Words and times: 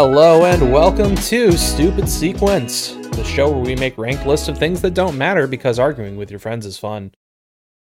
Hello 0.00 0.44
and 0.44 0.72
welcome 0.72 1.16
to 1.16 1.52
Stupid 1.58 2.08
Sequence, 2.08 2.92
the 2.92 3.24
show 3.24 3.50
where 3.50 3.64
we 3.64 3.74
make 3.74 3.98
ranked 3.98 4.26
lists 4.26 4.46
of 4.46 4.56
things 4.56 4.80
that 4.82 4.94
don't 4.94 5.18
matter 5.18 5.46
because 5.46 5.78
arguing 5.78 6.16
with 6.16 6.30
your 6.30 6.38
friends 6.38 6.64
is 6.64 6.78
fun. 6.78 7.12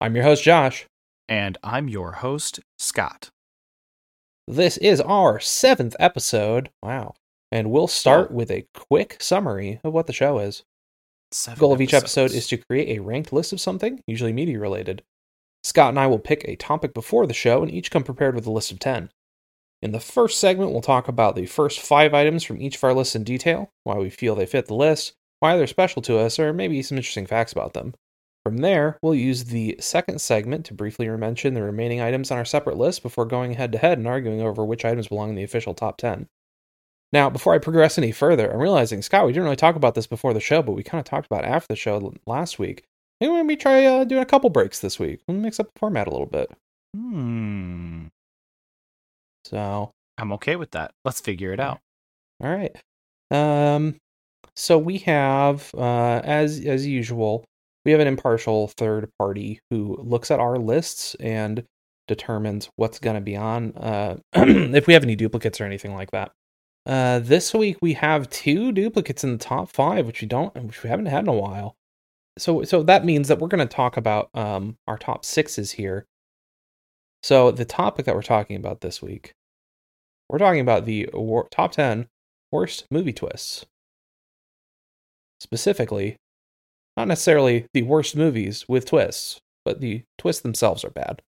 I'm 0.01 0.13
your 0.13 0.25
host, 0.25 0.43
Josh. 0.43 0.87
And 1.31 1.57
I'm 1.63 1.87
your 1.87 2.11
host, 2.11 2.59
Scott. 2.77 3.29
This 4.49 4.75
is 4.75 4.99
our 4.99 5.39
seventh 5.39 5.95
episode. 5.97 6.71
Wow. 6.83 7.13
And 7.53 7.71
we'll 7.71 7.87
start 7.87 8.31
with 8.31 8.51
a 8.51 8.67
quick 8.73 9.15
summary 9.21 9.79
of 9.85 9.93
what 9.93 10.07
the 10.07 10.13
show 10.13 10.39
is. 10.39 10.63
Seven 11.31 11.55
The 11.55 11.59
goal 11.61 11.71
of 11.71 11.79
each 11.79 11.93
episode 11.93 12.31
is 12.31 12.47
to 12.47 12.57
create 12.57 12.89
a 12.89 13.01
ranked 13.01 13.31
list 13.31 13.53
of 13.53 13.61
something, 13.61 14.01
usually 14.05 14.33
media 14.33 14.59
related. 14.59 15.03
Scott 15.63 15.87
and 15.87 15.99
I 15.99 16.07
will 16.07 16.19
pick 16.19 16.43
a 16.43 16.57
topic 16.57 16.93
before 16.93 17.25
the 17.25 17.33
show 17.33 17.61
and 17.63 17.71
each 17.71 17.91
come 17.91 18.03
prepared 18.03 18.35
with 18.35 18.45
a 18.45 18.51
list 18.51 18.73
of 18.73 18.79
10. 18.79 19.09
In 19.81 19.93
the 19.93 20.01
first 20.01 20.37
segment, 20.37 20.73
we'll 20.73 20.81
talk 20.81 21.07
about 21.07 21.37
the 21.37 21.45
first 21.45 21.79
five 21.79 22.13
items 22.13 22.43
from 22.43 22.61
each 22.61 22.75
of 22.75 22.83
our 22.83 22.93
lists 22.93 23.15
in 23.15 23.23
detail, 23.23 23.69
why 23.85 23.95
we 23.95 24.09
feel 24.09 24.35
they 24.35 24.45
fit 24.45 24.65
the 24.65 24.75
list, 24.75 25.13
why 25.39 25.55
they're 25.55 25.65
special 25.65 26.01
to 26.01 26.17
us, 26.17 26.39
or 26.39 26.51
maybe 26.51 26.81
some 26.81 26.97
interesting 26.97 27.25
facts 27.25 27.53
about 27.53 27.71
them. 27.71 27.93
From 28.45 28.57
there, 28.57 28.97
we'll 29.03 29.13
use 29.13 29.45
the 29.45 29.77
second 29.79 30.19
segment 30.19 30.65
to 30.65 30.73
briefly 30.73 31.07
mention 31.07 31.53
the 31.53 31.61
remaining 31.61 32.01
items 32.01 32.31
on 32.31 32.39
our 32.39 32.45
separate 32.45 32.77
list 32.77 33.03
before 33.03 33.25
going 33.25 33.53
head 33.53 33.71
to 33.73 33.77
head 33.77 33.99
and 33.99 34.07
arguing 34.07 34.41
over 34.41 34.65
which 34.65 34.83
items 34.83 35.09
belong 35.09 35.29
in 35.29 35.35
the 35.35 35.43
official 35.43 35.75
top 35.75 35.97
10. 35.97 36.27
Now, 37.13 37.29
before 37.29 37.53
I 37.53 37.59
progress 37.59 37.97
any 37.97 38.11
further, 38.11 38.51
I'm 38.51 38.59
realizing, 38.59 39.01
Scott, 39.01 39.25
we 39.25 39.33
didn't 39.33 39.43
really 39.43 39.57
talk 39.57 39.75
about 39.75 39.95
this 39.95 40.07
before 40.07 40.33
the 40.33 40.39
show, 40.39 40.63
but 40.63 40.71
we 40.71 40.81
kind 40.81 40.99
of 40.99 41.05
talked 41.05 41.27
about 41.27 41.43
it 41.43 41.49
after 41.49 41.67
the 41.67 41.75
show 41.75 42.13
last 42.25 42.57
week. 42.57 42.83
Maybe 43.19 43.33
maybe 43.33 43.55
try 43.55 43.85
uh, 43.85 44.05
doing 44.05 44.23
a 44.23 44.25
couple 44.25 44.49
breaks 44.49 44.79
this 44.79 44.97
week. 44.97 45.19
We'll 45.27 45.37
mix 45.37 45.59
up 45.59 45.67
the 45.67 45.79
format 45.79 46.07
a 46.07 46.11
little 46.11 46.25
bit. 46.25 46.51
Hmm. 46.95 48.07
So, 49.45 49.91
I'm 50.17 50.31
okay 50.33 50.55
with 50.55 50.71
that. 50.71 50.91
Let's 51.05 51.19
figure 51.19 51.53
it 51.53 51.59
out. 51.59 51.79
all 52.43 52.49
right. 52.49 52.75
Um, 53.29 53.97
so 54.55 54.77
we 54.77 54.99
have, 54.99 55.71
uh, 55.75 56.21
as 56.23 56.63
as 56.65 56.87
usual, 56.87 57.45
we 57.85 57.91
have 57.91 58.01
an 58.01 58.07
impartial 58.07 58.67
third 58.67 59.09
party 59.17 59.59
who 59.69 59.97
looks 59.99 60.31
at 60.31 60.39
our 60.39 60.57
lists 60.57 61.15
and 61.15 61.63
determines 62.07 62.69
what's 62.75 62.99
going 62.99 63.15
to 63.15 63.21
be 63.21 63.35
on. 63.35 63.73
Uh, 63.75 64.17
if 64.33 64.87
we 64.87 64.93
have 64.93 65.03
any 65.03 65.15
duplicates 65.15 65.59
or 65.59 65.65
anything 65.65 65.93
like 65.93 66.11
that. 66.11 66.31
Uh, 66.85 67.19
this 67.19 67.53
week 67.53 67.77
we 67.81 67.93
have 67.93 68.29
two 68.29 68.71
duplicates 68.71 69.23
in 69.23 69.31
the 69.31 69.37
top 69.37 69.69
five, 69.71 70.05
which 70.05 70.21
we 70.21 70.27
don't, 70.27 70.53
which 70.63 70.83
we 70.83 70.89
haven't 70.89 71.05
had 71.05 71.23
in 71.23 71.29
a 71.29 71.33
while. 71.33 71.75
So, 72.37 72.63
so 72.63 72.81
that 72.83 73.05
means 73.05 73.27
that 73.27 73.39
we're 73.39 73.47
going 73.47 73.67
to 73.67 73.75
talk 73.75 73.97
about 73.97 74.29
um 74.33 74.77
our 74.87 74.97
top 74.97 75.25
sixes 75.25 75.71
here. 75.71 76.05
So 77.23 77.51
the 77.51 77.65
topic 77.65 78.05
that 78.05 78.15
we're 78.15 78.23
talking 78.23 78.55
about 78.55 78.81
this 78.81 79.01
week, 79.01 79.33
we're 80.27 80.39
talking 80.39 80.61
about 80.61 80.85
the 80.85 81.09
wor- 81.13 81.49
top 81.51 81.73
ten 81.73 82.07
worst 82.51 82.85
movie 82.89 83.13
twists. 83.13 83.65
Specifically, 85.39 86.17
not 86.97 87.07
necessarily 87.07 87.65
the 87.73 87.83
worst 87.83 88.15
movies 88.15 88.65
with 88.67 88.85
twists, 88.85 89.39
but 89.65 89.79
the 89.81 90.03
twists 90.17 90.41
themselves 90.41 90.83
are 90.83 90.89
bad. 90.91 91.21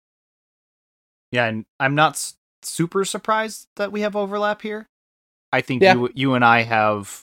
Yeah, 1.30 1.46
and 1.46 1.64
I'm 1.80 1.94
not 1.94 2.12
s- 2.14 2.34
super 2.62 3.04
surprised 3.04 3.66
that 3.76 3.92
we 3.92 4.02
have 4.02 4.16
overlap 4.16 4.62
here. 4.62 4.86
I 5.52 5.60
think 5.60 5.82
Yeah. 5.82 5.94
you 5.94 6.10
you 6.14 6.34
and 6.34 6.44
I 6.44 6.62
have 6.62 7.22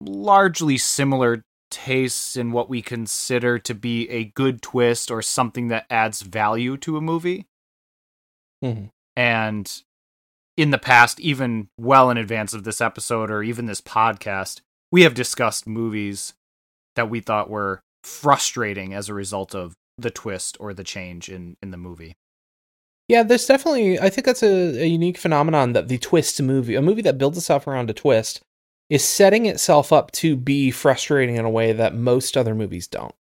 largely 0.00 0.78
similar 0.78 1.42
tastes 1.70 2.36
in 2.36 2.52
what 2.52 2.68
we 2.70 2.80
consider 2.80 3.58
to 3.58 3.74
be 3.74 4.08
a 4.08 4.24
good 4.24 4.62
twist 4.62 5.10
or 5.10 5.20
something 5.22 5.68
that 5.68 5.86
adds 5.90 6.22
value 6.22 6.76
to 6.78 6.96
a 6.96 7.00
movie. 7.00 7.46
Mhm. 8.64 8.90
And 9.16 9.82
in 10.56 10.70
the 10.70 10.78
past, 10.78 11.20
even 11.20 11.68
well 11.78 12.10
in 12.10 12.16
advance 12.16 12.54
of 12.54 12.64
this 12.64 12.80
episode 12.80 13.30
or 13.30 13.42
even 13.42 13.66
this 13.66 13.80
podcast, 13.80 14.60
we 14.90 15.02
have 15.02 15.14
discussed 15.14 15.66
movies 15.66 16.32
that 16.98 17.08
we 17.08 17.20
thought 17.20 17.48
were 17.48 17.80
frustrating 18.04 18.92
as 18.92 19.08
a 19.08 19.14
result 19.14 19.54
of 19.54 19.74
the 19.96 20.10
twist 20.10 20.56
or 20.60 20.74
the 20.74 20.84
change 20.84 21.28
in, 21.28 21.56
in 21.62 21.70
the 21.70 21.76
movie. 21.76 22.16
Yeah, 23.08 23.22
there's 23.22 23.46
definitely. 23.46 23.98
I 23.98 24.10
think 24.10 24.26
that's 24.26 24.42
a, 24.42 24.82
a 24.82 24.86
unique 24.86 25.16
phenomenon 25.16 25.72
that 25.72 25.88
the 25.88 25.96
twist 25.98 26.42
movie, 26.42 26.74
a 26.74 26.82
movie 26.82 27.02
that 27.02 27.16
builds 27.16 27.38
itself 27.38 27.66
around 27.66 27.88
a 27.88 27.94
twist, 27.94 28.42
is 28.90 29.02
setting 29.02 29.46
itself 29.46 29.92
up 29.92 30.12
to 30.12 30.36
be 30.36 30.70
frustrating 30.70 31.36
in 31.36 31.44
a 31.44 31.50
way 31.50 31.72
that 31.72 31.94
most 31.94 32.36
other 32.36 32.54
movies 32.54 32.86
don't. 32.86 33.14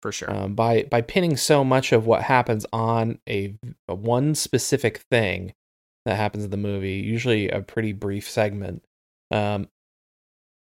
For 0.00 0.10
sure. 0.10 0.34
Um, 0.34 0.54
by 0.54 0.84
by 0.84 1.02
pinning 1.02 1.36
so 1.36 1.62
much 1.62 1.92
of 1.92 2.06
what 2.06 2.22
happens 2.22 2.64
on 2.72 3.18
a, 3.28 3.54
a 3.88 3.94
one 3.94 4.34
specific 4.34 4.98
thing 5.10 5.52
that 6.06 6.16
happens 6.16 6.44
in 6.44 6.50
the 6.50 6.56
movie, 6.56 6.94
usually 6.94 7.48
a 7.50 7.60
pretty 7.60 7.92
brief 7.92 8.28
segment. 8.28 8.82
Um, 9.30 9.68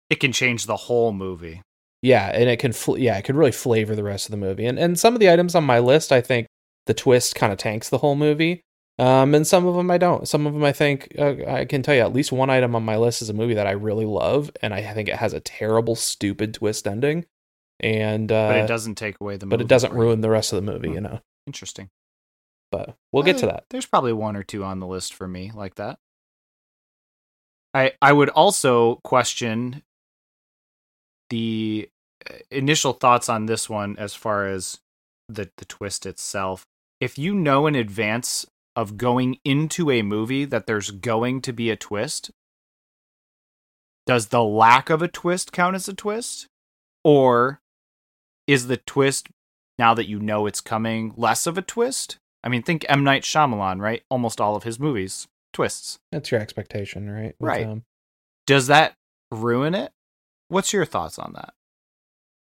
it 0.10 0.20
can 0.20 0.32
change 0.32 0.66
the 0.66 0.78
whole 0.78 1.12
movie. 1.12 1.62
Yeah, 2.02 2.32
and 2.34 2.50
it 2.50 2.60
can 2.60 2.74
fl- 2.74 2.98
yeah, 2.98 3.18
it 3.18 3.24
could 3.24 3.36
really 3.36 3.52
flavor 3.52 3.96
the 3.96 4.04
rest 4.04 4.28
of 4.28 4.32
the 4.32 4.38
movie. 4.38 4.66
And 4.66 4.78
and 4.80 4.98
some 5.00 5.14
of 5.14 5.20
the 5.20 5.30
items 5.32 5.56
on 5.56 5.64
my 5.64 5.80
list, 5.80 6.12
I 6.12 6.22
think 6.22 6.48
the 6.86 6.94
twist 6.94 7.36
kind 7.36 7.52
of 7.52 7.58
tanks 7.60 7.90
the 7.90 7.98
whole 8.00 8.16
movie. 8.16 8.62
Um, 9.00 9.36
and 9.36 9.46
some 9.46 9.68
of 9.68 9.76
them 9.76 9.92
I 9.92 10.00
don't. 10.00 10.28
Some 10.28 10.48
of 10.48 10.54
them 10.54 10.64
I 10.64 10.72
think 10.72 11.14
uh, 11.20 11.36
I 11.48 11.66
can 11.66 11.84
tell 11.84 11.94
you 11.94 12.02
at 12.02 12.14
least 12.14 12.32
one 12.32 12.50
item 12.50 12.76
on 12.76 12.84
my 12.84 12.98
list 12.98 13.22
is 13.22 13.30
a 13.30 13.34
movie 13.34 13.54
that 13.54 13.68
I 13.68 13.72
really 13.72 14.06
love, 14.06 14.50
and 14.64 14.74
I 14.74 14.82
think 14.94 15.08
it 15.08 15.18
has 15.18 15.34
a 15.34 15.40
terrible, 15.40 15.96
stupid 15.96 16.56
twist 16.56 16.88
ending. 16.88 17.26
And 17.80 18.32
uh, 18.32 18.48
But 18.48 18.58
it 18.58 18.68
doesn't 18.68 18.96
take 18.96 19.22
away 19.22 19.38
the 19.38 19.46
movie. 19.46 19.58
but 19.58 19.62
it 19.62 19.68
doesn't 19.68 19.94
ruin 19.94 20.22
the 20.22 20.32
rest 20.32 20.52
of 20.52 20.56
the 20.66 20.72
movie, 20.72 20.88
Hmm. 20.88 20.94
you 20.96 21.02
know. 21.02 21.20
Interesting. 21.46 21.90
But 22.72 22.96
we'll 23.12 23.22
get 23.24 23.38
to 23.38 23.48
Uh, 23.48 23.52
that. 23.52 23.66
There's 23.70 23.86
probably 23.86 24.14
one 24.14 24.36
or 24.36 24.42
two 24.44 24.64
on 24.64 24.80
the 24.80 24.88
list 24.88 25.14
for 25.14 25.28
me 25.28 25.52
like 25.54 25.76
that. 25.76 26.00
I 27.74 27.94
I 28.02 28.14
would 28.14 28.30
also 28.30 28.96
question 29.04 29.84
the 31.30 31.90
uh, 32.30 32.36
initial 32.52 32.94
thoughts 32.94 33.30
on 33.30 33.46
this 33.46 33.70
one 33.70 33.96
as 33.98 34.14
far 34.14 34.48
as 34.48 34.80
the 35.30 35.50
the 35.58 35.66
twist 35.66 36.06
itself. 36.06 36.64
If 37.00 37.18
you 37.18 37.34
know 37.36 37.68
in 37.68 37.76
advance 37.76 38.46
of 38.76 38.98
going 38.98 39.38
into 39.44 39.92
a 39.92 40.02
movie 40.02 40.46
that 40.46 40.68
there's 40.68 40.92
going 40.92 41.42
to 41.42 41.54
be 41.54 41.70
a 41.70 41.76
twist, 41.76 42.32
does 44.06 44.28
the 44.28 44.44
lack 44.44 44.90
of 44.90 45.02
a 45.02 45.08
twist 45.08 45.52
count 45.52 45.76
as 45.76 45.88
a 45.88 45.94
twist? 45.94 46.48
Or 47.04 47.60
is 48.48 48.68
the 48.68 48.78
twist 48.78 49.28
now 49.78 49.94
that 49.94 50.08
you 50.08 50.20
know 50.20 50.46
it's 50.46 50.62
coming 50.62 51.14
less 51.18 51.46
of 51.48 51.58
a 51.58 51.62
twist? 51.62 52.18
I 52.44 52.50
mean, 52.50 52.64
think 52.64 52.86
M 52.88 53.04
Night 53.04 53.24
Shyamalan, 53.24 53.82
right? 53.82 54.04
Almost 54.10 54.40
all 54.40 54.56
of 54.56 54.64
his 54.64 54.80
movies 54.80 55.28
twists. 55.54 55.98
That's 56.12 56.32
your 56.32 56.40
expectation, 56.40 57.10
right? 57.10 57.36
With, 57.40 57.48
Right. 57.50 57.66
um, 57.66 57.84
Does 58.46 58.68
that 58.68 58.94
ruin 59.32 59.76
it? 59.76 59.92
What's 60.50 60.74
your 60.74 60.86
thoughts 60.86 61.20
on 61.20 61.34
that? 61.34 61.54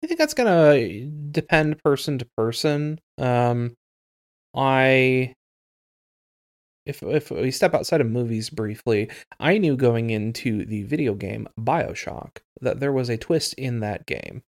I 0.03 0.06
think 0.06 0.19
that's 0.19 0.34
gonna 0.34 1.05
depend 1.31 1.83
person 1.83 2.19
to 2.19 2.27
person. 2.37 3.01
Um, 3.19 3.75
I, 4.55 5.34
if 6.87 7.03
if 7.03 7.31
we 7.31 7.50
step 7.50 7.75
outside 7.75 8.00
of 8.00 8.09
movies 8.11 8.50
briefly, 8.50 9.11
I 9.39 9.59
knew 9.59 9.77
going 9.77 10.11
into 10.11 10.65
the 10.65 10.84
video 10.84 11.15
game 11.15 11.49
Bioshock 11.59 12.39
that 12.61 12.81
there 12.81 12.93
was 12.93 13.09
a 13.09 13.19
twist 13.19 13.55
in 13.55 13.81
that 13.81 14.06
game. 14.06 14.43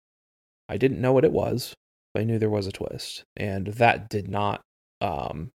I 0.69 0.77
didn't 0.77 1.01
know 1.01 1.13
what 1.13 1.25
it 1.25 1.31
was, 1.31 1.73
but 2.13 2.21
I 2.21 2.23
knew 2.25 2.37
there 2.37 2.49
was 2.49 2.67
a 2.67 2.71
twist, 2.71 3.23
and 3.35 3.67
that 3.67 4.09
did 4.09 4.27
not, 4.27 4.61
um, 5.01 5.51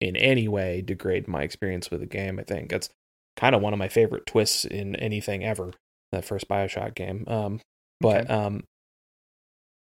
in 0.00 0.14
any 0.16 0.46
way 0.46 0.82
degrade 0.82 1.26
my 1.26 1.42
experience 1.42 1.90
with 1.90 2.00
the 2.00 2.06
game. 2.06 2.38
I 2.38 2.42
think 2.42 2.72
it's 2.72 2.90
kind 3.36 3.54
of 3.54 3.62
one 3.62 3.72
of 3.72 3.78
my 3.78 3.88
favorite 3.88 4.26
twists 4.26 4.64
in 4.64 4.94
anything 4.96 5.44
ever. 5.44 5.72
That 6.12 6.24
first 6.24 6.48
Bioshock 6.48 6.94
game. 6.94 7.24
Um, 7.26 7.60
but 8.00 8.20
Okay. 8.20 8.30
um 8.30 8.64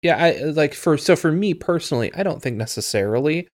yeah 0.01 0.17
i 0.17 0.31
like 0.43 0.73
for 0.73 0.97
so 0.97 1.15
for 1.15 1.31
me 1.31 1.53
personally 1.53 2.11
i 2.15 2.23
don't 2.23 2.41
think 2.41 2.57
necessarily 2.57 3.47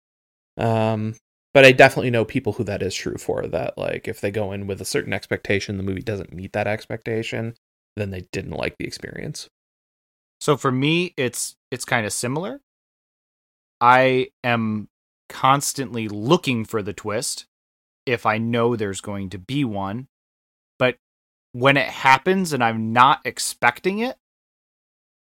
um 0.59 1.15
but 1.55 1.65
i 1.65 1.73
definitely 1.73 2.11
know 2.11 2.25
people 2.25 2.55
who 2.55 2.65
that 2.65 2.83
is 2.83 2.95
true 2.95 3.17
for 3.19 3.47
that 3.47 3.77
like 3.79 4.09
if 4.09 4.21
they 4.21 4.31
go 4.31 4.53
in 4.53 4.67
with 4.67 4.81
a 4.81 4.85
certain 4.87 5.13
expectation 5.13 5.77
the 5.77 5.83
movie 5.83 6.03
doesn't 6.03 6.33
meet 6.33 6.53
that 6.53 6.67
expectation 6.69 7.55
then 7.97 8.11
they 8.11 8.23
didn't 8.33 8.53
like 8.53 8.77
the 8.79 8.87
experience 8.87 9.49
So 10.41 10.57
for 10.57 10.71
me, 10.73 11.15
it's 11.17 11.57
it's 11.71 11.85
kind 11.85 12.07
of 12.07 12.13
similar. 12.13 12.61
I 13.81 14.29
am 14.43 14.89
constantly 15.29 16.09
looking 16.09 16.65
for 16.65 16.83
the 16.83 16.93
twist 16.93 17.47
if 18.07 18.27
I 18.27 18.39
know 18.39 18.77
there's 18.77 19.01
going 19.01 19.31
to 19.31 19.39
be 19.39 19.65
one. 19.65 20.09
When 21.53 21.77
it 21.77 21.89
happens 21.89 22.53
and 22.53 22.63
I'm 22.63 22.93
not 22.93 23.21
expecting 23.25 24.01
it, 24.01 24.17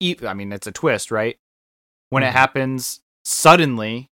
e- 0.00 0.16
I 0.26 0.34
mean, 0.34 0.52
it's 0.52 0.66
a 0.66 0.72
twist, 0.72 1.10
right? 1.10 1.38
When 2.10 2.22
it 2.22 2.32
happens 2.32 3.00
suddenly 3.24 4.10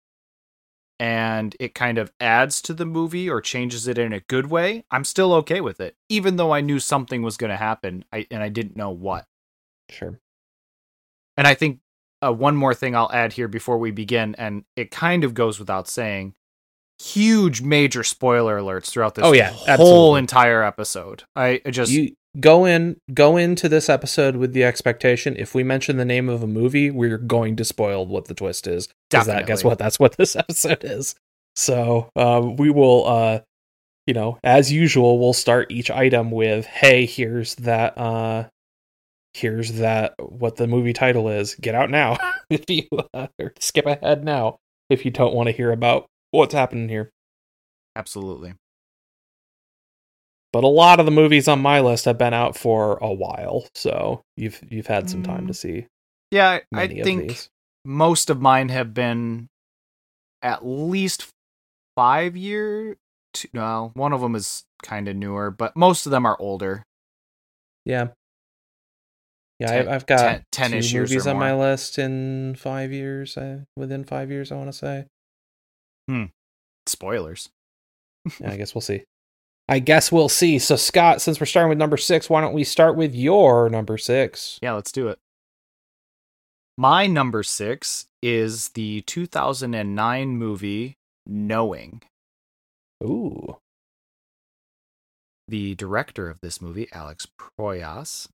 and 0.98 1.56
it 1.58 1.74
kind 1.74 1.98
of 1.98 2.12
adds 2.20 2.60
to 2.62 2.74
the 2.74 2.84
movie 2.84 3.28
or 3.28 3.40
changes 3.40 3.88
it 3.88 3.98
in 3.98 4.12
a 4.12 4.20
good 4.20 4.46
way, 4.46 4.84
I'm 4.90 5.04
still 5.04 5.32
okay 5.34 5.60
with 5.60 5.80
it, 5.80 5.96
even 6.08 6.36
though 6.36 6.52
I 6.52 6.60
knew 6.60 6.78
something 6.78 7.22
was 7.22 7.36
going 7.36 7.50
to 7.50 7.56
happen 7.56 8.04
I, 8.12 8.26
and 8.30 8.42
I 8.42 8.48
didn't 8.48 8.76
know 8.76 8.90
what. 8.90 9.26
Sure. 9.88 10.20
And 11.36 11.46
I 11.46 11.54
think 11.54 11.80
uh, 12.22 12.32
one 12.32 12.54
more 12.56 12.74
thing 12.74 12.94
I'll 12.94 13.10
add 13.12 13.32
here 13.32 13.48
before 13.48 13.78
we 13.78 13.90
begin, 13.90 14.34
and 14.36 14.64
it 14.76 14.90
kind 14.90 15.24
of 15.24 15.32
goes 15.34 15.58
without 15.58 15.88
saying 15.88 16.34
huge 17.00 17.62
major 17.62 18.04
spoiler 18.04 18.58
alerts 18.60 18.90
throughout 18.90 19.14
this 19.14 19.24
Oh, 19.24 19.32
yeah, 19.32 19.50
whole 19.50 19.68
absolutely. 19.68 20.18
entire 20.18 20.62
episode. 20.62 21.24
I 21.34 21.60
I 21.64 21.70
just 21.70 21.90
you 21.90 22.14
go 22.40 22.64
in 22.64 22.96
go 23.12 23.36
into 23.36 23.68
this 23.68 23.88
episode 23.88 24.36
with 24.36 24.52
the 24.52 24.62
expectation 24.64 25.34
if 25.36 25.54
we 25.54 25.64
mention 25.64 25.96
the 25.96 26.04
name 26.04 26.28
of 26.28 26.44
a 26.44 26.46
movie 26.46 26.88
we're 26.90 27.18
going 27.18 27.56
to 27.56 27.64
spoil 27.64 28.06
what 28.06 28.26
the 28.26 28.34
twist 28.34 28.68
is 28.68 28.88
'Cause 29.10 29.26
that 29.26 29.46
guess 29.46 29.64
what 29.64 29.78
that's 29.78 29.98
what 29.98 30.16
this 30.16 30.36
episode 30.36 30.84
is 30.84 31.16
so 31.56 32.08
uh, 32.14 32.40
we 32.56 32.70
will 32.70 33.04
uh 33.08 33.40
you 34.06 34.14
know 34.14 34.38
as 34.44 34.70
usual 34.70 35.18
we'll 35.18 35.32
start 35.32 35.72
each 35.72 35.90
item 35.90 36.30
with 36.30 36.66
hey 36.66 37.04
here's 37.04 37.56
that 37.56 37.98
uh 37.98 38.44
here's 39.34 39.72
that 39.78 40.14
what 40.20 40.54
the 40.54 40.68
movie 40.68 40.92
title 40.92 41.28
is 41.28 41.56
get 41.56 41.74
out 41.74 41.90
now 41.90 42.16
if 42.50 42.70
you 42.70 42.84
uh, 43.12 43.26
skip 43.58 43.86
ahead 43.86 44.22
now 44.22 44.56
if 44.88 45.04
you 45.04 45.10
don't 45.10 45.34
want 45.34 45.48
to 45.48 45.52
hear 45.52 45.72
about 45.72 46.06
what's 46.30 46.54
happening 46.54 46.88
here 46.88 47.10
absolutely. 47.96 48.54
but 50.52 50.64
a 50.64 50.68
lot 50.68 50.98
of 51.00 51.06
the 51.06 51.12
movies 51.12 51.46
on 51.48 51.60
my 51.60 51.80
list 51.80 52.04
have 52.06 52.18
been 52.18 52.34
out 52.34 52.56
for 52.56 52.98
a 53.00 53.12
while, 53.12 53.66
so 53.74 54.22
you've 54.36 54.60
you've 54.68 54.86
had 54.88 55.08
some 55.08 55.22
time 55.22 55.46
to 55.46 55.52
Mm, 55.52 55.56
see 55.56 55.86
Yeah, 56.30 56.48
I, 56.48 56.62
I 56.80 56.84
of 56.84 57.04
think 57.04 57.28
these. 57.28 57.48
most 57.84 58.30
of 58.30 58.40
mine 58.40 58.68
have 58.70 58.92
been 58.94 59.48
at 60.42 60.64
least 60.66 61.28
five 61.96 62.36
year. 62.36 62.96
Two, 63.32 63.48
no, 63.52 63.92
one 63.94 64.12
of 64.12 64.20
them 64.20 64.34
is 64.34 64.64
kind 64.82 65.06
of 65.08 65.14
newer, 65.16 65.50
but 65.52 65.76
most 65.76 66.06
of 66.06 66.10
them 66.12 66.26
are 66.26 66.36
older. 66.40 66.82
Yeah, 67.84 68.08
yeah, 69.60 69.68
Ten- 69.68 69.88
I, 69.88 69.94
I've 69.94 70.06
got 70.06 70.42
ten- 70.52 70.72
10-ish 70.72 70.90
two 70.90 70.96
years 70.96 71.10
or 71.10 71.14
movies 71.14 71.26
on 71.28 71.38
my 71.38 71.54
list 71.54 71.98
in 71.98 72.54
five 72.56 72.92
years. 72.92 73.36
Uh, 73.36 73.60
within 73.76 74.02
five 74.04 74.30
years, 74.30 74.50
I 74.50 74.56
want 74.56 74.68
to 74.72 74.76
say. 74.76 75.06
Hmm. 76.10 76.24
Spoilers. 76.86 77.50
Yeah, 78.40 78.50
I 78.50 78.56
guess 78.56 78.74
we'll 78.74 78.82
see. 78.82 79.04
I 79.68 79.78
guess 79.78 80.10
we'll 80.10 80.28
see. 80.28 80.58
So, 80.58 80.74
Scott, 80.74 81.22
since 81.22 81.38
we're 81.38 81.46
starting 81.46 81.68
with 81.68 81.78
number 81.78 81.96
six, 81.96 82.28
why 82.28 82.40
don't 82.40 82.52
we 82.52 82.64
start 82.64 82.96
with 82.96 83.14
your 83.14 83.68
number 83.70 83.96
six? 83.96 84.58
Yeah, 84.60 84.72
let's 84.72 84.90
do 84.90 85.06
it. 85.06 85.20
My 86.76 87.06
number 87.06 87.44
six 87.44 88.06
is 88.22 88.70
the 88.70 89.02
2009 89.02 90.36
movie 90.36 90.96
Knowing. 91.26 92.02
Ooh, 93.04 93.58
The 95.46 95.76
director 95.76 96.28
of 96.28 96.40
this 96.40 96.60
movie, 96.60 96.88
Alex 96.92 97.28
Proyas. 97.38 98.26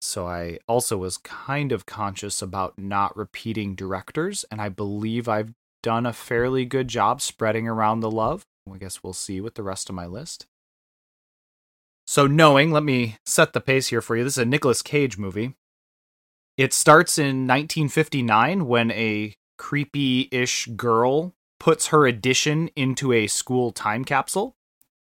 So 0.00 0.26
I 0.26 0.58
also 0.66 0.96
was 0.96 1.18
kind 1.18 1.70
of 1.70 1.86
conscious 1.86 2.42
about 2.42 2.76
not 2.76 3.16
repeating 3.16 3.76
directors, 3.76 4.44
and 4.50 4.60
I 4.60 4.68
believe 4.68 5.28
I've 5.28 5.52
done 5.82 6.06
a 6.06 6.12
fairly 6.12 6.64
good 6.64 6.88
job 6.88 7.20
spreading 7.20 7.68
around 7.68 8.00
the 8.00 8.10
love. 8.10 8.46
I 8.72 8.78
guess 8.78 9.02
we'll 9.02 9.12
see 9.12 9.40
with 9.40 9.54
the 9.54 9.62
rest 9.62 9.88
of 9.88 9.94
my 9.94 10.06
list. 10.06 10.46
So, 12.06 12.26
knowing, 12.26 12.70
let 12.70 12.82
me 12.82 13.16
set 13.24 13.52
the 13.52 13.60
pace 13.60 13.88
here 13.88 14.00
for 14.00 14.16
you. 14.16 14.24
This 14.24 14.34
is 14.34 14.42
a 14.42 14.44
Nicolas 14.44 14.82
Cage 14.82 15.18
movie. 15.18 15.54
It 16.56 16.72
starts 16.72 17.18
in 17.18 17.46
1959 17.46 18.66
when 18.66 18.90
a 18.90 19.34
creepy 19.56 20.28
ish 20.30 20.66
girl 20.76 21.34
puts 21.58 21.88
her 21.88 22.06
addition 22.06 22.68
into 22.74 23.12
a 23.12 23.26
school 23.28 23.70
time 23.72 24.04
capsule, 24.04 24.56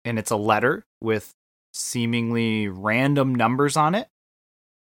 and 0.04 0.18
it's 0.18 0.30
a 0.30 0.36
letter 0.36 0.84
with 1.00 1.34
seemingly 1.72 2.68
random 2.68 3.34
numbers 3.34 3.76
on 3.76 3.94
it. 3.94 4.08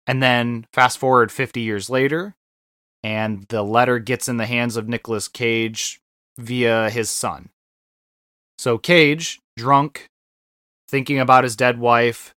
And 0.08 0.22
then 0.22 0.68
fast 0.72 0.98
forward 0.98 1.32
50 1.32 1.62
years 1.62 1.90
later, 1.90 2.36
and 3.06 3.46
the 3.50 3.62
letter 3.62 4.00
gets 4.00 4.28
in 4.28 4.38
the 4.38 4.48
hands 4.48 4.76
of 4.76 4.88
Nicolas 4.88 5.28
Cage 5.28 6.02
via 6.40 6.90
his 6.90 7.08
son. 7.12 7.50
So 8.58 8.80
Cage, 8.80 9.40
drunk, 9.56 10.08
thinking 10.90 11.20
about 11.20 11.44
his 11.44 11.56
dead 11.56 11.78
wife, 11.78 12.34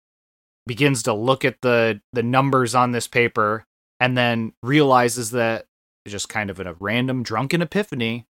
begins 0.67 1.05
to 1.05 1.13
look 1.13 1.45
at 1.45 1.61
the 1.63 2.01
the 2.13 2.25
numbers 2.25 2.75
on 2.75 2.91
this 2.91 3.07
paper 3.07 3.65
and 4.01 4.19
then 4.19 4.55
realizes 4.61 5.31
that 5.31 5.67
just 6.05 6.29
kind 6.29 6.51
of 6.51 6.59
in 6.59 6.67
a 6.67 6.75
random 6.81 7.23
drunken 7.23 7.63
epiphany 7.63 8.27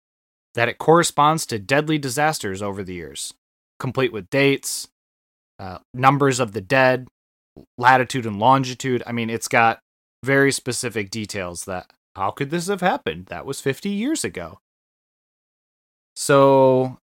that 0.55 0.69
it 0.69 0.77
corresponds 0.77 1.45
to 1.47 1.59
deadly 1.59 1.97
disasters 1.97 2.61
over 2.61 2.81
the 2.81 2.93
years, 2.93 3.33
complete 3.77 4.13
with 4.13 4.29
dates, 4.29 4.87
uh, 5.59 5.79
numbers 5.93 6.39
of 6.39 6.53
the 6.53 6.61
dead, 6.61 7.09
latitude 7.77 8.25
and 8.25 8.39
longitude. 8.39 9.03
I 9.05 9.11
mean, 9.11 9.29
it's 9.29 9.49
got 9.49 9.81
very 10.23 10.53
specific 10.53 11.09
details 11.09 11.65
that 11.65 11.91
how 12.15 12.31
could 12.31 12.49
this 12.49 12.67
have 12.67 12.81
happened? 12.81 13.27
That 13.27 13.45
was 13.45 13.61
50 13.61 13.89
years 13.89 14.23
ago. 14.23 14.59
So 16.15 16.97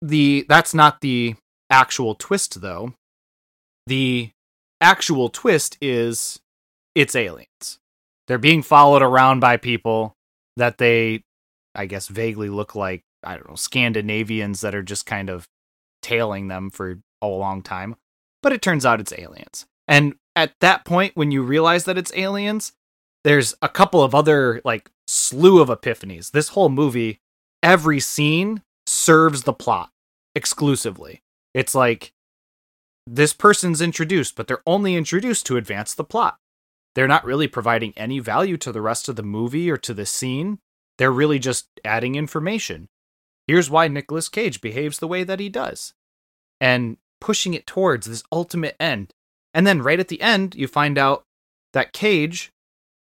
the 0.00 0.44
that's 0.48 0.74
not 0.74 1.00
the 1.00 1.36
actual 1.70 2.14
twist 2.14 2.60
though. 2.60 2.94
The 3.86 4.30
actual 4.80 5.28
twist 5.28 5.76
is 5.80 6.40
it's 6.94 7.16
aliens. 7.16 7.78
They're 8.28 8.38
being 8.38 8.62
followed 8.62 9.02
around 9.02 9.40
by 9.40 9.56
people 9.56 10.14
that 10.56 10.78
they 10.78 11.24
I 11.74 11.86
guess 11.86 12.08
vaguely 12.08 12.48
look 12.48 12.74
like 12.74 13.02
I 13.24 13.36
don't 13.36 13.48
know 13.48 13.56
Scandinavians 13.56 14.60
that 14.60 14.74
are 14.74 14.82
just 14.82 15.06
kind 15.06 15.30
of 15.30 15.48
tailing 16.00 16.48
them 16.48 16.70
for 16.70 17.00
a 17.20 17.26
long 17.26 17.62
time. 17.62 17.96
But 18.42 18.52
it 18.52 18.62
turns 18.62 18.84
out 18.84 19.00
it's 19.00 19.12
aliens. 19.16 19.66
And 19.86 20.14
at 20.34 20.52
that 20.60 20.84
point 20.84 21.16
when 21.16 21.30
you 21.30 21.42
realize 21.42 21.84
that 21.84 21.98
it's 21.98 22.12
aliens, 22.14 22.72
there's 23.24 23.54
a 23.62 23.68
couple 23.68 24.02
of 24.02 24.14
other 24.14 24.60
like 24.64 24.90
slew 25.06 25.60
of 25.60 25.68
epiphanies. 25.68 26.30
This 26.30 26.48
whole 26.48 26.68
movie, 26.68 27.20
every 27.62 28.00
scene 28.00 28.62
serves 28.86 29.42
the 29.42 29.52
plot 29.52 29.90
exclusively. 30.34 31.22
It's 31.54 31.74
like 31.74 32.12
this 33.06 33.32
person's 33.32 33.80
introduced, 33.80 34.36
but 34.36 34.46
they're 34.46 34.62
only 34.66 34.94
introduced 34.94 35.46
to 35.46 35.56
advance 35.56 35.94
the 35.94 36.04
plot. 36.04 36.38
They're 36.94 37.08
not 37.08 37.24
really 37.24 37.48
providing 37.48 37.92
any 37.96 38.18
value 38.18 38.56
to 38.58 38.72
the 38.72 38.82
rest 38.82 39.08
of 39.08 39.16
the 39.16 39.22
movie 39.22 39.70
or 39.70 39.76
to 39.78 39.94
the 39.94 40.06
scene. 40.06 40.58
They're 40.98 41.12
really 41.12 41.38
just 41.38 41.68
adding 41.84 42.14
information. 42.14 42.88
Here's 43.46 43.70
why 43.70 43.88
Nicolas 43.88 44.28
Cage 44.28 44.60
behaves 44.60 44.98
the 44.98 45.08
way 45.08 45.24
that 45.24 45.40
he 45.40 45.48
does. 45.48 45.94
And 46.60 46.98
pushing 47.20 47.54
it 47.54 47.66
towards 47.66 48.06
this 48.06 48.22
ultimate 48.30 48.76
end. 48.78 49.12
And 49.54 49.66
then 49.66 49.82
right 49.82 50.00
at 50.00 50.08
the 50.08 50.20
end, 50.20 50.54
you 50.54 50.68
find 50.68 50.98
out 50.98 51.24
that 51.72 51.92
Cage, 51.92 52.52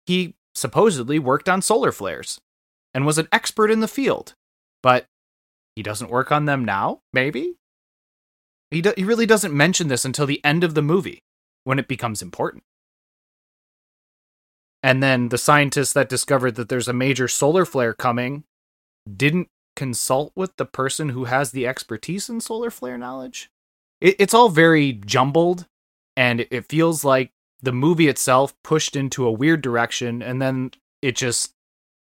he 0.06 0.36
supposedly 0.56 1.20
worked 1.20 1.50
on 1.50 1.62
solar 1.62 1.92
flares 1.92 2.40
and 2.94 3.06
was 3.06 3.18
an 3.18 3.28
expert 3.32 3.72
in 3.72 3.80
the 3.80 3.88
field. 3.88 4.34
But 4.82 5.06
he 5.76 5.84
doesn't 5.84 6.12
work 6.12 6.32
on 6.32 6.46
them 6.46 6.64
now, 6.64 7.02
maybe? 7.12 7.56
He, 8.70 8.82
do- 8.82 8.94
he 8.96 9.04
really 9.04 9.26
doesn't 9.26 9.56
mention 9.56 9.88
this 9.88 10.06
until 10.06 10.26
the 10.26 10.44
end 10.44 10.64
of 10.64 10.74
the 10.74 10.82
movie 10.82 11.24
when 11.64 11.80
it 11.80 11.88
becomes 11.88 12.22
important. 12.22 12.64
And 14.82 15.02
then 15.02 15.30
the 15.30 15.38
scientists 15.38 15.94
that 15.94 16.10
discovered 16.10 16.56
that 16.56 16.70
there's 16.70 16.90
a 16.90 16.94
major 16.94 17.28
solar 17.28 17.66
flare 17.66 17.94
coming 17.94 18.44
didn't 19.12 19.48
consult 19.76 20.34
with 20.36 20.56
the 20.58 20.66
person 20.66 21.10
who 21.10 21.26
has 21.26 21.52
the 21.52 21.66
expertise 21.66 22.30
in 22.30 22.42
solar 22.42 22.70
flare 22.70 22.98
knowledge. 22.98 23.50
It, 24.02 24.18
it's 24.20 24.34
all 24.34 24.50
very 24.50 24.92
jumbled, 24.92 25.68
and 26.18 26.42
it, 26.42 26.50
it 26.52 26.66
feels 26.68 27.04
like 27.06 27.32
the 27.64 27.72
movie 27.72 28.08
itself 28.08 28.54
pushed 28.64 28.96
into 28.96 29.26
a 29.26 29.32
weird 29.32 29.62
direction, 29.64 30.22
and 30.22 30.40
then 30.42 30.72
it 31.02 31.16
just 31.16 31.54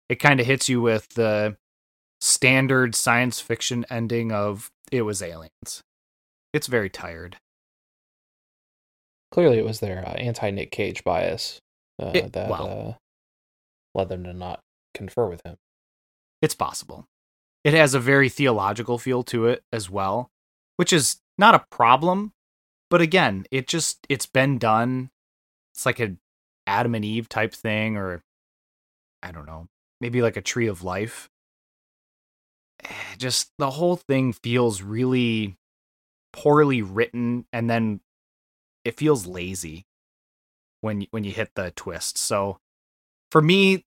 it 0.09 0.15
kind 0.15 0.39
of 0.41 0.45
hits 0.45 0.67
you 0.67 0.81
with 0.81 1.07
the 1.09 1.55
standard 2.19 2.95
science 2.95 3.39
fiction 3.39 3.85
ending 3.89 4.31
of 4.33 4.69
it 4.91 5.03
was 5.03 5.21
aliens. 5.21 5.81
It's 6.53 6.67
very 6.67 6.89
tired. 6.89 7.37
clearly 9.31 9.57
it 9.57 9.65
was 9.65 9.79
their 9.79 10.05
uh, 10.05 10.11
anti 10.13 10.49
Nick 10.51 10.71
Cage 10.71 11.03
bias 11.03 11.61
uh, 12.01 12.11
It- 12.13 12.33
that 12.33 12.49
well. 12.49 12.97
uh, 13.95 13.97
led 13.97 14.09
them 14.09 14.23
to 14.25 14.33
not 14.33 14.59
confer 14.93 15.27
with 15.27 15.41
him. 15.45 15.57
It's 16.41 16.55
possible. 16.55 17.05
It 17.63 17.73
has 17.73 17.93
a 17.93 17.99
very 17.99 18.29
theological 18.29 18.97
feel 18.97 19.23
to 19.25 19.45
it 19.45 19.63
as 19.71 19.89
well, 19.89 20.29
which 20.77 20.91
is 20.91 21.17
not 21.37 21.53
a 21.55 21.65
problem, 21.69 22.33
but 22.89 22.99
again, 23.01 23.45
it 23.51 23.67
just 23.67 24.05
it's 24.09 24.25
been 24.25 24.57
done. 24.57 25.11
It's 25.73 25.85
like 25.85 25.99
a 25.99 26.15
Adam 26.67 26.95
and 26.95 27.05
Eve 27.05 27.29
type 27.29 27.53
thing 27.53 27.97
or 27.97 28.23
I 29.23 29.31
don't 29.31 29.45
know, 29.45 29.67
maybe 29.99 30.21
like 30.21 30.37
a 30.37 30.41
tree 30.41 30.67
of 30.67 30.83
life. 30.83 31.29
Eh, 32.83 33.15
Just 33.17 33.51
the 33.57 33.71
whole 33.71 33.95
thing 33.95 34.33
feels 34.33 34.81
really 34.81 35.57
poorly 36.33 36.81
written 36.81 37.45
and 37.51 37.69
then 37.69 38.01
it 38.85 38.97
feels 38.97 39.27
lazy 39.27 39.85
when 40.81 41.05
when 41.11 41.23
you 41.23 41.31
hit 41.31 41.51
the 41.55 41.71
twist. 41.71 42.17
So 42.17 42.59
for 43.31 43.41
me, 43.41 43.85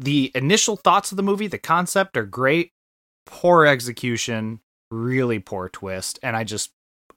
the 0.00 0.32
initial 0.34 0.76
thoughts 0.76 1.12
of 1.12 1.16
the 1.16 1.22
movie, 1.22 1.46
the 1.46 1.58
concept 1.58 2.16
are 2.16 2.26
great. 2.26 2.72
poor 3.26 3.66
execution, 3.66 4.60
really 4.90 5.38
poor 5.38 5.68
twist, 5.68 6.18
and 6.22 6.36
I 6.36 6.44
just 6.44 6.72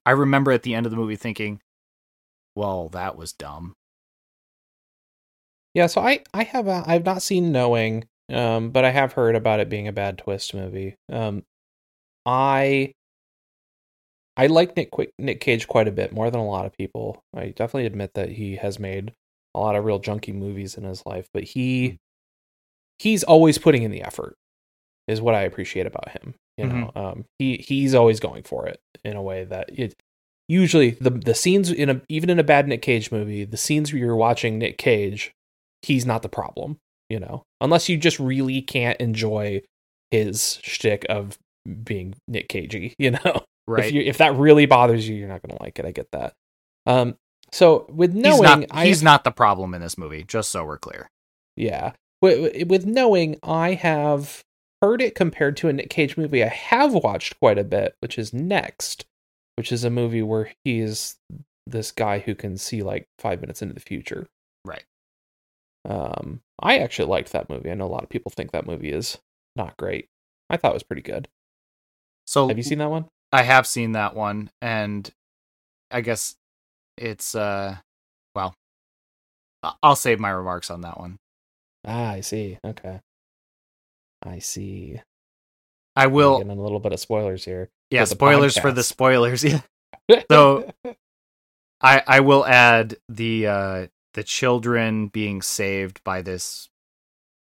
I 0.06 0.12
remember 0.12 0.52
at 0.52 0.64
the 0.64 0.76
end 0.76 0.86
of 0.86 0.92
the 0.92 0.98
movie 0.98 1.16
thinking, 1.18 1.62
"Well, 2.56 2.90
that 2.90 3.18
was 3.18 3.34
dumb." 3.34 3.76
Yeah, 5.76 5.88
so 5.88 6.02
I 6.02 6.22
I 6.34 6.44
have 6.44 6.68
uh, 6.68 6.84
I've 6.88 7.06
not 7.06 7.22
seen 7.22 7.52
Knowing, 7.52 8.06
um, 8.32 8.72
but 8.72 8.86
I 8.86 8.92
have 8.92 9.14
heard 9.14 9.36
about 9.36 9.60
it 9.60 9.70
being 9.70 9.88
a 9.88 9.94
bad 9.94 10.18
twist 10.18 10.54
movie. 10.54 10.96
Um, 11.12 11.44
I 12.26 12.94
I 14.38 14.48
like 14.48 14.76
Nick 14.76 14.92
Qu- 14.92 15.12
Nick 15.20 15.42
Cage 15.42 15.68
quite 15.68 15.90
a 15.90 15.92
bit 15.92 16.14
more 16.14 16.32
than 16.32 16.40
a 16.40 16.48
lot 16.48 16.66
of 16.66 16.74
people. 16.74 17.22
I 17.36 17.48
definitely 17.48 17.86
admit 17.86 18.12
that 18.16 18.30
he 18.30 18.56
has 18.56 18.80
made 18.80 19.14
a 19.54 19.60
lot 19.60 19.76
of 19.76 19.84
real 19.86 20.00
junky 20.00 20.34
movies 20.34 20.76
in 20.76 20.86
his 20.86 21.06
life, 21.06 21.28
but 21.34 21.44
he 21.44 21.98
he's 22.98 23.24
always 23.24 23.58
putting 23.58 23.84
in 23.84 23.92
the 23.92 24.02
effort. 24.02 24.36
Is 25.08 25.22
what 25.22 25.36
I 25.36 25.42
appreciate 25.42 25.86
about 25.86 26.10
him. 26.10 26.36
You 26.58 26.68
know, 26.68 26.92
um, 26.96 27.26
he 27.38 27.58
he's 27.58 27.94
always 27.94 28.22
going 28.22 28.44
for 28.44 28.66
it 28.66 28.80
in 29.04 29.18
a 29.18 29.22
way 29.22 29.44
that 29.44 29.78
it 29.78 29.94
usually 30.48 30.92
the 30.92 31.10
the 31.10 31.36
scenes 31.36 31.70
in 31.70 31.90
a 31.90 32.02
even 32.08 32.30
in 32.30 32.40
a 32.40 32.44
bad 32.44 32.68
Nick 32.70 32.82
Cage 32.82 33.12
movie, 33.12 33.44
the 33.44 33.58
scenes 33.58 33.92
where 33.92 34.00
you're 34.00 34.16
watching 34.16 34.58
Nick 34.58 34.78
Cage, 34.78 35.34
he's 35.86 36.06
not 36.06 36.22
the 36.22 36.30
problem. 36.30 36.78
You 37.10 37.20
know, 37.20 37.44
unless 37.62 37.88
you 37.88 37.98
just 37.98 38.20
really 38.20 38.62
can't 38.62 39.00
enjoy 39.00 39.62
his 40.12 40.60
shtick 40.64 41.06
of 41.10 41.38
being 41.84 42.16
Nick 42.28 42.50
Cagey. 42.50 42.96
You 43.00 43.12
know, 43.12 43.46
Right. 43.68 43.86
if 43.86 43.92
you 43.94 44.02
if 44.02 44.18
that 44.20 44.36
really 44.36 44.66
bothers 44.66 45.08
you, 45.08 45.16
you're 45.16 45.28
not 45.28 45.42
gonna 45.42 45.62
like 45.62 45.80
it. 45.80 45.86
I 45.86 45.92
get 45.92 46.12
that. 46.12 46.34
Um, 46.86 47.16
so 47.52 47.86
with 47.90 48.14
he's 48.14 48.24
knowing, 48.24 48.42
not 48.62 48.66
I, 48.72 48.86
he's 48.86 49.02
not 49.04 49.24
the 49.24 49.32
problem 49.32 49.74
in 49.74 49.82
this 49.82 49.98
movie, 49.98 50.24
just 50.24 50.50
so 50.52 50.64
we're 50.66 50.78
clear. 50.78 51.10
yeah, 51.56 51.94
with, 52.22 52.68
with 52.68 52.86
knowing, 52.86 53.38
I 53.44 53.74
have 53.74 54.44
heard 54.82 55.02
it 55.02 55.16
compared 55.16 55.58
to 55.58 55.70
a 55.70 55.74
Nick 55.74 55.90
Cage 55.90 56.16
movie 56.18 56.44
I 56.44 56.48
have 56.50 56.94
watched 56.94 57.40
quite 57.40 57.58
a 57.58 57.64
bit, 57.64 57.96
which 58.02 58.18
is 58.20 58.34
Next, 58.34 59.06
which 59.56 59.72
is 59.72 59.84
a 59.84 59.90
movie 59.90 60.22
where 60.22 60.52
he 60.64 60.80
is 60.80 61.16
this 61.66 61.92
guy 61.92 62.20
who 62.20 62.36
can 62.36 62.58
see 62.58 62.84
like 62.84 63.08
five 63.20 63.42
minutes 63.42 63.62
into 63.64 63.74
the 63.74 63.80
future. 63.80 64.28
Right. 64.64 64.84
Um, 65.86 66.42
I 66.60 66.80
actually 66.80 67.10
liked 67.10 67.32
that 67.34 67.50
movie. 67.50 67.70
I 67.72 67.76
know 67.76 67.86
a 67.86 67.88
lot 67.88 68.04
of 68.04 68.10
people 68.10 68.32
think 68.36 68.52
that 68.52 68.66
movie 68.66 68.92
is 68.92 69.18
not 69.56 69.78
great. 69.78 70.08
I 70.50 70.58
thought 70.58 70.72
it 70.72 70.76
was 70.76 70.84
pretty 70.84 71.02
good. 71.04 71.28
So 72.28 72.48
Have 72.48 72.58
you 72.58 72.64
seen 72.64 72.80
that 72.80 72.90
one? 72.90 73.06
I 73.32 73.44
have 73.44 73.68
seen 73.68 73.92
that 73.94 74.16
one, 74.16 74.50
and 74.62 75.10
I 75.92 76.02
guess 76.02 76.36
it's 76.98 77.36
uh, 77.36 77.76
well, 78.34 78.56
I'll 79.84 79.96
save 79.96 80.20
my 80.20 80.30
remarks 80.30 80.70
on 80.72 80.82
that 80.82 81.00
one. 81.00 81.18
Ah, 81.86 82.12
I 82.12 82.22
see. 82.22 82.58
Okay. 82.66 83.00
I 84.24 84.40
see. 84.40 85.00
I 85.96 86.08
will. 86.08 86.42
A 86.42 86.44
little 86.46 86.80
bit 86.80 86.94
of 86.94 87.00
spoilers 87.00 87.46
here. 87.46 87.70
Yeah, 87.92 88.02
for 88.06 88.08
spoilers 88.12 88.58
for 88.58 88.72
the 88.72 88.84
spoilers. 88.84 89.46
Yeah, 90.08 90.22
So- 90.32 90.72
I 91.82 92.04
I 92.08 92.20
will 92.22 92.46
add 92.46 92.96
the 93.10 93.48
uh 93.48 93.88
the 94.16 94.24
children 94.24 95.08
being 95.08 95.42
saved 95.42 96.04
by 96.04 96.22
this 96.22 96.70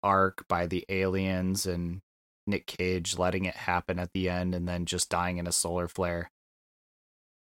ark 0.03 0.45
by 0.49 0.67
the 0.67 0.85
aliens 0.89 1.67
and 1.67 2.01
Nick 2.47 2.67
Cage 2.67 3.17
letting 3.17 3.47
it 3.47 3.55
happen 3.55 3.99
at 3.99 4.13
the 4.13 4.29
end 4.29 4.55
and 4.55 4.69
then 4.69 4.85
just 4.85 5.09
dying 5.09 5.39
in 5.39 5.47
a 5.47 5.53
solar 5.53 5.89
flare. 5.89 6.31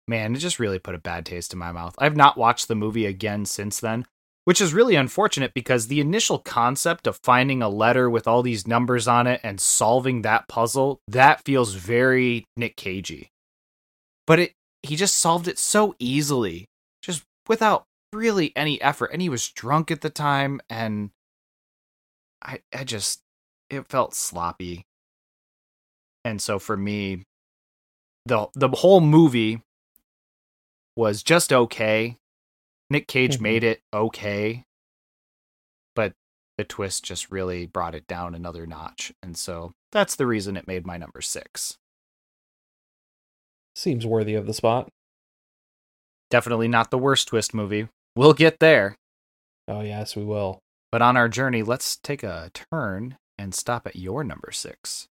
Man, 0.09 0.35
it 0.35 0.38
just 0.38 0.61
really 0.61 0.78
put 0.78 0.95
a 0.95 0.99
bad 0.99 1.26
taste 1.26 1.52
in 1.52 1.59
my 1.59 1.73
mouth. 1.73 1.95
I've 1.99 2.16
not 2.16 2.38
watched 2.38 2.68
the 2.68 2.76
movie 2.76 3.04
again 3.04 3.45
since 3.45 3.80
then, 3.80 4.06
which 4.45 4.61
is 4.61 4.73
really 4.73 4.95
unfortunate 4.95 5.52
because 5.52 5.88
the 5.88 6.00
initial 6.00 6.38
concept 6.38 7.09
of 7.09 7.18
finding 7.25 7.61
a 7.61 7.68
letter 7.68 8.09
with 8.09 8.28
all 8.28 8.42
these 8.42 8.68
numbers 8.68 9.09
on 9.09 9.26
it 9.26 9.40
and 9.42 9.61
solving 9.61 10.23
that 10.23 10.47
puzzle, 10.47 11.00
that 11.09 11.45
feels 11.45 11.75
very 11.75 12.45
Nick 12.56 12.76
Cagey. 12.76 13.28
But 14.25 14.38
it 14.38 14.52
he 14.85 14.95
just 14.95 15.16
solved 15.16 15.49
it 15.49 15.59
so 15.59 15.97
easily, 15.99 16.66
just 17.02 17.25
without 17.49 17.86
really 18.13 18.55
any 18.57 18.81
effort. 18.81 19.11
And 19.13 19.21
he 19.23 19.29
was 19.29 19.49
drunk 19.49 19.91
at 19.91 20.01
the 20.01 20.11
time 20.11 20.61
and 20.71 21.11
I 22.43 22.61
I 22.75 22.85
just 22.85 23.23
it 23.71 23.89
felt 23.89 24.15
sloppy. 24.15 24.87
And 26.25 26.41
so 26.41 26.59
for 26.59 26.77
me 26.77 27.25
the 28.25 28.49
the 28.55 28.69
whole 28.69 29.01
movie 29.01 29.63
was 30.97 31.23
just 31.23 31.53
okay. 31.53 32.17
Nick 32.91 33.07
Cage 33.09 33.39
Mhm. 33.39 33.43
made 33.43 33.65
it 33.65 33.83
okay. 33.93 34.65
But 35.95 36.15
the 36.57 36.65
twist 36.65 37.05
just 37.05 37.31
really 37.31 37.67
brought 37.67 37.95
it 37.95 38.07
down 38.07 38.35
another 38.35 38.67
notch. 38.67 39.13
And 39.23 39.37
so 39.37 39.73
that's 39.93 40.17
the 40.17 40.27
reason 40.27 40.57
it 40.57 40.67
made 40.67 40.87
my 40.87 40.97
number 40.97 41.21
6. 41.21 41.79
Seems 43.75 44.07
worthy 44.07 44.35
of 44.35 44.47
the 44.47 44.55
spot. 44.55 44.89
Definitely 46.31 46.69
not 46.69 46.91
the 46.91 46.99
worst 46.99 47.29
twist 47.29 47.53
movie. 47.55 47.89
We'll 48.17 48.33
get 48.33 48.59
there. 48.59 48.97
Oh 49.69 49.83
yes, 49.83 50.17
we 50.17 50.25
will. 50.25 50.59
But 50.91 51.03
on 51.03 51.17
our 51.17 51.29
journey, 51.29 51.63
let's 51.63 51.97
take 51.97 52.23
a 52.23 52.51
turn 52.73 53.19
and 53.39 53.55
stop 53.55 53.87
at 53.87 53.97
your 53.97 54.25
number 54.25 54.51
6. 54.51 55.09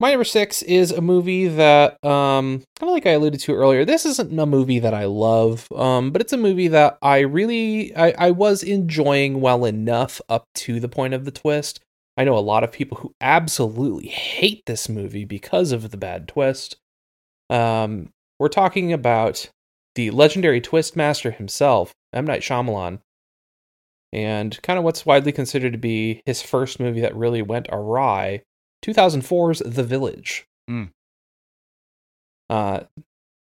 My 0.00 0.10
number 0.10 0.24
six 0.24 0.62
is 0.62 0.92
a 0.92 1.00
movie 1.00 1.48
that, 1.48 1.92
um, 2.04 2.62
kind 2.78 2.88
of 2.88 2.90
like 2.90 3.04
I 3.04 3.10
alluded 3.10 3.40
to 3.40 3.54
earlier. 3.54 3.84
This 3.84 4.06
isn't 4.06 4.38
a 4.38 4.46
movie 4.46 4.78
that 4.78 4.94
I 4.94 5.06
love, 5.06 5.66
um, 5.74 6.12
but 6.12 6.20
it's 6.20 6.32
a 6.32 6.36
movie 6.36 6.68
that 6.68 6.98
I 7.02 7.18
really, 7.20 7.94
I, 7.96 8.14
I 8.16 8.30
was 8.30 8.62
enjoying 8.62 9.40
well 9.40 9.64
enough 9.64 10.20
up 10.28 10.44
to 10.56 10.78
the 10.78 10.88
point 10.88 11.14
of 11.14 11.24
the 11.24 11.32
twist. 11.32 11.80
I 12.16 12.22
know 12.22 12.38
a 12.38 12.40
lot 12.40 12.62
of 12.62 12.70
people 12.70 12.98
who 12.98 13.12
absolutely 13.20 14.06
hate 14.06 14.62
this 14.66 14.88
movie 14.88 15.24
because 15.24 15.72
of 15.72 15.90
the 15.90 15.96
bad 15.96 16.28
twist. 16.28 16.76
Um, 17.50 18.10
we're 18.38 18.48
talking 18.48 18.92
about 18.92 19.50
the 19.94 20.10
legendary 20.10 20.60
twist 20.60 20.96
master 20.96 21.30
himself, 21.30 21.92
M 22.12 22.24
Night 22.24 22.42
Shyamalan, 22.42 23.00
and 24.12 24.60
kind 24.62 24.78
of 24.78 24.84
what's 24.84 25.06
widely 25.06 25.32
considered 25.32 25.72
to 25.72 25.78
be 25.78 26.22
his 26.24 26.42
first 26.42 26.80
movie 26.80 27.00
that 27.00 27.16
really 27.16 27.42
went 27.42 27.68
awry 27.70 28.42
2004's 28.84 29.60
The 29.60 29.82
Village. 29.82 30.46
Mm. 30.70 30.90
Uh, 32.48 32.80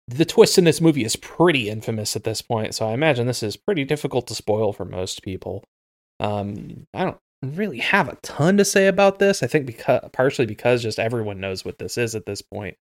the 0.08 0.26
twist 0.26 0.58
in 0.58 0.64
this 0.64 0.82
movie 0.82 1.04
is 1.04 1.16
pretty 1.18 1.70
infamous 1.70 2.16
at 2.16 2.24
this 2.24 2.42
point, 2.42 2.74
so 2.74 2.88
I 2.88 2.94
imagine 2.94 3.28
this 3.28 3.44
is 3.44 3.58
pretty 3.58 3.84
difficult 3.84 4.28
to 4.28 4.36
spoil 4.36 4.72
for 4.74 4.86
most 4.86 5.22
people. 5.22 5.64
Um, 6.20 6.88
I 6.94 7.04
don't 7.04 7.18
really 7.44 7.80
have 7.80 8.08
a 8.08 8.16
ton 8.24 8.58
to 8.58 8.66
say 8.66 8.88
about 8.88 9.20
this. 9.20 9.44
I 9.44 9.48
think 9.48 9.66
because 9.66 10.10
partially 10.14 10.46
because 10.46 10.82
just 10.82 10.98
everyone 10.98 11.40
knows 11.40 11.66
what 11.66 11.78
this 11.78 11.98
is 11.98 12.16
at 12.16 12.26
this 12.26 12.42
point. 12.42 12.78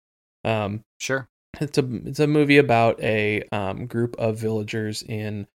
Um, 0.44 0.82
Sure. 1.00 1.28
It's 1.61 1.78
a 1.78 1.84
it's 2.06 2.20
a 2.20 2.26
movie 2.26 2.58
about 2.58 3.00
a 3.02 3.42
um, 3.52 3.87
group 3.87 4.16
of 4.18 4.38
villagers 4.38 5.02
in 5.02 5.46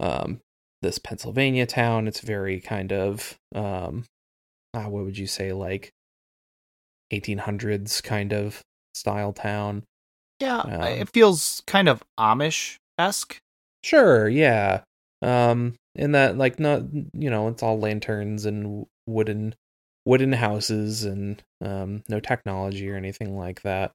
um, 0.00 0.40
this 0.82 0.98
Pennsylvania 0.98 1.66
town. 1.66 2.08
It's 2.08 2.20
very 2.20 2.60
kind 2.60 2.92
of 2.92 3.38
um, 3.54 4.04
ah, 4.74 4.88
what 4.88 5.04
would 5.04 5.18
you 5.18 5.26
say 5.26 5.52
like 5.52 5.92
1800s 7.12 8.02
kind 8.02 8.32
of 8.32 8.62
style 8.94 9.32
town. 9.32 9.84
Yeah, 10.40 10.58
Um, 10.58 10.82
it 10.82 11.08
feels 11.12 11.62
kind 11.66 11.88
of 11.88 12.02
Amish 12.18 12.76
esque. 12.98 13.38
Sure, 13.84 14.28
yeah. 14.28 14.82
Um, 15.20 15.74
in 15.94 16.12
that 16.12 16.36
like 16.36 16.58
not 16.58 16.82
you 17.12 17.30
know 17.30 17.48
it's 17.48 17.62
all 17.62 17.78
lanterns 17.78 18.46
and 18.46 18.86
wooden 19.06 19.54
wooden 20.04 20.32
houses 20.32 21.04
and 21.04 21.42
um 21.60 22.02
no 22.08 22.18
technology 22.18 22.90
or 22.90 22.96
anything 22.96 23.36
like 23.36 23.62
that. 23.62 23.92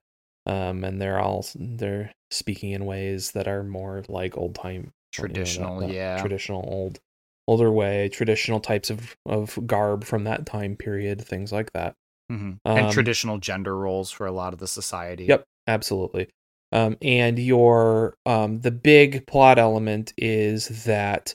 Um, 0.48 0.82
and 0.82 1.00
they're 1.00 1.20
all 1.20 1.44
they're 1.54 2.10
speaking 2.30 2.70
in 2.72 2.86
ways 2.86 3.32
that 3.32 3.46
are 3.46 3.62
more 3.62 4.02
like 4.08 4.36
old 4.36 4.54
time 4.54 4.74
you 4.74 4.80
know, 4.82 4.88
that- 4.88 4.92
Traditional, 5.10 5.80
that 5.80 5.90
yeah. 5.90 6.20
traditional 6.20 6.64
old 6.66 6.98
older 7.46 7.70
way, 7.70 8.08
traditional 8.08 8.60
types 8.60 8.90
of 8.90 9.14
of 9.26 9.58
garb 9.66 10.04
from 10.04 10.24
that 10.24 10.46
time 10.46 10.74
period, 10.76 11.20
things 11.24 11.52
like 11.52 11.72
that. 11.74 11.94
hmm 12.30 12.52
Um, 12.64 12.78
and 12.78 12.92
traditional 12.92 13.38
gender 13.38 13.76
roles 13.76 14.10
for 14.10 14.26
a 14.26 14.32
lot 14.32 14.52
of 14.52 14.58
the 14.58 14.66
society. 14.68 15.24
Yep, 15.26 15.44
absolutely. 15.66 16.28
Um, 16.72 16.98
and 17.00 17.38
your 17.38 18.14
um, 18.26 18.60
the 18.60 18.70
big 18.70 19.26
plot 19.26 19.58
element 19.58 20.12
is 20.18 20.84
that 20.84 21.34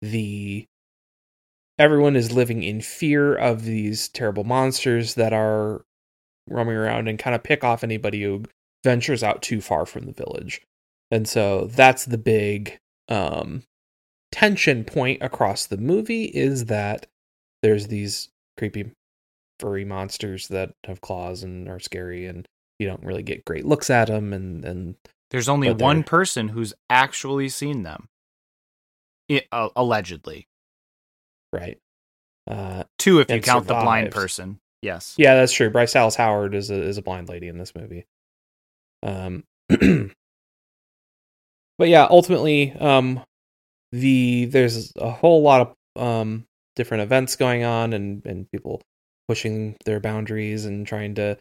the 0.00 0.66
everyone 1.78 2.16
is 2.16 2.32
living 2.32 2.62
in 2.62 2.80
fear 2.80 3.34
of 3.34 3.64
these 3.64 4.08
terrible 4.08 4.44
monsters 4.44 5.14
that 5.14 5.32
are 5.32 5.84
roaming 6.48 6.76
around 6.76 7.08
and 7.08 7.18
kind 7.18 7.34
of 7.34 7.42
pick 7.42 7.64
off 7.64 7.84
anybody 7.84 8.22
who 8.22 8.42
ventures 8.84 9.22
out 9.22 9.42
too 9.42 9.60
far 9.60 9.86
from 9.86 10.06
the 10.06 10.12
village. 10.12 10.60
And 11.10 11.28
so 11.28 11.66
that's 11.66 12.04
the 12.06 12.18
big 12.18 12.78
um, 13.08 13.62
tension 14.32 14.84
point 14.84 15.22
across 15.22 15.66
the 15.66 15.76
movie 15.76 16.24
is 16.24 16.66
that 16.66 17.06
there's 17.62 17.86
these 17.88 18.28
creepy 18.58 18.90
furry 19.60 19.84
monsters 19.84 20.48
that 20.48 20.72
have 20.84 21.00
claws 21.00 21.42
and 21.42 21.68
are 21.68 21.78
scary 21.78 22.26
and 22.26 22.48
you 22.78 22.88
don't 22.88 23.04
really 23.04 23.22
get 23.22 23.44
great 23.44 23.64
looks 23.64 23.90
at 23.90 24.08
them 24.08 24.32
and 24.32 24.64
and 24.64 24.96
There's 25.30 25.48
only 25.48 25.70
one 25.72 26.02
person 26.02 26.48
who's 26.48 26.74
actually 26.90 27.48
seen 27.48 27.84
them. 27.84 28.08
I- 29.30 29.44
uh, 29.52 29.68
allegedly. 29.76 30.48
right 31.52 31.78
uh 32.50 32.84
Two 32.98 33.20
if 33.20 33.30
you 33.30 33.40
count 33.40 33.68
the 33.68 33.74
blind 33.74 34.10
person. 34.10 34.58
Yes. 34.82 35.14
Yeah, 35.16 35.36
that's 35.36 35.52
true. 35.52 35.70
Bryce 35.70 35.92
Dallas 35.92 36.16
Howard 36.16 36.54
is 36.54 36.70
a 36.70 36.82
is 36.82 36.98
a 36.98 37.02
blind 37.02 37.28
lady 37.28 37.48
in 37.48 37.56
this 37.56 37.74
movie. 37.74 38.04
Um, 39.02 39.44
but 39.68 40.10
yeah, 41.88 42.06
ultimately, 42.10 42.72
um, 42.72 43.22
the 43.92 44.46
there's 44.46 44.92
a 44.96 45.10
whole 45.10 45.42
lot 45.42 45.60
of 45.60 46.02
um 46.02 46.44
different 46.74 47.02
events 47.02 47.36
going 47.36 47.64
on 47.64 47.92
and 47.92 48.24
and 48.26 48.50
people 48.50 48.82
pushing 49.28 49.76
their 49.84 50.00
boundaries 50.00 50.64
and 50.64 50.86
trying 50.86 51.14
to 51.14 51.38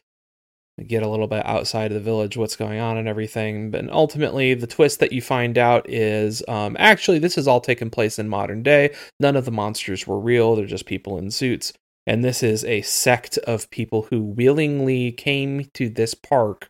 get 0.87 1.03
a 1.03 1.07
little 1.07 1.27
bit 1.27 1.45
outside 1.45 1.91
of 1.91 1.95
the 1.95 1.99
village 1.99 2.37
what's 2.37 2.55
going 2.55 2.79
on 2.79 2.97
and 2.97 3.07
everything 3.07 3.69
but 3.69 3.87
ultimately 3.91 4.53
the 4.53 4.67
twist 4.67 4.99
that 4.99 5.11
you 5.11 5.21
find 5.21 5.57
out 5.57 5.87
is 5.89 6.43
um, 6.47 6.75
actually 6.79 7.19
this 7.19 7.35
has 7.35 7.47
all 7.47 7.61
taken 7.61 7.89
place 7.89 8.17
in 8.17 8.27
modern 8.27 8.63
day 8.63 8.93
none 9.19 9.35
of 9.35 9.45
the 9.45 9.51
monsters 9.51 10.07
were 10.07 10.19
real 10.19 10.55
they're 10.55 10.65
just 10.65 10.87
people 10.87 11.17
in 11.17 11.29
suits 11.29 11.73
and 12.07 12.23
this 12.23 12.41
is 12.41 12.63
a 12.65 12.81
sect 12.81 13.37
of 13.39 13.69
people 13.69 14.03
who 14.03 14.21
willingly 14.21 15.11
came 15.11 15.65
to 15.73 15.89
this 15.89 16.13
park 16.13 16.69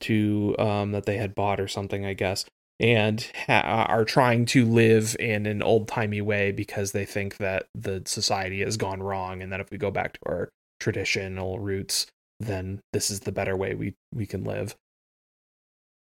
to 0.00 0.54
um, 0.58 0.92
that 0.92 1.06
they 1.06 1.16
had 1.16 1.34
bought 1.34 1.60
or 1.60 1.68
something 1.68 2.04
i 2.04 2.12
guess 2.12 2.44
and 2.80 3.32
ha- 3.46 3.86
are 3.88 4.04
trying 4.04 4.46
to 4.46 4.64
live 4.64 5.16
in 5.18 5.46
an 5.46 5.62
old 5.62 5.88
timey 5.88 6.20
way 6.20 6.52
because 6.52 6.92
they 6.92 7.04
think 7.04 7.38
that 7.38 7.66
the 7.74 8.02
society 8.06 8.60
has 8.60 8.76
gone 8.76 9.02
wrong 9.02 9.42
and 9.42 9.52
that 9.52 9.60
if 9.60 9.70
we 9.70 9.78
go 9.78 9.90
back 9.90 10.12
to 10.12 10.20
our 10.26 10.48
traditional 10.78 11.58
roots 11.58 12.06
then 12.40 12.80
this 12.92 13.10
is 13.10 13.20
the 13.20 13.32
better 13.32 13.56
way 13.56 13.74
we 13.74 13.94
we 14.14 14.26
can 14.26 14.44
live. 14.44 14.76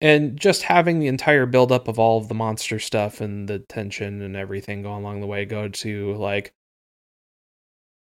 And 0.02 0.38
just 0.38 0.64
having 0.64 1.00
the 1.00 1.08
entire 1.08 1.46
buildup 1.46 1.88
of 1.88 1.98
all 1.98 2.18
of 2.18 2.28
the 2.28 2.34
monster 2.34 2.78
stuff 2.78 3.22
and 3.22 3.48
the 3.48 3.60
tension 3.60 4.22
and 4.22 4.36
everything 4.36 4.82
going 4.82 5.02
along 5.02 5.22
the 5.22 5.28
way 5.28 5.46
go 5.46 5.70
to 5.70 6.14
like 6.16 6.54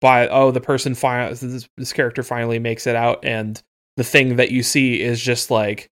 by 0.01 0.29
oh 0.29 0.51
the 0.51 0.61
person 0.61 0.95
finally 0.95 1.35
this, 1.35 1.69
this 1.77 1.93
character 1.93 2.23
finally 2.23 2.59
makes 2.59 2.87
it 2.87 2.95
out 2.97 3.25
and 3.25 3.63
the 3.97 4.05
thing 4.05 4.37
that 4.37 4.51
you 4.53 4.63
see 4.63 5.01
is 5.01 5.21
just 5.21 5.51
like 5.51 5.91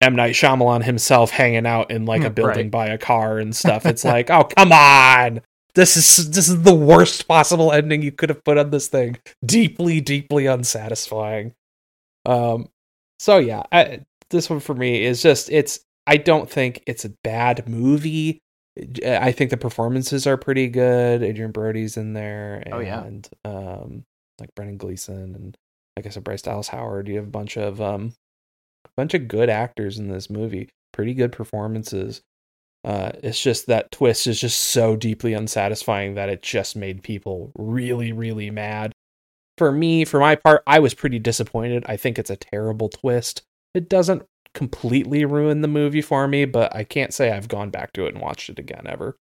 M 0.00 0.16
Night 0.16 0.34
Shyamalan 0.34 0.82
himself 0.84 1.30
hanging 1.30 1.66
out 1.66 1.90
in 1.90 2.06
like 2.06 2.24
a 2.24 2.30
building 2.30 2.66
Right. 2.66 2.70
by 2.70 2.86
a 2.88 2.98
car 2.98 3.38
and 3.38 3.54
stuff. 3.54 3.84
It's 3.86 4.04
like, 4.04 4.30
oh 4.30 4.44
come 4.44 4.72
on, 4.72 5.40
this 5.74 5.96
is 5.96 6.30
this 6.30 6.48
is 6.48 6.62
the 6.62 6.74
worst 6.74 7.26
possible 7.28 7.72
ending 7.72 8.02
you 8.02 8.12
could 8.12 8.28
have 8.28 8.44
put 8.44 8.58
on 8.58 8.70
this 8.70 8.88
thing. 8.88 9.18
Deeply, 9.44 10.00
deeply 10.00 10.46
unsatisfying. 10.46 11.54
Um, 12.26 12.68
so 13.18 13.38
yeah, 13.38 13.62
I, 13.70 14.00
this 14.30 14.48
one 14.50 14.60
for 14.60 14.74
me 14.74 15.04
is 15.04 15.22
just 15.22 15.50
it's. 15.50 15.80
I 16.06 16.18
don't 16.18 16.50
think 16.50 16.82
it's 16.86 17.04
a 17.06 17.14
bad 17.22 17.66
movie. 17.68 18.42
I 19.06 19.30
think 19.32 19.50
the 19.50 19.56
performances 19.56 20.26
are 20.26 20.36
pretty 20.36 20.68
good. 20.68 21.22
Adrien 21.22 21.52
Brody's 21.52 21.96
in 21.96 22.12
there, 22.12 22.62
and 22.64 22.74
Oh, 22.74 22.80
yeah. 22.80 23.04
um, 23.44 24.04
like 24.40 24.54
Brendan 24.56 24.78
Gleeson 24.78 25.34
and 25.34 25.56
like 25.96 26.06
I 26.06 26.08
said, 26.08 26.24
Bryce 26.24 26.42
Dallas 26.42 26.68
Howard. 26.68 27.06
You 27.06 27.16
have 27.16 27.26
a 27.26 27.30
bunch 27.30 27.56
of 27.56 27.80
um, 27.80 28.14
a 28.84 28.88
bunch 28.96 29.14
of 29.14 29.28
good 29.28 29.48
actors 29.48 29.98
in 29.98 30.08
this 30.08 30.28
movie. 30.28 30.70
Pretty 30.92 31.14
good 31.14 31.30
performances. 31.30 32.20
Uh, 32.84 33.12
it's 33.22 33.40
just 33.40 33.66
that 33.68 33.90
twist 33.92 34.26
is 34.26 34.40
just 34.40 34.58
so 34.60 34.96
deeply 34.96 35.32
unsatisfying 35.34 36.14
that 36.14 36.28
it 36.28 36.42
just 36.42 36.74
made 36.76 37.02
people 37.02 37.52
really, 37.56 38.12
really 38.12 38.50
mad. 38.50 38.92
For 39.56 39.70
me, 39.70 40.04
for 40.04 40.18
my 40.18 40.34
part, 40.34 40.62
I 40.66 40.80
was 40.80 40.94
pretty 40.94 41.20
disappointed. 41.20 41.84
I 41.86 41.96
think 41.96 42.18
it's 42.18 42.28
a 42.30 42.36
terrible 42.36 42.88
twist. 42.88 43.42
It 43.72 43.88
doesn't 43.88 44.24
completely 44.54 45.24
ruined 45.24 45.62
the 45.62 45.68
movie 45.68 46.02
for 46.02 46.26
me, 46.28 46.44
but 46.44 46.74
I 46.74 46.84
can't 46.84 47.12
say 47.12 47.30
I've 47.32 47.48
gone 47.48 47.70
back 47.70 47.92
to 47.94 48.06
it 48.06 48.14
and 48.14 48.22
watched 48.22 48.48
it 48.48 48.58
again 48.58 48.86
ever. 48.86 49.16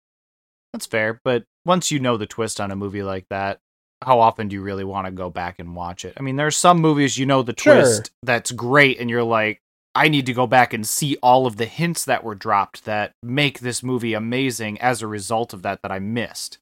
That's 0.73 0.87
fair, 0.87 1.21
but 1.25 1.45
once 1.65 1.91
you 1.91 1.99
know 1.99 2.17
the 2.17 2.27
twist 2.27 2.61
on 2.61 2.71
a 2.71 2.77
movie 2.77 3.03
like 3.03 3.27
that, 3.31 3.59
how 4.03 4.21
often 4.21 4.49
do 4.49 4.55
you 4.55 4.63
really 4.63 4.85
want 4.85 5.07
to 5.07 5.11
go 5.11 5.29
back 5.31 5.59
and 5.59 5.75
watch 5.77 6.05
it? 6.05 6.15
I 6.17 6.23
mean, 6.23 6.37
there's 6.37 6.57
some 6.57 6.81
movies 6.81 7.19
you 7.19 7.27
know 7.27 7.43
the 7.43 7.55
Sure. 7.59 7.75
twist 7.75 8.11
that's 8.23 8.51
great, 8.53 8.99
and 9.01 9.11
you're 9.11 9.23
like, 9.25 9.61
I 9.95 10.09
need 10.09 10.27
to 10.27 10.33
go 10.33 10.47
back 10.47 10.73
and 10.73 10.87
see 10.87 11.17
all 11.23 11.47
of 11.47 11.57
the 11.57 11.67
hints 11.67 12.05
that 12.05 12.23
were 12.23 12.37
dropped 12.37 12.85
that 12.85 13.13
make 13.23 13.59
this 13.61 13.83
movie 13.83 14.15
amazing 14.15 14.81
as 14.81 15.03
a 15.03 15.07
result 15.09 15.53
of 15.53 15.63
that 15.63 15.81
that 15.83 15.91
I 15.91 15.99
missed. 15.99 16.59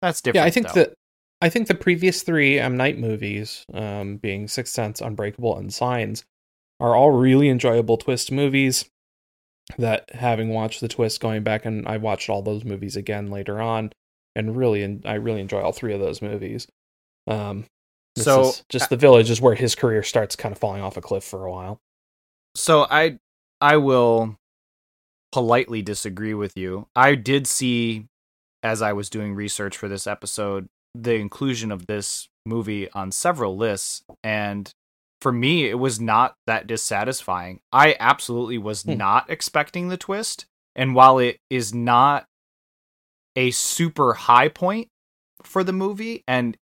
That's 0.00 0.22
different. 0.22 0.42
yeah, 0.42 0.46
I 0.46 0.50
think 0.50 0.68
though. 0.68 0.74
that 0.84 0.94
I 1.42 1.48
think 1.50 1.68
the 1.68 1.74
previous 1.74 2.22
three 2.22 2.58
M 2.58 2.76
Night 2.76 2.98
movies, 2.98 3.64
um, 3.74 4.16
being 4.16 4.48
Sixth 4.48 4.72
Sense, 4.72 5.00
Unbreakable, 5.00 5.56
and 5.58 5.72
Signs, 5.72 6.24
are 6.80 6.96
all 6.96 7.10
really 7.10 7.48
enjoyable 7.48 7.96
twist 7.96 8.32
movies. 8.32 8.86
That 9.78 10.10
having 10.14 10.48
watched 10.48 10.80
the 10.80 10.88
twist, 10.88 11.20
going 11.20 11.44
back 11.44 11.64
and 11.64 11.86
I 11.86 11.96
watched 11.98 12.28
all 12.28 12.42
those 12.42 12.64
movies 12.64 12.96
again 12.96 13.30
later 13.30 13.60
on, 13.60 13.92
and 14.34 14.56
really, 14.56 14.82
and 14.82 15.04
I 15.06 15.14
really 15.14 15.40
enjoy 15.40 15.60
all 15.60 15.70
three 15.72 15.94
of 15.94 16.00
those 16.00 16.20
movies. 16.20 16.66
Um, 17.28 17.66
So, 18.16 18.52
just 18.68 18.90
the 18.90 18.96
village 18.96 19.30
is 19.30 19.40
where 19.40 19.54
his 19.54 19.76
career 19.76 20.02
starts 20.02 20.34
kind 20.34 20.50
of 20.52 20.58
falling 20.58 20.82
off 20.82 20.96
a 20.96 21.00
cliff 21.00 21.22
for 21.22 21.46
a 21.46 21.52
while. 21.52 21.78
So 22.56 22.86
I 22.90 23.18
I 23.60 23.76
will 23.76 24.36
politely 25.30 25.82
disagree 25.82 26.34
with 26.34 26.56
you. 26.56 26.88
I 26.96 27.14
did 27.14 27.46
see 27.46 28.06
as 28.64 28.82
I 28.82 28.92
was 28.92 29.08
doing 29.08 29.34
research 29.34 29.76
for 29.76 29.88
this 29.88 30.06
episode 30.08 30.68
the 30.94 31.14
inclusion 31.14 31.70
of 31.70 31.86
this 31.86 32.28
movie 32.44 32.90
on 32.90 33.12
several 33.12 33.56
lists 33.56 34.02
and 34.24 34.72
for 35.20 35.32
me 35.32 35.66
it 35.68 35.78
was 35.78 36.00
not 36.00 36.34
that 36.46 36.66
dissatisfying. 36.66 37.60
I 37.72 37.96
absolutely 38.00 38.58
was 38.58 38.82
Hmm. 38.82 38.96
not 38.96 39.28
expecting 39.30 39.88
the 39.88 39.96
twist 39.96 40.46
and 40.74 40.94
while 40.94 41.18
it 41.18 41.38
is 41.50 41.74
not 41.74 42.26
a 43.36 43.50
super 43.50 44.14
high 44.14 44.48
point 44.48 44.88
for 45.42 45.62
the 45.64 45.72
movie 45.72 46.24
and 46.26 46.56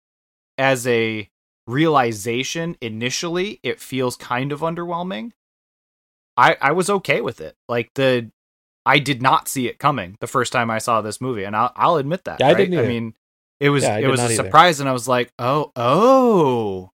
as 0.57 0.87
a 0.87 1.29
realization 1.67 2.77
initially 2.81 3.61
it 3.63 3.81
feels 3.81 4.17
kind 4.17 4.53
of 4.53 4.61
underwhelming 4.61 5.33
I 6.37 6.57
I 6.61 6.73
was 6.73 6.89
okay 6.89 7.21
with 7.21 7.41
it. 7.41 7.57
Like 7.69 7.91
the 7.95 8.31
I 8.87 9.01
did 9.01 9.21
not 9.21 9.49
see 9.49 9.67
it 9.69 9.79
coming 9.79 10.17
the 10.21 10.27
first 10.29 10.53
time 10.53 10.71
I 10.71 10.79
saw 10.79 11.01
this 11.01 11.21
movie, 11.21 11.43
and 11.45 11.57
I'll 11.57 11.73
I'll 11.75 11.97
admit 11.97 12.25
that. 12.25 12.39
Yeah, 12.41 12.47
I 12.49 12.55
didn't 12.55 12.79
I 12.79 12.87
mean, 12.87 13.15
it 13.61 13.71
was 13.71 13.83
Yeah, 13.83 13.99
it 13.99 14.07
was 14.09 14.21
a 14.21 14.25
either. 14.25 14.35
surprise, 14.35 14.79
and 14.81 14.89
I 14.89 14.93
was 14.93 15.09
like, 15.09 15.33
oh 15.39 15.73
oh, 15.75 16.93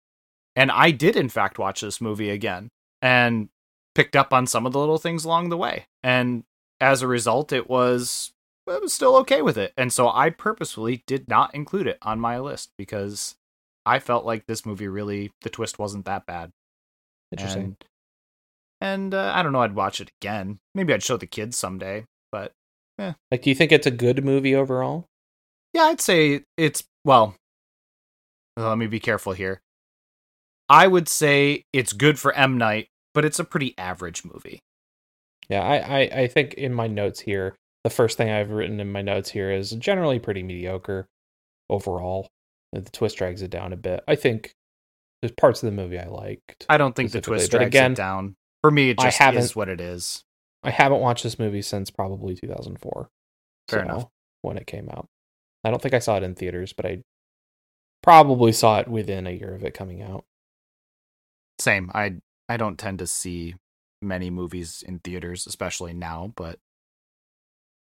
and 0.60 0.70
I 0.72 0.92
did 0.92 1.16
in 1.16 1.30
fact 1.30 1.58
watch 1.58 1.82
this 1.82 2.02
movie 2.02 2.30
again 2.30 2.70
and 3.02 3.48
picked 3.96 4.16
up 4.16 4.34
on 4.34 4.46
some 4.46 4.66
of 4.66 4.74
the 4.74 4.80
little 4.80 4.98
things 4.98 5.24
along 5.24 5.50
the 5.50 5.58
way, 5.58 5.86
and 6.04 6.44
as 6.82 7.02
a 7.02 7.08
result, 7.08 7.54
it 7.54 7.70
was 7.70 8.34
I 8.68 8.78
was 8.78 8.94
still 8.94 9.16
okay 9.18 9.42
with 9.42 9.58
it, 9.58 9.74
and 9.78 9.92
so 9.92 10.10
I 10.10 10.30
purposefully 10.30 11.04
did 11.08 11.28
not 11.30 11.56
include 11.56 11.88
it 11.88 11.98
on 12.02 12.20
my 12.20 12.38
list 12.40 12.72
because 12.78 13.36
I 13.86 14.00
felt 14.00 14.26
like 14.26 14.46
this 14.46 14.66
movie 14.66 14.88
really 14.88 15.32
the 15.42 15.50
twist 15.50 15.80
wasn't 15.80 16.06
that 16.06 16.26
bad. 16.26 16.52
Interesting. 17.32 17.78
And, 18.82 19.14
and 19.14 19.14
uh, 19.14 19.32
I 19.34 19.44
don't 19.44 19.54
know, 19.54 19.62
I'd 19.62 19.76
watch 19.76 20.02
it 20.02 20.12
again. 20.22 20.60
Maybe 20.76 20.94
I'd 20.94 21.04
show 21.04 21.18
the 21.18 21.26
kids 21.26 21.58
someday. 21.58 22.06
But 22.32 22.52
like, 23.32 23.42
do 23.44 23.50
you 23.50 23.56
think 23.56 23.72
it's 23.72 23.88
a 23.88 23.92
good 23.92 24.24
movie 24.24 24.56
overall? 24.56 25.06
yeah, 25.74 25.84
I'd 25.84 26.02
say 26.02 26.42
it's, 26.58 26.84
well, 27.06 27.36
let 28.58 28.78
me 28.78 28.88
be 28.88 29.00
careful 29.00 29.34
here. 29.34 29.62
I 30.70 30.88
would 30.88 31.08
say 31.08 31.66
it's 31.74 31.94
good 31.94 32.20
for 32.20 32.34
M. 32.34 32.58
Night, 32.58 32.88
but 33.14 33.26
it's 33.26 33.40
a 33.40 33.44
pretty 33.44 33.76
average 33.78 34.24
movie. 34.24 34.60
Yeah, 35.50 35.62
I, 35.62 35.78
I, 35.78 36.00
I 36.22 36.28
think 36.28 36.54
in 36.54 36.74
my 36.74 36.88
notes 36.88 37.20
here, 37.20 37.56
the 37.84 37.90
first 37.90 38.18
thing 38.18 38.30
I've 38.30 38.52
written 38.52 38.80
in 38.80 38.92
my 38.92 39.02
notes 39.02 39.32
here 39.32 39.52
is 39.52 39.72
generally 39.72 40.20
pretty 40.20 40.44
mediocre 40.44 41.08
overall. 41.70 42.28
The 42.72 42.82
twist 42.82 43.18
drags 43.18 43.42
it 43.42 43.50
down 43.50 43.74
a 43.74 43.78
bit. 43.78 44.04
I 44.08 44.16
think 44.16 44.54
there's 45.22 45.32
parts 45.32 45.64
of 45.64 45.68
the 45.68 45.76
movie 45.76 45.98
I 45.98 46.08
liked. 46.08 46.68
I 46.70 46.78
don't 46.78 46.96
think 46.96 47.12
the 47.12 47.22
twist 47.22 47.50
drags 47.50 47.68
again, 47.68 47.94
it 47.94 47.96
down. 47.96 48.36
For 48.62 48.70
me, 48.70 48.92
it 48.92 49.00
I 49.00 49.06
just 49.06 49.18
haven't- 49.18 49.42
is 49.42 49.56
what 49.56 49.70
it 49.70 49.82
is. 49.82 50.24
I 50.62 50.72
haven't 50.72 51.00
watched 51.00 51.24
this 51.24 51.40
movie 51.40 51.62
since 51.62 51.90
probably 51.90 52.36
2004. 52.36 53.10
Fair 53.70 53.80
so, 53.80 53.84
enough. 53.84 54.08
When 54.42 54.58
it 54.58 54.68
came 54.68 54.90
out, 54.90 55.08
I 55.64 55.70
don't 55.70 55.82
think 55.82 55.94
I 55.94 56.00
saw 56.00 56.18
it 56.18 56.24
in 56.24 56.36
theaters, 56.36 56.74
but 56.74 56.86
I 56.86 57.02
probably 58.04 58.52
saw 58.52 58.80
it 58.80 58.88
within 58.88 59.26
a 59.26 59.32
year 59.32 59.56
of 59.56 59.64
it 59.64 59.74
coming 59.74 60.02
out. 60.02 60.26
Same. 61.60 61.92
I 61.94 62.16
I 62.48 62.58
don't 62.58 62.80
tend 62.80 63.00
to 63.00 63.08
see 63.08 63.56
many 64.02 64.30
movies 64.30 64.84
in 64.86 65.00
theaters, 65.00 65.46
especially 65.46 65.94
now, 65.94 66.34
but 66.36 66.60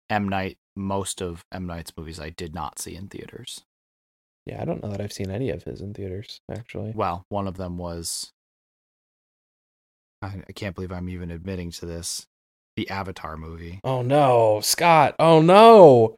M. 0.09 0.29
Night, 0.29 0.59
most 0.77 1.21
of 1.21 1.45
M. 1.53 1.67
Night's 1.67 1.93
movies 1.97 2.21
I 2.21 2.31
did 2.31 2.55
not 2.55 2.79
see 2.79 2.95
in 2.95 3.09
theaters. 3.09 3.63
Yeah, 4.47 4.61
I 4.61 4.65
don't 4.65 4.83
know 4.83 4.91
that 4.91 5.01
I've 5.01 5.13
seen 5.13 5.31
any 5.31 5.51
of 5.51 5.65
his 5.65 5.81
in 5.81 5.95
theaters 5.95 6.41
actually. 6.51 6.93
Well, 6.95 7.25
one 7.29 7.49
of 7.49 7.57
them 7.57 7.79
was. 7.79 8.33
I, 10.23 10.43
I 10.49 10.53
can't 10.53 10.75
believe 10.75 10.93
I'm 10.93 11.09
even 11.09 11.31
admitting 11.31 11.71
to 11.73 11.87
this. 11.87 12.27
The 12.77 12.91
Avatar 12.91 13.37
movie. 13.37 13.81
Oh 13.85 14.03
no, 14.03 14.61
Scott! 14.63 15.15
Oh 15.19 15.41
no! 15.41 16.17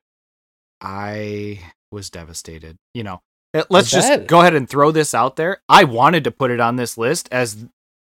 I 0.80 1.60
was 1.92 2.10
devastated. 2.10 2.76
You 2.94 3.04
know, 3.04 3.20
Uh, 3.60 3.64
let's 3.70 3.90
just 3.90 4.26
go 4.26 4.40
ahead 4.40 4.54
and 4.54 4.68
throw 4.68 4.90
this 4.90 5.14
out 5.14 5.36
there. 5.36 5.60
I 5.68 5.84
wanted 5.84 6.24
to 6.24 6.30
put 6.30 6.50
it 6.50 6.60
on 6.60 6.76
this 6.76 6.96
list 6.98 7.28
as 7.32 7.66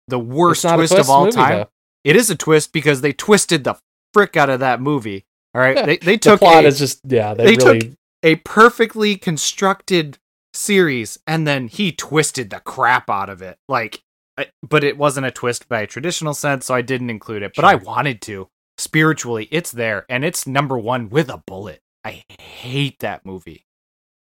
the 0.09 0.19
worst 0.19 0.65
a 0.65 0.75
twist, 0.75 0.95
of 0.95 1.11
all 1.11 1.25
movie, 1.27 1.37
time. 1.37 1.59
though. 1.59 1.69
It 2.05 2.17
is 2.17 2.31
a 2.31 2.37
twist 2.37 2.73
because 2.73 3.01
they 3.01 3.13
twisted 3.13 3.65
the 3.65 3.77
frick 4.15 4.37
out 4.37 4.51
of 4.51 4.61
that 4.61 4.81
movie. 4.81 5.25
All 5.55 5.61
right, 5.61 5.77
they 5.87 5.97
they 5.97 6.15
The 6.17 6.19
took 6.19 6.41
plot 6.41 6.65
a, 6.65 6.69
is 6.69 6.79
just 6.79 7.01
yeah, 7.05 7.35
they, 7.35 7.45
they 7.45 7.57
took- 7.57 7.93
a 8.23 8.37
perfectly 8.37 9.17
constructed 9.17 10.19
series, 10.55 11.19
and 11.27 11.47
then 11.47 11.69
he 11.69 11.93
twisted 11.93 12.51
the 12.51 12.61
crap 12.61 13.09
out 13.11 13.29
of 13.29 13.43
it. 13.43 13.59
Like, 13.69 14.03
I, 14.39 14.49
but 14.69 14.85
it 14.85 14.99
wasn't 14.99 15.27
a 15.27 15.31
twist 15.31 15.69
by 15.69 15.81
a 15.81 15.87
traditional 15.87 16.35
sense, 16.35 16.67
so 16.67 16.75
I 16.75 16.83
didn't 16.83 17.11
include 17.11 17.43
it. 17.43 17.53
But 17.55 17.65
I 17.65 17.75
wanted 17.75 18.21
to. 18.23 18.49
Spiritually, 18.79 19.49
it's 19.51 19.73
there, 19.73 20.05
and 20.11 20.23
it's 20.25 20.47
number 20.47 20.77
one 20.79 21.09
with 21.09 21.31
a 21.31 21.43
bullet. 21.47 21.81
I 22.05 22.23
hate 22.39 22.99
that 23.01 23.25
movie. 23.25 23.65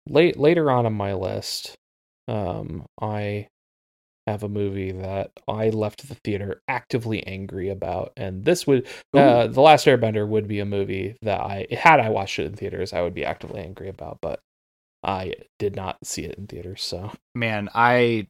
Late 0.09 0.37
later 0.39 0.71
on 0.71 0.87
in 0.87 0.93
my 0.93 1.15
list, 1.15 1.77
um, 2.29 2.87
I 3.01 3.49
have 4.27 4.43
a 4.43 4.49
movie 4.49 4.93
that 4.93 5.31
I 5.47 5.69
left 5.71 6.09
the 6.09 6.17
theater 6.25 6.61
actively 6.69 7.25
angry 7.27 7.69
about, 7.69 8.13
and 8.17 8.45
this 8.45 8.67
would 8.67 8.87
uh, 9.15 9.47
the 9.47 9.61
Last 9.61 9.87
Airbender 9.87 10.27
would 10.27 10.49
be 10.49 10.61
a 10.61 10.65
movie 10.65 11.17
that 11.23 11.41
I 11.41 11.67
had 11.71 12.01
I 12.01 12.11
watched 12.11 12.39
it 12.39 12.47
in 12.47 12.55
theaters 12.55 12.93
I 12.93 13.03
would 13.03 13.15
be 13.15 13.25
actively 13.25 13.61
angry 13.61 13.89
about, 13.89 14.19
but 14.21 14.41
I 15.03 15.35
did 15.59 15.77
not 15.77 15.99
see 16.05 16.25
it 16.25 16.37
in 16.37 16.47
theaters. 16.47 16.83
So 16.83 17.13
Man, 17.35 17.69
I 17.75 18.27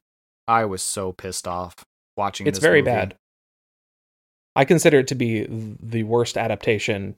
I 0.47 0.65
was 0.65 0.81
so 0.83 1.11
pissed 1.11 1.47
off 1.47 1.75
watching. 2.15 2.47
it's 2.47 2.57
this 2.57 2.63
very 2.63 2.81
movie. 2.81 2.91
bad. 2.91 3.17
I 4.55 4.65
consider 4.65 4.99
it 4.99 5.07
to 5.09 5.15
be 5.15 5.45
the 5.49 6.03
worst 6.03 6.37
adaptation 6.37 7.15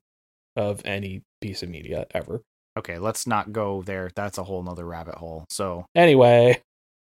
of 0.55 0.81
any 0.85 1.21
piece 1.41 1.63
of 1.63 1.69
media 1.69 2.05
ever. 2.11 2.41
Okay, 2.79 2.97
let's 2.97 3.27
not 3.27 3.51
go 3.53 3.81
there. 3.83 4.09
That's 4.15 4.37
a 4.37 4.43
whole 4.43 4.63
nother 4.63 4.85
rabbit 4.85 5.15
hole. 5.15 5.45
So 5.49 5.85
Anyway, 5.95 6.61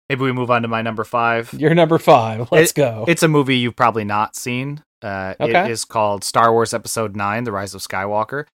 maybe 0.09 0.23
we 0.23 0.33
move 0.33 0.51
on 0.51 0.63
to 0.63 0.69
my 0.69 0.83
number 0.83 1.05
five. 1.05 1.53
you're 1.55 1.75
number 1.75 1.99
five. 1.99 2.51
Let's 2.51 2.73
go. 2.73 3.05
It's 3.09 3.23
a 3.23 3.29
movie 3.29 3.57
you've 3.59 3.77
probably 3.77 4.05
not 4.05 4.35
seen. 4.37 4.83
Uh, 5.03 5.35
Okay. 5.41 5.71
is 5.71 5.85
called 5.85 6.25
Star 6.25 6.53
Wars 6.53 6.75
Episode 6.75 7.17
Nine: 7.17 7.45
The 7.45 7.53
Rise 7.53 7.75
of 7.75 7.81
Skywalker. 7.81 8.47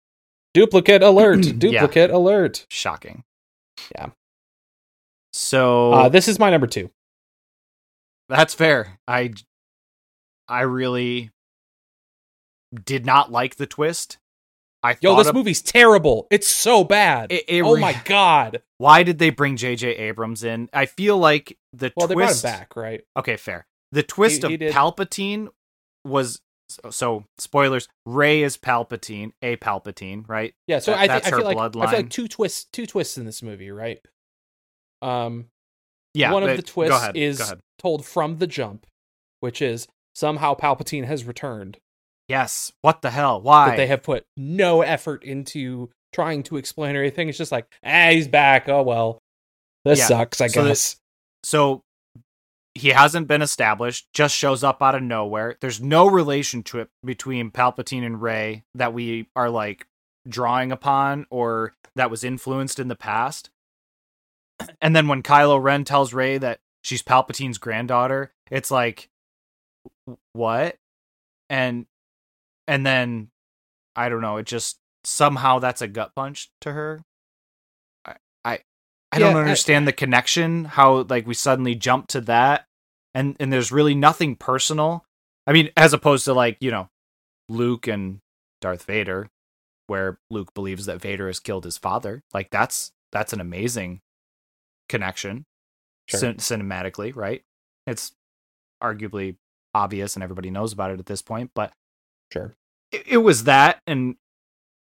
Duplicate 0.54 1.02
alert! 1.02 1.44
Yeah. 1.46 1.52
Duplicate 1.80 2.10
alert! 2.10 2.66
Shocking. 2.70 3.24
Yeah. 3.94 4.10
So 5.32 5.92
Uh, 5.92 6.08
this 6.08 6.28
is 6.28 6.38
my 6.38 6.50
number 6.50 6.66
two. 6.66 6.90
That's 8.28 8.54
fair. 8.54 8.98
I 9.08 9.32
I 10.48 10.60
really 10.62 11.30
did 12.72 13.04
not 13.06 13.30
like 13.32 13.56
the 13.56 13.66
twist. 13.66 14.18
I 14.92 14.96
Yo, 15.00 15.16
this 15.16 15.32
movie's 15.32 15.62
terrible. 15.62 16.26
It's 16.30 16.48
so 16.48 16.84
bad. 16.84 17.32
It- 17.32 17.44
it 17.48 17.62
oh 17.62 17.74
re- 17.74 17.80
my 17.80 18.00
god. 18.04 18.62
Why 18.78 19.02
did 19.02 19.18
they 19.18 19.30
bring 19.30 19.56
J.J. 19.56 19.88
Abrams 19.96 20.44
in? 20.44 20.68
I 20.72 20.86
feel 20.86 21.18
like 21.18 21.58
the 21.72 21.90
twist. 21.90 21.96
Well, 21.96 22.08
they 22.08 22.14
brought 22.14 22.32
him 22.34 22.42
back, 22.42 22.76
right? 22.76 23.02
Okay, 23.16 23.36
fair. 23.36 23.66
The 23.92 24.02
twist 24.02 24.44
he 24.44 24.54
of 24.54 24.60
did- 24.60 24.72
Palpatine 24.74 25.48
was 26.04 26.40
so, 26.68 26.90
so. 26.90 27.24
Spoilers: 27.38 27.88
Rey 28.04 28.42
is 28.42 28.56
Palpatine, 28.56 29.32
a 29.42 29.56
Palpatine, 29.56 30.28
right? 30.28 30.54
Yeah. 30.66 30.78
So 30.80 30.90
That- 30.92 30.98
I, 30.98 31.00
think 31.02 31.10
that's 31.10 31.26
I 31.26 31.30
her 31.30 31.36
feel 31.38 31.46
like 31.46 31.56
I 31.58 31.70
feel 31.90 31.98
like 32.00 32.10
two 32.10 32.28
twists, 32.28 32.64
two 32.72 32.86
twists 32.86 33.16
in 33.18 33.24
this 33.24 33.42
movie, 33.42 33.70
right? 33.70 33.98
Um, 35.02 35.46
Yeah. 36.14 36.32
one 36.32 36.42
of 36.42 36.56
the 36.56 36.62
twists 36.62 36.96
ahead, 36.96 37.16
is 37.16 37.54
told 37.78 38.04
from 38.06 38.38
the 38.38 38.46
jump, 38.46 38.86
which 39.40 39.60
is 39.62 39.86
somehow 40.14 40.54
Palpatine 40.54 41.04
has 41.04 41.24
returned. 41.24 41.78
Yes. 42.28 42.72
What 42.82 43.02
the 43.02 43.10
hell? 43.10 43.40
Why? 43.40 43.70
That 43.70 43.76
they 43.76 43.86
have 43.86 44.02
put 44.02 44.24
no 44.36 44.82
effort 44.82 45.22
into 45.22 45.90
trying 46.12 46.42
to 46.44 46.56
explain 46.56 46.96
or 46.96 47.00
anything. 47.00 47.28
It's 47.28 47.38
just 47.38 47.52
like, 47.52 47.66
ah, 47.84 48.08
he's 48.10 48.28
back. 48.28 48.68
Oh 48.68 48.82
well, 48.82 49.18
this 49.84 49.98
Yeah. 50.00 50.06
sucks. 50.06 50.40
I 50.40 50.48
So 50.48 50.64
guess. 50.64 50.96
so 51.44 51.82
he 52.74 52.88
hasn't 52.90 53.26
been 53.28 53.40
established 53.42 54.06
just 54.12 54.34
shows 54.36 54.62
up 54.62 54.82
out 54.82 54.94
of 54.94 55.02
nowhere 55.02 55.56
there's 55.62 55.80
no 55.80 56.06
relationship 56.06 56.90
between 57.02 57.50
palpatine 57.50 58.04
and 58.04 58.20
rey 58.20 58.64
that 58.74 58.92
we 58.92 59.26
are 59.34 59.48
like 59.48 59.86
drawing 60.28 60.70
upon 60.70 61.24
or 61.30 61.72
that 61.94 62.10
was 62.10 62.22
influenced 62.22 62.78
in 62.78 62.88
the 62.88 62.94
past 62.94 63.48
and 64.82 64.94
then 64.94 65.08
when 65.08 65.22
kylo 65.22 65.58
ren 65.62 65.84
tells 65.84 66.12
rey 66.12 66.36
that 66.36 66.58
she's 66.82 67.02
palpatine's 67.02 67.56
granddaughter 67.56 68.30
it's 68.50 68.70
like 68.70 69.08
what 70.34 70.76
and 71.48 71.86
and 72.68 72.84
then 72.86 73.28
i 73.94 74.08
don't 74.08 74.20
know 74.20 74.36
it 74.38 74.46
just 74.46 74.78
somehow 75.04 75.58
that's 75.58 75.82
a 75.82 75.86
gut 75.88 76.12
punch 76.16 76.50
to 76.60 76.72
her. 76.72 77.00
I 78.04 78.14
i, 78.44 78.58
I 79.12 79.18
don't 79.18 79.32
Yeah, 79.32 79.38
I- 79.38 79.42
understand 79.42 79.86
the 79.86 79.92
connection 79.92 80.64
how 80.64 81.02
like 81.08 81.26
we 81.26 81.34
suddenly 81.34 81.74
jump 81.74 82.08
to 82.08 82.20
that 82.22 82.66
and 83.14 83.36
and 83.38 83.52
there's 83.52 83.70
really 83.72 83.94
nothing 83.94 84.34
personal. 84.36 85.04
I 85.46 85.52
mean 85.52 85.70
as 85.76 85.92
opposed 85.92 86.24
to 86.24 86.34
like 86.34 86.56
you 86.60 86.70
know 86.72 86.88
luke 87.48 87.86
and 87.86 88.18
darth 88.60 88.82
vader 88.84 89.28
where 89.86 90.18
luke 90.30 90.52
believes 90.54 90.86
that 90.86 91.00
vader 91.00 91.28
has 91.28 91.38
killed 91.38 91.64
his 91.64 91.78
father. 91.78 92.22
Like 92.34 92.50
that's 92.50 92.90
that's 93.12 93.32
an 93.32 93.40
amazing 93.40 94.00
connection 94.88 95.44
Sure. 96.08 96.20
cin- 96.20 96.36
cinematically 96.36 97.14
right? 97.14 97.42
It's 97.86 98.12
arguably 98.82 99.36
obvious 99.74 100.16
and 100.16 100.22
everybody 100.24 100.50
knows 100.50 100.72
about 100.72 100.90
it 100.90 100.98
at 100.98 101.06
this 101.06 101.22
point 101.22 101.50
but 101.54 101.72
Sure. 102.32 102.54
it, 102.92 103.02
it 103.06 103.16
was 103.18 103.44
that 103.44 103.80
and 103.86 104.16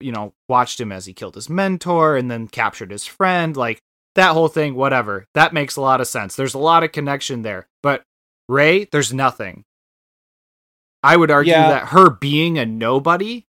you 0.01 0.13
know 0.13 0.33
watched 0.49 0.81
him 0.81 0.93
as 0.93 1.07
he 1.07 1.13
killed 1.13 1.35
his 1.35 1.49
mentor 1.51 2.17
and 2.17 2.31
then 2.31 2.49
captured 2.49 2.91
his 2.91 3.07
friend 3.07 3.57
like 3.57 3.79
that 4.15 4.33
whole 4.33 4.49
thing 4.49 4.75
whatever 4.75 5.27
that 5.35 5.53
makes 5.53 5.77
a 5.77 5.81
lot 5.81 6.01
of 6.01 6.07
sense 6.07 6.37
there's 6.37 6.55
a 6.55 6.59
lot 6.59 6.83
of 6.85 6.93
connection 6.93 7.43
there 7.43 7.67
but 7.83 8.03
rey 8.49 8.85
there's 8.93 9.13
nothing 9.13 9.65
i 11.03 11.17
would 11.17 11.31
argue 11.31 11.53
Yeah. 11.53 11.69
that 11.69 11.89
her 11.89 12.11
being 12.11 12.59
a 12.59 12.67
nobody 12.67 13.45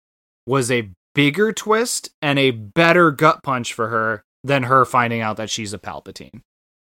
was 0.45 0.71
a 0.71 0.89
bigger 1.15 1.51
twist 1.53 2.09
and 2.21 2.39
a 2.39 2.51
better 2.51 3.11
gut 3.11 3.43
punch 3.43 3.73
for 3.73 3.89
her 3.89 4.23
than 4.43 4.63
her 4.63 4.85
finding 4.85 5.21
out 5.21 5.37
that 5.37 5.49
she's 5.49 5.73
a 5.73 5.79
palpatine 5.79 6.41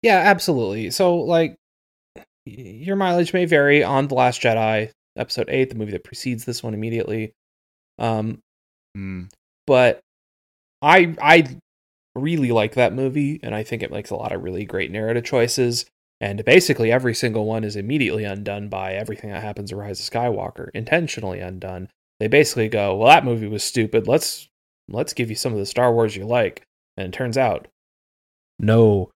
Yeah, 0.02 0.18
absolutely. 0.18 0.90
So, 0.90 1.16
like, 1.16 1.56
your 2.46 2.96
mileage 2.96 3.32
may 3.32 3.44
vary 3.46 3.82
on 3.82 4.06
The 4.08 4.14
Last 4.14 4.40
Jedi, 4.42 4.90
episode 5.16 5.48
8, 5.48 5.70
the 5.70 5.76
movie 5.76 5.92
that 5.92 6.04
precedes 6.04 6.44
this 6.44 6.62
one 6.62 6.74
immediately. 6.74 7.32
Um, 7.98 8.40
Hmm. 8.96 9.24
but 9.66 10.00
I 10.82 11.14
I 11.20 11.58
really 12.14 12.52
like 12.52 12.74
that 12.74 12.92
movie, 12.92 13.40
and 13.42 13.54
I 13.54 13.62
think 13.64 13.82
it 13.82 13.90
makes 13.90 14.10
a 14.10 14.16
lot 14.16 14.32
of 14.32 14.42
really 14.42 14.64
great 14.64 14.90
narrative 14.90 15.24
choices. 15.24 15.86
And 16.20 16.44
basically, 16.44 16.92
every 16.92 17.14
single 17.14 17.44
one 17.44 17.64
is 17.64 17.74
immediately 17.76 18.24
undone 18.24 18.68
by 18.68 18.94
everything 18.94 19.30
that 19.30 19.42
happens 19.42 19.72
in 19.72 19.78
Rise 19.78 19.98
of 20.00 20.12
Skywalker, 20.12 20.68
intentionally 20.74 21.40
undone. 21.40 21.88
They 22.20 22.28
basically 22.28 22.68
go, 22.68 22.96
"Well, 22.96 23.08
that 23.08 23.24
movie 23.24 23.48
was 23.48 23.64
stupid. 23.64 24.06
Let's 24.06 24.48
let's 24.88 25.12
give 25.12 25.28
you 25.30 25.36
some 25.36 25.52
of 25.52 25.58
the 25.58 25.66
Star 25.66 25.92
Wars 25.92 26.14
you 26.16 26.24
like." 26.26 26.62
And 26.96 27.08
it 27.08 27.16
turns 27.16 27.36
out, 27.36 27.66
no, 28.58 29.10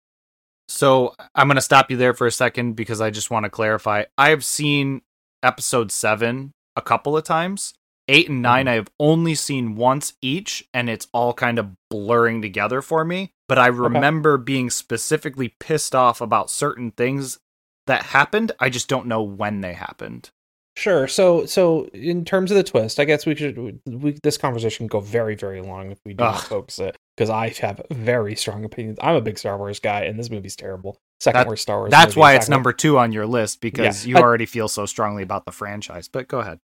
So 0.68 1.14
I'm 1.35 1.46
going 1.48 1.56
to 1.56 1.61
stop 1.61 1.90
you 1.90 1.96
there 1.96 2.14
for 2.14 2.26
a 2.26 2.32
second 2.32 2.72
because 2.74 3.00
I 3.00 3.11
just 3.11 3.30
want 3.30 3.44
to 3.44 3.50
clarify. 3.50 4.04
I 4.18 4.30
have 4.30 4.44
seen 4.44 5.02
episode 5.46 5.90
seven 5.92 6.52
a 6.74 6.82
couple 6.82 7.16
of 7.16 7.24
times. 7.24 7.72
Eight 8.09 8.28
and 8.28 8.40
9 8.42 8.66
Mhm. 8.66 8.68
I 8.68 8.74
have 8.74 8.88
only 9.00 9.35
seen 9.35 9.74
once 9.74 10.12
each, 10.22 10.68
and 10.72 10.88
it's 10.88 11.09
all 11.12 11.32
kind 11.32 11.59
of 11.59 11.70
blurring 11.90 12.40
together 12.42 12.80
for 12.82 13.04
me. 13.04 13.32
But 13.48 13.59
I 13.59 13.66
remember 13.66 14.37
being 14.38 14.70
specifically 14.70 15.54
pissed 15.59 15.94
off 15.94 16.20
about 16.20 16.50
certain 16.50 16.90
things 16.92 17.38
that 17.87 18.02
happened. 18.06 18.52
I 18.61 18.68
just 18.70 18.88
don't 18.88 19.06
know 19.06 19.22
when 19.22 19.61
they 19.61 19.72
happened. 19.72 20.30
Sure. 20.76 21.09
So, 21.09 21.46
so 21.46 21.87
in 21.87 22.24
terms 22.24 22.50
of 22.50 22.56
the 22.56 22.62
twist, 22.62 23.00
I 23.00 23.04
guess 23.06 23.24
we 23.24 23.35
should. 23.35 23.80
We, 23.87 24.18
this 24.22 24.37
conversation 24.37 24.88
can 24.88 24.88
go 24.88 25.00
very, 25.00 25.35
very 25.35 25.62
long 25.62 25.90
if 25.90 25.98
we 26.04 26.12
do 26.12 26.22
not 26.22 26.42
focus 26.42 26.78
it 26.78 26.96
because 27.16 27.30
I 27.30 27.48
have 27.61 27.80
very 27.90 28.37
strong 28.37 28.64
opinions. 28.64 28.98
I'm 29.00 29.16
a 29.16 29.20
big 29.22 29.38
Star 29.38 29.56
Wars 29.56 29.80
guy, 29.80 30.02
and 30.02 30.18
this 30.18 30.28
movie's 30.30 30.54
terrible. 30.54 30.98
Second 31.20 31.40
That- 31.40 31.48
worst 31.48 31.62
Star 31.62 31.79
Wars. 31.79 31.90
That's 31.90 32.11
movie, 32.11 32.20
why 32.20 32.35
it's 32.35 32.48
number 32.48 32.72
two 32.72 32.98
on 32.98 33.12
your 33.12 33.26
list 33.26 33.61
because 33.61 34.05
Yeah. 34.07 34.11
you 34.11 34.16
I- 34.18 34.22
already 34.22 34.46
feel 34.46 34.68
so 34.68 34.87
strongly 34.87 35.22
about 35.22 35.44
the 35.46 35.52
franchise. 35.52 36.09
But 36.09 36.29
go 36.29 36.40
ahead. 36.40 36.59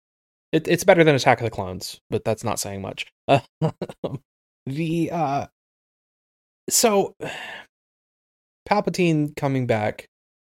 It, 0.53 0.67
it's 0.67 0.85
better 0.85 1.05
than 1.05 1.15
Attack 1.15 1.41
of 1.41 1.45
the 1.45 1.51
Clones, 1.51 2.01
but 2.09 2.25
that's 2.25 2.43
not 2.43 2.59
saying 2.59 2.81
much. 2.81 3.07
Uh, 3.29 3.41
the 4.67 5.11
uh, 5.13 5.47
so 6.71 7.15
Palpatine 8.69 9.35
coming 9.37 9.67
back 9.67 10.09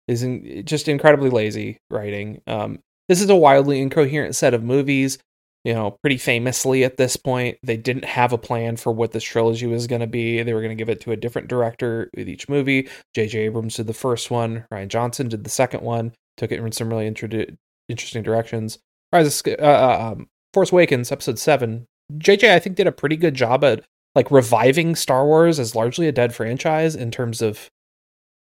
is 0.09 0.23
in, 0.23 0.65
just 0.65 0.89
incredibly 0.89 1.31
lazy 1.31 1.79
writing. 1.91 2.41
Um, 2.47 2.79
this 3.09 3.21
is 3.21 3.29
a 3.31 3.37
wildly 3.37 3.81
incoherent 3.81 4.35
set 4.35 4.55
of 4.55 4.63
movies. 4.63 5.19
You 5.65 5.75
know, 5.75 5.97
pretty 6.03 6.19
famously 6.19 6.83
at 6.83 6.97
this 6.97 7.17
point, 7.17 7.59
they 7.63 7.77
didn't 7.77 8.05
have 8.05 8.33
a 8.33 8.39
plan 8.39 8.77
for 8.77 8.93
what 8.93 9.13
this 9.13 9.23
trilogy 9.23 9.67
was 9.67 9.87
going 9.87 10.01
to 10.01 10.09
be. 10.09 10.43
They 10.43 10.55
were 10.55 10.61
going 10.61 10.77
to 10.77 10.81
give 10.81 10.89
it 10.89 11.01
to 11.03 11.13
a 11.13 11.17
different 11.17 11.47
director 11.47 12.11
with 12.17 12.29
each 12.29 12.49
movie. 12.49 12.89
J.J. 13.15 13.39
Abrams 13.39 13.77
did 13.77 13.87
the 13.87 13.95
first 13.95 14.31
one. 14.31 14.65
Rian 14.73 14.89
Johnson 14.89 15.29
did 15.29 15.45
the 15.45 15.51
second 15.51 15.83
one. 15.83 16.13
Took 16.37 16.51
it 16.51 16.59
in 16.59 16.73
some 16.73 16.89
really 16.89 17.09
introdu- 17.09 17.57
interesting 17.89 18.25
directions. 18.25 18.79
Rise 19.13 19.41
of 19.47 19.55
uh, 19.61 19.63
uh, 19.63 20.13
um, 20.13 20.29
Force 20.53 20.73
Awakens, 20.73 21.13
Episode 21.13 21.39
Seven. 21.39 21.87
JJ, 22.15 22.51
I 22.51 22.59
think, 22.59 22.77
did 22.77 22.87
a 22.87 22.93
pretty 22.93 23.17
good 23.17 23.35
job 23.35 23.63
at 23.63 23.85
like 24.15 24.31
reviving 24.31 24.97
Star 24.97 25.25
Wars 25.25 25.59
as 25.59 25.75
largely 25.75 26.09
a 26.09 26.13
dead 26.13 26.35
franchise 26.35 26.95
in 26.95 27.11
terms 27.11 27.41
of 27.41 27.71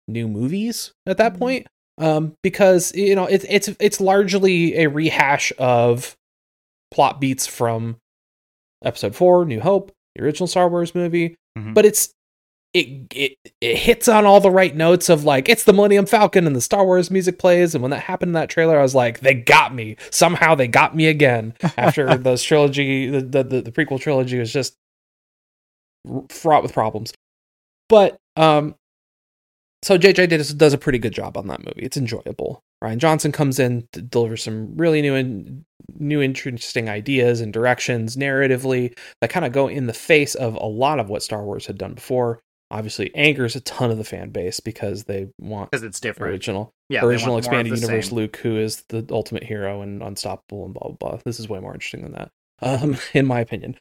new 0.08 0.28
movies 0.28 0.92
at 1.06 1.18
that 1.18 1.38
point. 1.38 1.66
Um, 1.98 2.34
because 2.42 2.94
you 2.94 3.14
know 3.14 3.26
it's 3.26 3.44
it's 3.48 3.68
it's 3.78 4.00
largely 4.00 4.76
a 4.78 4.88
rehash 4.88 5.52
of 5.58 6.16
plot 6.90 7.20
beats 7.20 7.46
from 7.46 7.96
Episode 8.84 9.14
Four, 9.14 9.44
New 9.44 9.60
Hope, 9.60 9.92
the 10.14 10.22
original 10.22 10.46
Star 10.46 10.68
Wars 10.68 10.94
movie, 10.94 11.36
Mhm. 11.58 11.74
but 11.74 11.84
it's 11.84 12.12
it, 12.72 13.06
it 13.12 13.36
it 13.60 13.76
hits 13.78 14.06
on 14.06 14.24
all 14.24 14.38
the 14.40 14.48
right 14.50 14.76
notes 14.76 15.08
of 15.08 15.24
like 15.24 15.48
it's 15.48 15.64
the 15.64 15.72
Millennium 15.72 16.06
Falcon 16.06 16.46
and 16.46 16.54
the 16.54 16.60
Star 16.60 16.84
Wars 16.84 17.10
music 17.10 17.36
plays 17.38 17.74
and 17.74 17.82
when 17.82 17.90
that 17.90 17.98
happened 18.02 18.28
in 18.28 18.34
that 18.34 18.48
trailer 18.48 18.78
I 18.78 18.82
was 18.82 18.94
like 18.94 19.18
they 19.20 19.34
got 19.34 19.74
me. 19.74 19.96
Somehow 20.10 20.54
they 20.54 20.68
got 20.68 20.94
me 20.94 21.06
again 21.08 21.54
after 21.76 22.16
those 22.16 22.44
trilogy 22.44 23.08
the, 23.10 23.22
the 23.22 23.42
the 23.42 23.62
the 23.62 23.72
prequel 23.72 23.98
trilogy 24.00 24.38
was 24.38 24.52
just 24.52 24.76
fraught 26.28 26.62
with 26.62 26.72
problems. 26.72 27.12
But 27.88 28.16
um 28.36 28.76
so 29.82 29.98
JJ 29.98 30.28
does 30.28 30.54
does 30.54 30.72
a 30.72 30.78
pretty 30.78 30.98
good 30.98 31.12
job 31.12 31.36
on 31.36 31.48
that 31.48 31.60
movie. 31.64 31.82
It's 31.82 31.96
enjoyable 31.96 32.62
Rian 32.82 32.98
Johnson 32.98 33.32
comes 33.32 33.58
in 33.58 33.86
to 33.92 34.02
deliver 34.02 34.36
some 34.36 34.76
really 34.76 35.02
new 35.02 35.14
and 35.14 35.64
new 35.98 36.22
interesting 36.22 36.88
ideas 36.88 37.40
and 37.40 37.52
directions 37.52 38.16
narratively 38.16 38.96
that 39.20 39.30
kind 39.30 39.44
of 39.44 39.52
go 39.52 39.68
in 39.68 39.86
the 39.86 39.92
face 39.92 40.34
of 40.34 40.54
a 40.54 40.66
lot 40.66 40.98
of 40.98 41.10
what 41.10 41.22
Star 41.22 41.44
Wars 41.44 41.66
had 41.66 41.76
done 41.76 41.94
before 41.94 42.40
obviously 42.70 43.14
angers 43.14 43.56
a 43.56 43.60
ton 43.60 43.90
of 43.90 43.98
the 43.98 44.04
fan 44.04 44.30
base 44.30 44.60
because 44.60 45.04
they 45.04 45.28
want 45.38 45.70
because 45.70 45.82
it's 45.82 46.00
different. 46.00 46.32
original 46.32 46.72
Yeah, 46.88 47.04
original 47.04 47.34
want 47.34 47.46
more 47.46 47.54
of 47.54 47.66
expanded 47.66 47.82
universe 47.82 48.08
same. 48.08 48.16
Luke, 48.16 48.36
who 48.36 48.56
is 48.56 48.84
the 48.88 49.04
ultimate 49.10 49.42
hero 49.42 49.82
and 49.82 50.02
unstoppable 50.02 50.64
and 50.64 50.74
blah 50.74 50.88
blah 50.90 51.10
blah. 51.10 51.20
This 51.24 51.40
is 51.40 51.48
way 51.48 51.60
more 51.60 51.74
interesting 51.74 52.02
than 52.02 52.12
that, 52.12 52.30
um, 52.62 52.96
in 53.14 53.26
my 53.26 53.40
opinion. 53.40 53.76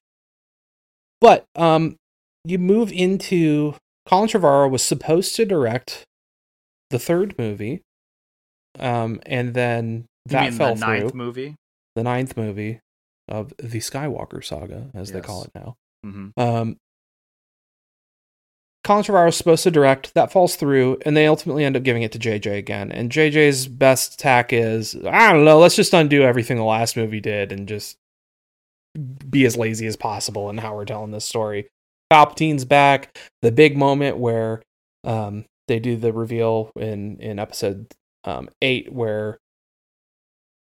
But 1.21 1.45
um, 1.55 1.97
you 2.45 2.57
move 2.57 2.91
into 2.91 3.75
Colin 4.07 4.29
Trevorrow 4.29 4.69
was 4.69 4.83
supposed 4.83 5.35
to 5.35 5.45
direct 5.45 6.03
the 6.89 6.99
third 6.99 7.35
movie, 7.37 7.81
um, 8.79 9.19
and 9.25 9.53
then 9.53 10.05
that 10.27 10.53
fell 10.53 10.75
the 10.75 10.81
ninth 10.81 11.09
through 11.11 11.17
movie? 11.17 11.55
the 11.95 12.03
ninth 12.03 12.37
movie 12.37 12.79
of 13.27 13.53
the 13.57 13.79
Skywalker 13.79 14.43
saga, 14.43 14.89
as 14.93 15.11
they 15.11 15.21
call 15.21 15.43
it 15.43 15.51
now. 15.55 15.75
hmm 16.03 16.29
Um, 16.37 16.77
Colin 18.85 19.03
Trevorrow 19.03 19.25
was 19.25 19.35
supposed 19.37 19.63
to 19.63 19.71
direct. 19.71 20.13
That 20.15 20.31
falls 20.31 20.55
through, 20.55 20.97
and 21.05 21.15
they 21.15 21.27
ultimately 21.27 21.63
end 21.65 21.75
up 21.75 21.83
giving 21.83 22.01
it 22.01 22.11
to 22.13 22.19
JJ 22.19 22.57
again. 22.57 22.91
And 22.91 23.11
JJ's 23.11 23.67
best 23.67 24.17
tack 24.17 24.51
is, 24.53 24.95
I 25.05 25.31
don't 25.33 25.45
know, 25.45 25.59
let's 25.59 25.75
just 25.75 25.93
undo 25.93 26.23
everything 26.23 26.57
the 26.57 26.63
last 26.63 26.95
movie 26.95 27.19
did 27.19 27.51
and 27.51 27.67
just 27.67 27.97
be 29.29 29.45
as 29.45 29.57
lazy 29.57 29.85
as 29.85 29.95
possible 29.95 30.49
in 30.49 30.57
how 30.57 30.75
we're 30.75 30.85
telling 30.85 31.11
this 31.11 31.25
story. 31.25 31.67
Palpatine's 32.09 32.65
back. 32.65 33.15
The 33.41 33.51
big 33.51 33.77
moment 33.77 34.17
where 34.17 34.63
um, 35.03 35.45
they 35.67 35.79
do 35.79 35.95
the 35.95 36.11
reveal 36.11 36.71
in 36.75 37.19
in 37.19 37.37
episode 37.37 37.93
um, 38.25 38.49
eight, 38.61 38.91
where 38.91 39.37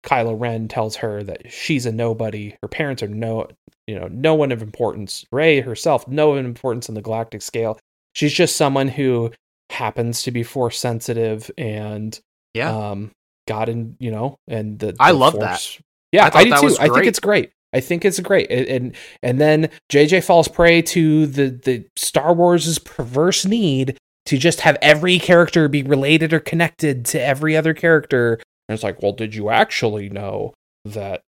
Kylo 0.04 0.38
Ren 0.38 0.68
tells 0.68 0.96
her 0.96 1.22
that 1.24 1.50
she's 1.50 1.84
a 1.86 1.92
nobody. 1.92 2.56
Her 2.62 2.68
parents 2.68 3.02
are 3.02 3.08
no, 3.08 3.48
you 3.86 3.98
know, 3.98 4.08
no 4.08 4.34
one 4.34 4.52
of 4.52 4.62
importance. 4.62 5.24
Rey 5.32 5.60
herself, 5.60 6.06
no 6.06 6.28
one 6.30 6.38
of 6.38 6.44
importance 6.44 6.88
in 6.88 6.94
the 6.94 7.02
galactic 7.02 7.42
scale. 7.42 7.78
She's 8.14 8.32
just 8.32 8.56
someone 8.56 8.88
who 8.88 9.32
happens 9.70 10.22
to 10.22 10.30
be 10.30 10.42
force 10.44 10.78
sensitive 10.78 11.50
and 11.58 12.18
Yeah. 12.54 12.70
um 12.74 13.10
got 13.48 13.68
in, 13.68 13.96
you 13.98 14.10
know, 14.10 14.36
and 14.48 14.78
the, 14.78 14.94
I 15.00 15.10
love 15.10 15.34
force- 15.34 15.80
Yeah, 16.12 16.30
I 16.32 16.38
I, 16.40 16.44
do 16.44 16.50
too. 16.50 16.76
I 16.80 16.88
think 16.88 17.06
it's 17.06 17.20
great. 17.20 17.50
I 17.72 17.80
think 17.80 18.04
it's 18.04 18.20
great. 18.20 18.48
And, 18.50 18.66
and 18.68 18.96
and 19.24 19.40
then 19.40 19.70
JJ 19.90 20.22
falls 20.24 20.46
prey 20.46 20.82
to 20.82 21.26
the 21.26 21.50
the 21.50 21.84
Star 21.96 22.32
Wars' 22.32 22.78
perverse 22.78 23.44
need 23.44 23.98
to 24.26 24.38
just 24.38 24.60
have 24.60 24.76
every 24.82 25.18
character 25.18 25.68
be 25.68 25.82
related 25.82 26.32
or 26.32 26.40
connected 26.40 27.04
to 27.06 27.22
every 27.22 27.56
other 27.56 27.74
character. 27.74 28.34
And 28.68 28.74
it's 28.74 28.82
like, 28.82 29.00
well, 29.02 29.12
did 29.12 29.34
you 29.34 29.50
actually 29.50 30.08
know 30.08 30.54
that 30.84 31.22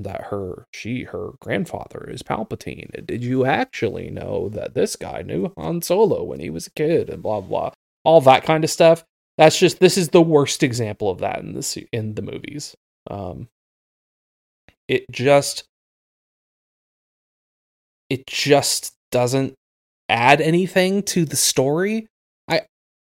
that 0.00 0.26
her 0.26 0.64
she 0.72 1.04
her 1.04 1.30
grandfather 1.40 2.08
is 2.08 2.22
Palpatine? 2.22 3.06
Did 3.06 3.24
you 3.24 3.44
actually 3.44 4.10
know 4.10 4.48
that 4.50 4.74
this 4.74 4.96
guy 4.96 5.22
knew 5.22 5.52
Han 5.58 5.82
Solo 5.82 6.22
when 6.22 6.40
he 6.40 6.50
was 6.50 6.66
a 6.66 6.72
kid 6.72 7.10
and 7.10 7.22
blah 7.22 7.40
blah 7.40 7.72
all 8.04 8.20
that 8.22 8.44
kind 8.44 8.64
of 8.64 8.70
stuff? 8.70 9.04
That's 9.36 9.58
just 9.58 9.80
this 9.80 9.98
is 9.98 10.08
the 10.08 10.22
worst 10.22 10.62
example 10.62 11.10
of 11.10 11.18
that 11.18 11.40
in 11.40 11.54
the 11.54 11.86
in 11.92 12.14
the 12.14 12.22
movies. 12.22 12.74
Um, 13.10 13.48
it 14.88 15.04
just 15.10 15.64
it 18.08 18.26
just 18.26 18.94
doesn't 19.10 19.54
add 20.08 20.40
anything 20.40 21.02
to 21.02 21.24
the 21.24 21.36
story. 21.36 22.06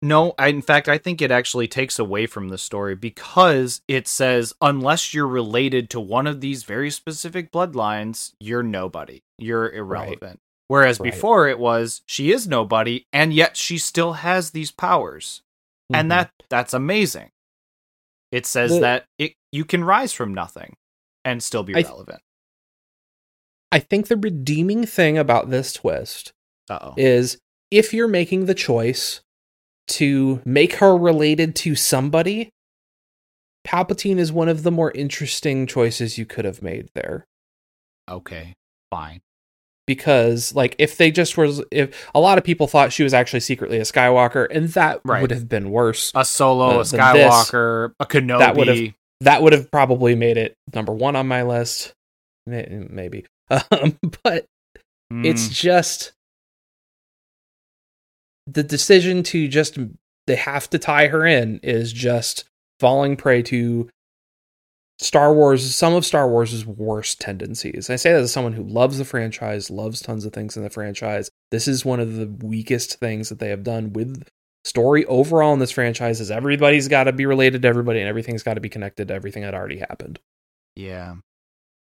No, 0.02 0.34
I, 0.38 0.48
in 0.48 0.60
fact, 0.62 0.88
I 0.88 0.98
think 0.98 1.22
it 1.22 1.30
actually 1.30 1.68
takes 1.68 1.98
away 1.98 2.26
from 2.26 2.48
the 2.50 2.58
story 2.58 2.94
because 2.94 3.80
it 3.88 4.06
says 4.06 4.52
unless 4.60 5.14
you're 5.14 5.26
related 5.26 5.88
to 5.90 6.00
one 6.00 6.26
of 6.26 6.40
these 6.40 6.64
very 6.64 6.90
specific 6.90 7.50
bloodlines, 7.50 8.32
you're 8.38 8.62
nobody. 8.62 9.22
You're 9.38 9.70
irrelevant. 9.72 10.38
Whereas 10.68 11.00
Right. 11.00 11.12
before 11.12 11.48
it 11.48 11.58
was 11.58 12.02
she 12.06 12.30
is 12.30 12.46
nobody 12.46 13.04
and 13.12 13.32
yet 13.32 13.56
she 13.56 13.78
still 13.78 14.14
has 14.14 14.50
these 14.50 14.70
powers. 14.70 15.42
Mhm. 15.92 15.96
And 16.00 16.10
that 16.10 16.30
that's 16.50 16.74
amazing. 16.74 17.30
It 18.32 18.44
says 18.46 18.72
The- 18.72 18.80
that 18.80 19.06
it 19.18 19.34
you 19.52 19.64
can 19.64 19.82
rise 19.82 20.12
from 20.12 20.34
nothing 20.34 20.76
and 21.24 21.42
still 21.42 21.62
be 21.62 21.74
I- 21.74 21.80
relevant. 21.82 22.20
I 23.72 23.78
think 23.80 24.08
the 24.08 24.16
redeeming 24.16 24.84
thing 24.86 25.16
about 25.16 25.50
this 25.50 25.72
twist 25.72 26.32
Uh-oh. 26.68 26.94
is 26.96 27.38
if 27.70 27.92
you're 27.94 28.08
making 28.08 28.46
the 28.46 28.54
choice 28.54 29.20
to 29.88 30.40
make 30.44 30.74
her 30.74 30.96
related 30.96 31.54
to 31.56 31.74
somebody, 31.74 32.50
Palpatine 33.66 34.18
is 34.18 34.32
one 34.32 34.48
of 34.48 34.62
the 34.62 34.70
more 34.70 34.90
interesting 34.92 35.66
choices 35.66 36.18
you 36.18 36.24
could 36.26 36.44
have 36.44 36.62
made 36.62 36.88
there. 36.94 37.24
Okay. 38.08 38.54
Fine. 38.90 39.20
Because, 39.86 40.54
like, 40.54 40.74
if 40.78 40.96
they 40.96 41.10
just 41.10 41.36
was, 41.36 41.62
if 41.70 42.08
a 42.14 42.20
lot 42.20 42.38
of 42.38 42.44
people 42.44 42.66
thought 42.66 42.92
she 42.92 43.02
was 43.04 43.14
actually 43.14 43.40
secretly 43.40 43.78
a 43.78 43.82
Skywalker, 43.82 44.46
and 44.50 44.68
that 44.70 45.00
Right. 45.04 45.22
would 45.22 45.30
have 45.30 45.48
been 45.48 45.70
worse. 45.70 46.10
A 46.14 46.24
solo, 46.24 46.78
Uh, 46.78 46.80
a 46.80 46.84
then 46.84 47.14
this- 47.14 47.32
Skywalker, 47.32 47.92
a 48.00 48.06
Kenobi. 48.06 48.38
that 48.38 48.56
would've- 48.56 48.94
That 49.22 49.42
would 49.42 49.52
have 49.54 49.70
probably 49.70 50.14
made 50.14 50.36
it 50.36 50.54
number 50.74 50.92
one 50.92 51.16
on 51.16 51.26
my 51.26 51.42
list. 51.42 51.92
Maybe. 52.46 53.24
Um, 53.70 53.96
but 54.24 54.44
it's 55.24 55.48
Mm, 55.48 55.52
just 55.52 56.12
the 58.46 58.62
decision 58.62 59.22
to 59.24 59.48
just 59.48 59.78
they 60.26 60.36
have 60.36 60.68
to 60.70 60.78
tie 60.78 61.08
her 61.08 61.26
in 61.26 61.58
is 61.62 61.92
just 61.92 62.44
falling 62.80 63.16
prey 63.16 63.42
to 63.42 63.88
Star 64.98 65.34
Wars, 65.34 65.74
some 65.74 65.94
of 65.94 66.06
Star 66.06 66.28
Wars' 66.28 66.64
worst 66.64 67.20
tendencies. 67.20 67.90
I 67.90 67.96
say 67.96 68.12
that 68.12 68.22
as 68.22 68.32
someone 68.32 68.54
who 68.54 68.62
loves 68.62 68.98
the 68.98 69.04
franchise, 69.04 69.70
loves 69.70 70.00
tons 70.00 70.24
of 70.24 70.32
things 70.32 70.56
in 70.56 70.62
the 70.62 70.70
franchise. 70.70 71.28
This 71.50 71.68
is 71.68 71.84
one 71.84 72.00
of 72.00 72.14
the 72.14 72.26
weakest 72.26 72.98
things 72.98 73.28
that 73.28 73.38
they 73.38 73.50
have 73.50 73.62
done 73.62 73.92
with 73.92 74.26
story 74.64 75.04
overall 75.06 75.52
in 75.52 75.60
this 75.60 75.70
franchise 75.70 76.20
is 76.20 76.30
everybody's 76.30 76.88
got 76.88 77.04
to 77.04 77.12
be 77.12 77.24
related 77.24 77.62
to 77.62 77.68
everybody 77.68 78.00
and 78.00 78.08
everything's 78.08 78.42
got 78.42 78.54
to 78.54 78.60
be 78.60 78.68
connected 78.68 79.08
to 79.08 79.14
everything 79.14 79.42
that 79.42 79.54
already 79.54 79.78
happened. 79.78 80.18
yeah. 80.74 81.14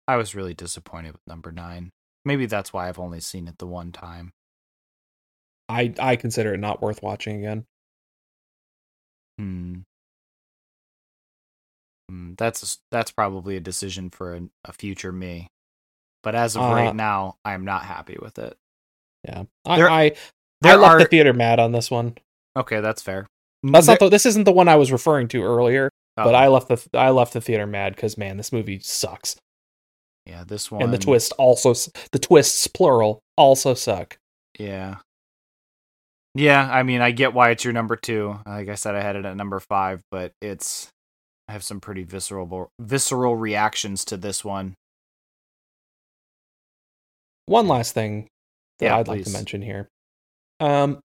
I 0.06 0.16
was 0.16 0.34
really 0.34 0.54
disappointed 0.54 1.12
with 1.12 1.20
number 1.26 1.52
nine. 1.52 1.90
Maybe 2.24 2.46
that's 2.46 2.72
why 2.72 2.88
I've 2.88 2.98
only 2.98 3.20
seen 3.20 3.46
it 3.46 3.58
the 3.58 3.66
one 3.66 3.92
time. 3.92 4.32
I 5.68 5.92
I 5.98 6.16
consider 6.16 6.54
it 6.54 6.58
not 6.58 6.80
worth 6.82 7.02
watching 7.02 7.36
again. 7.38 7.64
Hmm. 9.38 9.80
Hmm, 12.08 12.32
That's 12.38 12.62
a 12.62 12.78
that's 12.90 13.10
probably 13.10 13.56
a 13.56 13.60
decision 13.60 14.10
for 14.10 14.34
a, 14.34 14.42
a 14.64 14.72
future 14.72 15.12
me. 15.12 15.48
But 16.22 16.34
as 16.34 16.56
of 16.56 16.62
Uh, 16.62 16.74
right 16.74 16.94
now, 16.96 17.36
I'm 17.44 17.64
not 17.64 17.84
happy 17.84 18.16
with 18.20 18.38
it. 18.38 18.56
Yeah. 19.24 19.44
I 19.66 19.76
There- 19.76 19.90
I, 19.90 20.02
I 20.04 20.16
There 20.62 20.76
left 20.76 20.94
are 20.94 20.98
the 21.00 21.04
theater 21.04 21.32
mad 21.32 21.60
on 21.60 21.72
this 21.72 21.90
one. 21.90 22.16
okay, 22.56 22.80
that's 22.80 23.02
fair. 23.02 23.26
That's 23.62 23.86
There- 23.86 23.94
not 23.94 24.00
the, 24.00 24.08
this 24.08 24.26
isn't 24.26 24.44
the 24.44 24.52
one 24.52 24.68
I 24.68 24.76
was 24.76 24.90
referring 24.90 25.28
to 25.28 25.42
earlier, 25.42 25.90
but 26.16 26.34
oh, 26.34 26.38
I 26.38 26.48
left 26.48 26.68
the 26.68 26.98
I 26.98 27.10
left 27.10 27.32
the 27.34 27.40
theater 27.40 27.66
mad 27.66 27.96
cuz 27.96 28.16
man, 28.16 28.36
this 28.36 28.52
movie 28.52 28.78
sucks. 28.80 29.36
yeah 30.26 30.44
this 30.44 30.70
one 30.70 30.82
And 30.82 30.92
the 30.92 30.98
twist 30.98 31.32
also 31.38 31.74
the 32.12 32.18
twists 32.18 32.66
plural 32.68 33.20
also 33.36 33.74
suck. 33.74 34.18
Yeah. 34.58 34.96
Yeah, 36.38 36.70
I 36.70 36.84
mean, 36.84 37.00
I 37.00 37.10
get 37.10 37.34
why 37.34 37.50
it's 37.50 37.64
your 37.64 37.72
number 37.72 37.96
two. 37.96 38.38
Like 38.46 38.68
I 38.68 38.76
said, 38.76 38.94
I 38.94 39.02
had 39.02 39.16
it 39.16 39.24
at 39.24 39.36
number 39.36 39.58
five, 39.58 40.02
but 40.12 40.32
it's 40.40 40.88
I 41.48 41.52
have 41.52 41.64
some 41.64 41.80
pretty 41.80 42.04
visceral 42.04 42.70
visceral 42.78 43.34
reactions 43.34 44.04
to 44.04 44.16
this 44.16 44.44
one. 44.44 44.74
One 47.46 47.66
last 47.66 47.92
thing 47.92 48.28
that 48.78 48.86
Yeah, 48.86 48.98
I'd 48.98 49.08
like 49.08 49.24
to 49.24 49.30
mention 49.30 49.62
here. 49.62 49.88
Um 50.60 51.00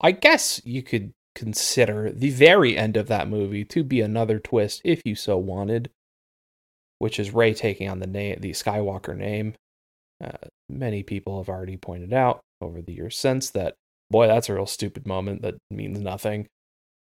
I 0.00 0.12
guess 0.12 0.58
you 0.64 0.82
could 0.82 1.12
consider 1.34 2.10
the 2.10 2.30
very 2.30 2.78
end 2.78 2.96
of 2.96 3.08
that 3.08 3.28
movie 3.28 3.64
to 3.66 3.84
be 3.84 4.00
another 4.00 4.38
twist 4.38 4.80
if 4.84 5.02
you 5.04 5.14
so 5.16 5.36
wanted, 5.36 5.90
which 6.98 7.18
is 7.18 7.34
Rey 7.34 7.52
taking 7.52 7.90
on 7.90 7.98
the 7.98 8.06
name 8.06 8.40
the 8.40 8.52
Skywalker 8.52 9.14
name. 9.14 9.54
Uh, 10.22 10.48
many 10.70 11.02
people 11.02 11.36
have 11.38 11.50
already 11.50 11.76
pointed 11.76 12.14
out 12.14 12.40
over 12.62 12.80
the 12.80 12.94
years 12.94 13.18
since 13.18 13.50
that 13.50 13.74
boy, 14.10 14.26
that's 14.26 14.48
a 14.48 14.54
real 14.54 14.66
stupid 14.66 15.06
moment 15.06 15.42
that 15.42 15.54
means 15.70 16.00
nothing. 16.00 16.46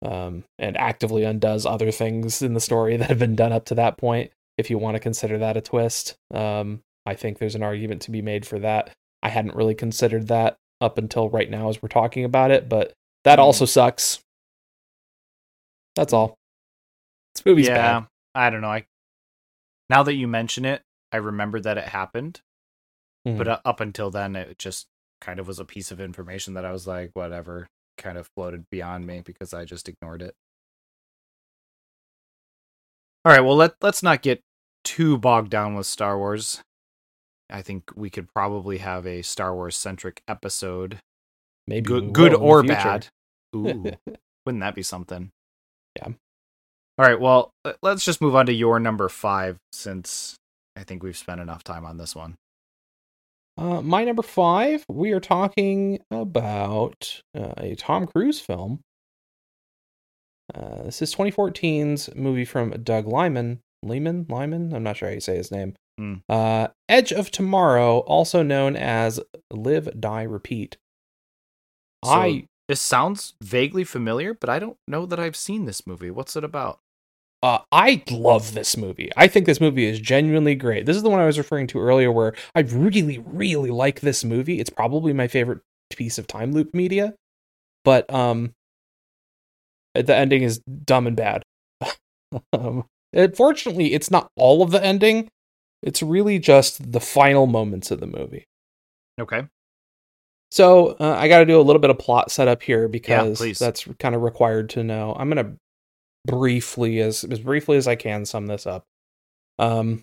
Um, 0.04 0.44
and 0.58 0.76
actively 0.76 1.24
undoes 1.24 1.64
other 1.64 1.90
things 1.90 2.42
in 2.42 2.52
the 2.54 2.60
story 2.60 2.96
that 2.98 3.08
have 3.08 3.18
been 3.18 3.36
done 3.36 3.52
up 3.52 3.64
to 3.66 3.74
that 3.76 3.96
point. 3.96 4.30
If 4.58 4.70
you 4.70 4.78
want 4.78 4.94
to 4.94 5.00
consider 5.00 5.38
that 5.38 5.56
a 5.56 5.60
twist, 5.60 6.16
um, 6.32 6.80
I 7.04 7.14
think 7.14 7.38
there's 7.38 7.54
an 7.54 7.62
argument 7.62 8.02
to 8.02 8.10
be 8.10 8.22
made 8.22 8.46
for 8.46 8.58
that. 8.60 8.94
I 9.22 9.28
hadn't 9.28 9.54
really 9.54 9.74
considered 9.74 10.28
that 10.28 10.56
up 10.80 10.98
until 10.98 11.28
right 11.30 11.48
now 11.50 11.68
as 11.68 11.80
we're 11.82 11.88
talking 11.88 12.24
about 12.24 12.50
it, 12.50 12.68
but 12.68 12.92
that 13.24 13.38
Hmm. 13.38 13.44
also 13.44 13.64
sucks. 13.64 14.20
That's 15.94 16.12
all. 16.12 16.36
This 17.34 17.44
movie's 17.46 17.68
yeah, 17.68 18.00
bad. 18.00 18.08
I 18.34 18.50
don't 18.50 18.60
know. 18.60 18.68
I 18.70 18.86
now 19.88 20.02
that 20.02 20.14
you 20.14 20.26
mention 20.26 20.64
it, 20.64 20.82
I 21.12 21.18
remember 21.18 21.60
that 21.60 21.78
it 21.78 21.84
happened, 21.88 22.40
Mhm. 23.26 23.38
but 23.38 23.60
up 23.64 23.80
until 23.80 24.10
then, 24.10 24.36
it 24.36 24.58
just 24.58 24.86
kind 25.20 25.40
of 25.40 25.46
was 25.46 25.58
a 25.58 25.64
piece 25.64 25.90
of 25.90 26.00
information 26.00 26.54
that 26.54 26.64
I 26.64 26.72
was 26.72 26.86
like, 26.86 27.10
whatever, 27.14 27.66
kind 27.96 28.18
of 28.18 28.28
floated 28.34 28.64
beyond 28.70 29.06
me 29.06 29.22
because 29.24 29.54
I 29.54 29.64
just 29.64 29.88
ignored 29.88 30.22
it. 30.22 30.34
All 33.24 33.32
right, 33.32 33.40
well 33.40 33.56
let 33.56 33.74
let's 33.82 34.02
not 34.02 34.22
get 34.22 34.40
too 34.84 35.18
bogged 35.18 35.50
down 35.50 35.74
with 35.74 35.86
Star 35.86 36.16
Wars. 36.16 36.62
I 37.50 37.62
think 37.62 37.90
we 37.94 38.10
could 38.10 38.32
probably 38.32 38.78
have 38.78 39.06
a 39.06 39.22
Star 39.22 39.54
Wars 39.54 39.76
centric 39.76 40.22
episode, 40.28 40.98
Maybe 41.66 41.86
good, 41.86 42.12
good 42.12 42.32
will 42.32 42.60
in 42.60 42.66
the 42.66 42.74
or 42.74 42.76
bad. 42.76 43.08
Ooh, 43.56 43.84
wouldn't 44.44 44.62
that 44.62 44.74
be 44.74 44.82
something? 44.82 45.30
Yeah. 45.96 46.08
All 46.98 47.04
right, 47.06 47.20
well, 47.20 47.52
let's 47.82 48.04
just 48.04 48.20
move 48.20 48.34
on 48.34 48.46
to 48.46 48.52
your 48.52 48.80
number 48.80 49.08
five 49.08 49.58
since 49.72 50.36
I 50.76 50.84
think 50.84 51.02
we've 51.02 51.16
spent 51.16 51.40
enough 51.40 51.62
time 51.62 51.84
on 51.84 51.98
this 51.98 52.16
one. 52.16 52.36
Uh, 53.58 53.80
my 53.80 54.04
number 54.04 54.22
five, 54.22 54.84
we 54.88 55.12
are 55.12 55.20
talking 55.20 56.00
about 56.10 57.22
uh, 57.34 57.54
a 57.56 57.74
Tom 57.74 58.06
Cruise 58.06 58.40
film. 58.40 58.80
Uh, 60.54 60.84
this 60.84 61.00
is 61.02 61.14
2014's 61.14 62.14
movie 62.14 62.44
from 62.44 62.70
Doug 62.82 63.06
Liman. 63.06 63.60
Liman? 63.82 64.26
Liman? 64.28 64.74
I'm 64.74 64.82
not 64.82 64.96
sure 64.96 65.08
how 65.08 65.14
you 65.14 65.20
say 65.20 65.36
his 65.36 65.50
name. 65.50 65.74
Uh, 66.28 66.68
Edge 66.88 67.12
of 67.12 67.30
Tomorrow, 67.30 68.00
also 68.00 68.42
known 68.42 68.76
as 68.76 69.20
Live, 69.50 69.88
Die, 69.98 70.22
Repeat. 70.22 70.76
So 72.04 72.10
I 72.10 72.46
this 72.68 72.80
sounds 72.80 73.34
vaguely 73.42 73.84
familiar, 73.84 74.34
but 74.34 74.50
I 74.50 74.58
don't 74.58 74.76
know 74.86 75.06
that 75.06 75.20
I've 75.20 75.36
seen 75.36 75.64
this 75.64 75.86
movie. 75.86 76.10
What's 76.10 76.36
it 76.36 76.44
about? 76.44 76.80
Uh, 77.46 77.60
I 77.70 78.02
love 78.10 78.54
this 78.54 78.76
movie. 78.76 79.08
I 79.16 79.28
think 79.28 79.46
this 79.46 79.60
movie 79.60 79.86
is 79.86 80.00
genuinely 80.00 80.56
great. 80.56 80.84
This 80.84 80.96
is 80.96 81.04
the 81.04 81.10
one 81.10 81.20
I 81.20 81.26
was 81.26 81.38
referring 81.38 81.68
to 81.68 81.78
earlier, 81.78 82.10
where 82.10 82.34
I 82.56 82.62
really, 82.62 83.18
really 83.18 83.70
like 83.70 84.00
this 84.00 84.24
movie. 84.24 84.58
It's 84.58 84.68
probably 84.68 85.12
my 85.12 85.28
favorite 85.28 85.60
piece 85.92 86.18
of 86.18 86.26
time 86.26 86.50
loop 86.50 86.74
media, 86.74 87.14
but 87.84 88.12
um, 88.12 88.52
the 89.94 90.12
ending 90.12 90.42
is 90.42 90.58
dumb 90.58 91.06
and 91.06 91.16
bad. 91.16 91.44
um, 92.52 92.84
unfortunately, 93.12 93.94
it's 93.94 94.10
not 94.10 94.26
all 94.34 94.60
of 94.60 94.72
the 94.72 94.84
ending. 94.84 95.28
It's 95.84 96.02
really 96.02 96.40
just 96.40 96.90
the 96.90 97.00
final 97.00 97.46
moments 97.46 97.92
of 97.92 98.00
the 98.00 98.08
movie. 98.08 98.44
Okay. 99.20 99.44
So 100.50 100.96
uh, 100.98 101.14
I 101.16 101.28
got 101.28 101.38
to 101.38 101.46
do 101.46 101.60
a 101.60 101.62
little 101.62 101.80
bit 101.80 101.90
of 101.90 101.98
plot 102.00 102.32
setup 102.32 102.64
here 102.64 102.88
because 102.88 103.38
please. 103.38 103.60
that's 103.60 103.86
kind 104.00 104.16
of 104.16 104.22
required 104.22 104.70
to 104.70 104.82
know. 104.82 105.14
I'm 105.16 105.28
gonna 105.28 105.54
briefly, 106.26 107.00
as 107.00 107.24
as 107.24 107.40
briefly 107.40 107.76
as 107.76 107.88
I 107.88 107.94
can, 107.96 108.24
sum 108.24 108.46
this 108.46 108.66
up. 108.66 108.84
Um, 109.58 110.02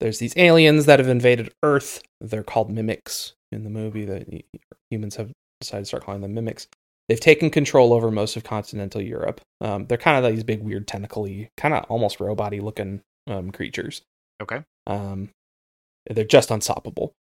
there's 0.00 0.18
these 0.18 0.36
aliens 0.36 0.86
that 0.86 0.98
have 0.98 1.08
invaded 1.08 1.52
Earth. 1.62 2.02
They're 2.20 2.42
called 2.42 2.70
mimics 2.70 3.34
in 3.52 3.64
the 3.64 3.70
movie. 3.70 4.04
That 4.04 4.26
humans 4.90 5.16
have 5.16 5.32
decided 5.60 5.82
to 5.82 5.86
start 5.86 6.04
calling 6.04 6.20
them 6.20 6.34
mimics. 6.34 6.68
They've 7.08 7.18
taken 7.18 7.50
control 7.50 7.94
over 7.94 8.10
most 8.10 8.36
of 8.36 8.44
continental 8.44 9.00
Europe. 9.00 9.40
Um, 9.60 9.86
they're 9.86 9.96
kind 9.96 10.24
of 10.24 10.30
these 10.30 10.44
big, 10.44 10.62
weird, 10.62 10.86
tentacly, 10.86 11.48
kind 11.56 11.74
of 11.74 11.84
almost 11.88 12.20
robot-y 12.20 12.58
looking 12.58 13.00
um, 13.26 13.50
creatures. 13.50 14.02
Okay. 14.42 14.62
Um, 14.86 15.30
they're 16.08 16.24
just 16.24 16.50
unstoppable. 16.50 17.14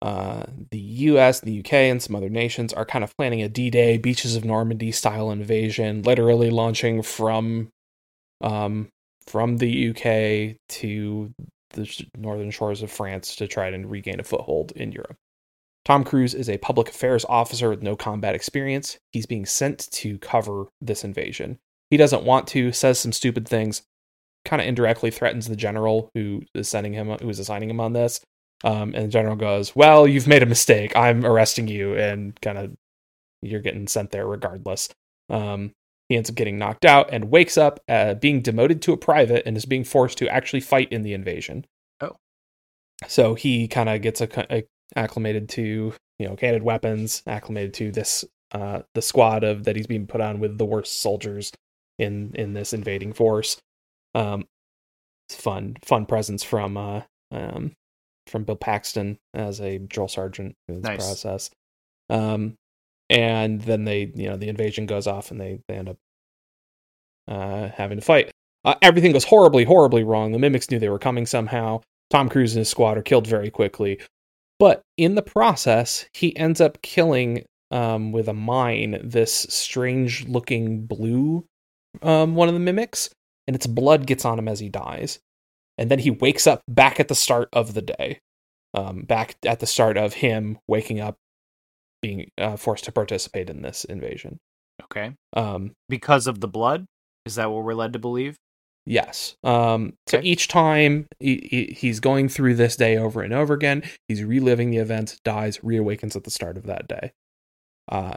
Uh, 0.00 0.44
the 0.70 0.78
U.S., 0.78 1.40
the 1.40 1.52
U.K., 1.52 1.90
and 1.90 2.02
some 2.02 2.14
other 2.14 2.28
nations 2.28 2.72
are 2.72 2.84
kind 2.84 3.02
of 3.02 3.16
planning 3.16 3.42
a 3.42 3.48
D-Day, 3.48 3.96
Beaches 3.98 4.36
of 4.36 4.44
Normandy 4.44 4.92
style 4.92 5.30
invasion, 5.30 6.02
literally 6.02 6.50
launching 6.50 7.02
from, 7.02 7.70
um, 8.44 8.88
from 9.26 9.56
the 9.56 9.70
U.K. 9.70 10.58
to 10.68 11.32
the 11.70 12.06
northern 12.16 12.50
shores 12.50 12.82
of 12.82 12.92
France 12.92 13.34
to 13.36 13.48
try 13.48 13.68
and 13.68 13.90
regain 13.90 14.20
a 14.20 14.24
foothold 14.24 14.72
in 14.72 14.92
Europe. 14.92 15.16
Tom 15.84 16.04
Cruise 16.04 16.34
is 16.34 16.48
a 16.48 16.58
public 16.58 16.88
affairs 16.88 17.24
officer 17.28 17.68
with 17.68 17.82
no 17.82 17.96
combat 17.96 18.34
experience. 18.34 18.98
He's 19.12 19.26
being 19.26 19.44
sent 19.44 19.90
to 19.92 20.18
cover 20.18 20.66
this 20.80 21.04
invasion. 21.04 21.58
He 21.90 21.96
doesn't 21.96 22.24
want 22.24 22.46
to, 22.48 22.72
says 22.72 22.98
some 22.98 23.12
stupid 23.12 23.48
things, 23.48 23.82
kind 24.44 24.62
of 24.62 24.68
indirectly 24.68 25.10
threatens 25.10 25.48
the 25.48 25.56
general 25.56 26.10
who 26.14 26.42
is 26.54 26.68
sending 26.68 26.92
him, 26.92 27.08
who 27.08 27.28
is 27.28 27.38
assigning 27.38 27.70
him 27.70 27.80
on 27.80 27.92
this. 27.92 28.20
Um, 28.62 28.94
and 28.94 29.04
the 29.04 29.08
general 29.08 29.36
goes, 29.36 29.76
"Well, 29.76 30.06
you've 30.06 30.26
made 30.26 30.42
a 30.42 30.46
mistake. 30.46 30.96
I'm 30.96 31.24
arresting 31.24 31.68
you, 31.68 31.94
and 31.96 32.38
kind 32.40 32.56
of 32.56 32.74
you're 33.42 33.60
getting 33.60 33.86
sent 33.88 34.10
there 34.10 34.26
regardless." 34.26 34.88
Um, 35.28 35.72
he 36.08 36.16
ends 36.16 36.28
up 36.28 36.36
getting 36.36 36.58
knocked 36.58 36.84
out 36.84 37.08
and 37.12 37.30
wakes 37.30 37.56
up, 37.56 37.80
uh, 37.88 38.14
being 38.14 38.42
demoted 38.42 38.82
to 38.82 38.92
a 38.92 38.96
private, 38.96 39.42
and 39.46 39.56
is 39.56 39.64
being 39.64 39.84
forced 39.84 40.18
to 40.18 40.28
actually 40.28 40.60
fight 40.60 40.92
in 40.92 41.02
the 41.02 41.14
invasion. 41.14 41.66
Oh. 42.00 42.16
so 43.06 43.34
he 43.34 43.68
kind 43.68 43.88
of 43.88 44.02
gets 44.02 44.20
a, 44.20 44.54
a, 44.54 44.64
acclimated 44.96 45.48
to 45.50 45.94
you 46.18 46.28
know 46.28 46.36
canned 46.36 46.62
weapons, 46.62 47.22
acclimated 47.26 47.74
to 47.74 47.90
this 47.90 48.24
uh, 48.52 48.82
the 48.94 49.02
squad 49.02 49.44
of 49.44 49.64
that 49.64 49.76
he's 49.76 49.86
being 49.86 50.06
put 50.06 50.20
on 50.20 50.40
with 50.40 50.58
the 50.58 50.64
worst 50.64 51.00
soldiers 51.00 51.52
in 51.98 52.32
in 52.34 52.54
this 52.54 52.72
invading 52.72 53.12
force. 53.12 53.56
Um, 54.14 54.44
fun 55.30 55.76
fun 55.82 56.06
presence 56.06 56.44
from 56.44 56.76
uh 56.76 57.00
um 57.32 57.72
from 58.26 58.44
Bill 58.44 58.56
Paxton 58.56 59.18
as 59.34 59.60
a 59.60 59.78
drill 59.78 60.08
sergeant 60.08 60.56
in 60.68 60.76
this 60.76 60.84
Nice. 60.84 60.96
process. 60.96 61.50
Um, 62.08 62.56
and 63.10 63.60
then 63.62 63.84
they 63.84 64.12
you 64.14 64.28
know 64.28 64.36
the 64.36 64.48
invasion 64.48 64.86
goes 64.86 65.06
off 65.06 65.30
and 65.30 65.40
they 65.40 65.60
they 65.68 65.74
end 65.74 65.88
up 65.88 65.96
uh 67.28 67.68
having 67.68 67.98
to 67.98 68.04
fight. 68.04 68.30
Uh, 68.64 68.74
everything 68.80 69.12
goes 69.12 69.24
horribly 69.24 69.64
horribly 69.64 70.04
wrong. 70.04 70.32
The 70.32 70.38
mimics 70.38 70.70
knew 70.70 70.78
they 70.78 70.88
were 70.88 70.98
coming 70.98 71.26
somehow. 71.26 71.82
Tom 72.10 72.28
Cruise 72.28 72.54
and 72.54 72.60
his 72.60 72.68
squad 72.68 72.96
are 72.96 73.02
killed 73.02 73.26
very 73.26 73.50
quickly. 73.50 74.00
But 74.58 74.82
in 74.96 75.16
the 75.16 75.22
process, 75.22 76.06
he 76.12 76.36
ends 76.36 76.60
up 76.60 76.80
killing 76.82 77.44
um, 77.70 78.12
with 78.12 78.28
a 78.28 78.32
mine 78.32 79.00
this 79.02 79.46
strange 79.50 80.26
looking 80.28 80.86
blue 80.86 81.44
um, 82.02 82.34
one 82.34 82.48
of 82.48 82.54
the 82.54 82.60
mimics, 82.60 83.10
and 83.46 83.54
its 83.54 83.66
blood 83.66 84.06
gets 84.06 84.24
on 84.24 84.38
him 84.38 84.48
as 84.48 84.60
he 84.60 84.68
dies. 84.68 85.18
And 85.76 85.90
then 85.90 85.98
he 85.98 86.10
wakes 86.10 86.46
up 86.46 86.62
back 86.68 87.00
at 87.00 87.08
the 87.08 87.14
start 87.14 87.48
of 87.52 87.74
the 87.74 87.82
day, 87.82 88.20
um, 88.74 89.02
back 89.02 89.36
at 89.44 89.60
the 89.60 89.66
start 89.66 89.96
of 89.96 90.14
him 90.14 90.58
waking 90.68 91.00
up, 91.00 91.16
being 92.06 92.30
uh, 92.38 92.56
forced 92.56 92.84
to 92.84 92.92
participate 92.92 93.50
in 93.50 93.62
this 93.62 93.84
invasion. 93.84 94.38
Okay. 94.82 95.12
Um, 95.34 95.72
Because 95.88 96.26
of 96.26 96.40
the 96.40 96.48
blood? 96.48 96.86
Is 97.26 97.36
that 97.36 97.50
what 97.50 97.64
we're 97.64 97.74
led 97.74 97.92
to 97.94 97.98
believe? 97.98 98.36
Yes. 98.86 99.36
Um, 99.42 99.94
so 100.06 100.20
each 100.22 100.48
time 100.48 101.06
he, 101.18 101.48
he, 101.50 101.74
he's 101.74 102.00
going 102.00 102.28
through 102.28 102.56
this 102.56 102.76
day 102.76 102.98
over 102.98 103.22
and 103.22 103.32
over 103.32 103.54
again, 103.54 103.82
he's 104.08 104.22
reliving 104.22 104.70
the 104.70 104.76
events, 104.76 105.18
dies, 105.24 105.58
reawakens 105.58 106.16
at 106.16 106.24
the 106.24 106.30
start 106.30 106.58
of 106.58 106.64
that 106.64 106.86
day. 106.86 107.12
Uh, 107.88 108.16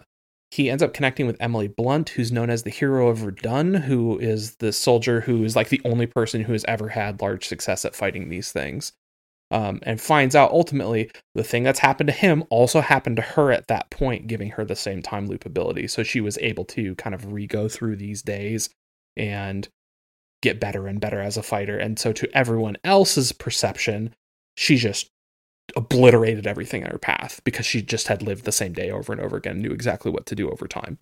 he 0.52 0.70
ends 0.70 0.84
up 0.84 0.94
connecting 0.94 1.28
with 1.28 1.38
Emily 1.40 1.68
Blunt, 1.68 2.10
who's 2.10 2.32
known 2.32 2.50
as 2.50 2.64
the 2.64 2.70
hero 2.70 3.08
of 3.10 3.20
Verdun, 3.20 3.74
who 3.76 4.18
is 4.20 4.56
the 4.56 4.74
soldier 4.74 5.22
who 5.22 5.44
is 5.44 5.56
like 5.56 5.70
the 5.70 5.82
only 5.86 6.06
person 6.06 6.44
who 6.44 6.54
has 6.54 6.66
ever 6.68 6.90
had 6.90 7.22
large 7.22 7.48
success 7.48 7.86
at 7.86 7.96
fighting 7.96 8.30
these 8.30 8.52
things. 8.52 8.94
Um, 9.50 9.80
and 9.84 10.02
finds 10.02 10.36
out 10.36 10.52
ultimately 10.52 11.10
the 11.34 11.44
thing 11.44 11.64
that's 11.64 11.80
happened 11.80 12.08
to 12.08 12.14
him 12.14 12.44
also 12.50 12.82
happened 12.82 13.16
to 13.16 13.22
her 13.22 13.50
at 13.54 13.68
that 13.68 13.90
point, 13.90 14.28
giving 14.28 14.50
her 14.52 14.66
the 14.66 14.76
same 14.76 15.02
time 15.02 15.28
loop 15.28 15.46
ability. 15.46 15.88
So 15.88 16.04
she 16.04 16.20
was 16.20 16.38
able 16.40 16.66
to 16.66 16.96
kind 16.96 17.16
of 17.16 17.32
re 17.32 17.48
go 17.48 17.70
through 17.70 17.96
these 17.96 18.22
days 18.22 18.70
and 19.16 19.70
get 20.42 20.60
better 20.60 20.88
and 20.88 21.00
better 21.00 21.20
as 21.20 21.38
a 21.38 21.44
fighter. 21.44 21.78
And 21.78 21.98
so, 21.98 22.12
to 22.14 22.38
everyone 22.38 22.78
else's 22.84 23.32
perception, 23.32 24.14
she 24.56 24.78
just 24.78 25.10
obliterated 25.76 26.48
everything 26.48 26.82
in 26.84 26.92
her 26.92 26.98
path 26.98 27.42
because 27.44 27.66
she 27.66 27.82
just 27.82 28.08
had 28.08 28.22
lived 28.22 28.46
the 28.46 28.52
same 28.52 28.74
day 28.74 28.90
over 28.90 29.12
and 29.12 29.22
over 29.22 29.36
again, 29.36 29.62
knew 29.62 29.72
exactly 29.72 30.12
what 30.12 30.26
to 30.28 30.36
do 30.36 30.50
over 30.50 30.68
time. 30.68 30.98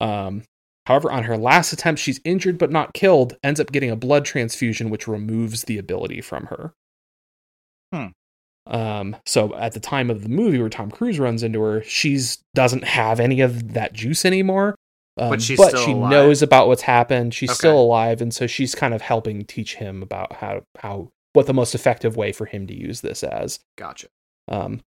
Um, 0.00 0.42
however, 0.86 1.10
on 1.12 1.24
her 1.24 1.36
last 1.36 1.72
attempt, 1.72 2.00
she's 2.00 2.20
injured 2.24 2.58
but 2.58 2.72
not 2.72 2.94
killed, 2.94 3.36
ends 3.42 3.60
up 3.60 3.70
getting 3.70 3.90
a 3.90 3.96
blood 3.96 4.24
transfusion, 4.24 4.90
which 4.90 5.06
removes 5.06 5.64
the 5.64 5.78
ability 5.78 6.20
from 6.20 6.46
her. 6.46 6.72
Hmm. 7.94 8.06
Um, 8.66 9.16
so 9.26 9.54
at 9.56 9.72
the 9.72 9.80
time 9.80 10.10
of 10.10 10.22
the 10.22 10.28
movie 10.30 10.58
where 10.58 10.70
Tom 10.70 10.90
Cruise 10.90 11.18
runs 11.18 11.42
into 11.42 11.60
her, 11.60 11.82
she's 11.82 12.38
doesn't 12.54 12.84
have 12.84 13.20
any 13.20 13.40
of 13.40 13.74
that 13.74 13.92
juice 13.92 14.24
anymore. 14.24 14.74
Um, 15.18 15.28
But 15.30 15.42
she's 15.42 15.58
but 15.58 15.68
still 15.70 15.84
she 15.84 15.92
alive. 15.92 16.10
knows 16.10 16.42
about 16.42 16.66
what's 16.68 16.82
happened. 16.82 17.34
She's 17.34 17.50
Okay. 17.50 17.56
still 17.58 17.78
alive, 17.80 18.20
and 18.22 18.32
so 18.34 18.46
she's 18.46 18.74
kind 18.74 18.94
of 18.94 19.02
helping 19.02 19.44
teach 19.44 19.76
him 19.76 20.02
about 20.02 20.34
how 20.34 20.62
how 20.78 21.10
what 21.34 21.46
the 21.46 21.54
most 21.54 21.74
effective 21.74 22.16
way 22.16 22.32
for 22.32 22.46
him 22.46 22.66
to 22.68 22.74
use 22.74 23.00
this 23.00 23.22
as. 23.22 23.60
Gotcha. 23.76 24.06
Um, 24.48 24.80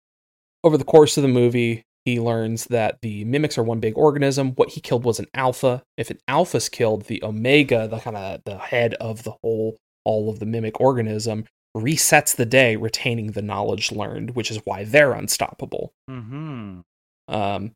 over 0.65 0.79
the 0.79 0.85
course 0.85 1.17
of 1.17 1.23
the 1.23 1.29
movie, 1.29 1.83
he 2.05 2.19
learns 2.21 2.67
that 2.67 2.99
the 3.03 3.25
mimics 3.25 3.59
are 3.59 3.63
one 3.65 3.81
big 3.81 3.97
organism. 3.99 4.53
What 4.53 4.71
he 4.71 4.81
killed 4.81 5.05
was 5.05 5.19
an 5.19 5.27
alpha. 5.35 5.83
If 5.97 6.09
an 6.11 6.19
alpha's 6.29 6.69
killed, 6.69 7.05
the 7.07 7.23
omega, 7.23 7.87
the 7.89 7.99
kind 7.99 8.17
of 8.17 8.41
the 8.45 8.59
head 8.59 8.95
of 8.95 9.23
the 9.25 9.33
whole, 9.43 9.77
all 10.05 10.31
of 10.31 10.39
the 10.39 10.47
mimic 10.47 10.81
organism, 10.81 11.45
resets 11.77 12.35
the 12.35 12.47
day, 12.47 12.77
retaining 12.77 13.33
the 13.33 13.43
knowledge 13.43 13.93
learned, 13.93 14.31
which 14.35 14.51
is 14.51 14.61
why 14.65 14.85
they're 14.85 15.13
unstoppable. 15.13 15.93
Mm-hmm. 16.11 16.81
Um, 17.29 17.73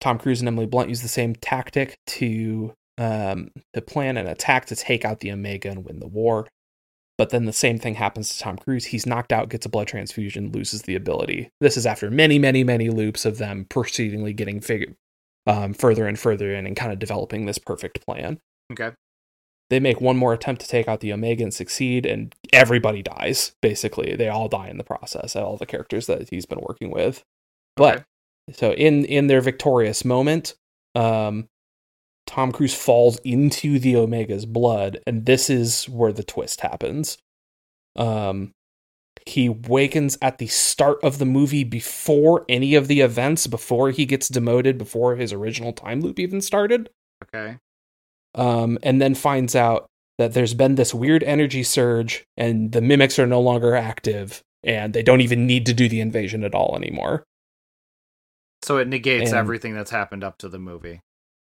Tom 0.00 0.18
Cruise 0.18 0.40
and 0.40 0.48
Emily 0.48 0.66
Blunt 0.66 0.88
use 0.88 1.02
the 1.02 1.08
same 1.08 1.34
tactic 1.34 1.98
to 2.06 2.72
um, 2.98 3.50
to 3.72 3.80
plan 3.80 4.16
an 4.16 4.26
attack 4.26 4.66
to 4.66 4.76
take 4.76 5.04
out 5.04 5.20
the 5.20 5.32
Omega 5.32 5.70
and 5.70 5.84
win 5.84 6.00
the 6.00 6.06
war. 6.06 6.46
But 7.16 7.30
then 7.30 7.44
the 7.44 7.52
same 7.52 7.78
thing 7.78 7.94
happens 7.94 8.30
to 8.30 8.38
Tom 8.38 8.56
Cruise. 8.56 8.86
He's 8.86 9.06
knocked 9.06 9.32
out, 9.32 9.50
gets 9.50 9.66
a 9.66 9.68
blood 9.68 9.88
transfusion, 9.88 10.52
loses 10.52 10.82
the 10.82 10.94
ability. 10.94 11.50
This 11.60 11.76
is 11.76 11.84
after 11.84 12.10
many, 12.10 12.38
many, 12.38 12.64
many 12.64 12.88
loops 12.88 13.26
of 13.26 13.36
them 13.36 13.66
proceedingly 13.68 14.32
getting 14.32 14.60
fig- 14.60 14.94
um, 15.46 15.74
further 15.74 16.06
and 16.06 16.18
further 16.18 16.54
in 16.54 16.66
and 16.66 16.76
kind 16.76 16.92
of 16.92 16.98
developing 16.98 17.44
this 17.44 17.58
perfect 17.58 18.04
plan. 18.06 18.38
Okay. 18.72 18.92
They 19.70 19.80
make 19.80 20.00
one 20.00 20.16
more 20.16 20.32
attempt 20.32 20.60
to 20.62 20.68
take 20.68 20.88
out 20.88 21.00
the 21.00 21.12
Omega 21.12 21.44
and 21.44 21.54
succeed, 21.54 22.04
and 22.04 22.34
everybody 22.52 23.02
dies. 23.02 23.52
Basically, 23.62 24.16
they 24.16 24.28
all 24.28 24.48
die 24.48 24.68
in 24.68 24.78
the 24.78 24.84
process. 24.84 25.36
All 25.36 25.56
the 25.56 25.66
characters 25.66 26.06
that 26.06 26.28
he's 26.28 26.44
been 26.46 26.60
working 26.60 26.90
with. 26.90 27.22
But 27.76 27.94
Okay. 27.96 28.04
so 28.52 28.72
in 28.72 29.04
in 29.04 29.28
their 29.28 29.40
victorious 29.40 30.04
moment, 30.04 30.54
um, 30.94 31.48
Tom 32.26 32.52
Cruise 32.52 32.74
falls 32.74 33.18
into 33.24 33.78
the 33.78 33.96
Omega's 33.96 34.44
blood, 34.44 35.00
and 35.06 35.24
this 35.26 35.48
is 35.48 35.88
where 35.88 36.12
the 36.12 36.22
twist 36.24 36.60
happens. 36.60 37.16
Um, 37.96 38.52
he 39.26 39.48
wakens 39.48 40.16
at 40.22 40.38
the 40.38 40.46
start 40.46 40.98
of 41.02 41.18
the 41.18 41.26
movie 41.26 41.64
before 41.64 42.44
any 42.48 42.74
of 42.74 42.88
the 42.88 43.00
events, 43.02 43.46
before 43.46 43.90
he 43.90 44.06
gets 44.06 44.28
demoted, 44.28 44.78
before 44.78 45.16
his 45.16 45.32
original 45.32 45.72
time 45.72 46.00
loop 46.00 46.18
even 46.18 46.40
started 46.40 46.90
Okay. 47.22 47.58
Um, 48.34 48.78
and 48.82 49.00
then 49.00 49.14
finds 49.14 49.54
out 49.54 49.86
that 50.18 50.34
there's 50.34 50.54
been 50.54 50.74
this 50.74 50.92
weird 50.92 51.22
energy 51.22 51.62
surge 51.62 52.24
and 52.36 52.72
the 52.72 52.80
mimics 52.80 53.18
are 53.18 53.26
no 53.26 53.40
longer 53.40 53.74
active 53.74 54.42
and 54.62 54.92
they 54.92 55.02
don't 55.02 55.22
even 55.22 55.46
need 55.46 55.64
to 55.66 55.72
do 55.72 55.88
the 55.88 56.00
invasion 56.00 56.44
at 56.44 56.54
all 56.54 56.76
anymore. 56.76 57.24
So 58.62 58.76
it 58.76 58.88
negates 58.88 59.30
And- 59.30 59.38
everything 59.38 59.74
that's 59.74 59.90
happened 59.90 60.22
up 60.22 60.36
to 60.38 60.48
the 60.48 60.58
movie. 60.58 61.00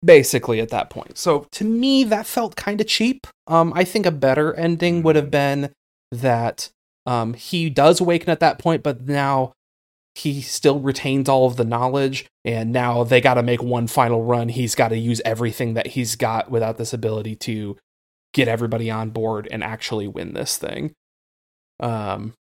Basically, 0.03 0.59
at 0.59 0.69
that 0.69 0.89
point. 0.89 1.17
So 1.17 1.47
to 1.51 1.63
me, 1.63 2.03
that 2.05 2.25
felt 2.25 2.57
kind 2.57 2.81
of 2.81 2.87
cheap. 2.87 3.25
Um, 3.47 3.71
I 3.73 3.85
think 3.85 4.05
a 4.05 4.11
better 4.11 4.53
ending 4.55 5.01
would 5.03 5.15
have 5.15 5.31
been 5.31 5.71
that 6.11 6.69
um, 7.05 7.35
he 7.35 7.69
does 7.69 8.01
awaken 8.01 8.29
at 8.29 8.41
that 8.41 8.59
point, 8.59 8.83
but 8.83 9.07
now 9.07 9.53
he 10.15 10.41
still 10.41 10.79
retains 10.79 11.27
all 11.27 11.47
of 11.47 11.55
the 11.55 11.65
knowledge, 11.65 12.25
and 12.45 12.71
now 12.71 13.03
they 13.03 13.19
got 13.19 13.35
to 13.35 13.43
make 13.43 13.63
one 13.63 13.87
final 13.87 14.23
run. 14.23 14.49
He's 14.49 14.75
got 14.75 14.89
to 14.89 14.97
use 14.97 15.21
everything 15.25 15.73
that 15.73 15.87
he's 15.87 16.15
got 16.15 16.51
without 16.51 16.77
this 16.77 16.93
ability 16.93 17.35
to 17.37 17.77
get 18.33 18.47
everybody 18.47 18.91
on 18.91 19.09
board 19.09 19.47
and 19.51 19.63
actually 19.63 20.07
win 20.07 20.33
this 20.33 20.57
thing. 20.57 20.93
Um, 21.79 22.33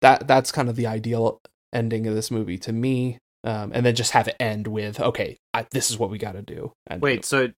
that 0.00 0.26
that's 0.26 0.52
kind 0.52 0.68
of 0.68 0.76
the 0.76 0.86
ideal 0.86 1.40
ending 1.72 2.06
of 2.06 2.14
this 2.14 2.30
movie 2.30 2.58
to 2.58 2.72
me. 2.72 3.18
Um, 3.44 3.72
and 3.74 3.84
then 3.84 3.94
just 3.94 4.12
have 4.12 4.26
it 4.26 4.36
end 4.40 4.66
with, 4.66 4.98
okay, 4.98 5.36
I, 5.52 5.66
this 5.70 5.90
is 5.90 5.98
what 5.98 6.08
we 6.08 6.16
got 6.16 6.32
to 6.32 6.40
do. 6.40 6.72
And 6.86 7.02
Wait, 7.02 7.26
so 7.26 7.50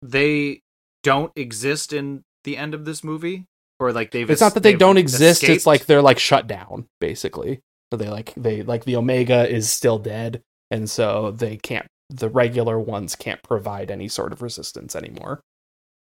they 0.00 0.60
don't 1.02 1.32
exist 1.34 1.92
in 1.92 2.22
the 2.44 2.56
end 2.56 2.74
of 2.74 2.84
this 2.84 3.02
movie, 3.02 3.44
or 3.80 3.92
like 3.92 4.12
they've? 4.12 4.30
it's 4.30 4.40
not 4.40 4.54
that 4.54 4.62
they 4.62 4.74
don't 4.74 4.96
exist 4.96 5.42
it's 5.42 5.66
like 5.66 5.86
they're 5.86 6.00
like 6.00 6.18
shut 6.18 6.46
down 6.46 6.86
basically 7.00 7.60
so 7.92 7.96
they 7.96 8.08
like 8.08 8.34
they 8.36 8.62
like 8.62 8.84
the 8.84 8.96
omega 8.96 9.48
is 9.48 9.70
still 9.70 9.98
dead 9.98 10.42
and 10.70 10.88
so 10.90 11.30
they 11.30 11.56
can't 11.56 11.86
the 12.10 12.28
regular 12.28 12.78
ones 12.78 13.16
can't 13.16 13.42
provide 13.42 13.90
any 13.90 14.08
sort 14.08 14.32
of 14.32 14.42
resistance 14.42 14.94
anymore. 14.94 15.40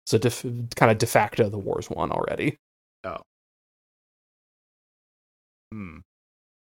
So 0.05 0.17
def- 0.17 0.43
kind 0.75 0.91
of 0.91 0.97
de 0.97 1.05
facto 1.05 1.49
the 1.49 1.57
war's 1.57 1.89
won 1.89 2.11
already. 2.11 2.57
Oh. 3.03 3.17
Hmm. 5.71 5.99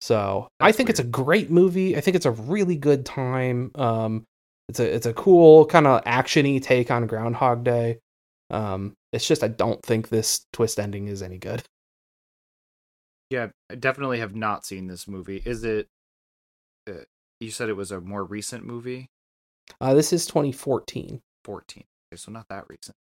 so 0.00 0.48
i 0.60 0.66
That's 0.66 0.76
think 0.78 0.90
it's 0.90 1.00
a 1.00 1.04
great 1.04 1.50
movie. 1.50 1.96
I 1.96 2.00
think 2.00 2.16
it's 2.16 2.26
a 2.26 2.30
really 2.32 2.76
good 2.76 3.06
time. 3.06 3.70
Um 3.76 4.24
it's 4.68 4.80
a 4.80 4.94
it's 4.94 5.06
a 5.06 5.14
cool 5.14 5.66
kind 5.66 5.86
of 5.86 6.02
actiony 6.04 6.62
take 6.62 6.90
on 6.90 7.06
groundhog 7.06 7.64
day. 7.64 8.00
Um 8.50 8.94
it's 9.12 9.26
just 9.26 9.42
i 9.44 9.48
don't 9.48 9.82
think 9.82 10.08
this 10.08 10.46
twist 10.52 10.78
ending 10.80 11.08
is 11.08 11.22
any 11.22 11.38
good 11.38 11.62
Yeah, 13.30 13.48
I 13.70 13.74
definitely 13.74 14.20
have 14.20 14.34
not 14.36 14.64
seen 14.64 14.86
this 14.86 15.08
movie. 15.08 15.42
Is 15.44 15.64
it? 15.64 15.88
Uh, 16.88 17.04
you 17.40 17.50
said 17.50 17.68
it 17.68 17.76
was 17.76 17.90
a 17.90 18.00
more 18.00 18.24
recent 18.24 18.64
movie, 18.64 19.08
uh 19.80 19.92
this 19.94 20.12
is 20.12 20.26
2014 20.26 21.20
fourteen. 21.44 21.84
Okay, 22.12 22.16
so 22.16 22.30
not 22.30 22.46
that 22.48 22.64
recent. 22.68 22.94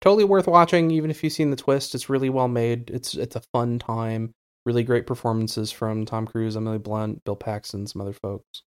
totally 0.00 0.24
worth 0.24 0.46
watching 0.46 0.90
even 0.90 1.10
if 1.10 1.22
you've 1.22 1.32
seen 1.32 1.50
the 1.50 1.56
twist 1.56 1.94
it's 1.94 2.08
really 2.08 2.30
well 2.30 2.48
made 2.48 2.90
it's 2.90 3.14
it's 3.14 3.36
a 3.36 3.42
fun 3.52 3.78
time 3.78 4.32
really 4.66 4.82
great 4.82 5.06
performances 5.06 5.70
from 5.70 6.04
tom 6.06 6.26
cruise 6.26 6.56
emily 6.56 6.78
blunt 6.78 7.22
bill 7.24 7.36
paxton 7.36 7.86
some 7.86 8.00
other 8.02 8.12
folks 8.14 8.62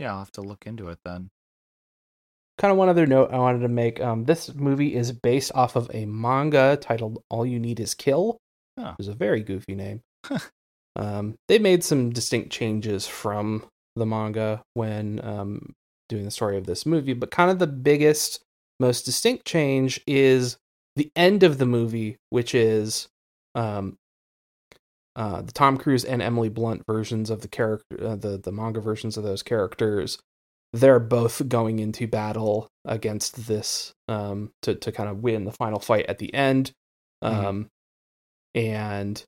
Yeah, 0.00 0.12
I'll 0.12 0.18
have 0.18 0.32
to 0.32 0.42
look 0.42 0.66
into 0.66 0.88
it 0.88 0.98
then. 1.04 1.30
kind 2.58 2.72
of 2.72 2.76
one 2.78 2.88
other 2.88 3.06
note 3.06 3.30
i 3.32 3.38
wanted 3.38 3.60
to 3.60 3.68
make 3.68 4.00
um, 4.00 4.24
this 4.24 4.52
movie 4.54 4.94
is 4.94 5.12
based 5.12 5.52
off 5.54 5.76
of 5.76 5.88
a 5.94 6.04
manga 6.06 6.76
titled 6.80 7.22
all 7.30 7.46
you 7.46 7.58
need 7.60 7.78
is 7.80 7.94
kill 7.94 8.38
Oh. 8.78 8.94
is 8.98 9.08
a 9.08 9.14
very 9.14 9.42
goofy 9.42 9.74
name 9.74 10.00
um, 10.96 11.34
they 11.48 11.58
made 11.58 11.84
some 11.84 12.10
distinct 12.10 12.50
changes 12.50 13.06
from 13.06 13.64
the 13.96 14.06
manga 14.06 14.62
when 14.74 15.20
um, 15.24 15.74
doing 16.08 16.24
the 16.24 16.30
story 16.30 16.56
of 16.56 16.66
this 16.66 16.86
movie 16.86 17.12
but 17.12 17.30
kind 17.30 17.50
of 17.50 17.58
the 17.58 17.66
biggest 17.66 18.40
most 18.80 19.04
distinct 19.04 19.44
change 19.46 20.00
is 20.06 20.56
the 20.96 21.10
end 21.16 21.42
of 21.42 21.58
the 21.58 21.66
movie 21.66 22.16
which 22.30 22.54
is 22.54 23.08
um, 23.54 23.96
uh, 25.16 25.42
the 25.42 25.52
Tom 25.52 25.76
Cruise 25.76 26.04
and 26.04 26.22
Emily 26.22 26.48
Blunt 26.48 26.82
versions 26.88 27.28
of 27.28 27.42
the 27.42 27.48
character, 27.48 27.84
uh, 28.02 28.16
the 28.16 28.38
the 28.38 28.52
manga 28.52 28.80
versions 28.80 29.16
of 29.18 29.24
those 29.24 29.42
characters, 29.42 30.18
they're 30.72 30.98
both 30.98 31.46
going 31.48 31.78
into 31.80 32.06
battle 32.06 32.68
against 32.86 33.46
this 33.46 33.92
um, 34.08 34.52
to 34.62 34.74
to 34.74 34.90
kind 34.90 35.10
of 35.10 35.22
win 35.22 35.44
the 35.44 35.52
final 35.52 35.78
fight 35.80 36.06
at 36.06 36.18
the 36.18 36.32
end, 36.32 36.72
Mhm. 37.22 37.28
um, 37.44 37.68
and 38.54 39.22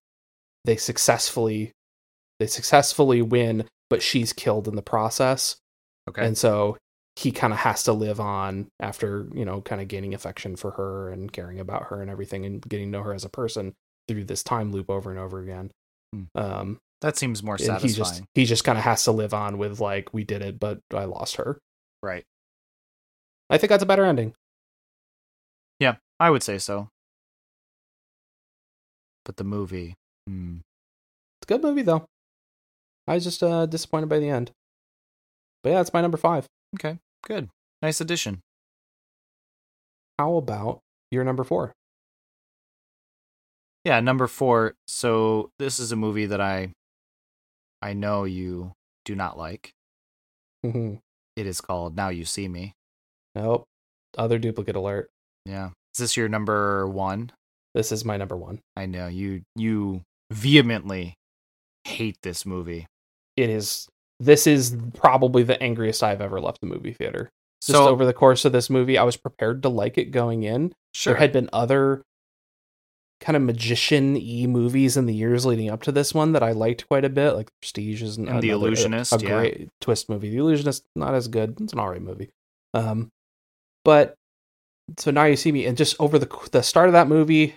they 0.64 0.77
successfully 0.77 1.72
they 2.41 2.47
successfully 2.47 3.22
win, 3.22 3.64
but 3.91 4.03
she's 4.03 4.33
killed 4.33 4.66
in 4.68 4.75
the 4.77 4.83
process, 4.83 5.57
Okay. 6.09 6.27
and 6.27 6.37
so 6.37 6.77
he 7.16 7.31
kind 7.31 7.53
of 7.53 7.61
has 7.61 7.85
to 7.85 7.93
live 7.93 8.18
on 8.18 8.66
after 8.81 9.29
you 9.35 9.45
know 9.45 9.61
kind 9.61 9.81
of 9.81 9.87
gaining 9.89 10.14
affection 10.14 10.57
for 10.57 10.72
her 10.72 11.11
and 11.11 11.33
caring 11.33 11.61
about 11.61 11.85
her 11.85 12.03
and 12.03 12.11
everything 12.11 12.45
and 12.45 12.61
getting 12.68 12.87
to 12.91 12.99
know 12.99 13.05
her 13.05 13.14
as 13.14 13.25
a 13.25 13.29
person 13.29 13.72
through 14.09 14.25
this 14.25 14.43
time 14.43 14.72
loop 14.72 14.91
over 14.91 15.11
and 15.11 15.18
over 15.20 15.41
again. 15.41 15.70
Hmm. 16.12 16.22
Um, 16.35 16.79
that 17.03 17.16
seems 17.16 17.43
more 17.43 17.57
satisfying. 17.59 17.89
he 17.89 17.95
just 17.97 18.22
he 18.35 18.45
just 18.47 18.64
kind 18.64 18.77
of 18.79 18.85
has 18.85 19.05
to 19.05 19.12
live 19.12 19.33
on 19.33 19.59
with 19.59 19.79
like 19.81 20.12
we 20.12 20.25
did 20.25 20.43
it, 20.43 20.59
but 20.59 20.81
I 20.93 21.05
lost 21.05 21.37
her. 21.37 21.59
right. 22.03 22.25
I 23.51 23.59
think 23.59 23.68
that's 23.68 23.83
a 23.83 23.87
better 23.87 24.05
ending. 24.07 24.35
Yeah, 25.79 25.97
I 26.18 26.31
would 26.31 26.43
say 26.43 26.59
so. 26.59 26.89
But 29.25 29.37
the 29.37 29.45
movie. 29.45 29.95
Hmm. 30.29 30.59
It's 31.41 31.51
a 31.51 31.55
good 31.55 31.62
movie 31.62 31.83
though. 31.83 32.07
I 33.07 33.14
was 33.14 33.25
just 33.25 33.43
uh, 33.43 33.66
disappointed 33.66 34.09
by 34.09 34.18
the 34.18 34.29
end. 34.29 34.51
But 35.62 35.70
yeah, 35.70 35.81
it's 35.81 35.93
my 35.93 36.01
number 36.01 36.16
five. 36.18 36.47
Okay. 36.77 36.99
Good. 37.27 37.49
Nice 37.83 38.01
addition. 38.01 38.41
How 40.18 40.37
about 40.37 40.81
your 41.11 41.25
number 41.25 41.45
four? 41.45 41.72
Yeah, 43.85 44.01
number 44.01 44.27
four. 44.27 44.75
So 44.87 45.51
this 45.59 45.79
is 45.79 45.93
a 45.93 45.97
movie 45.97 46.27
that 46.27 46.41
I 46.41 46.70
I 47.83 47.93
know 47.93 48.25
you 48.25 48.72
do 49.05 49.14
not 49.14 49.37
like. 49.37 49.72
Mhm. 50.64 51.01
It 51.37 51.47
is 51.47 51.61
called 51.61 51.97
Now 51.97 52.09
You 52.09 52.25
See 52.25 52.49
Me. 52.49 52.72
nope. 53.35 53.64
Other 54.16 54.39
duplicate 54.39 54.77
alert. 54.77 55.09
Yeah. 55.45 55.70
Is 55.95 55.99
this 55.99 56.16
your 56.16 56.29
number 56.29 56.89
one? 56.89 57.33
This 57.75 57.91
is 57.93 58.05
my 58.05 58.16
number 58.16 58.37
one. 58.37 58.61
I 58.77 58.87
know 58.87 59.07
you 59.09 59.43
you 59.57 60.03
vehemently 60.31 61.14
hate 61.85 62.16
this 62.22 62.47
movie. 62.47 62.87
It 63.37 63.51
is. 63.51 63.89
This 64.20 64.47
is 64.47 64.77
probably 64.95 65.43
the 65.43 65.61
angriest 65.62 66.03
I've 66.03 66.20
ever 66.20 66.41
left 66.41 66.61
the 66.61 66.66
movie 66.68 66.93
theater. 66.93 67.31
Just 67.61 67.72
So 67.77 67.89
over 67.89 68.05
the 68.07 68.12
course 68.12 68.45
of 68.45 68.53
this 68.53 68.70
movie, 68.70 68.97
I 68.97 69.03
was 69.03 69.16
prepared 69.16 69.62
to 69.62 69.68
like 69.68 69.99
it 69.99 70.12
going 70.12 70.45
in. 70.45 70.72
sure. 70.95 71.14
There 71.14 71.20
had 71.20 71.33
been 71.33 71.51
other 71.53 72.03
kind 73.20 73.37
of 73.37 73.43
magician 73.43 74.16
e 74.16 74.47
movies 74.47 74.97
in 74.97 75.07
the 75.07 75.14
years 75.14 75.45
leading 75.47 75.70
up 75.70 75.83
to 75.83 75.93
this 75.93 76.12
one 76.14 76.33
that 76.33 76.43
I 76.43 76.53
liked 76.53 76.87
quite 76.89 77.05
a 77.05 77.09
bit. 77.09 77.33
Like 77.33 77.49
Prestige 77.61 78.03
is 78.03 78.16
And 78.18 78.27
The 78.29 78.31
another- 78.33 78.49
Illusionist, 78.53 79.12
a, 79.14 79.18
yeah. 79.20 79.29
great 79.29 79.68
twist 79.81 80.09
movie. 80.09 80.31
The 80.31 80.37
Illusionist 80.39 80.85
not 80.95 81.14
as 81.14 81.27
good. 81.27 81.61
It's 81.61 81.72
an 81.72 81.81
alright 81.81 82.03
movie. 82.03 82.31
Um, 82.72 83.09
but 83.85 84.14
so 84.99 85.11
now 85.11 85.25
you 85.25 85.37
see 85.37 85.51
me, 85.51 85.64
and 85.66 85.77
just 85.77 85.97
over 85.99 86.18
the 86.18 86.29
the 86.53 86.62
start 86.62 86.89
of 86.89 86.93
that 86.93 87.09
movie, 87.09 87.57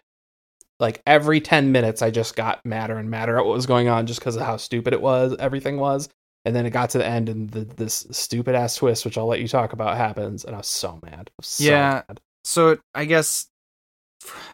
like 0.79 1.01
every 1.07 1.41
ten 1.41 1.71
minutes, 1.71 2.01
I 2.01 2.11
just 2.11 2.35
got 2.35 2.65
madder 2.65 2.97
and 2.97 3.09
madder 3.09 3.37
at 3.37 3.45
what 3.45 3.55
was 3.55 3.65
going 3.65 3.87
on, 3.87 4.05
just 4.07 4.19
because 4.19 4.35
of 4.35 4.43
how 4.43 4.57
stupid 4.57 4.93
it 4.93 5.01
was. 5.01 5.35
Everything 5.39 5.77
was. 5.77 6.09
And 6.45 6.55
then 6.55 6.65
it 6.65 6.69
got 6.69 6.91
to 6.91 6.97
the 6.99 7.05
end, 7.05 7.27
and 7.29 7.49
the, 7.49 7.61
this 7.65 8.07
stupid 8.11 8.55
ass 8.55 8.75
twist, 8.75 9.03
which 9.03 9.17
I'll 9.17 9.25
let 9.27 9.41
you 9.41 9.47
talk 9.49 9.73
about, 9.73 9.97
happens, 9.97 10.45
and 10.45 10.55
I 10.55 10.59
was 10.59 10.67
so 10.67 10.99
mad. 11.03 11.29
Was 11.37 11.47
so 11.47 11.63
Yeah. 11.65 12.03
mad. 12.07 12.21
so 12.45 12.77
I 12.95 13.05
guess 13.05 13.47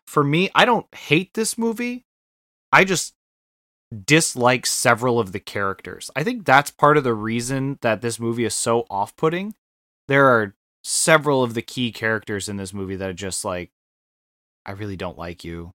for 0.07 0.23
me, 0.23 0.49
I 0.55 0.65
don't 0.65 0.87
hate 0.95 1.33
this 1.35 1.57
movie. 1.57 2.05
I 2.71 2.83
just 2.83 3.13
dislike 4.05 4.65
several 4.65 5.19
of 5.19 5.33
the 5.33 5.39
characters. 5.39 6.09
I 6.15 6.23
think 6.23 6.45
that's 6.45 6.71
part 6.71 6.97
of 6.97 7.03
the 7.03 7.13
reason 7.13 7.77
that 7.81 8.01
this 8.01 8.19
movie 8.19 8.45
is 8.45 8.55
so 8.55 8.85
off 8.89 9.15
putting. 9.15 9.53
There 10.07 10.25
are 10.27 10.55
several 10.83 11.43
of 11.43 11.53
the 11.53 11.61
key 11.61 11.91
characters 11.91 12.49
in 12.49 12.57
this 12.57 12.73
movie 12.73 12.95
that 12.95 13.09
are 13.09 13.13
just 13.13 13.45
like, 13.45 13.69
I 14.65 14.71
really 14.71 14.97
don't 14.97 15.17
like 15.17 15.43
you. 15.43 15.71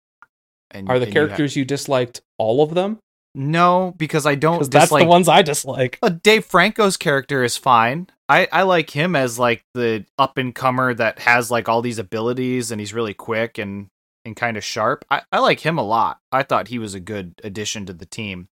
And 0.74 0.89
are 0.89 0.99
the 0.99 1.05
and 1.05 1.13
characters 1.13 1.55
you, 1.55 1.61
ha- 1.61 1.63
you, 1.63 1.65
disliked 1.65 2.21
all 2.38 2.63
of 2.63 2.74
them? 2.74 2.99
No, 3.36 3.93
because 3.97 4.26
I 4.26 4.36
don't. 4.36 4.69
That's 4.69 4.91
the 4.91 5.05
ones 5.05 5.28
I 5.28 5.41
dislike. 5.41 5.97
Uh, 6.01 6.09
Dave 6.09 6.45
Franco's 6.45 6.97
character 6.97 7.43
is 7.43 7.57
fine. 7.57 8.07
I 8.30 8.47
I 8.51 8.63
like 8.63 8.91
him 8.91 9.15
as 9.15 9.39
like 9.39 9.63
the 9.74 10.05
up 10.17 10.38
and 10.38 10.53
comer 10.53 10.93
that 10.93 11.19
has 11.19 11.49
like 11.49 11.67
all 11.67 11.82
these 11.82 11.99
abilities 11.99 12.71
and 12.71 12.80
he's 12.80 12.93
really 12.93 13.13
quick 13.13 13.57
and 13.57 13.88
and 14.26 14.36
kind 14.36 14.57
of 14.57 14.63
sharp. 14.63 15.05
I, 15.09 15.24
I 15.32 15.39
like 15.39 15.61
him 15.61 15.78
a 15.78 15.84
lot. 15.84 16.19
I 16.32 16.43
thought 16.43 16.69
he 16.69 16.80
was 16.80 16.93
a 16.93 16.99
good 16.99 17.34
addition 17.43 17.86
to 17.88 17.93
the 17.93 18.05
team. 18.05 18.47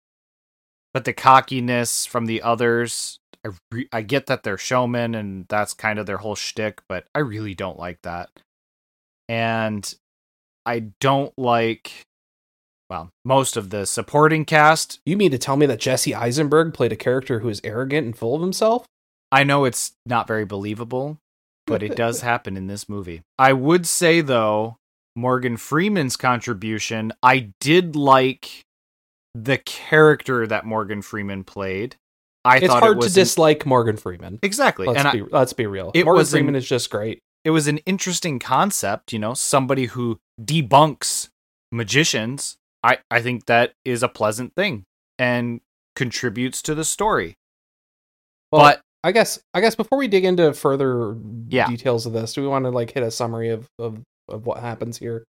But 0.94 1.04
the 1.04 1.12
cockiness 1.12 2.06
from 2.06 2.26
the 2.26 2.42
others, 2.42 3.18
I, 3.44 3.50
re- 3.70 3.88
I 3.92 4.02
get 4.02 4.26
that 4.26 4.42
they're 4.42 4.58
showmen 4.58 5.14
and 5.14 5.46
that's 5.48 5.74
kind 5.74 5.98
of 5.98 6.06
their 6.06 6.16
whole 6.18 6.34
shtick, 6.34 6.80
but 6.88 7.06
I 7.14 7.20
really 7.20 7.54
don't 7.54 7.78
like 7.78 7.98
that. 8.02 8.30
And 9.28 9.94
I 10.64 10.90
don't 11.00 11.32
like, 11.36 12.06
well, 12.91 13.11
most 13.24 13.57
of 13.57 13.70
the 13.70 13.86
supporting 13.86 14.45
cast. 14.45 15.01
You 15.05 15.16
mean 15.16 15.30
to 15.30 15.39
tell 15.39 15.57
me 15.57 15.66
that 15.66 15.80
Jesse 15.80 16.14
Eisenberg 16.14 16.72
played 16.74 16.93
a 16.93 16.97
character 16.97 17.41
who 17.41 17.49
is 17.49 17.61
arrogant 17.64 18.07
and 18.07 18.16
full 18.16 18.34
of 18.34 18.41
himself? 18.41 18.86
I 19.30 19.45
know 19.45 19.64
it's 19.64 19.93
not 20.07 20.26
very 20.26 20.45
believable, 20.45 21.18
but 21.66 21.82
it 21.82 21.97
does 21.97 22.20
happen 22.22 22.57
in 22.57 22.66
this 22.66 22.89
movie. 22.89 23.22
I 23.39 23.53
would 23.53 23.86
say, 23.86 24.20
though, 24.20 24.76
Morgan 25.14 25.57
Freeman's 25.57 26.16
contribution, 26.16 27.12
I 27.22 27.51
did 27.61 27.95
like 27.95 28.64
the 29.34 29.59
character 29.59 30.47
that 30.47 30.64
Morgan 30.64 31.03
Freeman 31.03 31.45
played. 31.45 31.97
I 32.45 32.57
it's 32.57 32.66
thought 32.66 32.80
hard 32.80 32.93
it 32.93 32.97
was 32.97 33.07
hard 33.07 33.14
to 33.14 33.20
dislike 33.20 33.66
Morgan 33.66 33.97
Freeman. 33.97 34.39
Exactly. 34.43 34.86
Let's 34.86 35.05
and 35.05 35.12
be, 35.12 35.20
I, 35.20 35.39
let's 35.39 35.53
be 35.53 35.66
real. 35.66 35.93
Morgan 35.95 36.24
Freeman 36.24 36.55
an, 36.55 36.59
is 36.59 36.66
just 36.66 36.91
great. 36.91 37.20
It 37.45 37.51
was 37.51 37.66
an 37.66 37.78
interesting 37.78 38.39
concept, 38.39 39.12
you 39.12 39.18
know, 39.18 39.34
somebody 39.34 39.86
who 39.86 40.18
debunks 40.41 41.28
magicians. 41.70 42.57
I, 42.83 42.99
I 43.11 43.20
think 43.20 43.47
that 43.47 43.72
is 43.85 44.03
a 44.03 44.09
pleasant 44.09 44.55
thing 44.55 44.85
and 45.18 45.61
contributes 45.97 46.62
to 46.62 46.74
the 46.74 46.85
story. 46.85 47.35
Well, 48.53 48.62
but 48.62 48.81
I 49.05 49.12
guess 49.12 49.39
I 49.53 49.61
guess 49.61 49.74
before 49.74 49.99
we 49.99 50.09
dig 50.09 50.24
into 50.24 50.53
further 50.53 51.16
yeah. 51.49 51.68
details 51.68 52.07
of 52.07 52.12
this, 52.12 52.33
do 52.33 52.43
we 52.43 52.49
want 52.49 52.64
to 52.64 52.70
like 52.70 52.93
hit 52.93 53.03
a 53.03 53.11
summary 53.11 53.51
of, 53.51 53.66
of 53.79 54.03
of 54.29 54.47
what 54.47 54.61
happens 54.61 54.99
here. 54.99 55.24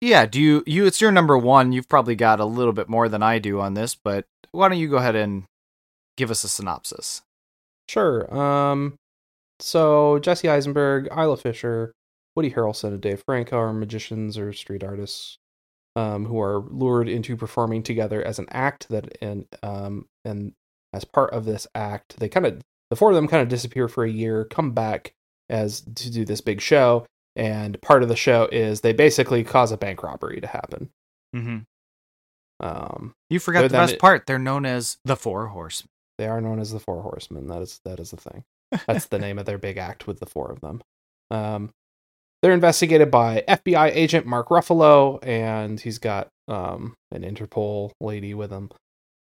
Yeah, 0.00 0.26
do 0.26 0.40
you 0.40 0.62
you 0.66 0.86
it's 0.86 1.00
your 1.00 1.12
number 1.12 1.36
1. 1.36 1.72
You've 1.72 1.88
probably 1.88 2.16
got 2.16 2.40
a 2.40 2.44
little 2.44 2.72
bit 2.72 2.88
more 2.88 3.08
than 3.08 3.22
I 3.22 3.38
do 3.38 3.60
on 3.60 3.74
this, 3.74 3.94
but 3.94 4.24
why 4.50 4.68
don't 4.68 4.78
you 4.78 4.88
go 4.88 4.96
ahead 4.96 5.16
and 5.16 5.44
give 6.16 6.30
us 6.30 6.44
a 6.44 6.48
synopsis? 6.48 7.22
Sure. 7.88 8.32
Um 8.34 8.94
so 9.60 10.18
Jesse 10.18 10.48
Eisenberg, 10.48 11.08
Isla 11.16 11.36
Fisher, 11.36 11.92
Woody 12.34 12.50
Harrelson, 12.50 12.88
and 12.88 13.00
Dave 13.00 13.22
Franco 13.24 13.56
are 13.56 13.72
magicians 13.72 14.36
or 14.36 14.52
street 14.52 14.82
artists 14.82 15.36
um, 15.96 16.26
who 16.26 16.40
are 16.40 16.60
lured 16.60 17.08
into 17.08 17.36
performing 17.36 17.82
together 17.82 18.22
as 18.22 18.38
an 18.38 18.46
act 18.50 18.88
that 18.88 19.16
and 19.20 19.46
um 19.62 20.06
and 20.24 20.54
as 20.92 21.04
part 21.04 21.32
of 21.32 21.44
this 21.44 21.66
act, 21.74 22.18
they 22.18 22.28
kind 22.28 22.46
of 22.46 22.60
the 22.90 22.96
four 22.96 23.10
of 23.10 23.14
them 23.14 23.28
kind 23.28 23.42
of 23.42 23.48
disappear 23.48 23.88
for 23.88 24.04
a 24.04 24.10
year, 24.10 24.44
come 24.44 24.72
back 24.72 25.14
as 25.48 25.80
to 25.80 26.10
do 26.10 26.24
this 26.24 26.40
big 26.40 26.60
show, 26.60 27.06
and 27.36 27.80
part 27.80 28.02
of 28.02 28.08
the 28.08 28.16
show 28.16 28.48
is 28.52 28.80
they 28.80 28.92
basically 28.92 29.44
cause 29.44 29.72
a 29.72 29.78
bank 29.78 30.02
robbery 30.02 30.40
to 30.40 30.46
happen. 30.46 30.90
Mm-hmm. 31.34 31.58
Um, 32.60 33.14
you 33.30 33.38
forgot 33.38 33.62
the 33.62 33.70
best 33.70 33.94
it, 33.94 33.98
part. 33.98 34.26
They're 34.26 34.38
known 34.38 34.66
as 34.66 34.98
the 35.04 35.16
Four 35.16 35.48
Horsemen. 35.48 35.88
They 36.18 36.26
are 36.26 36.40
known 36.40 36.60
as 36.60 36.72
the 36.72 36.80
Four 36.80 37.02
Horsemen. 37.02 37.48
That 37.48 37.62
is 37.62 37.80
that 37.84 37.98
is 37.98 38.10
the 38.10 38.18
thing. 38.18 38.44
That's 38.86 39.06
the 39.06 39.18
name 39.20 39.38
of 39.38 39.46
their 39.46 39.58
big 39.58 39.78
act 39.78 40.06
with 40.06 40.20
the 40.20 40.26
four 40.26 40.50
of 40.50 40.60
them. 40.60 40.82
They're 42.42 42.52
investigated 42.52 43.10
by 43.10 43.44
FBI 43.48 43.94
agent 43.94 44.26
Mark 44.26 44.48
Ruffalo, 44.48 45.18
and 45.22 45.78
he's 45.78 45.98
got 45.98 46.28
um, 46.48 46.94
an 47.12 47.22
Interpol 47.22 47.92
lady 48.00 48.34
with 48.34 48.50
him. 48.50 48.70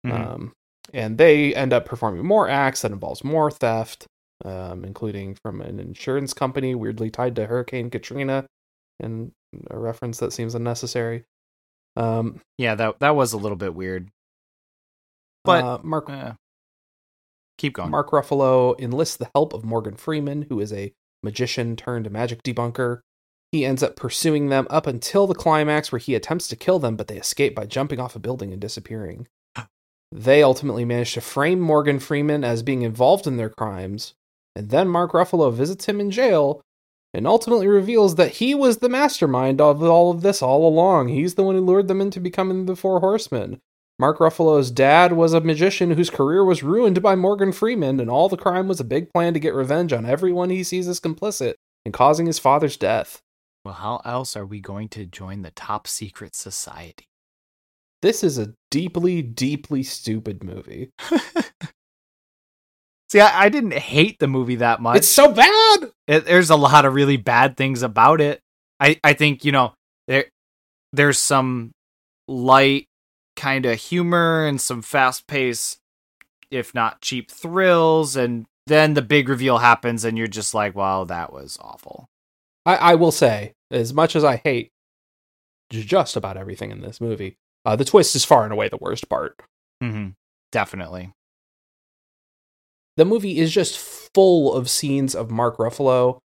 Mm-hmm. 0.05 0.31
Um, 0.31 0.53
and 0.93 1.17
they 1.17 1.53
end 1.55 1.73
up 1.73 1.85
performing 1.85 2.25
more 2.25 2.47
acts 2.47 2.83
that 2.83 2.91
involves 2.91 3.23
more 3.23 3.51
theft 3.51 4.07
um, 4.45 4.85
including 4.85 5.35
from 5.35 5.61
an 5.61 5.79
insurance 5.79 6.33
company 6.33 6.75
weirdly 6.75 7.09
tied 7.09 7.35
to 7.35 7.47
Hurricane 7.47 7.89
Katrina, 7.89 8.45
and 8.99 9.31
a 9.69 9.77
reference 9.77 10.19
that 10.19 10.33
seems 10.33 10.55
unnecessary. 10.55 11.23
Um, 11.95 12.41
yeah, 12.57 12.75
that 12.75 12.99
that 12.99 13.15
was 13.15 13.33
a 13.33 13.37
little 13.37 13.57
bit 13.57 13.73
weird. 13.73 14.09
But 15.43 15.63
uh, 15.63 15.79
Mark, 15.83 16.09
uh, 16.09 16.33
keep 17.57 17.73
going. 17.73 17.89
Mark 17.89 18.11
Ruffalo 18.11 18.79
enlists 18.79 19.17
the 19.17 19.29
help 19.33 19.53
of 19.53 19.63
Morgan 19.63 19.95
Freeman, 19.95 20.43
who 20.49 20.59
is 20.59 20.71
a 20.71 20.93
magician 21.23 21.75
turned 21.75 22.09
magic 22.11 22.43
debunker. 22.43 22.99
He 23.51 23.65
ends 23.65 23.81
up 23.81 23.95
pursuing 23.95 24.49
them 24.49 24.67
up 24.69 24.87
until 24.87 25.25
the 25.25 25.33
climax, 25.33 25.91
where 25.91 25.99
he 25.99 26.15
attempts 26.15 26.47
to 26.49 26.55
kill 26.55 26.79
them, 26.79 26.95
but 26.95 27.07
they 27.07 27.17
escape 27.17 27.55
by 27.55 27.65
jumping 27.65 27.99
off 27.99 28.15
a 28.15 28.19
building 28.19 28.51
and 28.51 28.61
disappearing. 28.61 29.27
They 30.11 30.41
ultimately 30.41 30.85
manage 30.85 31.13
to 31.13 31.21
frame 31.21 31.59
Morgan 31.59 31.99
Freeman 31.99 32.43
as 32.43 32.63
being 32.63 32.81
involved 32.81 33.27
in 33.27 33.37
their 33.37 33.49
crimes, 33.49 34.13
and 34.55 34.69
then 34.69 34.87
Mark 34.87 35.11
Ruffalo 35.11 35.51
visits 35.51 35.85
him 35.85 35.99
in 35.99 36.11
jail 36.11 36.61
and 37.13 37.25
ultimately 37.25 37.67
reveals 37.67 38.15
that 38.15 38.35
he 38.35 38.53
was 38.53 38.77
the 38.77 38.89
mastermind 38.89 39.59
of 39.61 39.81
all 39.81 40.11
of 40.11 40.21
this 40.21 40.41
all 40.41 40.67
along. 40.67 41.07
He's 41.07 41.35
the 41.35 41.43
one 41.43 41.55
who 41.55 41.61
lured 41.61 41.87
them 41.87 42.01
into 42.01 42.19
becoming 42.19 42.65
the 42.65 42.75
Four 42.75 42.99
Horsemen. 42.99 43.59
Mark 43.99 44.19
Ruffalo's 44.19 44.71
dad 44.71 45.13
was 45.13 45.33
a 45.33 45.41
magician 45.41 45.91
whose 45.91 46.09
career 46.09 46.43
was 46.43 46.63
ruined 46.63 47.01
by 47.01 47.15
Morgan 47.15 47.51
Freeman, 47.51 47.99
and 47.99 48.09
all 48.09 48.29
the 48.29 48.37
crime 48.37 48.67
was 48.67 48.79
a 48.79 48.85
big 48.85 49.11
plan 49.11 49.33
to 49.33 49.39
get 49.39 49.55
revenge 49.55 49.91
on 49.93 50.05
everyone 50.05 50.49
he 50.49 50.63
sees 50.63 50.87
as 50.87 50.99
complicit 50.99 51.55
in 51.85 51.91
causing 51.91 52.27
his 52.27 52.39
father's 52.39 52.77
death. 52.77 53.21
Well, 53.67 53.75
how 53.75 54.01
else 54.05 54.37
are 54.37 54.45
we 54.45 54.61
going 54.61 54.87
to 54.89 55.05
join 55.05 55.41
the 55.41 55.51
top 55.51 55.87
secret 55.87 56.37
society? 56.37 57.09
This 58.01 58.23
is 58.23 58.37
a 58.37 58.53
deeply, 58.71 59.21
deeply 59.21 59.83
stupid 59.83 60.41
movie. 60.41 60.91
See, 63.09 63.19
I, 63.19 63.43
I, 63.43 63.49
didn't 63.49 63.73
hate 63.73 64.19
the 64.19 64.29
movie 64.29 64.55
that 64.55 64.79
much. 64.79 64.95
It's 64.95 65.09
so 65.09 65.33
bad. 65.33 65.91
It, 66.07 66.23
there's 66.23 66.49
a 66.49 66.55
lot 66.55 66.85
of 66.85 66.93
really 66.93 67.17
bad 67.17 67.57
things 67.57 67.81
about 67.81 68.21
it. 68.21 68.39
I, 68.79 69.01
I 69.03 69.11
think 69.11 69.43
you 69.43 69.51
know 69.51 69.73
there 70.07 70.27
there's 70.93 71.19
some 71.19 71.71
light 72.29 72.87
kind 73.35 73.65
of 73.65 73.77
humor 73.77 74.45
and 74.45 74.61
some 74.61 74.81
fast 74.81 75.27
pace, 75.27 75.77
if 76.49 76.73
not 76.73 77.01
cheap 77.01 77.29
thrills, 77.29 78.15
and 78.15 78.45
then 78.65 78.93
the 78.93 79.01
big 79.01 79.27
reveal 79.27 79.57
happens, 79.57 80.05
and 80.05 80.17
you're 80.17 80.27
just 80.27 80.53
like, 80.53 80.73
"Wow, 80.73 81.03
that 81.03 81.33
was 81.33 81.57
awful." 81.59 82.07
I, 82.65 82.75
I 82.75 82.95
will 82.95 83.11
say, 83.11 83.55
as 83.71 83.93
much 83.93 84.15
as 84.15 84.23
I 84.23 84.37
hate 84.37 84.71
just 85.69 86.15
about 86.15 86.37
everything 86.37 86.71
in 86.71 86.81
this 86.81 87.01
movie, 87.01 87.35
uh, 87.65 87.75
the 87.75 87.85
twist 87.85 88.15
is 88.15 88.25
far 88.25 88.43
and 88.43 88.53
away 88.53 88.69
the 88.69 88.77
worst 88.77 89.09
part. 89.09 89.41
Mm-hmm. 89.83 90.09
Definitely 90.51 91.13
the 92.97 93.05
movie 93.05 93.39
is 93.39 93.53
just 93.53 93.77
full 93.77 94.53
of 94.53 94.69
scenes 94.69 95.15
of 95.15 95.31
Mark 95.31 95.57
Ruffalo 95.57 96.19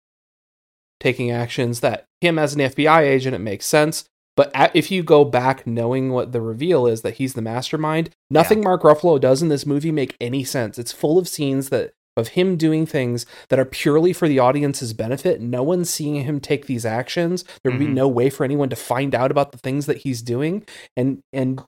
taking 0.99 1.31
actions 1.31 1.81
that 1.81 2.05
him 2.21 2.39
as 2.39 2.53
an 2.53 2.61
FBI 2.61 3.01
agent, 3.01 3.35
it 3.35 3.39
makes 3.39 3.65
sense. 3.65 4.05
But 4.37 4.51
if 4.73 4.89
you 4.89 5.03
go 5.03 5.25
back 5.25 5.67
knowing 5.67 6.11
what 6.11 6.31
the 6.31 6.39
reveal 6.39 6.87
is 6.87 7.01
that 7.01 7.15
he's 7.15 7.33
the 7.33 7.41
mastermind, 7.41 8.11
nothing 8.29 8.59
yeah. 8.59 8.65
Mark 8.65 8.83
Ruffalo 8.83 9.19
does 9.19 9.41
in 9.41 9.49
this 9.49 9.65
movie 9.65 9.91
make 9.91 10.15
any 10.21 10.45
sense. 10.45 10.79
It's 10.79 10.93
full 10.93 11.17
of 11.17 11.27
scenes 11.27 11.69
that 11.69 11.91
of 12.19 12.29
him 12.29 12.57
doing 12.57 12.85
things 12.85 13.25
that 13.49 13.59
are 13.59 13.65
purely 13.65 14.13
for 14.13 14.27
the 14.27 14.39
audience's 14.39 14.93
benefit. 14.93 15.41
No 15.41 15.63
one's 15.63 15.89
seeing 15.89 16.15
him 16.15 16.39
take 16.39 16.67
these 16.67 16.85
actions. 16.85 17.43
There 17.63 17.71
would 17.71 17.79
mm-hmm. 17.79 17.89
be 17.89 17.93
no 17.93 18.07
way 18.07 18.29
for 18.29 18.43
anyone 18.43 18.69
to 18.69 18.75
find 18.75 19.15
out 19.15 19.31
about 19.31 19.51
the 19.51 19.57
things 19.57 19.87
that 19.87 19.99
he's 19.99 20.21
doing, 20.21 20.65
and 20.95 21.21
and 21.33 21.63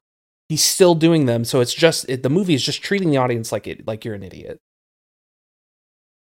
he's 0.49 0.63
still 0.63 0.93
doing 0.95 1.25
them. 1.25 1.45
So 1.45 1.61
it's 1.61 1.73
just 1.73 2.07
it, 2.07 2.23
the 2.23 2.29
movie 2.29 2.53
is 2.53 2.63
just 2.63 2.83
treating 2.83 3.09
the 3.09 3.17
audience 3.17 3.51
like 3.51 3.67
it 3.67 3.87
like 3.87 4.05
you're 4.05 4.15
an 4.15 4.23
idiot. 4.23 4.59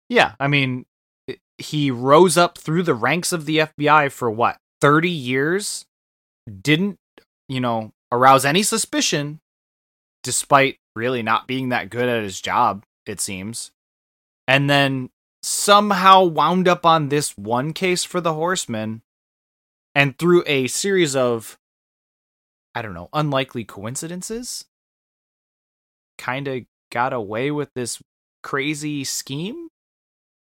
Yeah, 0.09 0.34
I 0.39 0.47
mean, 0.47 0.86
he 1.57 1.91
rose 1.91 2.38
up 2.38 2.57
through 2.57 2.84
the 2.84 2.93
ranks 2.93 3.32
of 3.32 3.45
the 3.45 3.57
FBI 3.57 4.11
for 4.11 4.30
what, 4.30 4.57
30 4.82 5.09
years? 5.09 5.86
Didn't, 6.61 6.97
you 7.49 7.59
know, 7.59 7.91
arouse 8.11 8.45
any 8.45 8.61
suspicion, 8.61 9.39
despite 10.23 10.78
really 10.95 11.23
not 11.23 11.47
being 11.47 11.69
that 11.69 11.89
good 11.89 12.07
at 12.07 12.23
his 12.23 12.39
job, 12.39 12.84
it 13.05 13.19
seems. 13.19 13.71
And 14.48 14.70
then 14.70 15.10
somehow 15.41 16.24
wound 16.24 16.68
up 16.68 16.86
on 16.86 17.10
this 17.10 17.38
one 17.38 17.74
case 17.74 18.04
for 18.04 18.22
the 18.22 18.34
horseman. 18.34 19.02
And 19.93 20.18
through 20.18 20.43
a 20.46 20.68
series 20.68 21.16
of, 21.16 21.58
I 22.74 22.82
don't 22.82 22.93
know, 22.93 23.10
unlikely 23.14 23.64
coincidences, 23.64 24.66
kind 26.18 26.48
of 26.48 26.64
got 26.91 27.14
away 27.14 27.50
with 27.52 27.70
this 27.74 28.02
crazy 28.43 29.04
scheme 29.04 29.70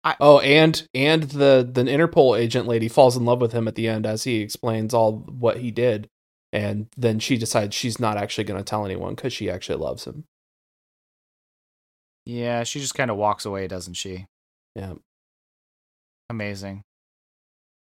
I, 0.06 0.14
oh, 0.20 0.38
and 0.38 0.86
and 0.94 1.24
the 1.24 1.68
the 1.68 1.82
Interpol 1.82 2.38
agent 2.38 2.68
lady 2.68 2.86
falls 2.86 3.16
in 3.16 3.24
love 3.24 3.40
with 3.40 3.50
him 3.50 3.66
at 3.66 3.74
the 3.74 3.88
end 3.88 4.06
as 4.06 4.22
he 4.22 4.36
explains 4.36 4.94
all 4.94 5.14
what 5.14 5.56
he 5.56 5.72
did, 5.72 6.08
and 6.52 6.86
then 6.96 7.18
she 7.18 7.36
decides 7.36 7.74
she's 7.74 7.98
not 7.98 8.16
actually 8.16 8.44
going 8.44 8.58
to 8.58 8.64
tell 8.64 8.84
anyone 8.84 9.16
because 9.16 9.32
she 9.32 9.50
actually 9.50 9.82
loves 9.82 10.04
him. 10.04 10.22
Yeah, 12.26 12.64
she 12.64 12.80
just 12.80 12.94
kind 12.94 13.10
of 13.10 13.16
walks 13.16 13.44
away, 13.44 13.68
doesn't 13.68 13.94
she? 13.94 14.26
Yeah. 14.74 14.94
Amazing. 16.28 16.82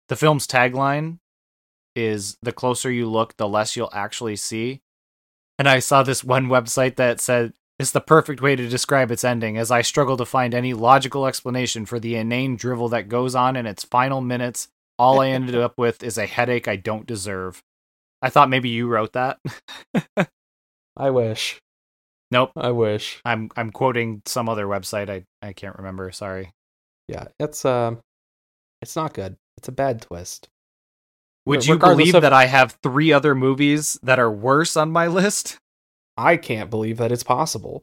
The 0.08 0.16
film's 0.16 0.46
tagline 0.46 1.18
is 1.94 2.36
the 2.42 2.52
closer 2.52 2.90
you 2.90 3.08
look, 3.08 3.36
the 3.36 3.48
less 3.48 3.76
you'll 3.76 3.90
actually 3.92 4.36
see. 4.36 4.80
And 5.58 5.68
I 5.68 5.78
saw 5.78 6.02
this 6.02 6.24
one 6.24 6.46
website 6.48 6.96
that 6.96 7.20
said 7.20 7.52
it's 7.78 7.92
the 7.92 8.00
perfect 8.00 8.42
way 8.42 8.56
to 8.56 8.68
describe 8.68 9.10
its 9.10 9.24
ending, 9.24 9.56
as 9.56 9.70
I 9.70 9.82
struggle 9.82 10.16
to 10.16 10.24
find 10.24 10.54
any 10.54 10.74
logical 10.74 11.26
explanation 11.26 11.86
for 11.86 12.00
the 12.00 12.16
inane 12.16 12.56
drivel 12.56 12.88
that 12.90 13.08
goes 13.08 13.34
on 13.34 13.56
in 13.56 13.66
its 13.66 13.84
final 13.84 14.20
minutes. 14.20 14.68
All 14.98 15.20
I 15.20 15.28
ended 15.28 15.54
up 15.54 15.78
with 15.78 16.02
is 16.02 16.18
a 16.18 16.26
headache 16.26 16.68
I 16.68 16.76
don't 16.76 17.06
deserve. 17.06 17.62
I 18.20 18.28
thought 18.28 18.50
maybe 18.50 18.68
you 18.68 18.86
wrote 18.86 19.14
that. 19.14 19.38
I 20.96 21.10
wish. 21.10 21.60
Nope. 22.32 22.52
I 22.56 22.70
wish. 22.70 23.20
I'm 23.26 23.50
I'm 23.56 23.70
quoting 23.70 24.22
some 24.26 24.48
other 24.48 24.66
website. 24.66 25.10
I 25.10 25.24
I 25.46 25.52
can't 25.52 25.76
remember. 25.76 26.10
Sorry. 26.12 26.50
Yeah, 27.06 27.26
it's 27.38 27.64
um, 27.66 28.00
it's 28.80 28.96
not 28.96 29.12
good. 29.12 29.36
It's 29.58 29.68
a 29.68 29.72
bad 29.72 30.00
twist. 30.00 30.48
Would 31.44 31.66
you 31.66 31.78
believe 31.78 32.14
of- 32.14 32.22
that 32.22 32.32
I 32.32 32.46
have 32.46 32.78
three 32.82 33.12
other 33.12 33.34
movies 33.34 33.98
that 34.02 34.18
are 34.18 34.30
worse 34.30 34.76
on 34.78 34.90
my 34.90 35.08
list? 35.08 35.58
I 36.16 36.36
can't 36.38 36.70
believe 36.70 36.96
that 36.98 37.12
it's 37.12 37.22
possible. 37.24 37.82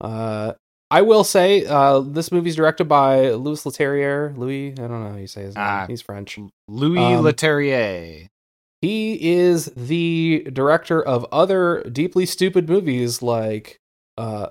Uh, 0.00 0.52
I 0.90 1.02
will 1.02 1.24
say, 1.24 1.64
uh, 1.66 2.00
this 2.00 2.30
movie's 2.30 2.56
directed 2.56 2.84
by 2.84 3.30
Louis 3.30 3.62
Leterrier. 3.64 4.36
Louis, 4.36 4.72
I 4.72 4.74
don't 4.88 5.02
know 5.04 5.10
how 5.10 5.16
you 5.16 5.26
say 5.26 5.42
his 5.42 5.54
name. 5.56 5.64
Ah. 5.66 5.86
He's 5.88 6.02
French. 6.02 6.38
Louis 6.68 6.98
Um, 7.14 7.24
Leterrier. 7.24 8.28
He 8.82 9.34
is 9.34 9.66
the 9.76 10.46
director 10.52 11.02
of 11.02 11.26
other 11.32 11.82
deeply 11.90 12.26
stupid 12.26 12.68
movies 12.68 13.22
like 13.22 13.80
uh, 14.18 14.48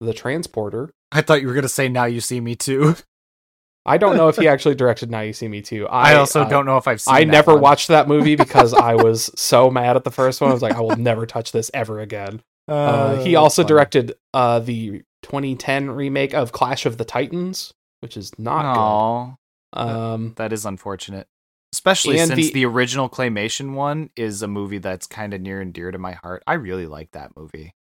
The 0.00 0.14
Transporter. 0.14 0.90
I 1.12 1.22
thought 1.22 1.42
you 1.42 1.48
were 1.48 1.54
gonna 1.54 1.68
say 1.68 1.88
Now 1.88 2.04
You 2.04 2.20
See 2.20 2.40
Me 2.40 2.54
Too. 2.54 2.94
I 3.86 3.96
don't 3.96 4.16
know 4.16 4.28
if 4.28 4.36
he 4.36 4.46
actually 4.46 4.74
directed 4.74 5.10
Now 5.10 5.20
You 5.20 5.32
See 5.32 5.48
Me 5.48 5.62
Too. 5.62 5.88
I, 5.88 6.14
also 6.14 6.42
uh, 6.42 6.48
don't 6.48 6.66
know 6.66 6.76
if 6.76 6.86
I've 6.86 7.00
seen. 7.00 7.14
I 7.14 7.20
that 7.24 7.30
never 7.30 7.52
one. 7.54 7.62
watched 7.62 7.88
that 7.88 8.06
movie 8.08 8.36
because 8.36 8.74
I 8.74 8.94
was 9.02 9.30
so 9.34 9.70
mad 9.70 9.96
at 9.96 10.04
the 10.04 10.10
first 10.10 10.40
one. 10.40 10.50
I 10.50 10.52
was 10.52 10.62
like, 10.62 10.74
I 10.76 10.80
will 10.80 10.96
never 10.96 11.26
touch 11.26 11.50
this 11.52 11.70
ever 11.74 12.00
again. 12.00 12.42
Uh, 12.68 13.16
he 13.24 13.34
also 13.34 13.62
funny. 13.62 13.68
directed 13.68 14.14
uh, 14.32 14.60
the 14.60 15.02
2010 15.22 15.90
remake 15.90 16.34
of 16.34 16.52
Clash 16.52 16.86
of 16.86 16.98
the 16.98 17.04
Titans, 17.04 17.74
which 17.98 18.16
is 18.16 18.30
not 18.38 18.64
Aw, 18.64 19.34
good. 19.74 19.80
Um, 19.80 20.34
that 20.36 20.52
is 20.52 20.64
unfortunate. 20.64 21.26
Especially 21.72 22.18
And 22.18 22.28
since 22.28 22.48
the- 22.48 22.52
the... 22.52 22.64
original 22.66 23.08
claymation 23.08 23.74
one 23.74 24.10
is 24.16 24.42
a 24.42 24.48
movie 24.48 24.78
that's 24.78 25.06
kind 25.06 25.32
of 25.34 25.40
near 25.40 25.60
and 25.60 25.72
dear 25.72 25.90
to 25.90 25.98
my 25.98 26.12
heart. 26.12 26.42
I 26.46 26.54
really 26.54 26.86
like 26.86 27.12
that 27.12 27.36
movie. 27.36 27.72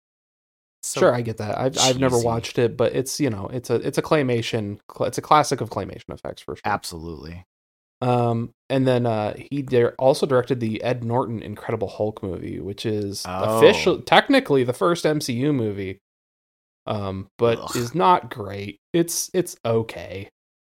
So- 0.83 1.01
sure, 1.01 1.15
I 1.15 1.23
get 1.23 1.39
that. 1.39 1.59
I've 1.59 1.77
I've 1.79 1.99
never 1.99 2.19
watched 2.19 2.59
it, 2.59 2.77
but 2.77 2.95
it's 2.95 3.19
you 3.19 3.31
know 3.31 3.49
it's 3.53 3.71
a 3.71 3.77
it's 3.77 3.99
a 3.99 4.03
claymation. 4.03 4.79
It's 5.01 5.19
a 5.19 5.23
classic 5.23 5.61
of 5.61 5.71
claymation 5.71 6.11
effects 6.15 6.43
for 6.43 6.55
sure. 6.57 6.63
absolutely. 6.65 7.45
Um, 8.01 8.53
and 8.71 8.87
then 8.87 9.07
uh, 9.07 9.35
he 9.51 9.63
dir- 9.63 9.97
also 9.99 10.25
directed 10.25 10.61
the 10.61 10.81
Ed 10.85 11.03
Norton 11.03 11.43
Incredible 11.43 11.89
Hulk 11.89 12.23
movie, 12.23 12.61
which 12.61 12.87
is 12.87 13.25
Oh. 13.27 13.57
official, 13.59 14.01
technically 14.03 14.63
the 14.63 14.73
first 14.73 15.05
MCU 15.05 15.53
movie, 15.53 15.99
um, 16.87 17.27
but 17.39 17.59
Ugh. 17.59 17.75
is 17.77 17.97
not 17.97 18.31
great. 18.31 18.79
It's 18.93 19.31
it's 19.35 19.57
okay. 19.65 20.29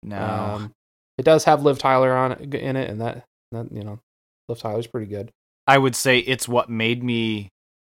No, 0.01 0.17
Um, 0.17 0.73
it 1.21 1.25
does 1.25 1.43
have 1.43 1.61
Liv 1.61 1.77
Tyler 1.77 2.11
on 2.17 2.31
it, 2.31 2.55
in 2.55 2.75
it, 2.75 2.89
and 2.89 2.99
that 2.99 3.25
that 3.51 3.71
you 3.71 3.83
know, 3.83 3.99
Liv 4.49 4.57
Tyler's 4.57 4.87
pretty 4.87 5.05
good. 5.05 5.29
I 5.67 5.77
would 5.77 5.95
say 5.95 6.17
it's 6.17 6.47
what 6.47 6.67
made 6.67 7.03
me 7.03 7.49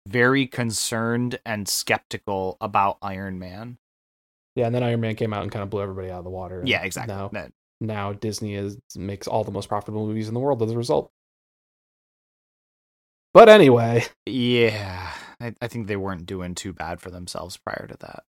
very 0.07 0.47
concerned 0.47 1.39
and 1.45 1.67
skeptical 1.69 2.57
about 2.59 2.97
Iron 3.03 3.37
Man. 3.37 3.77
Yeah, 4.55 4.65
and 4.65 4.73
then 4.73 4.81
Iron 4.81 4.99
Man 5.01 5.15
came 5.15 5.31
out 5.31 5.43
and 5.43 5.51
kind 5.51 5.61
of 5.61 5.69
blew 5.69 5.83
everybody 5.83 6.09
out 6.09 6.17
of 6.17 6.23
the 6.23 6.31
water. 6.31 6.63
Yeah, 6.65 6.81
exactly. 6.81 7.13
Now, 7.15 7.27
That- 7.27 7.51
now 7.79 8.13
Disney 8.13 8.55
is 8.55 8.79
makes 8.97 9.27
all 9.27 9.43
the 9.43 9.51
most 9.51 9.69
profitable 9.69 10.07
movies 10.07 10.27
in 10.27 10.33
the 10.33 10.39
world 10.39 10.63
as 10.63 10.71
a 10.71 10.75
result. 10.77 11.11
But 13.31 13.47
anyway, 13.47 14.05
yeah, 14.25 15.13
I, 15.39 15.53
I 15.61 15.67
think 15.67 15.85
they 15.85 15.95
weren't 15.95 16.25
doing 16.25 16.55
too 16.55 16.73
bad 16.73 16.99
for 16.99 17.11
themselves 17.11 17.57
prior 17.57 17.85
to 17.87 17.95
that. 17.99 18.23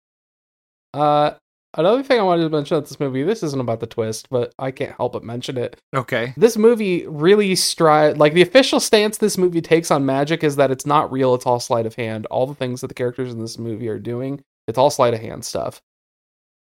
uh, 0.92 1.34
another 1.79 2.03
thing 2.03 2.20
I 2.20 2.24
wanted 2.24 2.43
to 2.43 2.51
mention 2.51 2.76
about 2.76 2.89
this 2.89 3.01
movie. 3.01 3.22
This 3.22 3.43
isn't 3.43 3.61
about 3.61 3.81
the 3.81 3.87
twist, 3.87 4.29
but 4.29 4.53
I 4.59 4.70
can't 4.70 4.97
help 4.97 5.14
but 5.14 5.24
mention 5.24 5.57
it. 5.57 5.81
Okay. 5.95 6.35
This 6.37 6.57
movie 6.59 7.07
really 7.07 7.55
stride 7.55 8.18
like 8.18 8.35
the 8.35 8.43
official 8.43 8.81
stance 8.81 9.18
this 9.18 9.39
movie 9.39 9.62
takes 9.62 9.91
on 9.91 10.05
magic 10.05 10.45
is 10.45 10.57
that 10.57 10.70
it's 10.70 10.85
not 10.85 11.11
real. 11.11 11.35
It's 11.35 11.47
all 11.47 11.61
sleight 11.61 11.87
of 11.87 11.95
hand. 11.95 12.26
All 12.26 12.47
the 12.47 12.55
things 12.55 12.81
that 12.83 12.89
the 12.89 12.95
characters 12.95 13.33
in 13.33 13.39
this 13.39 13.59
movie 13.59 13.89
are 13.89 13.99
doing, 13.99 14.43
it's 14.66 14.79
all 14.79 14.91
sleight 14.91 15.14
of 15.14 15.20
hand 15.20 15.45
stuff. 15.45 15.81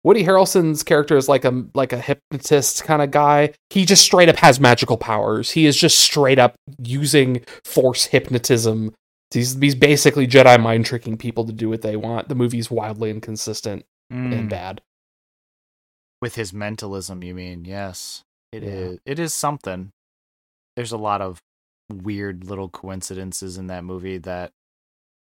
Woody 0.02 0.22
Harrelson's 0.22 0.82
character 0.82 1.16
is 1.16 1.30
like 1.30 1.46
a 1.46 1.64
like 1.74 1.94
a 1.94 1.98
hypnotist 1.98 2.84
kind 2.84 3.00
of 3.00 3.10
guy. 3.10 3.54
He 3.70 3.86
just 3.86 4.04
straight 4.04 4.28
up 4.28 4.36
has 4.36 4.60
magical 4.60 4.98
powers. 4.98 5.52
He 5.52 5.64
is 5.64 5.76
just 5.78 5.98
straight 5.98 6.38
up 6.38 6.56
using 6.78 7.42
force 7.64 8.04
hypnotism. 8.04 8.94
He's 9.32 9.58
he's 9.58 9.74
basically 9.74 10.26
Jedi 10.26 10.60
mind 10.60 10.84
tricking 10.84 11.16
people 11.16 11.46
to 11.46 11.52
do 11.52 11.70
what 11.70 11.80
they 11.80 11.96
want. 11.96 12.28
The 12.28 12.34
movie's 12.34 12.70
wildly 12.70 13.08
inconsistent 13.10 13.86
and 14.10 14.32
Mm, 14.32 14.48
bad. 14.50 14.82
With 16.24 16.36
his 16.36 16.54
mentalism, 16.54 17.22
you 17.22 17.34
mean? 17.34 17.66
Yes, 17.66 18.24
it 18.50 18.62
Yeah. 18.62 18.70
is. 18.70 18.98
It 19.04 19.18
is 19.18 19.34
something. 19.34 19.92
There's 20.74 20.90
a 20.92 20.96
lot 20.96 21.20
of 21.20 21.42
weird 21.90 22.44
little 22.44 22.70
coincidences 22.70 23.58
in 23.58 23.66
that 23.66 23.84
movie 23.84 24.16
that 24.16 24.50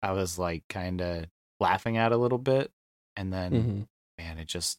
I 0.01 0.13
was 0.13 0.39
like 0.39 0.63
kind 0.69 1.01
of 1.03 1.27
laughing 1.59 1.97
at 1.97 2.13
a 2.13 2.17
little 2.17 2.39
bit, 2.39 2.71
and 3.17 3.33
then 3.33 3.53
Mhm. 3.53 3.89
man, 4.17 4.39
it 4.39 4.45
just 4.47 4.79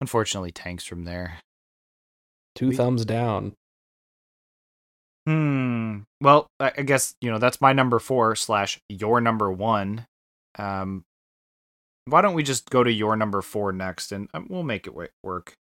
unfortunately 0.00 0.52
tanks 0.52 0.84
from 0.84 1.02
there. 1.02 1.40
Two 2.54 2.68
We- 2.68 2.76
thumbs 2.76 3.04
down. 3.04 3.56
Hmm. 5.26 6.02
Well, 6.20 6.46
I 6.60 6.72
I 6.78 6.82
guess 6.82 7.16
you 7.20 7.28
know 7.28 7.38
that's 7.38 7.60
my 7.60 7.72
number 7.72 7.98
four 7.98 8.36
slash 8.36 8.80
your 8.88 9.20
number 9.20 9.50
one. 9.50 10.06
Um, 10.56 11.04
why 12.06 12.20
don't 12.20 12.34
we 12.34 12.42
just 12.42 12.70
go 12.70 12.82
to 12.82 12.92
your 12.92 13.16
number 13.16 13.42
four 13.42 13.72
next, 13.72 14.12
and 14.12 14.28
um, 14.34 14.46
we'll 14.48 14.62
make 14.62 14.86
it 14.86 14.94
work. 15.22 15.54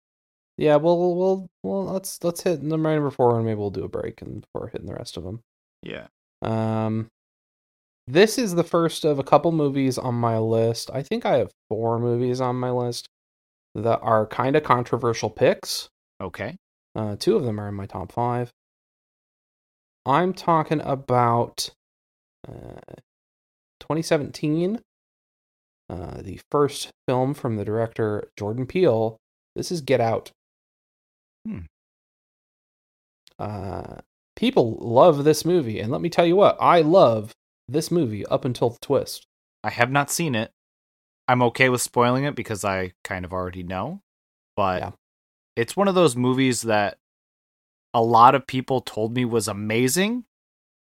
Yeah, 0.57 0.77
well, 0.77 0.99
we'll, 0.99 1.15
we'll, 1.15 1.49
well, 1.63 1.85
let's 1.85 2.23
let's 2.25 2.43
hit 2.43 2.63
number 2.63 2.93
number 2.93 3.11
four, 3.11 3.37
and 3.37 3.45
maybe 3.45 3.59
we'll 3.59 3.71
do 3.71 3.85
a 3.85 3.89
break 3.89 4.23
and 4.23 4.41
before 4.43 4.69
hitting 4.69 4.87
the 4.87 4.95
rest 4.95 5.17
of 5.17 5.25
them. 5.25 5.41
Yeah. 5.83 6.09
Um, 6.43 7.09
this 8.07 8.39
is 8.39 8.55
the 8.55 8.65
first 8.65 9.05
of 9.05 9.19
a 9.19 9.25
couple 9.25 9.53
movies 9.53 9.99
on 9.99 10.15
my 10.15 10.39
list. 10.39 10.91
I 10.93 11.03
think 11.03 11.27
I 11.27 11.39
have 11.39 11.51
four 11.69 11.99
movies 11.99 12.41
on 12.41 12.57
my 12.57 12.71
list 12.71 13.09
that 13.75 14.01
are 14.01 14.27
kind 14.27 14.57
of 14.57 14.65
controversial 14.65 15.31
picks. 15.31 15.89
Okay. 16.21 16.57
Uh, 16.97 17.17
two 17.17 17.37
of 17.37 17.45
them 17.45 17.61
are 17.61 17.69
in 17.69 17.75
my 17.75 17.87
top 17.87 18.11
five. 18.11 18.51
I'm 20.07 20.33
talking 20.33 20.81
about 20.81 21.71
uh, 22.49 22.81
2017, 23.81 24.81
uh, 25.89 26.21
the 26.23 26.41
first 26.51 26.91
film 27.07 27.35
from 27.35 27.57
the 27.57 27.65
director 27.65 28.31
Jordan 28.37 28.67
Peele. 28.67 29.17
This 29.57 29.73
is 29.73 29.81
Get 29.81 30.01
Out. 30.01 30.31
Hmm. 31.47 31.61
Uh, 33.39 33.97
people 34.37 34.77
love 34.81 35.25
this 35.25 35.45
movie, 35.45 35.81
and 35.81 35.91
let 35.93 36.01
me 36.01 36.09
tell 36.09 36.27
you 36.27 36.37
what, 36.37 36.57
I 36.61 36.81
love 36.81 37.33
this 37.69 37.91
movie 37.91 38.27
up 38.27 38.45
until 38.45 38.71
the 38.71 38.79
twist. 38.81 39.27
I 39.63 39.71
have 39.71 39.91
not 39.91 40.11
seen 40.11 40.35
it. 40.35 40.51
I'm 41.27 41.43
okay 41.43 41.69
with 41.69 41.83
spoiling 41.83 42.25
it 42.25 42.35
because 42.35 42.65
I 42.65 42.93
kind 43.05 43.25
of 43.25 43.33
already 43.33 43.63
know. 43.63 44.01
But 44.57 44.81
Yeah. 44.81 44.91
it's 45.57 45.77
one 45.77 45.89
of 45.89 45.95
those 45.95 46.17
movies 46.17 46.63
that 46.63 46.99
a 47.95 48.03
lot 48.03 48.35
of 48.35 48.47
people 48.47 48.81
told 48.81 49.15
me 49.15 49.25
was 49.25 49.47
amazing, 49.49 50.25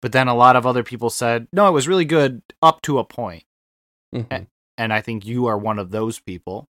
but 0.02 0.12
then 0.12 0.28
a 0.28 0.36
lot 0.36 0.56
of 0.56 0.66
other 0.66 0.84
people 0.84 1.10
said, 1.10 1.48
no, 1.52 1.68
it 1.68 1.72
was 1.72 1.88
really 1.88 2.06
good 2.06 2.42
up 2.62 2.82
to 2.84 3.00
a 3.00 3.06
point. 3.06 3.44
Mhm. 4.14 4.48
And 4.78 4.92
I 4.92 5.02
think 5.02 5.26
you 5.26 5.46
are 5.46 5.58
one 5.58 5.80
of 5.80 5.92
those 5.92 6.20
people. 6.20 6.68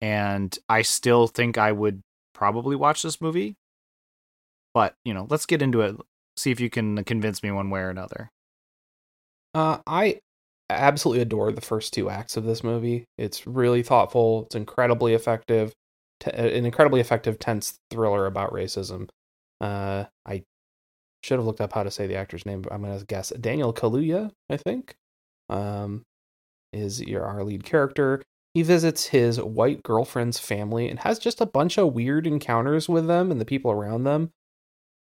And 0.00 0.56
I 0.68 0.82
still 0.82 1.26
think 1.26 1.58
I 1.58 1.72
would 1.72 2.02
probably 2.34 2.76
watch 2.76 3.02
this 3.02 3.20
movie. 3.20 3.56
But, 4.74 4.94
you 5.04 5.12
know, 5.12 5.26
let's 5.28 5.46
get 5.46 5.62
into 5.62 5.80
it. 5.80 5.96
See 6.36 6.52
if 6.52 6.60
you 6.60 6.70
can 6.70 7.02
convince 7.04 7.42
me 7.42 7.50
one 7.50 7.70
way 7.70 7.80
or 7.80 7.90
another. 7.90 8.30
Uh, 9.54 9.78
I 9.86 10.20
absolutely 10.70 11.22
adore 11.22 11.50
the 11.50 11.60
first 11.60 11.92
two 11.92 12.10
acts 12.10 12.36
of 12.36 12.44
this 12.44 12.62
movie. 12.62 13.06
It's 13.16 13.46
really 13.46 13.82
thoughtful. 13.82 14.44
It's 14.44 14.54
incredibly 14.54 15.14
effective. 15.14 15.72
T- 16.20 16.30
an 16.30 16.64
incredibly 16.64 17.00
effective, 17.00 17.38
tense 17.38 17.78
thriller 17.90 18.26
about 18.26 18.52
racism. 18.52 19.08
Uh, 19.60 20.04
I 20.26 20.44
should 21.22 21.38
have 21.38 21.46
looked 21.46 21.60
up 21.60 21.72
how 21.72 21.82
to 21.82 21.90
say 21.90 22.06
the 22.06 22.16
actor's 22.16 22.46
name, 22.46 22.62
but 22.62 22.72
I'm 22.72 22.82
gonna 22.82 23.02
guess 23.04 23.30
Daniel 23.30 23.72
Kaluuya. 23.72 24.30
I 24.50 24.56
think, 24.56 24.94
um, 25.48 26.04
is 26.72 27.00
your 27.00 27.24
our 27.24 27.44
lead 27.44 27.64
character. 27.64 28.22
He 28.54 28.62
visits 28.62 29.06
his 29.06 29.40
white 29.40 29.82
girlfriend's 29.82 30.38
family 30.38 30.88
and 30.88 31.00
has 31.00 31.18
just 31.18 31.40
a 31.40 31.46
bunch 31.46 31.78
of 31.78 31.92
weird 31.92 32.26
encounters 32.26 32.88
with 32.88 33.06
them 33.06 33.30
and 33.30 33.40
the 33.40 33.44
people 33.44 33.70
around 33.70 34.04
them. 34.04 34.30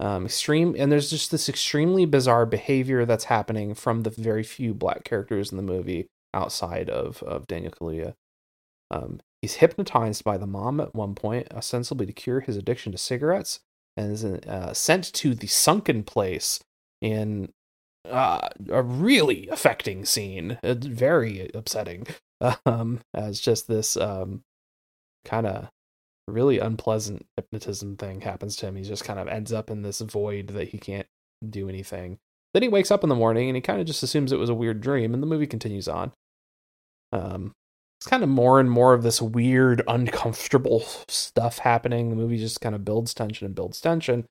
Um, 0.00 0.26
extreme, 0.26 0.76
and 0.78 0.92
there's 0.92 1.10
just 1.10 1.30
this 1.30 1.48
extremely 1.48 2.04
bizarre 2.04 2.46
behavior 2.46 3.04
that's 3.04 3.24
happening 3.24 3.74
from 3.74 4.02
the 4.02 4.10
very 4.10 4.44
few 4.44 4.74
black 4.74 5.02
characters 5.04 5.50
in 5.50 5.56
the 5.56 5.62
movie 5.62 6.06
outside 6.34 6.88
of 6.88 7.22
of 7.22 7.46
Daniel 7.46 7.72
Kaluuya. 7.72 8.14
Um, 8.90 9.20
he's 9.42 9.54
hypnotized 9.54 10.24
by 10.24 10.36
the 10.36 10.46
mom 10.46 10.80
at 10.80 10.94
one 10.94 11.14
point, 11.14 11.48
ostensibly 11.52 12.06
to 12.06 12.12
cure 12.12 12.40
his 12.40 12.56
addiction 12.56 12.92
to 12.92 12.98
cigarettes, 12.98 13.60
and 13.96 14.12
is 14.12 14.24
uh, 14.24 14.72
sent 14.72 15.12
to 15.14 15.34
the 15.34 15.48
sunken 15.48 16.04
place 16.04 16.60
in 17.00 17.52
uh, 18.04 18.48
a 18.70 18.82
really 18.82 19.48
affecting 19.48 20.04
scene. 20.04 20.58
It's 20.62 20.86
very 20.86 21.50
upsetting. 21.54 22.06
Um, 22.64 23.00
as 23.14 23.40
just 23.40 23.66
this 23.66 23.96
um, 23.96 24.42
kind 25.24 25.46
of 25.46 25.68
really 26.28 26.58
unpleasant 26.58 27.26
hypnotism 27.36 27.96
thing 27.96 28.20
happens 28.20 28.54
to 28.56 28.66
him. 28.66 28.76
He 28.76 28.82
just 28.82 29.02
kind 29.02 29.18
of 29.18 29.26
ends 29.26 29.52
up 29.52 29.70
in 29.70 29.82
this 29.82 30.00
void 30.00 30.48
that 30.48 30.68
he 30.68 30.78
can't 30.78 31.08
do 31.48 31.68
anything. 31.68 32.18
Then 32.54 32.62
he 32.62 32.68
wakes 32.68 32.90
up 32.90 33.02
in 33.02 33.08
the 33.08 33.14
morning 33.14 33.48
and 33.48 33.56
he 33.56 33.60
kind 33.60 33.80
of 33.80 33.86
just 33.86 34.02
assumes 34.02 34.30
it 34.30 34.38
was 34.38 34.50
a 34.50 34.54
weird 34.54 34.80
dream, 34.80 35.14
and 35.14 35.22
the 35.22 35.26
movie 35.26 35.46
continues 35.46 35.88
on. 35.88 36.12
Um, 37.12 37.52
it's 38.00 38.06
kind 38.06 38.22
of 38.22 38.28
more 38.28 38.60
and 38.60 38.70
more 38.70 38.94
of 38.94 39.02
this 39.02 39.20
weird, 39.20 39.82
uncomfortable 39.88 40.84
stuff 41.08 41.58
happening. 41.58 42.10
The 42.10 42.16
movie 42.16 42.38
just 42.38 42.60
kind 42.60 42.74
of 42.74 42.84
builds 42.84 43.12
tension 43.14 43.46
and 43.46 43.54
builds 43.54 43.80
tension. 43.80 44.26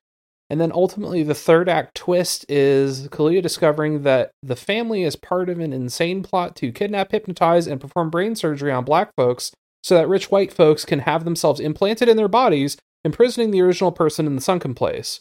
And 0.50 0.60
then 0.60 0.72
ultimately, 0.72 1.22
the 1.22 1.34
third 1.34 1.68
act 1.68 1.94
twist 1.94 2.46
is 2.48 3.08
Kaluuya 3.08 3.42
discovering 3.42 4.02
that 4.02 4.30
the 4.42 4.56
family 4.56 5.02
is 5.02 5.14
part 5.14 5.50
of 5.50 5.60
an 5.60 5.74
insane 5.74 6.22
plot 6.22 6.56
to 6.56 6.72
kidnap, 6.72 7.12
hypnotize, 7.12 7.66
and 7.66 7.80
perform 7.80 8.08
brain 8.08 8.34
surgery 8.34 8.72
on 8.72 8.84
black 8.84 9.10
folks 9.14 9.52
so 9.82 9.94
that 9.94 10.08
rich 10.08 10.30
white 10.30 10.52
folks 10.52 10.84
can 10.84 11.00
have 11.00 11.24
themselves 11.24 11.60
implanted 11.60 12.08
in 12.08 12.16
their 12.16 12.28
bodies, 12.28 12.78
imprisoning 13.04 13.50
the 13.50 13.60
original 13.60 13.92
person 13.92 14.26
in 14.26 14.36
the 14.36 14.42
sunken 14.42 14.74
place. 14.74 15.20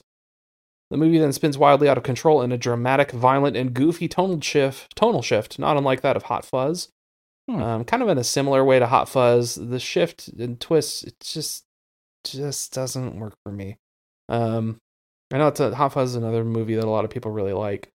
The 0.89 0.97
movie 0.97 1.19
then 1.19 1.34
spins 1.34 1.57
wildly 1.57 1.89
out 1.89 1.97
of 1.97 2.03
control 2.03 2.41
in 2.41 2.53
a 2.53 2.57
dramatic, 2.57 3.11
violent, 3.11 3.57
and 3.57 3.73
goofy 3.73 4.07
tonal 4.07 4.39
shift, 4.39 4.95
tonal 4.95 5.21
shift, 5.21 5.59
not 5.59 5.75
unlike 5.75 6.01
that 6.01 6.15
of 6.15 6.23
Hot 6.23 6.45
Fuzz. 6.45 6.89
Hmm. 7.49 7.61
Um, 7.61 7.84
kind 7.86 8.01
of 8.01 8.09
in 8.09 8.17
a 8.17 8.23
similar 8.23 8.63
way 8.63 8.80
to 8.80 8.88
Hot 8.88 9.09
Fuzz, 9.09 9.55
the 9.55 9.80
shift 9.80 10.30
and 10.30 10.59
twist 10.59 11.03
it 11.05 11.19
just 11.19 11.65
just 12.23 12.73
doesn't 12.73 13.19
work 13.19 13.36
for 13.43 13.51
me. 13.51 13.78
Um, 14.30 14.80
I 15.32 15.38
know 15.38 15.47
it's 15.47 15.59
a 15.59 15.75
Hot 15.75 15.93
Fuzz 15.93 16.11
is 16.11 16.15
another 16.15 16.43
movie 16.43 16.75
that 16.75 16.86
a 16.86 16.89
lot 16.89 17.05
of 17.05 17.11
people 17.11 17.32
really 17.32 17.53
like. 17.53 17.89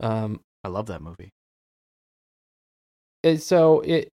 Um, 0.00 0.40
I 0.64 0.68
love 0.68 0.86
that 0.86 1.02
movie. 1.02 1.30
And 3.22 3.40
so 3.42 3.80
it 3.80 4.08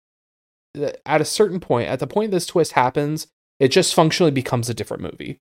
at 1.05 1.22
a 1.22 1.26
certain 1.26 1.59
point, 1.59 1.89
at 1.89 1.99
the 1.99 2.07
point 2.07 2.32
this 2.32 2.45
twist 2.45 2.72
happens, 2.72 3.28
it 3.59 3.68
just 3.70 3.93
functionally 3.93 4.32
becomes 4.32 4.70
a 4.70 4.74
different 4.74 5.03
movie. 5.03 5.38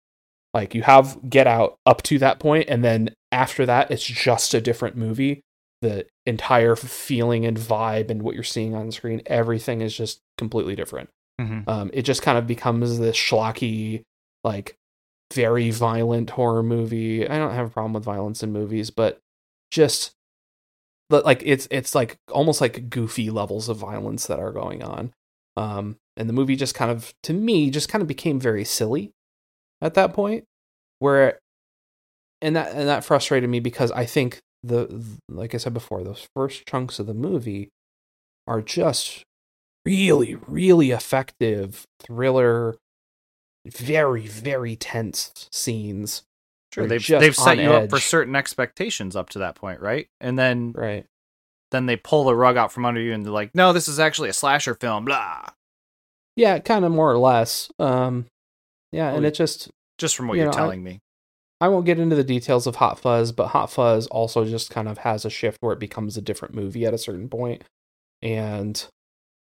Like 0.52 0.74
you 0.74 0.82
have 0.82 1.18
Get 1.30 1.46
Out 1.46 1.76
up 1.86 2.02
to 2.04 2.18
that 2.18 2.38
point, 2.38 2.66
and 2.68 2.84
then 2.84 3.14
after 3.30 3.64
that, 3.66 3.90
it's 3.90 4.04
just 4.04 4.52
a 4.52 4.60
different 4.60 4.96
movie. 4.96 5.40
The 5.80 6.06
entire 6.26 6.76
feeling 6.76 7.46
and 7.46 7.56
vibe 7.56 8.10
and 8.10 8.22
what 8.22 8.34
you're 8.34 8.44
seeing 8.44 8.74
on 8.74 8.92
screen, 8.92 9.22
everything 9.26 9.80
is 9.80 9.96
just 9.96 10.20
completely 10.36 10.76
different. 10.76 11.08
Mm-hmm. 11.40 11.68
Um, 11.68 11.90
it 11.92 12.02
just 12.02 12.22
kind 12.22 12.36
of 12.36 12.46
becomes 12.46 12.98
this 12.98 13.16
schlocky, 13.16 14.02
like 14.44 14.76
very 15.32 15.70
violent 15.70 16.30
horror 16.30 16.62
movie. 16.62 17.28
I 17.28 17.38
don't 17.38 17.54
have 17.54 17.66
a 17.66 17.70
problem 17.70 17.92
with 17.94 18.04
violence 18.04 18.42
in 18.42 18.52
movies, 18.52 18.90
but 18.90 19.18
just 19.70 20.12
like 21.10 21.42
it's 21.44 21.68
it's 21.70 21.94
like 21.94 22.16
almost 22.30 22.60
like 22.60 22.88
goofy 22.88 23.30
levels 23.30 23.68
of 23.68 23.76
violence 23.76 24.26
that 24.26 24.38
are 24.38 24.52
going 24.52 24.82
on. 24.82 25.12
Um, 25.56 25.96
and 26.16 26.28
the 26.28 26.32
movie 26.32 26.56
just 26.56 26.74
kind 26.74 26.90
of 26.90 27.12
to 27.24 27.32
me 27.32 27.70
just 27.70 27.88
kind 27.88 28.02
of 28.02 28.08
became 28.08 28.40
very 28.40 28.64
silly 28.64 29.12
at 29.80 29.94
that 29.94 30.14
point 30.14 30.44
where 30.98 31.38
and 32.40 32.56
that 32.56 32.72
and 32.72 32.88
that 32.88 33.04
frustrated 33.04 33.50
me 33.50 33.60
because 33.60 33.90
I 33.92 34.06
think 34.06 34.40
the 34.62 35.04
like 35.28 35.54
I 35.54 35.58
said 35.58 35.74
before 35.74 36.02
those 36.02 36.28
first 36.34 36.66
chunks 36.66 36.98
of 36.98 37.06
the 37.06 37.14
movie 37.14 37.68
are 38.46 38.62
just 38.62 39.24
really 39.84 40.36
really 40.46 40.90
effective 40.90 41.84
thriller 42.00 42.76
very 43.66 44.26
very 44.26 44.76
tense 44.76 45.48
scenes. 45.52 46.22
Sure 46.72 46.86
they've, 46.86 47.06
they've 47.06 47.36
set 47.36 47.58
you 47.58 47.70
edge. 47.70 47.84
up 47.84 47.90
for 47.90 48.00
certain 48.00 48.34
expectations 48.34 49.14
up 49.14 49.28
to 49.30 49.40
that 49.40 49.56
point 49.56 49.80
right? 49.80 50.08
And 50.20 50.38
then 50.38 50.72
right. 50.72 51.04
then 51.70 51.86
they 51.86 51.96
pull 51.96 52.24
the 52.24 52.34
rug 52.34 52.56
out 52.56 52.72
from 52.72 52.86
under 52.86 53.00
you 53.00 53.12
and 53.12 53.24
they're 53.24 53.32
like 53.32 53.54
no 53.54 53.72
this 53.72 53.88
is 53.88 54.00
actually 54.00 54.30
a 54.30 54.34
slasher 54.34 54.74
film 54.74 55.04
blah. 55.04 55.46
Yeah 56.34 56.58
kind 56.60 56.84
of 56.84 56.92
more 56.92 57.12
or 57.12 57.18
less 57.18 57.70
um 57.78 58.26
yeah 58.90 59.08
well, 59.08 59.16
and 59.18 59.26
it 59.26 59.34
just 59.34 59.70
just 59.98 60.16
from 60.16 60.28
what 60.28 60.38
you 60.38 60.48
are 60.48 60.52
telling 60.52 60.80
I, 60.80 60.82
me. 60.82 61.00
I 61.60 61.68
won't 61.68 61.86
get 61.86 62.00
into 62.00 62.16
the 62.16 62.24
details 62.24 62.66
of 62.66 62.74
Hot 62.76 62.98
Fuzz, 62.98 63.30
but 63.30 63.48
Hot 63.48 63.70
Fuzz 63.70 64.08
also 64.08 64.44
just 64.44 64.68
kind 64.68 64.88
of 64.88 64.98
has 64.98 65.24
a 65.24 65.30
shift 65.30 65.58
where 65.60 65.72
it 65.72 65.78
becomes 65.78 66.16
a 66.16 66.20
different 66.20 66.56
movie 66.56 66.84
at 66.84 66.92
a 66.92 66.98
certain 66.98 67.28
point, 67.28 67.62
and 68.20 68.84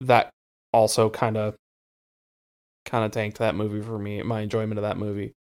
that 0.01 0.31
also 0.73 1.09
kind 1.09 1.37
of 1.37 1.55
kind 2.85 3.05
of 3.05 3.11
tanked 3.11 3.39
that 3.39 3.55
movie 3.55 3.81
for 3.81 3.99
me, 3.99 4.23
my 4.23 4.41
enjoyment 4.41 4.79
of 4.79 4.83
that 4.83 4.97
movie. 4.97 5.35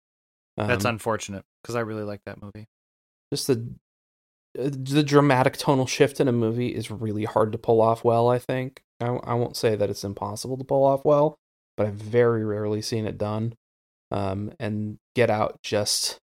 Um, 0.57 0.67
That's 0.67 0.85
unfortunate 0.85 1.43
because 1.61 1.75
I 1.75 1.81
really 1.81 2.03
like 2.03 2.21
that 2.25 2.41
movie. 2.41 2.67
Just 3.33 3.47
the 3.47 3.73
uh, 4.59 4.69
the 4.71 5.03
dramatic 5.03 5.57
tonal 5.57 5.85
shift 5.85 6.19
in 6.19 6.27
a 6.27 6.33
movie 6.33 6.75
is 6.75 6.91
really 6.91 7.23
hard 7.23 7.51
to 7.53 7.57
pull 7.57 7.81
off 7.81 8.03
well. 8.03 8.29
I 8.29 8.39
think 8.39 8.81
I, 8.99 9.07
I 9.07 9.33
won't 9.33 9.55
say 9.55 9.75
that 9.75 9.89
it's 9.89 10.03
impossible 10.03 10.57
to 10.57 10.63
pull 10.63 10.83
off 10.83 11.05
well, 11.05 11.37
but 11.77 11.87
I've 11.87 11.95
very 11.95 12.43
rarely 12.43 12.81
seen 12.81 13.05
it 13.05 13.17
done. 13.17 13.53
Um, 14.11 14.51
and 14.59 14.97
Get 15.15 15.29
Out 15.29 15.59
just 15.63 16.17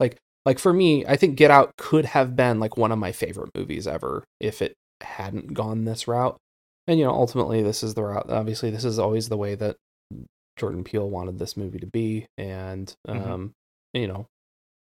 like 0.00 0.16
like 0.46 0.58
for 0.58 0.72
me, 0.72 1.04
I 1.06 1.16
think 1.16 1.36
Get 1.36 1.50
Out 1.50 1.76
could 1.76 2.06
have 2.06 2.34
been 2.34 2.58
like 2.58 2.76
one 2.76 2.92
of 2.92 2.98
my 2.98 3.12
favorite 3.12 3.50
movies 3.54 3.86
ever 3.86 4.24
if 4.40 4.62
it 4.62 4.74
hadn't 5.02 5.52
gone 5.52 5.84
this 5.84 6.08
route. 6.08 6.38
And 6.86 6.98
you 6.98 7.04
know, 7.04 7.12
ultimately, 7.12 7.62
this 7.62 7.82
is 7.82 7.94
the 7.94 8.04
route. 8.04 8.30
Obviously, 8.30 8.70
this 8.70 8.84
is 8.84 8.98
always 8.98 9.28
the 9.28 9.36
way 9.36 9.54
that 9.56 9.76
Jordan 10.56 10.84
Peele 10.84 11.08
wanted 11.08 11.38
this 11.38 11.56
movie 11.56 11.78
to 11.78 11.86
be, 11.86 12.26
and 12.36 12.94
mm-hmm. 13.06 13.30
um, 13.30 13.54
you 13.92 14.06
know, 14.06 14.28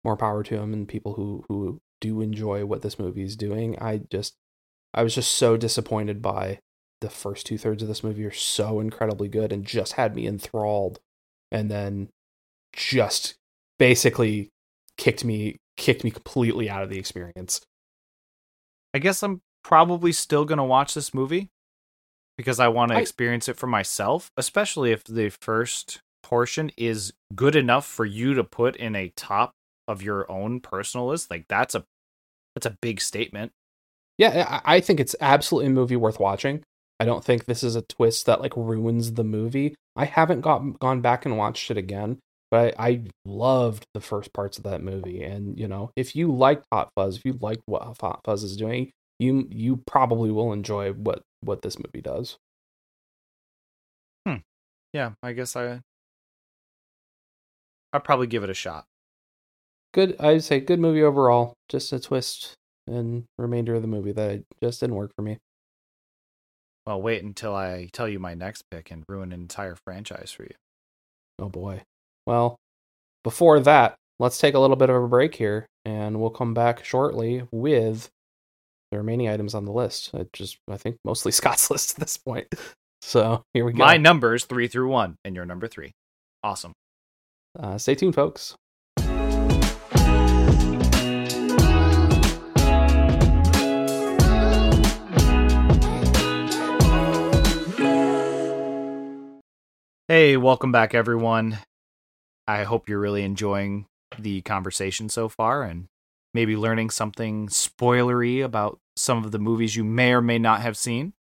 more 0.03 0.17
power 0.17 0.43
to 0.43 0.55
him 0.55 0.73
and 0.73 0.87
people 0.87 1.13
who 1.13 1.43
who 1.47 1.79
do 2.01 2.21
enjoy 2.21 2.65
what 2.65 2.81
this 2.81 2.99
movie 2.99 3.23
is 3.23 3.35
doing. 3.35 3.77
I 3.79 4.01
just, 4.11 4.35
I 4.93 5.03
was 5.03 5.15
just 5.15 5.31
so 5.31 5.55
disappointed 5.55 6.21
by 6.21 6.59
the 6.99 7.09
first 7.09 7.45
two 7.45 7.57
thirds 7.57 7.81
of 7.81 7.87
this 7.87 8.03
movie 8.03 8.25
are 8.25 8.31
so 8.31 8.79
incredibly 8.79 9.27
good 9.27 9.51
and 9.51 9.65
just 9.65 9.93
had 9.93 10.15
me 10.15 10.27
enthralled, 10.27 10.99
and 11.51 11.71
then 11.71 12.09
just 12.73 13.35
basically 13.79 14.49
kicked 14.97 15.23
me 15.23 15.57
kicked 15.77 16.03
me 16.03 16.11
completely 16.11 16.69
out 16.69 16.83
of 16.83 16.89
the 16.89 16.99
experience. 16.99 17.61
I 18.93 18.99
guess 18.99 19.23
I'm 19.23 19.41
probably 19.63 20.11
still 20.11 20.45
gonna 20.45 20.65
watch 20.65 20.93
this 20.93 21.13
movie 21.13 21.49
because 22.37 22.59
I 22.59 22.67
want 22.67 22.91
to 22.91 22.99
experience 22.99 23.47
it 23.47 23.57
for 23.57 23.67
myself, 23.67 24.31
especially 24.37 24.91
if 24.91 25.03
the 25.03 25.29
first 25.29 26.01
portion 26.23 26.71
is 26.77 27.13
good 27.35 27.55
enough 27.55 27.85
for 27.85 28.05
you 28.05 28.33
to 28.33 28.43
put 28.43 28.75
in 28.75 28.95
a 28.95 29.11
top 29.15 29.51
of 29.87 30.01
your 30.01 30.29
own 30.31 30.59
personal 30.59 31.07
list. 31.07 31.29
Like 31.29 31.45
that's 31.47 31.75
a 31.75 31.83
that's 32.55 32.65
a 32.65 32.77
big 32.81 33.01
statement. 33.01 33.51
Yeah, 34.17 34.61
I 34.63 34.79
think 34.79 34.99
it's 34.99 35.15
absolutely 35.19 35.67
a 35.67 35.73
movie 35.73 35.95
worth 35.95 36.19
watching. 36.19 36.63
I 36.99 37.05
don't 37.05 37.23
think 37.23 37.45
this 37.45 37.63
is 37.63 37.75
a 37.75 37.81
twist 37.81 38.27
that 38.27 38.41
like 38.41 38.55
ruins 38.55 39.13
the 39.13 39.23
movie. 39.23 39.75
I 39.95 40.05
haven't 40.05 40.41
got 40.41 40.79
gone 40.79 41.01
back 41.01 41.25
and 41.25 41.37
watched 41.37 41.71
it 41.71 41.77
again, 41.77 42.19
but 42.51 42.75
I, 42.79 42.87
I 42.87 43.01
loved 43.25 43.85
the 43.93 44.01
first 44.01 44.31
parts 44.33 44.57
of 44.57 44.63
that 44.65 44.83
movie. 44.83 45.23
And 45.23 45.59
you 45.59 45.67
know, 45.67 45.91
if 45.95 46.15
you 46.15 46.31
liked 46.31 46.65
Hot 46.71 46.89
Fuzz, 46.95 47.17
if 47.17 47.25
you 47.25 47.33
liked 47.41 47.63
what 47.65 47.97
Hot 47.99 48.21
Fuzz 48.23 48.43
is 48.43 48.55
doing, 48.55 48.91
you 49.23 49.47
you 49.49 49.77
probably 49.87 50.31
will 50.31 50.53
enjoy 50.53 50.91
what 50.93 51.21
what 51.41 51.61
this 51.61 51.77
movie 51.77 52.01
does. 52.01 52.37
Hmm. 54.27 54.37
Yeah, 54.91 55.11
I 55.23 55.33
guess 55.33 55.55
I 55.55 55.81
I'd 57.93 58.03
probably 58.03 58.27
give 58.27 58.43
it 58.43 58.49
a 58.49 58.55
shot. 58.55 58.85
Good 59.93 60.15
I'd 60.19 60.43
say 60.43 60.59
good 60.59 60.79
movie 60.79 61.03
overall. 61.03 61.53
Just 61.69 61.93
a 61.93 61.99
twist 61.99 62.55
and 62.87 63.25
remainder 63.37 63.75
of 63.75 63.81
the 63.81 63.87
movie 63.87 64.11
that 64.11 64.43
just 64.61 64.79
didn't 64.79 64.95
work 64.95 65.11
for 65.15 65.21
me. 65.21 65.37
Well, 66.85 67.01
wait 67.01 67.23
until 67.23 67.55
I 67.55 67.89
tell 67.93 68.09
you 68.09 68.19
my 68.19 68.33
next 68.33 68.63
pick 68.69 68.91
and 68.91 69.05
ruin 69.07 69.31
an 69.31 69.39
entire 69.39 69.75
franchise 69.75 70.31
for 70.31 70.43
you. 70.43 70.55
Oh 71.39 71.49
boy. 71.49 71.83
Well, 72.25 72.57
before 73.23 73.59
that, 73.61 73.95
let's 74.19 74.37
take 74.37 74.53
a 74.53 74.59
little 74.59 74.75
bit 74.75 74.89
of 74.89 75.01
a 75.01 75.07
break 75.07 75.35
here 75.35 75.67
and 75.85 76.19
we'll 76.19 76.29
come 76.29 76.53
back 76.53 76.83
shortly 76.83 77.47
with 77.51 78.09
the 78.93 78.99
remaining 78.99 79.27
items 79.27 79.55
on 79.55 79.65
the 79.65 79.71
list. 79.71 80.11
I 80.13 80.27
just 80.33 80.57
I 80.69 80.77
think 80.77 80.97
mostly 81.03 81.31
Scott's 81.33 81.69
list 81.69 81.95
at 81.95 81.99
this 81.99 82.17
point. 82.17 82.47
So 83.01 83.43
here 83.53 83.65
we 83.65 83.73
go. 83.73 83.79
My 83.79 83.97
numbers 83.97 84.45
three 84.45 84.67
through 84.67 84.89
one, 84.89 85.17
and 85.25 85.35
your 85.35 85.45
number 85.45 85.67
three. 85.67 85.91
Awesome. 86.43 86.73
Uh, 87.59 87.77
stay 87.77 87.95
tuned, 87.95 88.15
folks. 88.15 88.55
Hey, 100.07 100.37
welcome 100.37 100.71
back, 100.71 100.93
everyone. 100.93 101.57
I 102.47 102.63
hope 102.63 102.89
you're 102.89 102.99
really 102.99 103.23
enjoying 103.23 103.85
the 104.19 104.41
conversation 104.41 105.09
so 105.09 105.29
far 105.29 105.63
and 105.63 105.87
maybe 106.33 106.55
learning 106.55 106.89
something 106.89 107.47
spoilery 107.47 108.43
about 108.43 108.79
some 108.95 109.23
of 109.23 109.31
the 109.31 109.39
movies 109.39 109.75
you 109.75 109.83
may 109.83 110.13
or 110.13 110.21
may 110.21 110.39
not 110.39 110.61
have 110.61 110.77
seen. 110.77 111.13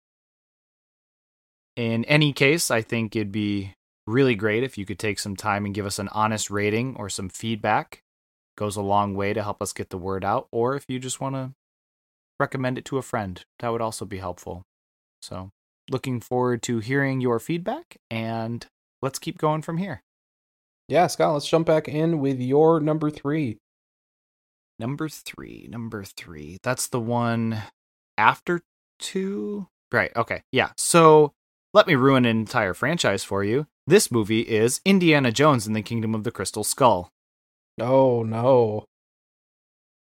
In 1.76 2.04
any 2.04 2.32
case, 2.32 2.70
I 2.70 2.82
think 2.82 3.16
it'd 3.16 3.32
be 3.32 3.74
really 4.06 4.34
great 4.34 4.62
if 4.62 4.76
you 4.76 4.84
could 4.84 4.98
take 4.98 5.18
some 5.18 5.36
time 5.36 5.64
and 5.64 5.74
give 5.74 5.86
us 5.86 5.98
an 5.98 6.08
honest 6.08 6.50
rating 6.50 6.96
or 6.98 7.08
some 7.08 7.28
feedback. 7.28 8.02
Goes 8.58 8.76
a 8.76 8.82
long 8.82 9.14
way 9.14 9.32
to 9.32 9.42
help 9.42 9.62
us 9.62 9.72
get 9.72 9.90
the 9.90 9.96
word 9.96 10.24
out. 10.24 10.48
Or 10.52 10.76
if 10.76 10.84
you 10.88 10.98
just 10.98 11.20
want 11.20 11.34
to 11.34 11.52
recommend 12.38 12.76
it 12.76 12.84
to 12.86 12.98
a 12.98 13.02
friend, 13.02 13.42
that 13.60 13.70
would 13.70 13.80
also 13.80 14.04
be 14.04 14.18
helpful. 14.18 14.64
So, 15.22 15.50
looking 15.90 16.20
forward 16.20 16.62
to 16.64 16.80
hearing 16.80 17.20
your 17.20 17.38
feedback 17.38 17.96
and 18.10 18.66
let's 19.00 19.18
keep 19.18 19.38
going 19.38 19.62
from 19.62 19.78
here. 19.78 20.02
Yeah, 20.88 21.06
Scott, 21.06 21.32
let's 21.32 21.48
jump 21.48 21.66
back 21.66 21.88
in 21.88 22.18
with 22.18 22.40
your 22.40 22.80
number 22.80 23.10
three. 23.10 23.58
Number 24.82 25.08
three, 25.08 25.68
number 25.70 26.02
three. 26.02 26.58
That's 26.64 26.88
the 26.88 26.98
one 26.98 27.62
after 28.18 28.62
two? 28.98 29.68
Right, 29.92 30.10
okay. 30.16 30.42
Yeah. 30.50 30.70
So 30.76 31.34
let 31.72 31.86
me 31.86 31.94
ruin 31.94 32.24
an 32.24 32.36
entire 32.36 32.74
franchise 32.74 33.22
for 33.22 33.44
you. 33.44 33.68
This 33.86 34.10
movie 34.10 34.40
is 34.40 34.80
Indiana 34.84 35.30
Jones 35.30 35.68
and 35.68 35.76
the 35.76 35.82
Kingdom 35.82 36.16
of 36.16 36.24
the 36.24 36.32
Crystal 36.32 36.64
Skull. 36.64 37.10
Oh, 37.80 38.24
no. 38.24 38.86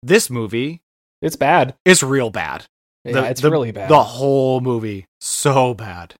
This 0.03 0.29
movie 0.29 0.83
It's 1.22 1.37
bad. 1.37 1.74
It's 1.87 2.03
real 2.03 2.29
bad. 2.29 2.66
Yeah, 3.03 3.22
it's 3.29 3.41
the- 3.41 3.51
really 3.51 3.72
bad. 3.72 3.89
The 3.89 4.03
whole 4.03 4.61
movie. 4.61 5.07
So 5.22 5.72
bad. 5.72 6.16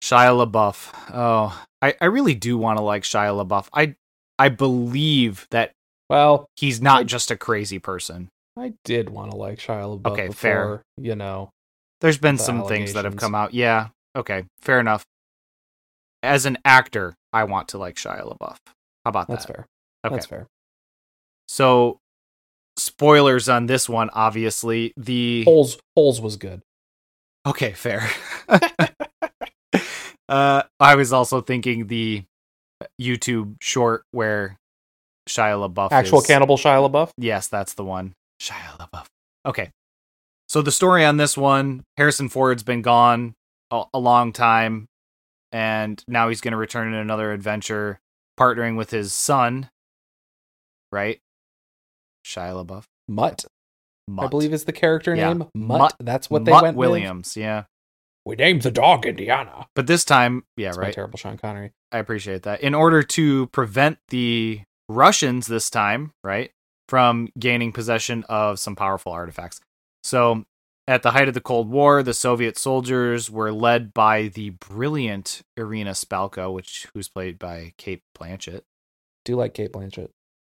Shia 0.00 0.46
LaBeouf. 0.46 0.92
Oh, 1.12 1.60
I, 1.82 1.94
I 2.00 2.04
really 2.04 2.36
do 2.36 2.56
want 2.56 2.78
to 2.78 2.84
like 2.84 3.02
Shia 3.02 3.44
LaBeouf. 3.44 3.68
I 3.74 3.96
I 4.38 4.48
believe 4.48 5.48
that 5.50 5.72
well, 6.12 6.46
he's 6.56 6.80
not 6.82 7.00
I- 7.00 7.04
just 7.04 7.30
a 7.30 7.36
crazy 7.36 7.78
person. 7.78 8.28
I 8.58 8.74
did 8.84 9.08
want 9.08 9.30
to 9.30 9.36
like 9.38 9.58
Shia 9.58 9.98
LaBeouf 9.98 10.12
Okay, 10.12 10.26
before, 10.28 10.34
fair. 10.34 10.82
you 10.98 11.16
know. 11.16 11.48
There's 12.02 12.18
been 12.18 12.36
The 12.36 12.42
some 12.42 12.66
things 12.66 12.92
that 12.92 13.04
have 13.06 13.16
come 13.16 13.34
out. 13.34 13.54
Yeah. 13.54 13.88
Okay. 14.14 14.44
Fair 14.60 14.78
enough. 14.78 15.04
As 16.22 16.44
an 16.44 16.58
actor, 16.64 17.14
I 17.32 17.44
want 17.44 17.68
to 17.68 17.78
like 17.78 17.96
Shia 17.96 18.20
LaBeouf. 18.22 18.56
How 19.04 19.08
about 19.08 19.26
That's 19.28 19.46
that? 19.46 19.52
That's 19.52 19.56
fair. 19.56 19.66
Okay. 20.04 20.14
That's 20.16 20.26
fair. 20.26 20.46
So, 21.48 21.98
spoilers 22.76 23.48
on 23.48 23.66
this 23.66 23.88
one. 23.88 24.10
Obviously, 24.12 24.92
the 24.98 25.44
Holes 25.44 25.78
Holes 25.96 26.20
was 26.20 26.36
good. 26.36 26.60
okay, 27.46 27.72
fair. 27.72 28.06
uh, 30.28 30.62
I 30.78 30.94
was 30.94 31.12
also 31.12 31.40
thinking 31.40 31.86
the 31.86 32.24
YouTube 33.00 33.56
short 33.60 34.04
where 34.10 34.56
Shia 35.28 35.68
LaBeouf 35.72 35.92
Actual 35.92 36.20
is, 36.20 36.26
cannibal 36.26 36.56
Shia 36.56 36.88
LaBeouf. 36.90 37.10
Yes, 37.16 37.48
that's 37.48 37.74
the 37.74 37.84
one. 37.84 38.14
Shia 38.40 38.76
LaBeouf. 38.78 39.06
Okay. 39.46 39.70
So 40.48 40.62
the 40.62 40.72
story 40.72 41.04
on 41.04 41.16
this 41.16 41.36
one, 41.36 41.84
Harrison 41.96 42.28
Ford's 42.28 42.62
been 42.62 42.82
gone 42.82 43.34
a, 43.70 43.84
a 43.94 43.98
long 43.98 44.32
time, 44.32 44.86
and 45.52 46.02
now 46.08 46.28
he's 46.28 46.40
going 46.40 46.52
to 46.52 46.58
return 46.58 46.88
in 46.88 46.94
another 46.94 47.32
adventure, 47.32 48.00
partnering 48.38 48.76
with 48.76 48.90
his 48.90 49.12
son. 49.12 49.70
Right? 50.90 51.20
Shia 52.26 52.64
LaBeouf. 52.66 52.84
Mutt, 53.08 53.44
I 54.18 54.26
believe 54.26 54.52
is 54.52 54.64
the 54.64 54.72
character 54.72 55.14
Yeah. 55.14 55.28
name. 55.32 55.48
Mutt. 55.54 55.78
Mutt- 55.78 55.96
That's 56.00 56.28
what 56.30 56.44
they 56.44 56.50
Mutt 56.52 56.62
went 56.64 56.76
Williams. 56.76 57.36
Yeah. 57.36 57.64
We 58.24 58.36
named 58.36 58.62
the 58.62 58.70
dog 58.70 59.04
Indiana. 59.06 59.66
But 59.74 59.86
this 59.88 60.04
time, 60.04 60.44
yeah, 60.56 60.68
That's 60.68 60.78
right. 60.78 60.94
terrible 60.94 61.18
Sean 61.18 61.36
Connery. 61.38 61.72
I 61.90 61.98
appreciate 61.98 62.42
that. 62.44 62.60
In 62.60 62.74
order 62.74 63.02
to 63.02 63.46
prevent 63.48 63.98
the 64.08 64.60
Russians 64.94 65.46
this 65.46 65.70
time, 65.70 66.12
right, 66.22 66.52
from 66.88 67.28
gaining 67.38 67.72
possession 67.72 68.24
of 68.28 68.58
some 68.58 68.76
powerful 68.76 69.12
artifacts. 69.12 69.60
So, 70.02 70.44
at 70.88 71.02
the 71.02 71.12
height 71.12 71.28
of 71.28 71.34
the 71.34 71.40
Cold 71.40 71.68
War, 71.68 72.02
the 72.02 72.12
Soviet 72.12 72.58
soldiers 72.58 73.30
were 73.30 73.52
led 73.52 73.94
by 73.94 74.28
the 74.28 74.50
brilliant 74.50 75.42
Irina 75.56 75.92
Spalko, 75.92 76.52
which 76.52 76.88
who's 76.92 77.08
played 77.08 77.38
by 77.38 77.72
Cate 77.78 78.02
Blanchett, 78.18 78.62
Do 79.24 79.36
like 79.36 79.54
Cate 79.54 79.72
Blanchett. 79.72 80.10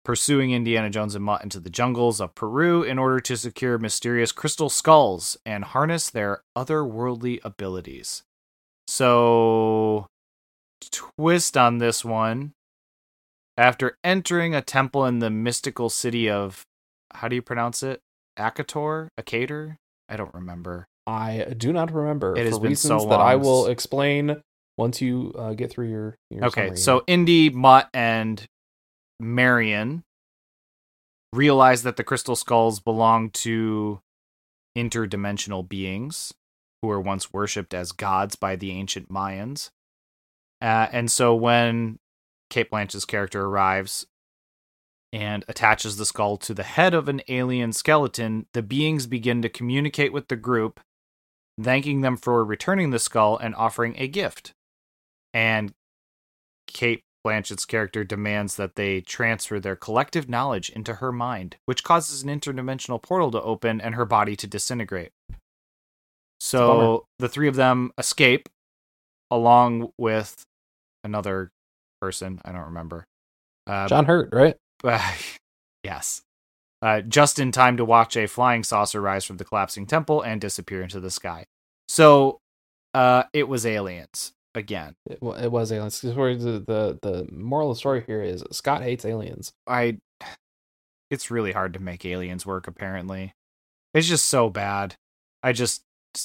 pursuing 0.04 0.52
Indiana 0.52 0.90
Jones 0.90 1.14
and 1.16 1.24
Mutt 1.24 1.42
into 1.42 1.58
the 1.60 1.70
jungles 1.70 2.20
of 2.20 2.34
Peru 2.34 2.82
in 2.82 2.98
order 2.98 3.18
to 3.20 3.36
secure 3.36 3.78
mysterious 3.78 4.30
crystal 4.32 4.68
skulls 4.70 5.36
and 5.44 5.64
harness 5.64 6.08
their 6.08 6.42
otherworldly 6.56 7.40
abilities. 7.44 8.22
So, 8.86 10.06
twist 10.90 11.56
on 11.56 11.78
this 11.78 12.04
one. 12.04 12.52
After 13.56 13.98
entering 14.02 14.54
a 14.54 14.62
temple 14.62 15.04
in 15.04 15.18
the 15.18 15.30
mystical 15.30 15.90
city 15.90 16.28
of, 16.30 16.64
how 17.12 17.28
do 17.28 17.36
you 17.36 17.42
pronounce 17.42 17.82
it? 17.82 18.00
Akator? 18.38 19.08
Akator? 19.20 19.76
I 20.08 20.16
don't 20.16 20.34
remember. 20.34 20.86
I 21.06 21.54
do 21.56 21.72
not 21.72 21.92
remember 21.92 22.36
It 22.36 22.46
has 22.46 22.58
been 22.58 22.70
reasons 22.70 23.02
so 23.02 23.08
that 23.08 23.20
I 23.20 23.36
will 23.36 23.66
explain 23.66 24.40
once 24.78 25.00
you 25.00 25.34
uh, 25.36 25.52
get 25.54 25.70
through 25.70 25.88
your. 25.88 26.16
your 26.30 26.44
Okay, 26.46 26.66
summary 26.66 26.76
so 26.76 27.04
Indy, 27.06 27.50
Mutt, 27.50 27.88
and 27.92 28.46
Marion 29.20 30.04
realize 31.32 31.82
that 31.82 31.96
the 31.96 32.04
crystal 32.04 32.36
skulls 32.36 32.78
belong 32.78 33.30
to 33.30 34.00
interdimensional 34.76 35.68
beings 35.68 36.32
who 36.80 36.88
were 36.88 37.00
once 37.00 37.32
worshipped 37.32 37.74
as 37.74 37.92
gods 37.92 38.36
by 38.36 38.56
the 38.56 38.70
ancient 38.70 39.08
Mayans. 39.08 39.70
Uh, 40.60 40.86
and 40.92 41.10
so 41.10 41.34
when 41.34 41.98
Cate 42.52 42.68
Blanchett's 42.68 43.06
character 43.06 43.46
arrives 43.46 44.06
and 45.10 45.42
attaches 45.48 45.96
the 45.96 46.04
skull 46.04 46.36
to 46.36 46.52
the 46.52 46.62
head 46.62 46.92
of 46.92 47.08
an 47.08 47.22
alien 47.28 47.72
skeleton, 47.72 48.44
the 48.52 48.62
beings 48.62 49.06
begin 49.06 49.40
to 49.40 49.48
communicate 49.48 50.12
with 50.12 50.28
the 50.28 50.36
group, 50.36 50.78
thanking 51.58 52.02
them 52.02 52.18
for 52.18 52.44
returning 52.44 52.90
the 52.90 52.98
skull 52.98 53.38
and 53.38 53.54
offering 53.54 53.94
a 53.96 54.06
gift. 54.06 54.52
And 55.32 55.72
Cate 56.66 57.04
Blanchett's 57.24 57.64
character 57.64 58.04
demands 58.04 58.56
that 58.56 58.76
they 58.76 59.00
transfer 59.00 59.58
their 59.58 59.76
collective 59.76 60.28
knowledge 60.28 60.68
into 60.68 60.96
her 60.96 61.10
mind, 61.10 61.56
which 61.64 61.82
causes 61.82 62.22
an 62.22 62.28
interdimensional 62.28 63.00
portal 63.00 63.30
to 63.30 63.40
open 63.40 63.80
and 63.80 63.94
her 63.94 64.04
body 64.04 64.36
to 64.36 64.46
disintegrate. 64.46 65.12
So 66.38 67.06
the 67.18 67.30
three 67.30 67.48
of 67.48 67.54
them 67.56 67.92
escape 67.96 68.50
along 69.30 69.92
with 69.96 70.44
another 71.02 71.51
person. 72.02 72.40
I 72.44 72.50
don't 72.50 72.64
remember. 72.64 73.06
Uh, 73.64 73.86
John 73.86 74.06
Hurt, 74.06 74.30
right? 74.32 74.56
yes. 75.84 76.22
Uh, 76.82 77.00
just 77.00 77.38
in 77.38 77.52
time 77.52 77.76
to 77.76 77.84
watch 77.84 78.16
a 78.16 78.26
flying 78.26 78.64
saucer 78.64 79.00
rise 79.00 79.24
from 79.24 79.36
the 79.36 79.44
collapsing 79.44 79.86
temple 79.86 80.20
and 80.20 80.40
disappear 80.40 80.82
into 80.82 80.98
the 80.98 81.12
sky. 81.12 81.44
So 81.86 82.40
uh, 82.92 83.22
it 83.32 83.46
was 83.46 83.64
aliens 83.64 84.32
again. 84.56 84.94
It, 85.08 85.20
it 85.22 85.52
was 85.52 85.70
aliens. 85.70 86.00
The 86.00 86.10
the 86.10 86.98
the 87.00 87.28
moral 87.30 87.70
of 87.70 87.76
the 87.76 87.78
story 87.78 88.02
here 88.04 88.20
is 88.20 88.42
Scott 88.50 88.82
hates 88.82 89.04
aliens. 89.04 89.52
I 89.68 89.98
it's 91.08 91.30
really 91.30 91.52
hard 91.52 91.74
to 91.74 91.80
make 91.80 92.04
aliens 92.04 92.44
work 92.44 92.66
apparently. 92.66 93.32
It's 93.94 94.08
just 94.08 94.24
so 94.24 94.50
bad. 94.50 94.96
I 95.44 95.52
just 95.52 95.82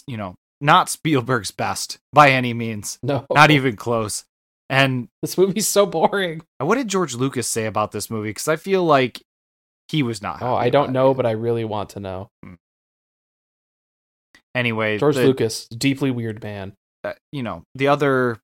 you 0.07 0.17
know, 0.17 0.33
not 0.59 0.89
Spielberg's 0.89 1.51
best 1.51 1.99
by 2.11 2.31
any 2.31 2.55
means. 2.55 2.97
No, 3.03 3.27
Not 3.31 3.51
even 3.51 3.75
close. 3.75 4.25
And 4.69 5.07
This 5.21 5.37
movie's 5.37 5.67
so 5.67 5.85
boring. 5.85 6.41
what 6.59 6.75
did 6.75 6.87
George 6.87 7.15
Lucas 7.15 7.47
say 7.47 7.65
about 7.65 7.91
this 7.91 8.09
movie 8.09 8.33
cuz 8.33 8.47
I 8.47 8.55
feel 8.57 8.83
like 8.83 9.21
he 9.89 10.03
was 10.03 10.21
not 10.21 10.41
Oh, 10.41 10.55
I 10.55 10.69
don't 10.69 10.91
know, 10.91 11.11
it. 11.11 11.13
but 11.15 11.25
I 11.25 11.31
really 11.31 11.63
want 11.65 11.91
to 11.91 11.99
know. 12.01 12.29
anyway, 14.55 14.97
George 14.97 15.15
the- 15.15 15.23
Lucas, 15.25 15.67
deeply 15.67 16.11
weird 16.11 16.43
man. 16.43 16.73
uh, 17.03 17.13
you 17.31 17.43
know, 17.43 17.63
the 17.75 17.87
other 17.87 18.39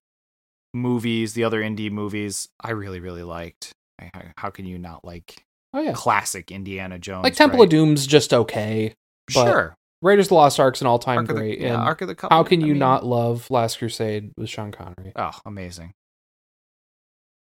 movies, 0.72 1.34
the 1.34 1.44
other 1.44 1.60
Indy 1.62 1.90
movies, 1.90 2.48
I 2.60 2.70
really 2.70 3.00
really 3.00 3.22
liked. 3.22 3.72
I- 4.00 4.10
I- 4.14 4.32
How 4.38 4.50
can 4.50 4.64
you 4.66 4.78
not 4.78 5.04
like 5.04 5.42
Oh 5.72 5.80
yeah, 5.80 5.92
classic 5.92 6.50
Indiana 6.50 6.98
Jones? 6.98 7.24
like 7.24 7.34
Temple 7.34 7.58
right? 7.60 7.64
of 7.64 7.70
Doom's 7.70 8.06
just 8.06 8.32
okay. 8.32 8.94
but 9.26 9.32
Sure. 9.44 9.74
Raiders 10.02 10.26
of 10.26 10.30
the 10.30 10.34
Lost 10.34 10.60
Ark's 10.60 10.80
an 10.82 10.86
all 10.86 10.98
time 10.98 11.18
Ark 11.18 11.28
of 11.30 11.34
the- 11.36 11.40
great. 11.40 11.60
yeah, 11.60 11.74
and 11.74 11.82
Ark 11.82 12.00
of 12.02 12.08
the 12.08 12.14
how 12.14 12.28
Covenant, 12.28 12.48
can 12.48 12.62
I 12.62 12.66
you 12.66 12.72
mean- 12.74 12.78
not 12.78 13.04
love 13.06 13.50
Last 13.50 13.78
Crusade 13.78 14.32
with 14.36 14.48
Sean 14.50 14.70
Connery? 14.72 15.12
Oh, 15.16 15.38
amazing. 15.46 15.92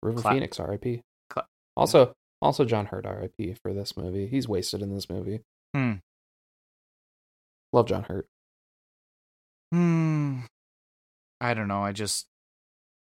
River 0.05 0.20
Cla- 0.20 0.32
Phoenix, 0.32 0.61
R.I.P. 0.61 1.00
Cla- 1.30 1.46
Also, 1.76 2.12
also 2.42 2.64
John 2.64 2.86
Hurt, 2.86 3.07
R.I.P. 3.07 3.55
for 3.62 3.72
this 3.72 3.96
movie. 3.96 4.26
He's 4.28 4.46
wasted 4.46 4.82
in 4.82 4.94
this 4.94 5.09
movie. 5.11 5.40
Hmm. 5.74 5.94
Love 7.72 7.86
John 7.88 8.05
Hurt. 8.05 8.26
Hmm. 9.72 10.40
I 11.40 11.55
don't 11.55 11.68
know. 11.68 11.82
I 11.82 11.92
just 11.92 12.26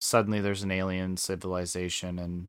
suddenly 0.00 0.40
there's 0.40 0.62
an 0.62 0.70
alien 0.72 1.16
civilization 1.16 2.18
and 2.18 2.46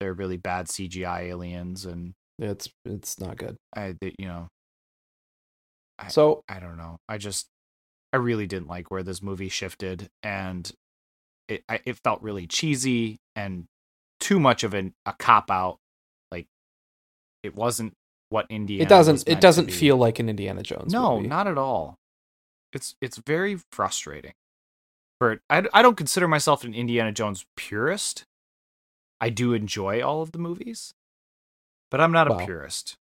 they're 0.00 0.12
really 0.12 0.36
bad 0.36 0.66
CGI 0.66 1.22
aliens 1.24 1.86
and 1.86 2.12
It's 2.38 2.68
it's 2.84 3.18
not 3.18 3.36
good. 3.38 3.56
I 3.74 3.94
you 4.18 4.26
know 4.28 4.48
I- 5.98 6.08
So 6.08 6.42
I 6.48 6.60
don't 6.60 6.76
know. 6.76 6.98
I 7.08 7.16
just 7.18 7.46
I 8.12 8.18
really 8.18 8.46
didn't 8.46 8.68
like 8.68 8.90
where 8.90 9.02
this 9.02 9.22
movie 9.22 9.48
shifted 9.48 10.08
and 10.22 10.70
it 11.48 11.64
I, 11.68 11.80
it 11.84 11.98
felt 12.02 12.22
really 12.22 12.46
cheesy 12.46 13.18
and 13.34 13.66
too 14.20 14.40
much 14.40 14.64
of 14.64 14.74
an, 14.74 14.94
a 15.04 15.12
cop 15.12 15.50
out. 15.50 15.78
Like 16.32 16.46
it 17.42 17.54
wasn't 17.54 17.94
what 18.30 18.46
Indiana. 18.50 18.82
it 18.84 18.88
doesn't 18.88 19.24
it 19.28 19.40
doesn't 19.40 19.70
feel 19.72 19.96
like 19.96 20.18
an 20.18 20.28
Indiana 20.28 20.62
Jones. 20.62 20.92
No, 20.92 21.16
movie. 21.16 21.28
not 21.28 21.46
at 21.46 21.58
all. 21.58 21.96
It's 22.72 22.94
it's 23.00 23.18
very 23.18 23.58
frustrating. 23.72 24.32
For 25.20 25.40
I, 25.48 25.64
I 25.72 25.82
don't 25.82 25.96
consider 25.96 26.28
myself 26.28 26.64
an 26.64 26.74
Indiana 26.74 27.12
Jones 27.12 27.46
purist. 27.56 28.24
I 29.20 29.30
do 29.30 29.54
enjoy 29.54 30.02
all 30.02 30.20
of 30.20 30.32
the 30.32 30.38
movies, 30.38 30.92
but 31.90 32.00
I'm 32.02 32.12
not 32.12 32.26
a 32.28 32.32
Wow. 32.34 32.44
purist. 32.44 32.96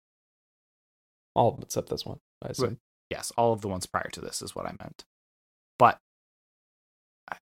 all 1.35 1.49
of 1.49 1.57
them 1.57 1.65
except 1.65 1.89
this 1.89 2.07
one. 2.07 2.21
I 2.43 2.49
assume. 2.51 2.79
Yes, 3.11 3.33
all 3.37 3.53
of 3.53 3.61
the 3.63 3.69
ones 3.69 3.87
prior 3.87 4.09
to 4.13 4.21
this 4.21 4.41
is 4.43 4.55
what 4.55 4.67
I 4.67 4.71
meant. 4.81 5.05
But 5.79 5.99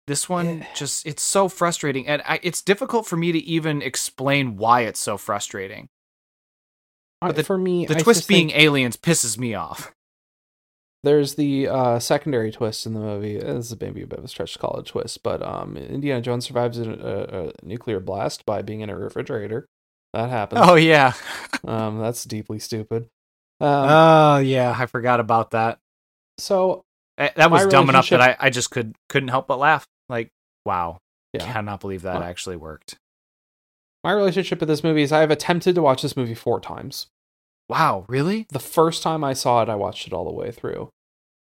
this 0.09 0.27
one 0.27 0.65
just 0.75 1.05
it's 1.07 1.23
so 1.23 1.47
frustrating 1.47 2.05
and 2.07 2.21
I, 2.25 2.41
it's 2.43 2.61
difficult 2.61 3.07
for 3.07 3.15
me 3.15 3.31
to 3.31 3.39
even 3.39 3.81
explain 3.81 4.57
why 4.57 4.81
it's 4.81 4.99
so 4.99 5.17
frustrating. 5.17 5.87
But 7.21 7.35
the- 7.37 7.43
for 7.43 7.57
me, 7.57 7.85
The 7.85 7.95
I 7.95 7.99
twist 7.99 8.27
being 8.27 8.51
aliens 8.51 8.97
pisses 8.97 9.37
me 9.37 9.53
off. 9.53 9.93
there's 11.03 11.35
the 11.35 11.67
uh, 11.67 11.99
secondary 11.99 12.51
twist 12.51 12.85
in 12.85 12.93
the 12.93 12.99
movie. 12.99 13.37
This 13.37 13.71
is 13.71 13.79
maybe 13.79 14.01
a 14.01 14.07
bit 14.07 14.19
of 14.19 14.25
a 14.25 14.27
stretch 14.27 14.53
to 14.53 14.59
call 14.59 14.75
it 14.77 14.81
a 14.87 14.91
twist, 14.91 15.23
but 15.23 15.41
um, 15.41 15.77
Indiana 15.77 16.21
Jones 16.21 16.45
survives 16.45 16.77
a, 16.79 16.89
a, 16.91 17.47
a 17.47 17.51
nuclear 17.63 17.99
blast 17.99 18.45
by 18.45 18.61
being 18.61 18.81
in 18.81 18.89
a 18.89 18.97
refrigerator. 18.97 19.65
That 20.13 20.29
happens. 20.29 20.61
Oh 20.63 20.75
yeah. 20.75 21.13
Um, 21.67 21.99
that's 21.99 22.23
deeply 22.23 22.57
stupid. 22.59 23.03
Um, 23.59 23.67
Oh 23.89 24.37
yeah, 24.37 24.73
I 24.77 24.85
forgot 24.85 25.19
about 25.19 25.51
that. 25.51 25.77
so 26.37 26.83
Eh, 27.17 27.29
That 27.35 27.51
was 27.51 27.67
dumb 27.67 27.89
enough 27.89 28.07
that 28.11 28.21
I, 28.21 28.37
I 28.39 28.49
just 28.49 28.71
could 28.71 28.95
couldn't 29.09 29.27
help 29.27 29.47
but 29.47 29.59
laugh. 29.59 29.85
Like, 30.09 30.29
wow. 30.65 30.97
yeah, 31.33 31.45
Cannot 31.53 31.79
believe 31.79 32.01
that 32.01 32.15
Well- 32.15 32.23
actually 32.23 32.55
worked. 32.57 32.97
my 34.03 34.11
relationship 34.11 34.59
with 34.59 34.69
this 34.69 34.83
movie 34.83 35.03
is 35.03 35.11
I 35.11 35.19
have 35.19 35.31
attempted 35.31 35.75
to 35.75 35.81
watch 35.81 36.01
this 36.01 36.17
movie 36.17 36.33
four 36.35 36.59
times. 36.59 37.07
Wow, 37.69 38.05
really? 38.09 38.47
The 38.49 38.59
first 38.59 39.03
time 39.03 39.23
I 39.23 39.33
saw 39.33 39.61
it, 39.61 39.69
I 39.69 39.75
watched 39.75 40.07
it 40.07 40.13
all 40.13 40.25
the 40.25 40.31
way 40.33 40.51
through. 40.51 40.89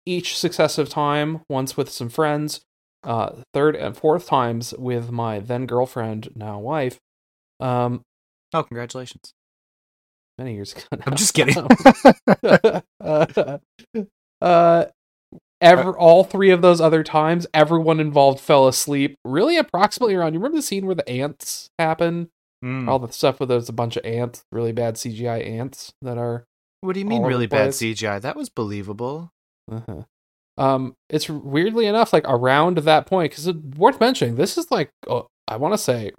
Each 0.04 0.36
successive 0.36 0.88
time, 0.88 1.42
once 1.48 1.76
with 1.76 1.90
some 1.90 2.08
friends, 2.08 2.60
uh, 3.04 3.42
third 3.54 3.76
and 3.76 3.96
fourth 3.96 4.26
times 4.26 4.74
with 4.78 5.10
my 5.12 5.38
then 5.38 5.66
girlfriend, 5.66 6.30
now 6.34 6.58
wife. 6.58 6.98
Um, 7.60 8.02
Oh, 8.52 8.62
congratulations. 8.64 9.32
many 10.38 10.54
years 10.54 10.72
ago. 10.72 10.82
I'm 11.06 11.14
just 11.16 11.34
kidding. 11.34 11.56
uh, 13.00 13.58
uh, 14.40 14.84
ever 15.60 15.96
all 15.96 16.24
three 16.24 16.50
of 16.50 16.62
those 16.62 16.80
other 16.80 17.02
times, 17.02 17.46
everyone 17.54 18.00
involved 18.00 18.40
fell 18.40 18.68
asleep. 18.68 19.16
Really, 19.24 19.56
approximately 19.56 20.14
around. 20.14 20.34
You 20.34 20.40
remember 20.40 20.58
the 20.58 20.62
scene 20.62 20.86
where 20.86 20.94
the 20.94 21.08
ants 21.08 21.70
happen? 21.78 22.30
Mm. 22.64 22.88
All 22.88 22.98
the 22.98 23.12
stuff 23.12 23.38
with 23.38 23.48
there's 23.48 23.68
a 23.68 23.72
bunch 23.72 23.96
of 23.96 24.04
ants, 24.04 24.44
really 24.50 24.72
bad 24.72 24.94
CGI 24.94 25.46
ants 25.46 25.92
that 26.02 26.18
are. 26.18 26.44
What 26.80 26.94
do 26.94 27.00
you 27.00 27.06
mean 27.06 27.22
really 27.22 27.46
bad. 27.46 27.70
CGI? 27.70 28.20
That 28.20 28.36
was 28.36 28.48
believable. 28.48 29.30
Uh-huh. 29.70 30.02
Um, 30.58 30.94
it's 31.10 31.28
weirdly 31.28 31.86
enough 31.86 32.12
like 32.12 32.24
around 32.26 32.78
that 32.78 33.06
point 33.06 33.32
because 33.32 33.52
worth 33.76 34.00
mentioning. 34.00 34.36
This 34.36 34.56
is 34.56 34.70
like 34.70 34.90
oh, 35.06 35.26
I 35.46 35.56
want 35.56 35.74
to 35.74 35.78
say 35.78 36.12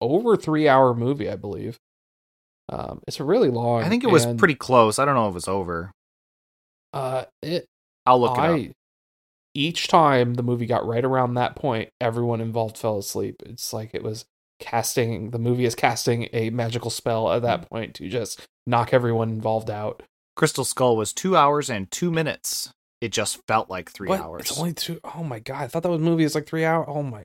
over 0.00 0.36
three 0.36 0.68
hour 0.68 0.94
movie, 0.94 1.30
I 1.30 1.36
believe. 1.36 1.78
Um, 2.68 3.00
it's 3.08 3.20
a 3.20 3.24
really 3.24 3.48
long. 3.48 3.82
I 3.82 3.88
think 3.88 4.04
it 4.04 4.10
was 4.10 4.24
and, 4.24 4.38
pretty 4.38 4.54
close. 4.54 4.98
I 4.98 5.04
don't 5.04 5.14
know 5.14 5.28
if 5.28 5.32
it 5.32 5.34
was 5.34 5.48
over. 5.48 5.92
Uh, 6.92 7.24
it 7.42 7.66
I'll 8.10 8.20
look 8.20 8.38
it 8.38 8.68
up. 8.68 8.76
Each 9.54 9.88
time 9.88 10.34
the 10.34 10.42
movie 10.42 10.66
got 10.66 10.86
right 10.86 11.04
around 11.04 11.34
that 11.34 11.56
point, 11.56 11.90
everyone 12.00 12.40
involved 12.40 12.78
fell 12.78 12.98
asleep. 12.98 13.42
It's 13.44 13.72
like 13.72 13.90
it 13.94 14.02
was 14.02 14.24
casting 14.60 15.30
the 15.30 15.38
movie 15.38 15.64
is 15.64 15.74
casting 15.74 16.28
a 16.32 16.50
magical 16.50 16.90
spell 16.90 17.32
at 17.32 17.42
that 17.42 17.62
mm. 17.62 17.68
point 17.68 17.94
to 17.94 18.08
just 18.08 18.46
knock 18.66 18.92
everyone 18.92 19.30
involved 19.30 19.70
out. 19.70 20.02
Crystal 20.36 20.64
Skull 20.64 20.96
was 20.96 21.12
two 21.12 21.36
hours 21.36 21.68
and 21.68 21.90
two 21.90 22.10
minutes. 22.10 22.72
It 23.00 23.12
just 23.12 23.40
felt 23.48 23.70
like 23.70 23.90
three 23.90 24.08
What? 24.08 24.20
hours. 24.20 24.42
It's 24.42 24.58
only 24.58 24.74
two 24.74 25.00
oh 25.16 25.24
my 25.24 25.38
god! 25.38 25.62
I 25.62 25.66
thought 25.68 25.82
that 25.82 25.90
was 25.90 26.00
movie 26.00 26.24
is 26.24 26.34
like 26.34 26.46
three 26.46 26.64
hours. 26.64 26.86
Oh 26.88 27.02
my. 27.02 27.22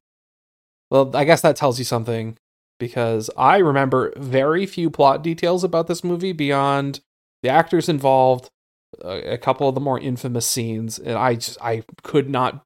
Well, 0.90 1.16
I 1.16 1.26
guess 1.26 1.42
that 1.42 1.56
tells 1.56 1.78
you 1.80 1.86
something 1.86 2.38
because 2.80 3.30
I 3.38 3.58
remember 3.58 4.14
very 4.18 4.66
few 4.66 4.90
plot 4.90 5.24
details 5.24 5.64
about 5.64 5.88
this 5.88 6.04
movie 6.04 6.32
beyond 6.32 7.02
the 7.44 7.50
actors 7.50 7.90
involved, 7.90 8.50
a, 9.04 9.34
a 9.34 9.38
couple 9.38 9.68
of 9.68 9.76
the 9.76 9.82
more 9.82 10.00
infamous 10.00 10.46
scenes, 10.46 11.00
and 11.00 11.18
I 11.18 11.36
just 11.36 11.58
I 11.62 11.84
could 12.04 12.30
not 12.30 12.64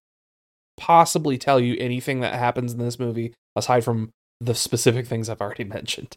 possibly 0.77 1.37
tell 1.37 1.59
you 1.59 1.75
anything 1.77 2.21
that 2.21 2.35
happens 2.35 2.73
in 2.73 2.79
this 2.79 2.99
movie 2.99 3.33
aside 3.55 3.83
from 3.83 4.11
the 4.39 4.55
specific 4.55 5.07
things 5.07 5.29
I've 5.29 5.41
already 5.41 5.63
mentioned. 5.65 6.15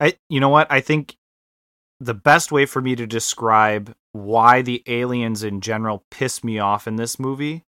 I, 0.00 0.14
you 0.28 0.40
know 0.40 0.48
what? 0.48 0.70
I 0.70 0.80
think 0.80 1.16
the 2.00 2.14
best 2.14 2.52
way 2.52 2.64
for 2.64 2.80
me 2.80 2.94
to 2.94 3.06
describe 3.06 3.94
why 4.12 4.62
the 4.62 4.82
aliens 4.86 5.42
in 5.42 5.60
general 5.60 6.04
piss 6.10 6.44
me 6.44 6.58
off 6.58 6.86
in 6.86 6.96
this 6.96 7.18
movie 7.18 7.64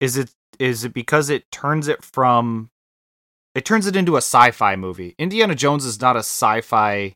is 0.00 0.16
it 0.16 0.30
is 0.58 0.84
it 0.84 0.92
because 0.92 1.30
it 1.30 1.50
turns 1.50 1.88
it 1.88 2.02
from 2.02 2.70
it 3.54 3.64
turns 3.64 3.86
it 3.86 3.96
into 3.96 4.16
a 4.16 4.18
sci-fi 4.18 4.76
movie. 4.76 5.14
Indiana 5.18 5.54
Jones 5.54 5.86
is 5.86 6.00
not 6.00 6.16
a 6.16 6.20
sci-fi 6.20 7.14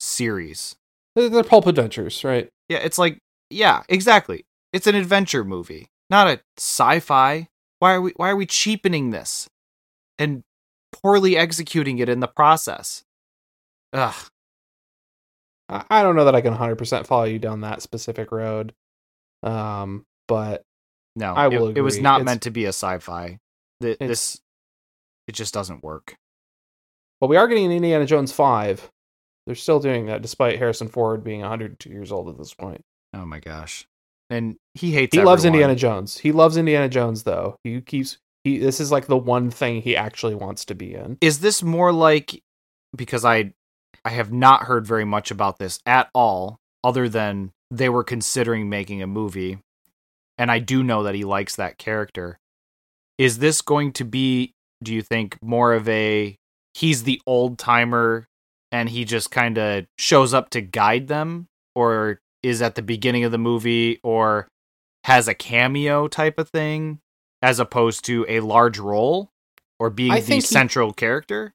series. 0.00 0.74
They're, 1.14 1.28
they're 1.28 1.44
pulp 1.44 1.66
adventures, 1.68 2.24
right? 2.24 2.48
Yeah, 2.72 2.78
it's 2.78 2.98
like 2.98 3.18
yeah, 3.50 3.82
exactly. 3.88 4.44
It's 4.72 4.86
an 4.86 4.94
adventure 4.94 5.44
movie, 5.44 5.88
not 6.10 6.26
a 6.28 6.40
sci-fi. 6.56 7.48
Why 7.80 7.92
are 7.94 8.00
we 8.00 8.12
why 8.16 8.30
are 8.30 8.36
we 8.36 8.46
cheapening 8.46 9.10
this 9.10 9.48
and 10.18 10.42
poorly 11.02 11.36
executing 11.36 11.98
it 11.98 12.08
in 12.08 12.20
the 12.20 12.28
process? 12.28 13.04
Ugh. 13.92 14.14
I 15.68 16.02
don't 16.02 16.16
know 16.16 16.26
that 16.26 16.34
I 16.34 16.42
can 16.42 16.54
100% 16.54 17.06
follow 17.06 17.24
you 17.24 17.38
down 17.38 17.62
that 17.62 17.80
specific 17.80 18.30
road. 18.30 18.74
Um, 19.42 20.04
but 20.28 20.62
No, 21.16 21.32
I 21.34 21.48
will 21.48 21.68
it, 21.68 21.78
it 21.78 21.80
was 21.80 21.98
not 21.98 22.20
It's- 22.20 22.26
meant 22.26 22.42
to 22.42 22.50
be 22.50 22.64
a 22.66 22.68
sci-fi. 22.74 23.38
Th- 23.80 23.96
It's- 24.00 24.08
this 24.08 24.40
it 25.28 25.32
just 25.32 25.54
doesn't 25.54 25.82
work. 25.82 26.16
but 27.20 27.28
we 27.28 27.36
are 27.36 27.46
getting 27.48 27.66
an 27.66 27.72
Indiana 27.72 28.04
Jones 28.06 28.32
5. 28.32 28.90
They're 29.46 29.54
still 29.54 29.80
doing 29.80 30.06
that 30.06 30.22
despite 30.22 30.58
Harrison 30.58 30.88
Ford 30.88 31.24
being 31.24 31.40
102 31.40 31.90
years 31.90 32.12
old 32.12 32.28
at 32.28 32.38
this 32.38 32.54
point. 32.54 32.82
Oh 33.14 33.26
my 33.26 33.40
gosh. 33.40 33.86
And 34.30 34.56
he 34.74 34.92
hates 34.92 35.14
He 35.14 35.22
loves. 35.22 35.44
Indiana 35.44 35.74
Jones. 35.74 36.18
He 36.18 36.32
loves 36.32 36.56
Indiana 36.56 36.88
Jones 36.88 37.24
though. 37.24 37.56
He 37.64 37.80
keeps 37.80 38.18
he 38.44 38.58
this 38.58 38.80
is 38.80 38.90
like 38.90 39.06
the 39.06 39.16
one 39.16 39.50
thing 39.50 39.82
he 39.82 39.96
actually 39.96 40.34
wants 40.34 40.64
to 40.66 40.74
be 40.74 40.94
in. 40.94 41.18
Is 41.20 41.40
this 41.40 41.62
more 41.62 41.92
like 41.92 42.42
because 42.96 43.24
I 43.24 43.52
I 44.04 44.10
have 44.10 44.32
not 44.32 44.64
heard 44.64 44.86
very 44.86 45.04
much 45.04 45.30
about 45.30 45.58
this 45.58 45.78
at 45.86 46.08
all 46.14 46.58
other 46.82 47.08
than 47.08 47.52
they 47.70 47.88
were 47.88 48.04
considering 48.04 48.68
making 48.68 49.02
a 49.02 49.06
movie 49.06 49.58
and 50.38 50.50
I 50.50 50.58
do 50.58 50.82
know 50.82 51.02
that 51.02 51.14
he 51.14 51.24
likes 51.24 51.56
that 51.56 51.78
character. 51.78 52.38
Is 53.18 53.38
this 53.38 53.60
going 53.60 53.92
to 53.94 54.04
be 54.04 54.54
do 54.82 54.94
you 54.94 55.02
think 55.02 55.36
more 55.42 55.74
of 55.74 55.88
a 55.88 56.36
he's 56.74 57.04
the 57.04 57.20
old 57.26 57.58
timer 57.58 58.26
and 58.72 58.88
he 58.88 59.04
just 59.04 59.30
kind 59.30 59.58
of 59.58 59.86
shows 59.98 60.34
up 60.34 60.50
to 60.50 60.60
guide 60.60 61.06
them 61.06 61.46
or 61.74 62.20
is 62.42 62.60
at 62.62 62.74
the 62.74 62.82
beginning 62.82 63.22
of 63.22 63.30
the 63.30 63.38
movie 63.38 64.00
or 64.02 64.48
has 65.04 65.28
a 65.28 65.34
cameo 65.34 66.08
type 66.08 66.38
of 66.38 66.48
thing 66.48 66.98
as 67.42 67.60
opposed 67.60 68.04
to 68.06 68.24
a 68.28 68.40
large 68.40 68.78
role 68.78 69.30
or 69.78 69.90
being 69.90 70.12
I 70.12 70.20
the 70.20 70.36
he- 70.36 70.40
central 70.40 70.92
character? 70.92 71.54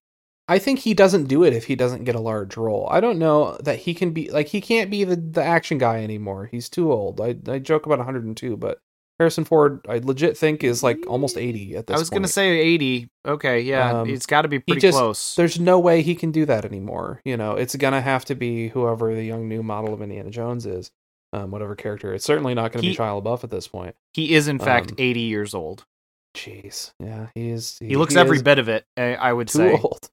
I 0.50 0.60
think 0.60 0.80
he 0.80 0.94
doesn't 0.94 1.26
do 1.26 1.44
it 1.44 1.52
if 1.52 1.66
he 1.66 1.76
doesn't 1.76 2.06
get 2.06 2.16
a 2.16 2.22
large 2.22 2.56
role. 2.56 2.88
I 2.90 3.02
don't 3.02 3.20
know 3.20 3.58
that 3.64 3.80
he 3.80 3.94
can 3.94 4.12
be 4.12 4.30
like 4.32 4.48
he 4.48 4.62
can't 4.62 4.90
be 4.90 5.04
the, 5.04 5.18
the 5.18 5.44
action 5.44 5.78
guy 5.78 6.04
anymore. 6.04 6.46
He's 6.50 6.70
too 6.70 6.90
old. 6.90 7.20
I 7.20 7.36
I 7.50 7.60
joke 7.60 7.86
about 7.86 7.98
102, 8.00 8.56
but 8.56 8.80
Harrison 9.20 9.44
Ford 9.46 9.86
I 9.90 9.98
legit 9.98 10.38
think 10.38 10.64
is 10.64 10.84
like 10.84 11.00
almost 11.08 11.38
80 11.38 11.76
at 11.76 11.88
this 11.88 11.96
I 11.96 12.00
was 12.00 12.10
going 12.10 12.22
to 12.22 12.28
say 12.28 12.58
80. 12.60 13.08
Okay, 13.28 13.62
yeah, 13.62 14.02
Um, 14.02 14.10
it's 14.10 14.26
got 14.26 14.44
to 14.44 14.48
be 14.48 14.60
pretty 14.60 14.80
just- 14.82 14.98
close. 14.98 15.36
there's 15.36 15.60
no 15.60 15.80
way 15.80 16.02
he 16.02 16.14
can 16.16 16.32
do 16.32 16.46
that 16.46 16.66
anymore. 16.66 17.22
You 17.26 17.36
know, 17.38 17.54
it's 17.54 17.76
gonna 17.76 18.02
have 18.02 18.26
to 18.26 18.36
be 18.36 18.70
whoever 18.70 19.14
the 19.16 19.24
young 19.24 19.48
new 19.50 19.64
model 19.64 19.94
of 19.94 20.02
Indiana 20.02 20.30
Jones 20.30 20.66
is, 20.66 20.92
um, 21.34 21.52
whatever 21.52 21.76
character. 21.76 22.14
It's 22.14 22.26
certainly 22.26 22.54
not 22.54 22.72
gonna 22.72 22.84
He- 22.84 22.90
be 22.92 22.96
Shia 22.96 23.22
LaBeouf 23.22 23.44
at 23.44 23.50
this 23.50 23.68
point. 23.68 23.96
He 24.14 24.34
is 24.36 24.48
in 24.48 24.60
fact 24.60 24.92
um, 24.92 24.96
80 25.00 25.20
years 25.22 25.54
old. 25.54 25.84
Jeez, 26.36 26.92
yeah, 27.00 27.28
he 27.34 27.50
is. 27.50 27.78
He 27.80 27.96
looks 27.96 28.16
every 28.16 28.42
bit 28.42 28.60
of 28.60 28.70
it, 28.70 28.86
I 28.96 29.34
would 29.34 29.48
too 29.48 29.58
say. 29.58 29.80
old. 29.82 30.10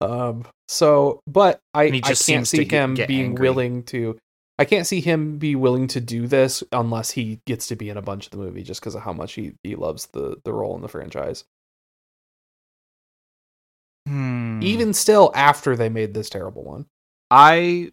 Um, 0.00 0.44
so, 0.66 1.20
but 1.26 1.60
I 1.74 1.86
he 1.88 1.98
I 2.02 2.08
just 2.08 2.26
can't 2.26 2.48
see 2.48 2.64
get- 2.64 2.72
him 2.84 2.94
get 2.94 3.06
being 3.08 3.26
angry. 3.26 3.48
willing 3.48 3.82
to. 3.84 4.18
I 4.60 4.66
can't 4.66 4.86
see 4.86 5.00
him 5.00 5.38
be 5.38 5.56
willing 5.56 5.86
to 5.88 6.00
do 6.02 6.26
this 6.26 6.62
unless 6.70 7.10
he 7.12 7.40
gets 7.46 7.66
to 7.68 7.76
be 7.76 7.88
in 7.88 7.96
a 7.96 8.02
bunch 8.02 8.26
of 8.26 8.30
the 8.32 8.36
movie, 8.36 8.62
just 8.62 8.80
because 8.80 8.94
of 8.94 9.02
how 9.02 9.12
much 9.14 9.32
he 9.32 9.54
he 9.64 9.74
loves 9.74 10.06
the 10.08 10.36
the 10.44 10.52
role 10.52 10.76
in 10.76 10.82
the 10.82 10.88
franchise. 10.88 11.44
Hmm. 14.06 14.60
Even 14.62 14.92
still, 14.92 15.30
after 15.34 15.76
they 15.76 15.88
made 15.88 16.14
this 16.14 16.30
terrible 16.30 16.62
one. 16.64 16.86
I 17.30 17.92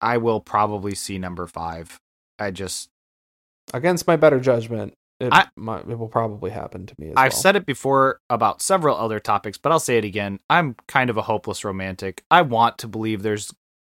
I 0.00 0.16
will 0.18 0.40
probably 0.40 0.94
see 0.94 1.18
number 1.18 1.46
5. 1.46 1.98
I 2.38 2.50
just 2.50 2.88
against 3.74 4.06
my 4.06 4.16
better 4.16 4.40
judgment, 4.40 4.94
it, 5.20 5.32
I- 5.32 5.48
might, 5.56 5.88
it 5.88 5.98
will 5.98 6.08
probably 6.08 6.50
happen 6.50 6.86
to 6.86 6.94
me 6.98 7.08
as 7.08 7.14
I've 7.16 7.32
well. 7.32 7.40
said 7.42 7.56
it 7.56 7.66
before 7.66 8.20
about 8.30 8.62
several 8.62 8.96
other 8.96 9.20
topics, 9.20 9.58
but 9.58 9.70
I'll 9.72 9.80
say 9.80 9.98
it 9.98 10.04
again. 10.04 10.40
I'm 10.50 10.76
kind 10.88 11.10
of 11.10 11.16
a 11.16 11.22
hopeless 11.22 11.64
romantic. 11.64 12.24
I 12.30 12.42
want 12.42 12.78
to 12.78 12.88
believe 12.88 13.22
there's 13.22 13.52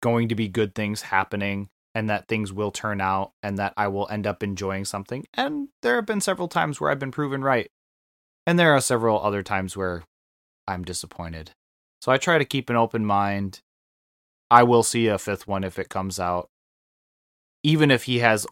going 0.03 0.27
to 0.27 0.35
be 0.35 0.47
good 0.47 0.75
things 0.75 1.01
happening 1.01 1.69
and 1.95 2.09
that 2.09 2.27
things 2.27 2.51
will 2.51 2.71
turn 2.71 3.01
out 3.01 3.31
and 3.41 3.57
that 3.57 3.73
I 3.77 3.87
will 3.87 4.07
end 4.09 4.27
up 4.27 4.43
enjoying 4.43 4.85
something. 4.85 5.25
And 5.33 5.69
there 5.81 5.95
have 5.95 6.05
been 6.05 6.21
several 6.21 6.47
times 6.47 6.79
where 6.79 6.91
I've 6.91 6.99
been 6.99 7.11
proven 7.11 7.41
right. 7.41 7.69
And 8.45 8.59
there 8.59 8.73
are 8.73 8.81
several 8.81 9.21
other 9.23 9.41
times 9.41 9.77
where 9.77 10.03
I'm 10.67 10.83
disappointed. 10.83 11.51
So 12.01 12.11
I 12.11 12.17
try 12.17 12.37
to 12.37 12.45
keep 12.45 12.69
an 12.69 12.75
open 12.75 13.05
mind. 13.05 13.61
I 14.51 14.63
will 14.63 14.83
see 14.83 15.07
a 15.07 15.17
fifth 15.17 15.47
one 15.47 15.63
if 15.63 15.79
it 15.79 15.89
comes 15.89 16.19
out. 16.19 16.49
Even 17.63 17.89
if 17.89 18.03
he 18.03 18.19
has 18.19 18.45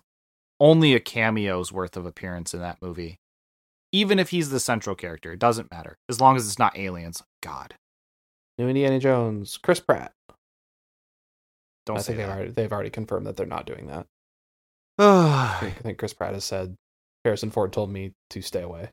only 0.60 0.95
a 0.95 0.99
cameo's 0.99 1.72
worth 1.72 1.97
of 1.97 2.06
appearance 2.06 2.54
in 2.54 2.62
that 2.62 2.82
movie 2.82 3.20
even 3.91 4.20
if 4.20 4.30
he's 4.30 4.49
the 4.49 4.60
central 4.60 4.95
character, 4.95 5.34
it 5.34 5.39
doesn't 5.39 5.72
matter 5.72 5.97
as 6.10 6.22
long 6.22 6.36
as 6.36 6.47
it's 6.47 6.60
not 6.60 6.78
aliens. 6.78 7.24
God, 7.41 7.76
New 8.58 8.68
Indiana 8.68 8.99
Jones, 8.99 9.58
Chris 9.58 9.80
Pratt. 9.80 10.14
Don't 11.86 11.97
I 11.97 12.01
say 12.01 12.13
think 12.13 12.17
they've 12.19 12.29
already, 12.29 12.51
they've 12.51 12.71
already 12.71 12.89
confirmed 12.89 13.27
that 13.27 13.38
they're 13.38 13.45
not 13.45 13.65
doing 13.65 13.88
that. 13.88 14.07
I 14.99 15.57
think, 15.59 15.77
I 15.77 15.82
think 15.82 15.97
Chris 15.97 16.13
Pratt 16.13 16.34
has 16.34 16.43
said 16.45 16.75
Harrison 17.25 17.51
Ford 17.51 17.73
told 17.73 17.91
me 17.91 18.13
to 18.32 18.41
stay 18.41 18.61
away. 18.61 18.89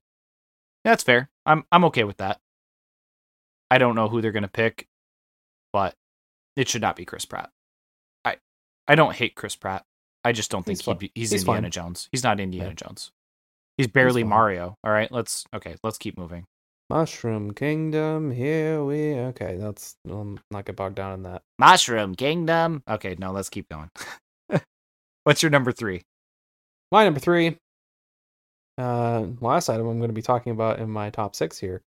That's 0.85 1.03
fair. 1.03 1.29
I'm 1.47 1.65
I'm 1.73 1.85
okay 1.87 2.05
with 2.05 2.19
that. 2.19 2.39
I 3.71 3.79
don't 3.79 3.95
know 3.95 4.09
who 4.09 4.21
they're 4.21 4.33
gonna 4.33 4.49
pick, 4.49 4.87
but 5.73 5.95
it 6.57 6.69
should 6.69 6.83
not 6.83 6.97
be 6.97 7.05
Chris 7.05 7.25
Pratt. 7.25 7.51
I 8.25 8.37
I 8.87 8.95
don't 8.95 9.15
hate 9.15 9.35
Chris 9.35 9.57
Pratt. 9.57 9.85
I 10.25 10.33
just 10.33 10.51
don't 10.51 10.65
think 10.65 10.79
He's 10.79 10.87
he'd 10.87 10.99
be, 10.99 11.13
he's, 11.15 11.31
He's 11.31 11.43
Indiana 11.43 11.67
fine. 11.67 11.71
Jones. 11.71 12.09
He's 12.13 12.25
not 12.25 12.41
Indiana 12.41 12.71
Yeah. 12.71 12.75
Jones. 12.75 13.13
He's 13.77 13.87
barely 13.87 14.23
fine. 14.23 14.31
Mario. 14.31 14.77
All 14.85 14.91
right, 14.93 15.11
let's 15.13 15.45
okay, 15.55 15.77
let's 15.83 15.99
keep 15.99 16.19
moving. 16.19 16.45
Mushroom 16.91 17.53
Kingdom, 17.53 18.31
here 18.31 18.83
we. 18.83 19.15
Okay, 19.15 19.57
that's 19.59 19.97
um, 20.11 20.41
not 20.51 20.65
get 20.65 20.77
bogged 20.77 20.95
down 20.97 21.13
in 21.15 21.23
that. 21.25 21.43
Mushroom 21.59 22.15
Kingdom. 22.15 22.83
Okay, 22.89 23.15
no, 23.19 23.31
let's 23.33 23.51
keep 23.51 23.69
going. 23.69 23.91
What's 25.25 25.43
your 25.43 25.51
number 25.51 25.71
three? 25.71 26.03
My 26.91 27.05
number 27.05 27.21
three. 27.21 27.59
Uh, 28.79 29.27
last 29.41 29.69
item 29.69 29.87
I'm 29.87 29.99
going 29.99 30.09
to 30.09 30.15
be 30.15 30.23
talking 30.23 30.53
about 30.53 30.79
in 30.79 30.89
my 30.89 31.11
top 31.11 31.37
six 31.37 31.59
here, 31.59 31.83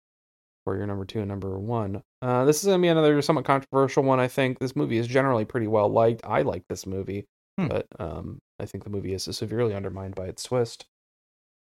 for 0.64 0.76
your 0.76 0.88
number 0.88 1.06
two 1.06 1.20
and 1.20 1.28
number 1.28 1.60
one. 1.60 2.02
Uh, 2.24 2.46
this 2.46 2.60
is 2.62 2.66
going 2.66 2.80
to 2.80 2.82
be 2.82 2.88
another 2.88 3.22
somewhat 3.22 3.46
controversial 3.46 4.04
one. 4.04 4.20
I 4.20 4.28
think 4.28 4.58
this 4.58 4.76
movie 4.76 4.98
is 4.98 5.06
generally 5.06 5.46
pretty 5.46 5.68
well 5.68 5.90
liked. 5.90 6.22
I 6.26 6.42
like 6.42 6.64
this 6.70 6.88
movie, 6.88 7.26
Hmm. 7.60 7.68
but 7.68 7.88
um, 8.00 8.40
I 8.60 8.66
think 8.66 8.84
the 8.84 8.90
movie 8.90 9.14
is 9.14 9.24
severely 9.32 9.76
undermined 9.76 10.16
by 10.16 10.26
its 10.26 10.42
twist. 10.44 10.86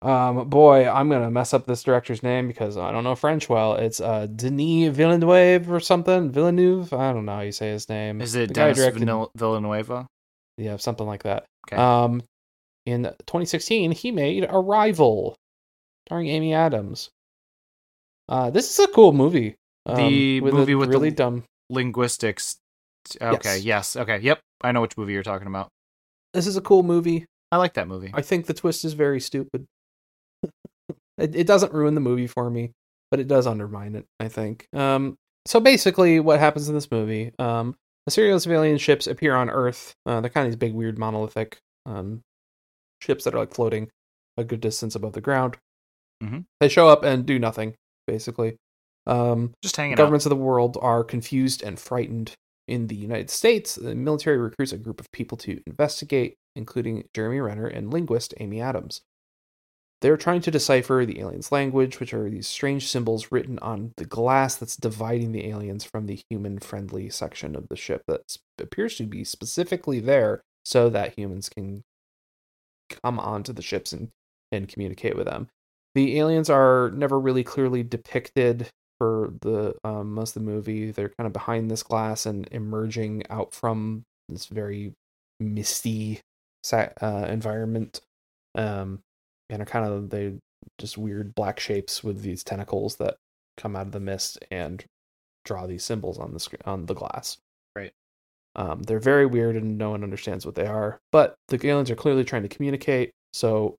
Um, 0.02 0.48
boy, 0.50 0.88
I'm 0.90 1.10
gonna 1.10 1.30
mess 1.30 1.54
up 1.54 1.66
this 1.66 1.84
director's 1.84 2.24
name 2.24 2.48
because 2.48 2.78
I 2.78 2.92
don't 2.92 3.04
know 3.04 3.16
French 3.16 3.50
well. 3.50 3.74
It's 3.74 4.00
uh 4.00 4.28
Denis 4.28 4.96
Villeneuve 4.96 5.70
or 5.70 5.80
something. 5.82 6.32
Villeneuve. 6.32 6.94
I 6.94 7.12
don't 7.12 7.26
know 7.26 7.36
how 7.36 7.42
you 7.42 7.52
say 7.52 7.70
his 7.72 7.90
name. 7.90 8.22
Is 8.22 8.34
it 8.36 8.48
The 8.50 8.54
Denis 8.54 8.78
directed- 8.78 9.00
Villeneuve- 9.00 9.30
Yeah, 10.58 10.78
something 10.78 11.06
like 11.06 11.24
that. 11.24 11.46
Okay. 11.68 11.76
Um, 11.76 12.24
in 12.86 13.04
2016, 13.04 13.92
he 13.92 14.12
made 14.12 14.46
Arrival, 14.50 15.36
starring 16.08 16.28
Amy 16.28 16.54
Adams. 16.54 17.10
Uh, 18.30 18.50
this 18.50 18.72
is 18.72 18.80
a 18.86 18.92
cool 18.92 19.12
movie. 19.12 19.56
Um, 19.86 19.96
The 19.98 20.42
movie 20.42 20.72
a 20.74 20.78
with 20.78 20.90
the- 20.90 20.98
really 20.98 21.12
dumb. 21.12 21.44
Linguistics. 21.70 22.58
Okay, 23.22 23.56
Yes. 23.58 23.64
yes. 23.64 23.96
Okay, 23.98 24.20
yep. 24.20 24.40
I 24.62 24.72
know 24.72 24.82
which 24.82 24.98
movie 24.98 25.14
you're 25.14 25.24
talking 25.24 25.48
about. 25.48 25.68
This 26.34 26.48
is 26.48 26.56
a 26.58 26.62
cool 26.62 26.84
movie. 26.84 27.26
I 27.52 27.58
like 27.58 27.74
that 27.74 27.88
movie. 27.88 28.12
I 28.14 28.22
think 28.22 28.46
the 28.46 28.54
twist 28.54 28.86
is 28.86 28.94
very 28.94 29.20
stupid. 29.20 29.66
It, 31.20 31.36
it 31.36 31.48
doesn't 31.48 31.74
ruin 31.74 31.96
the 31.96 32.02
movie 32.02 32.28
for 32.28 32.50
me, 32.50 32.72
but 33.12 33.20
it 33.20 33.28
does 33.28 33.48
undermine 33.48 33.96
it. 33.96 34.06
I 34.20 34.28
think. 34.28 34.68
Um, 34.74 35.16
so 35.46 35.60
basically, 35.60 36.20
what 36.20 36.40
happens 36.40 36.70
in 36.70 36.76
this 36.76 36.92
movie? 36.92 37.32
Um, 37.40 37.76
a 38.08 38.12
series 38.12 38.46
of 38.46 38.52
alien 38.52 38.78
ships 38.78 39.08
appear 39.08 39.36
on 39.36 39.50
Earth. 39.50 39.94
Uh, 40.06 40.22
they're 40.22 40.30
kind 40.30 40.46
of 40.48 40.52
these 40.52 40.58
big, 40.60 40.74
weird, 40.74 40.98
monolithic 40.98 41.58
um, 41.86 42.22
ships 43.02 43.24
that 43.24 43.34
are 43.36 43.40
like 43.40 43.54
floating 43.54 43.90
a 44.38 44.44
good 44.44 44.62
distance 44.62 44.96
above 44.96 45.14
the 45.14 45.22
ground. 45.22 45.58
Mhm. 46.24 46.46
They 46.60 46.70
show 46.70 46.88
up 46.90 47.04
and 47.04 47.26
do 47.26 47.40
nothing, 47.40 47.76
basically. 48.08 48.58
Um, 49.08 49.54
Just 49.64 49.76
hanging 49.78 49.94
out. 49.94 49.98
governments 49.98 50.26
of 50.26 50.30
the 50.32 50.36
world 50.36 50.78
are 50.82 51.04
confused 51.04 51.64
and 51.64 51.80
frightened. 51.80 52.34
In 52.68 52.86
the 52.86 52.96
United 52.96 53.32
States, 53.32 53.74
the 53.76 53.96
military 53.96 54.38
recruits 54.38 54.72
a 54.74 54.78
group 54.78 55.00
of 55.00 55.12
people 55.12 55.36
to 55.40 55.60
investigate, 55.66 56.36
including 56.56 57.04
Jeremy 57.16 57.40
Renner 57.40 57.66
and 57.66 57.92
linguist 57.92 58.36
Amy 58.40 58.62
Adams. 58.62 59.02
They're 60.02 60.18
trying 60.18 60.42
to 60.42 60.52
decipher 60.52 61.06
the 61.06 61.20
aliens' 61.20 61.52
language, 61.52 62.00
which 62.00 62.14
are 62.14 62.30
these 62.30 62.48
strange 62.48 62.88
symbols 62.88 63.32
written 63.32 63.60
on 63.60 63.92
the 63.98 64.06
glass 64.06 64.56
that's 64.56 64.78
dividing 64.78 65.34
the 65.34 65.48
aliens 65.48 65.84
from 65.84 66.06
the 66.06 66.22
human 66.30 66.60
friendly 66.60 67.10
section 67.10 67.56
of 67.56 67.68
the 67.68 67.76
ship 67.76 68.04
that 68.08 68.38
appears 68.58 68.96
to 68.96 69.04
be 69.04 69.24
specifically 69.24 70.00
there 70.00 70.42
so 70.64 70.90
that 70.90 71.18
humans 71.18 71.50
can 71.50 71.84
come 73.04 73.20
onto 73.20 73.52
the 73.52 73.62
ships 73.62 73.92
and, 73.92 74.10
and 74.52 74.68
communicate 74.68 75.18
with 75.18 75.26
them. 75.26 75.50
The 75.96 76.18
aliens 76.20 76.50
are 76.50 76.92
never 76.94 77.20
really 77.20 77.44
clearly 77.44 77.84
depicted 77.84 78.70
for 79.00 79.34
the 79.42 79.76
um, 79.84 80.14
most 80.14 80.36
of 80.36 80.46
the 80.46 80.52
movie. 80.52 80.92
They're 80.92 81.10
kind 81.18 81.28
of 81.28 81.34
behind 81.34 81.70
this 81.70 81.84
glass 81.84 82.26
and 82.26 82.48
emerging 82.52 83.24
out 83.30 83.54
from 83.54 84.04
this 84.28 84.46
very 84.46 84.94
misty 85.40 86.22
uh, 86.72 87.26
environment, 87.30 88.02
um, 88.56 89.00
and 89.50 89.62
are 89.62 89.66
kind 89.66 89.86
of 89.86 90.10
they 90.10 90.34
just 90.78 90.98
weird 90.98 91.34
black 91.36 91.60
shapes 91.60 92.04
with 92.04 92.22
these 92.22 92.44
tentacles 92.44 92.96
that 92.98 93.16
come 93.58 93.76
out 93.76 93.88
of 93.88 93.92
the 93.92 94.00
mist 94.00 94.40
and 94.52 94.86
draw 95.46 95.66
these 95.68 95.84
symbols 95.84 96.18
on 96.18 96.34
the 96.34 96.40
screen 96.40 96.62
on 96.66 96.86
the 96.86 96.94
glass. 96.94 97.38
Right. 97.76 97.92
Um, 98.56 98.84
they're 98.84 99.00
very 99.00 99.26
weird 99.26 99.56
and 99.56 99.78
no 99.78 99.92
one 99.92 100.04
understands 100.04 100.46
what 100.46 100.56
they 100.56 100.66
are, 100.66 101.00
but 101.12 101.36
the 101.48 101.60
aliens 101.68 101.90
are 101.92 101.96
clearly 101.96 102.24
trying 102.24 102.44
to 102.44 102.50
communicate. 102.50 103.12
So 103.34 103.76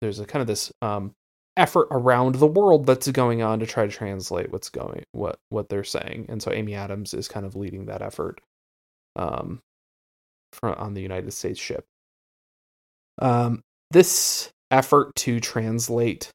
there's 0.00 0.20
a 0.20 0.26
kind 0.26 0.40
of 0.40 0.46
this 0.46 0.72
um, 0.82 1.12
effort 1.56 1.88
around 1.90 2.36
the 2.36 2.46
world 2.46 2.86
that's 2.86 3.08
going 3.10 3.42
on 3.42 3.60
to 3.60 3.66
try 3.66 3.84
to 3.84 3.92
translate 3.92 4.50
what's 4.50 4.70
going 4.70 5.04
what 5.12 5.36
what 5.48 5.68
they're 5.68 5.84
saying 5.84 6.24
and 6.28 6.40
so 6.42 6.52
amy 6.52 6.74
adams 6.74 7.12
is 7.12 7.28
kind 7.28 7.44
of 7.44 7.56
leading 7.56 7.86
that 7.86 8.02
effort 8.02 8.40
um 9.16 9.60
from 10.52 10.74
on 10.74 10.94
the 10.94 11.02
united 11.02 11.32
states 11.32 11.58
ship 11.58 11.84
um 13.20 13.60
this 13.90 14.50
effort 14.70 15.14
to 15.16 15.40
translate 15.40 16.30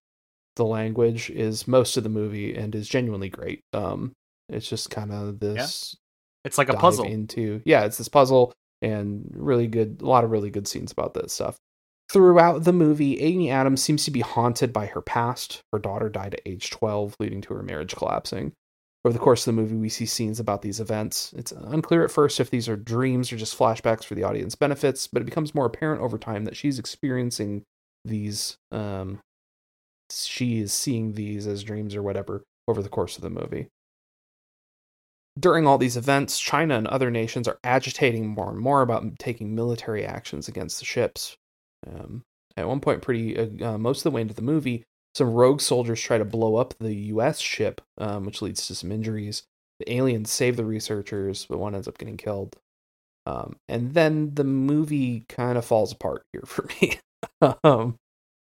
the 0.55 0.65
language 0.65 1.29
is 1.29 1.67
most 1.67 1.97
of 1.97 2.03
the 2.03 2.09
movie 2.09 2.55
and 2.55 2.73
is 2.75 2.87
genuinely 2.87 3.29
great. 3.29 3.59
Um 3.73 4.13
it's 4.49 4.69
just 4.69 4.89
kind 4.89 5.11
of 5.11 5.39
this 5.39 5.95
It's 6.43 6.57
like 6.57 6.69
a 6.69 6.73
puzzle. 6.75 7.05
into 7.05 7.61
yeah 7.65 7.85
it's 7.85 7.97
this 7.97 8.07
puzzle 8.09 8.53
and 8.81 9.31
really 9.35 9.67
good 9.67 10.01
a 10.01 10.05
lot 10.05 10.23
of 10.23 10.31
really 10.31 10.49
good 10.49 10.67
scenes 10.67 10.91
about 10.91 11.13
this 11.13 11.33
stuff. 11.33 11.57
Throughout 12.11 12.63
the 12.63 12.73
movie 12.73 13.19
amy 13.21 13.49
adams 13.49 13.81
seems 13.81 14.05
to 14.05 14.11
be 14.11 14.21
haunted 14.21 14.71
by 14.71 14.85
her 14.87 15.01
past. 15.01 15.61
Her 15.73 15.79
daughter 15.79 16.09
died 16.09 16.35
at 16.35 16.41
age 16.45 16.69
12 16.69 17.15
leading 17.19 17.41
to 17.41 17.53
her 17.55 17.63
marriage 17.63 17.95
collapsing. 17.95 18.53
Over 19.03 19.13
the 19.13 19.19
course 19.19 19.45
of 19.45 19.55
the 19.55 19.61
movie 19.61 19.75
we 19.75 19.89
see 19.89 20.05
scenes 20.05 20.39
about 20.39 20.61
these 20.61 20.79
events. 20.79 21.33
It's 21.35 21.51
unclear 21.51 22.03
at 22.05 22.11
first 22.11 22.39
if 22.39 22.49
these 22.49 22.69
are 22.69 22.75
dreams 22.77 23.31
or 23.33 23.37
just 23.37 23.57
flashbacks 23.57 24.03
for 24.03 24.15
the 24.15 24.23
audience 24.23 24.55
benefits 24.55 25.07
but 25.07 25.21
it 25.21 25.25
becomes 25.25 25.53
more 25.55 25.65
apparent 25.65 26.01
over 26.01 26.17
time 26.17 26.45
that 26.45 26.55
she's 26.55 26.79
experiencing 26.79 27.63
these 28.05 28.57
um 28.71 29.19
she 30.11 30.59
is 30.59 30.71
seeing 30.71 31.13
these 31.13 31.47
as 31.47 31.63
dreams 31.63 31.95
or 31.95 32.03
whatever 32.03 32.43
over 32.67 32.81
the 32.81 32.89
course 32.89 33.17
of 33.17 33.23
the 33.23 33.29
movie 33.29 33.67
during 35.37 35.67
all 35.67 35.77
these 35.77 35.97
events, 35.97 36.39
China 36.39 36.77
and 36.77 36.87
other 36.87 37.11
nations 37.11 37.47
are 37.47 37.59
agitating 37.63 38.27
more 38.27 38.49
and 38.49 38.59
more 38.59 38.81
about 38.81 39.19
taking 39.19 39.53
military 39.53 40.05
actions 40.05 40.47
against 40.47 40.79
the 40.79 40.85
ships. 40.85 41.35
Um, 41.85 42.23
at 42.55 42.67
one 42.67 42.79
point, 42.79 43.01
pretty 43.01 43.37
uh, 43.37 43.73
uh, 43.73 43.77
most 43.77 43.99
of 43.99 44.03
the 44.03 44.11
way 44.11 44.21
into 44.21 44.33
the 44.33 44.41
movie, 44.41 44.83
some 45.13 45.33
rogue 45.33 45.61
soldiers 45.61 46.01
try 46.01 46.17
to 46.17 46.25
blow 46.25 46.55
up 46.55 46.73
the 46.79 46.95
U.S. 46.95 47.39
ship, 47.39 47.81
um, 47.97 48.25
which 48.25 48.41
leads 48.41 48.65
to 48.67 48.75
some 48.75 48.91
injuries. 48.91 49.43
The 49.79 49.93
aliens 49.93 50.31
save 50.31 50.55
the 50.55 50.65
researchers, 50.65 51.45
but 51.49 51.57
one 51.57 51.75
ends 51.75 51.87
up 51.87 51.97
getting 51.97 52.17
killed. 52.17 52.55
Um, 53.25 53.57
and 53.67 53.93
then 53.93 54.35
the 54.35 54.43
movie 54.43 55.25
kind 55.27 55.57
of 55.57 55.65
falls 55.65 55.91
apart 55.91 56.23
here 56.31 56.43
for 56.45 56.69
me. 56.81 56.99
um, 57.63 57.97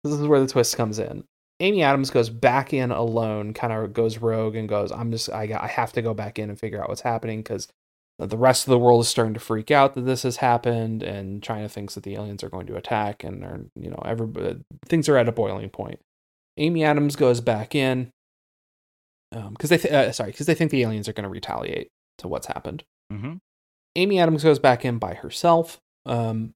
this 0.04 0.14
is 0.14 0.28
where 0.28 0.40
the 0.40 0.48
twist 0.48 0.78
comes 0.78 1.00
in. 1.00 1.24
Amy 1.60 1.84
Adams 1.84 2.10
goes 2.10 2.30
back 2.30 2.74
in 2.74 2.92
alone, 2.92 3.54
kind 3.54 3.72
of 3.72 3.94
goes 3.94 4.18
rogue 4.18 4.56
and 4.56 4.68
goes, 4.68 4.92
"I'm 4.92 5.12
just, 5.12 5.30
I, 5.32 5.48
got, 5.48 5.62
I 5.64 5.68
have 5.68 5.94
to 5.94 6.02
go 6.02 6.14
back 6.14 6.38
in 6.38 6.50
and 6.50 6.60
figure 6.60 6.82
out 6.82 6.90
what's 6.90 7.02
happening 7.02 7.40
because 7.40 7.68
the 8.20 8.38
rest 8.38 8.66
of 8.66 8.72
the 8.72 8.80
world 8.80 9.02
is 9.02 9.08
starting 9.08 9.34
to 9.34 9.40
freak 9.40 9.72
out 9.72 9.96
that 9.96 10.02
this 10.02 10.24
has 10.24 10.38
happened, 10.38 11.02
and 11.04 11.42
China 11.42 11.70
thinks 11.70 11.96
that 11.96 12.04
the 12.04 12.16
aliens 12.16 12.44
are 12.44 12.50
going 12.50 12.68
to 12.68 12.76
attack, 12.76 13.24
and 13.24 13.44
are, 13.44 13.62
you 13.76 13.90
know, 13.90 14.02
every 14.06 14.58
things 14.86 15.08
are 15.08 15.18
at 15.18 15.30
a 15.30 15.34
boiling 15.34 15.70
point." 15.70 16.00
Amy 16.58 16.84
Adams 16.84 17.16
goes 17.16 17.42
back 17.42 17.76
in 17.76 18.12
because 19.32 19.70
they, 19.70 19.78
th- 19.78 19.94
uh, 19.94 20.12
sorry, 20.12 20.32
because 20.32 20.46
they 20.46 20.56
think 20.56 20.72
the 20.72 20.82
aliens 20.82 21.10
are 21.10 21.14
going 21.14 21.24
to 21.24 21.30
retaliate 21.30 21.90
to 22.20 22.28
what's 22.28 22.48
happened. 22.48 22.84
hmm 23.12 23.36
Amy 23.98 24.20
Adams 24.20 24.44
goes 24.44 24.60
back 24.60 24.84
in 24.84 24.98
by 24.98 25.14
herself. 25.14 25.80
Um, 26.06 26.54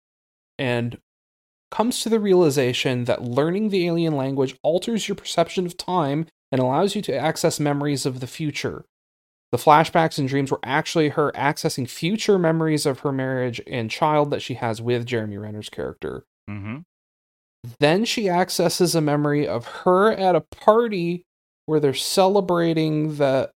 and 0.58 0.98
comes 1.72 2.02
to 2.02 2.10
the 2.10 2.20
realization 2.20 3.06
that 3.06 3.24
learning 3.24 3.70
the 3.70 3.88
alien 3.88 4.16
language 4.16 4.56
alters 4.64 5.08
your 5.08 5.16
perception 5.16 5.66
of 5.66 5.78
time 5.78 6.26
and 6.52 6.60
allows 6.60 6.96
you 6.96 7.02
to 7.04 7.16
access 7.16 7.60
memories 7.60 8.06
of 8.06 8.20
the 8.20 8.28
future. 8.28 8.86
The 9.52 9.58
flashbacks 9.58 10.20
and 10.20 10.28
dreams 10.28 10.52
were 10.52 10.60
actually 10.64 11.10
her 11.10 11.32
accessing 11.32 11.90
future 11.90 12.38
memories 12.38 12.86
of 12.86 13.00
her 13.00 13.12
marriage 13.12 13.62
and 13.66 13.90
child 13.90 14.30
that 14.32 14.42
she 14.42 14.56
has 14.56 14.82
with 14.82 15.06
Jeremy 15.06 15.38
Renner's 15.38 15.70
character. 15.70 16.24
Mm-hmm. 16.50 16.78
Then 17.80 18.06
she 18.06 18.30
accesses 18.30 18.96
a 18.96 19.02
memory 19.02 19.48
of 19.48 19.66
her 19.66 20.12
at 20.12 20.36
a 20.36 20.42
party 20.42 21.24
where 21.66 21.80
they're 21.80 21.94
celebrating 21.94 23.18
that 23.18 23.52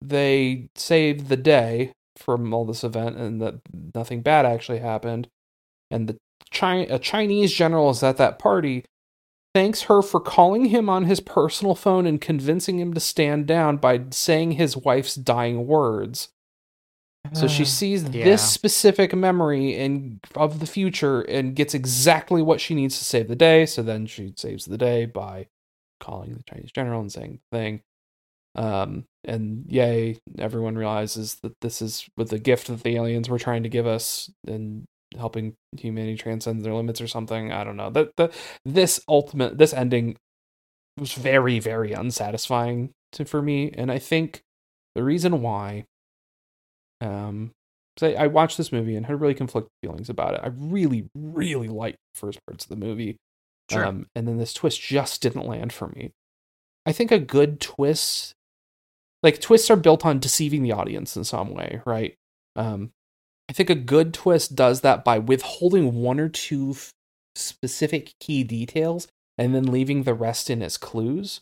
they 0.00 0.68
saved 0.76 1.28
the 1.28 1.36
day 1.36 1.92
from 2.16 2.52
all 2.52 2.64
this 2.64 2.84
event 2.84 3.16
and 3.16 3.40
that 3.40 3.60
nothing 3.94 4.22
bad 4.22 4.46
actually 4.46 4.78
happened. 4.78 5.28
And 5.90 6.08
the 6.08 6.16
Chi- 6.52 6.86
a 6.88 6.98
Chinese 6.98 7.52
general 7.52 7.90
is 7.90 8.02
at 8.02 8.16
that 8.16 8.38
party, 8.38 8.84
thanks 9.54 9.82
her 9.82 10.02
for 10.02 10.20
calling 10.20 10.66
him 10.66 10.88
on 10.88 11.04
his 11.04 11.20
personal 11.20 11.74
phone 11.74 12.06
and 12.06 12.20
convincing 12.20 12.78
him 12.78 12.94
to 12.94 13.00
stand 13.00 13.46
down 13.46 13.76
by 13.76 14.00
saying 14.10 14.52
his 14.52 14.76
wife's 14.76 15.14
dying 15.14 15.66
words. 15.66 16.28
So 17.34 17.46
she 17.46 17.64
sees 17.66 18.04
Yeah. 18.04 18.24
this 18.24 18.48
specific 18.50 19.14
memory 19.14 19.74
and 19.78 20.18
of 20.34 20.60
the 20.60 20.66
future 20.66 21.20
and 21.22 21.54
gets 21.54 21.74
exactly 21.74 22.40
what 22.40 22.60
she 22.60 22.74
needs 22.74 22.96
to 22.98 23.04
save 23.04 23.28
the 23.28 23.36
day. 23.36 23.66
So 23.66 23.82
then 23.82 24.06
she 24.06 24.32
saves 24.36 24.64
the 24.64 24.78
day 24.78 25.04
by 25.04 25.48
calling 26.00 26.34
the 26.34 26.42
Chinese 26.44 26.72
general 26.72 27.00
and 27.00 27.12
saying 27.12 27.40
the 27.50 27.58
thing. 27.58 27.82
Um, 28.54 29.04
and 29.24 29.66
yay, 29.68 30.18
everyone 30.38 30.76
realizes 30.76 31.34
that 31.42 31.60
this 31.60 31.82
is 31.82 32.08
with 32.16 32.30
the 32.30 32.38
gift 32.38 32.68
that 32.68 32.82
the 32.82 32.96
aliens 32.96 33.28
were 33.28 33.38
trying 33.38 33.62
to 33.64 33.68
give 33.68 33.86
us 33.86 34.30
and 34.46 34.86
helping 35.16 35.54
humanity 35.76 36.16
transcend 36.16 36.62
their 36.62 36.74
limits 36.74 37.00
or 37.00 37.08
something. 37.08 37.52
I 37.52 37.64
don't 37.64 37.76
know. 37.76 37.90
That 37.90 38.16
the 38.16 38.32
this 38.64 39.00
ultimate 39.08 39.58
this 39.58 39.72
ending 39.72 40.16
was 40.98 41.12
very 41.12 41.58
very 41.58 41.92
unsatisfying 41.92 42.90
to 43.12 43.24
for 43.24 43.42
me, 43.42 43.70
and 43.76 43.90
I 43.90 43.98
think 43.98 44.42
the 44.94 45.04
reason 45.04 45.42
why 45.42 45.84
um 47.00 47.52
so 47.98 48.06
I, 48.06 48.24
I 48.24 48.26
watched 48.28 48.56
this 48.56 48.72
movie 48.72 48.94
and 48.94 49.06
had 49.06 49.20
really 49.20 49.34
conflicted 49.34 49.70
feelings 49.82 50.08
about 50.08 50.34
it. 50.34 50.40
I 50.42 50.50
really, 50.56 51.08
really 51.14 51.68
liked 51.68 51.98
the 52.14 52.20
first 52.20 52.38
parts 52.46 52.64
of 52.64 52.68
the 52.68 52.76
movie. 52.76 53.16
Sure. 53.70 53.84
Um, 53.84 54.06
and 54.14 54.26
then 54.26 54.38
this 54.38 54.54
twist 54.54 54.80
just 54.80 55.20
didn't 55.20 55.46
land 55.46 55.72
for 55.72 55.88
me. 55.88 56.12
I 56.86 56.92
think 56.92 57.10
a 57.10 57.18
good 57.18 57.60
twist, 57.60 58.34
like 59.22 59.40
twists 59.40 59.68
are 59.68 59.76
built 59.76 60.06
on 60.06 60.20
deceiving 60.20 60.62
the 60.62 60.72
audience 60.72 61.16
in 61.16 61.24
some 61.24 61.52
way, 61.52 61.82
right? 61.84 62.14
Um, 62.54 62.92
I 63.48 63.52
think 63.52 63.70
a 63.70 63.74
good 63.74 64.12
twist 64.12 64.54
does 64.54 64.82
that 64.82 65.04
by 65.04 65.18
withholding 65.18 65.94
one 66.02 66.20
or 66.20 66.28
two 66.28 66.72
f- 66.72 66.92
specific 67.34 68.12
key 68.20 68.44
details 68.44 69.08
and 69.38 69.54
then 69.54 69.64
leaving 69.64 70.02
the 70.02 70.14
rest 70.14 70.50
in 70.50 70.62
as 70.62 70.76
clues. 70.76 71.40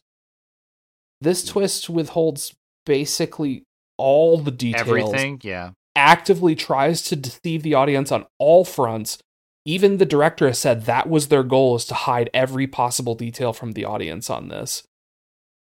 This 1.20 1.44
twist 1.44 1.88
withholds 1.88 2.54
basically 2.84 3.64
all 3.98 4.38
the 4.38 4.50
details 4.50 4.86
Everything, 4.86 5.40
yeah. 5.42 5.70
actively 5.96 6.54
tries 6.54 7.02
to 7.02 7.16
deceive 7.16 7.62
the 7.62 7.74
audience 7.74 8.12
on 8.12 8.26
all 8.38 8.64
fronts. 8.64 9.18
Even 9.64 9.96
the 9.96 10.06
director 10.06 10.46
has 10.46 10.58
said 10.58 10.84
that 10.84 11.08
was 11.08 11.28
their 11.28 11.42
goal 11.42 11.74
is 11.74 11.84
to 11.86 11.94
hide 11.94 12.30
every 12.32 12.66
possible 12.66 13.14
detail 13.14 13.52
from 13.52 13.72
the 13.72 13.84
audience 13.84 14.30
on 14.30 14.48
this. 14.48 14.84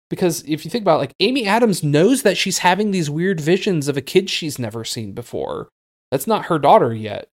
Because 0.10 0.42
if 0.48 0.64
you 0.64 0.72
think 0.72 0.84
about 0.84 0.96
it, 0.96 1.00
like 1.00 1.14
Amy 1.20 1.46
Adams 1.46 1.84
knows 1.84 2.24
that 2.24 2.38
she's 2.38 2.60
having 2.60 2.92
these 2.92 3.10
weird 3.10 3.42
visions 3.42 3.88
of 3.88 3.98
a 3.98 4.02
kid 4.02 4.30
she's 4.30 4.58
never 4.58 4.86
seen 4.86 5.12
before. 5.12 5.70
That's 6.12 6.28
not 6.28 6.46
her 6.46 6.60
daughter 6.60 6.94
yet. 6.94 7.28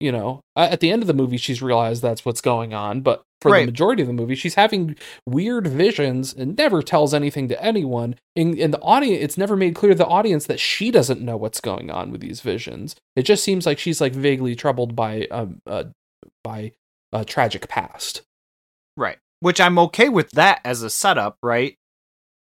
You 0.00 0.10
know, 0.10 0.40
at 0.56 0.80
the 0.80 0.90
end 0.90 1.02
of 1.02 1.06
the 1.06 1.14
movie, 1.14 1.36
she's 1.36 1.62
realized 1.62 2.02
that's 2.02 2.24
what's 2.24 2.40
going 2.40 2.74
on. 2.74 3.02
But 3.02 3.22
for 3.40 3.52
Right. 3.52 3.60
the 3.60 3.66
majority 3.66 4.02
of 4.02 4.08
the 4.08 4.14
movie, 4.14 4.34
she's 4.34 4.56
having 4.56 4.96
weird 5.26 5.66
visions 5.68 6.34
and 6.34 6.56
never 6.56 6.82
tells 6.82 7.14
anything 7.14 7.46
to 7.48 7.62
anyone. 7.62 8.16
In, 8.34 8.56
in 8.58 8.72
the 8.72 8.80
audience, 8.80 9.22
it's 9.22 9.38
never 9.38 9.54
made 9.56 9.76
clear 9.76 9.92
to 9.92 9.98
the 9.98 10.06
audience 10.06 10.46
that 10.46 10.58
she 10.58 10.90
doesn't 10.90 11.20
know 11.20 11.36
what's 11.36 11.60
going 11.60 11.88
on 11.90 12.10
with 12.10 12.20
these 12.20 12.40
visions. 12.40 12.96
It 13.14 13.22
just 13.22 13.44
seems 13.44 13.64
like 13.64 13.78
she's 13.78 14.00
like 14.00 14.12
vaguely 14.12 14.56
troubled 14.56 14.96
by 14.96 15.28
um 15.30 15.60
uh, 15.66 15.84
by 16.42 16.72
a 17.12 17.24
tragic 17.24 17.68
past. 17.68 18.22
Right. 18.96 19.18
Which 19.38 19.60
I'm 19.60 19.78
okay 19.78 20.08
with 20.08 20.30
that 20.32 20.60
as 20.64 20.82
a 20.82 20.90
setup, 20.90 21.36
right? 21.44 21.76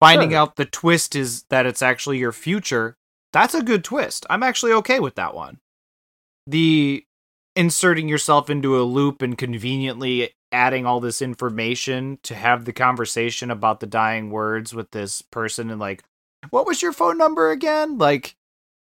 Finding 0.00 0.30
Sure. 0.30 0.38
out 0.38 0.54
the 0.56 0.64
twist 0.64 1.16
is 1.16 1.42
that 1.50 1.66
it's 1.66 1.82
actually 1.82 2.18
your 2.18 2.32
future. 2.32 2.94
That's 3.32 3.54
a 3.54 3.62
good 3.62 3.84
twist. 3.84 4.24
I'm 4.30 4.42
actually 4.42 4.72
okay 4.72 5.00
with 5.00 5.14
that 5.16 5.34
one. 5.34 5.58
The 6.46 7.04
inserting 7.56 8.08
yourself 8.08 8.48
into 8.48 8.78
a 8.80 8.82
loop 8.84 9.20
and 9.22 9.36
conveniently 9.36 10.30
adding 10.50 10.86
all 10.86 11.00
this 11.00 11.20
information 11.20 12.18
to 12.22 12.34
have 12.34 12.64
the 12.64 12.72
conversation 12.72 13.50
about 13.50 13.80
the 13.80 13.86
dying 13.86 14.30
words 14.30 14.72
with 14.72 14.90
this 14.92 15.20
person 15.20 15.68
and 15.70 15.78
like, 15.80 16.02
what 16.50 16.66
was 16.66 16.80
your 16.80 16.92
phone 16.92 17.18
number 17.18 17.50
again? 17.50 17.98
Like, 17.98 18.34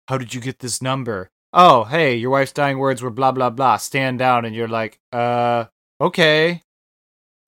how 0.08 0.16
did 0.16 0.32
you 0.34 0.40
get 0.40 0.60
this 0.60 0.80
number? 0.80 1.30
Oh, 1.52 1.84
hey, 1.84 2.14
your 2.16 2.30
wife's 2.30 2.52
dying 2.52 2.78
words 2.78 3.02
were 3.02 3.10
blah 3.10 3.32
blah 3.32 3.50
blah. 3.50 3.76
Stand 3.76 4.20
down, 4.20 4.44
and 4.44 4.54
you're 4.54 4.68
like, 4.68 5.00
uh, 5.12 5.64
okay. 6.00 6.62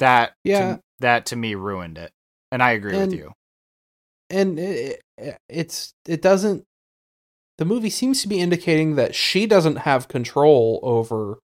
That 0.01 0.35
Yeah. 0.43 0.75
to, 0.77 0.81
that 0.99 1.27
to 1.27 1.37
me 1.37 1.55
ruined 1.55 1.99
it, 1.99 2.13
and 2.51 2.61
I 2.63 2.73
agree 2.73 2.97
And- 2.97 3.13
with 3.13 3.19
you. 3.21 3.33
and 4.29 4.59
it, 4.59 5.03
it- 5.17 5.39
it's 5.49 5.95
it 6.07 6.21
doesn't 6.21 6.65
the 7.63 7.69
movie 7.69 7.91
seems 7.91 8.21
to 8.21 8.27
be 8.27 8.41
indicating 8.41 8.97
that 8.97 9.15
she 9.15 9.47
doesn't 9.47 9.77
have 9.77 10.09
control 10.09 10.81
over 10.83 11.39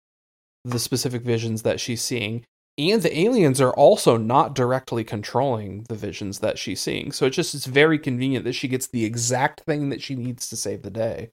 the 0.66 0.80
specific 0.80 1.22
visions 1.22 1.62
that 1.62 1.80
she's 1.80 2.02
seeing 2.02 2.44
and 2.76 3.04
the 3.04 3.20
aliens 3.20 3.62
are 3.62 3.74
also 3.74 4.18
not 4.18 4.56
directly 4.56 5.04
controlling 5.04 5.84
the 5.90 5.94
visions 5.94 6.40
that 6.40 6.58
she's 6.58 6.82
seeing 6.82 7.12
so 7.12 7.28
it's 7.28 7.36
just 7.36 7.54
it's 7.54 7.68
very 7.68 8.00
convenient 8.00 8.46
that 8.46 8.54
she 8.54 8.68
gets 8.68 8.88
the 8.88 9.06
exact 9.06 9.60
thing 9.62 9.90
that 9.90 10.02
she 10.02 10.16
needs 10.16 10.50
to 10.50 10.58
save 10.58 10.82
the 10.82 10.90
day 10.90 11.30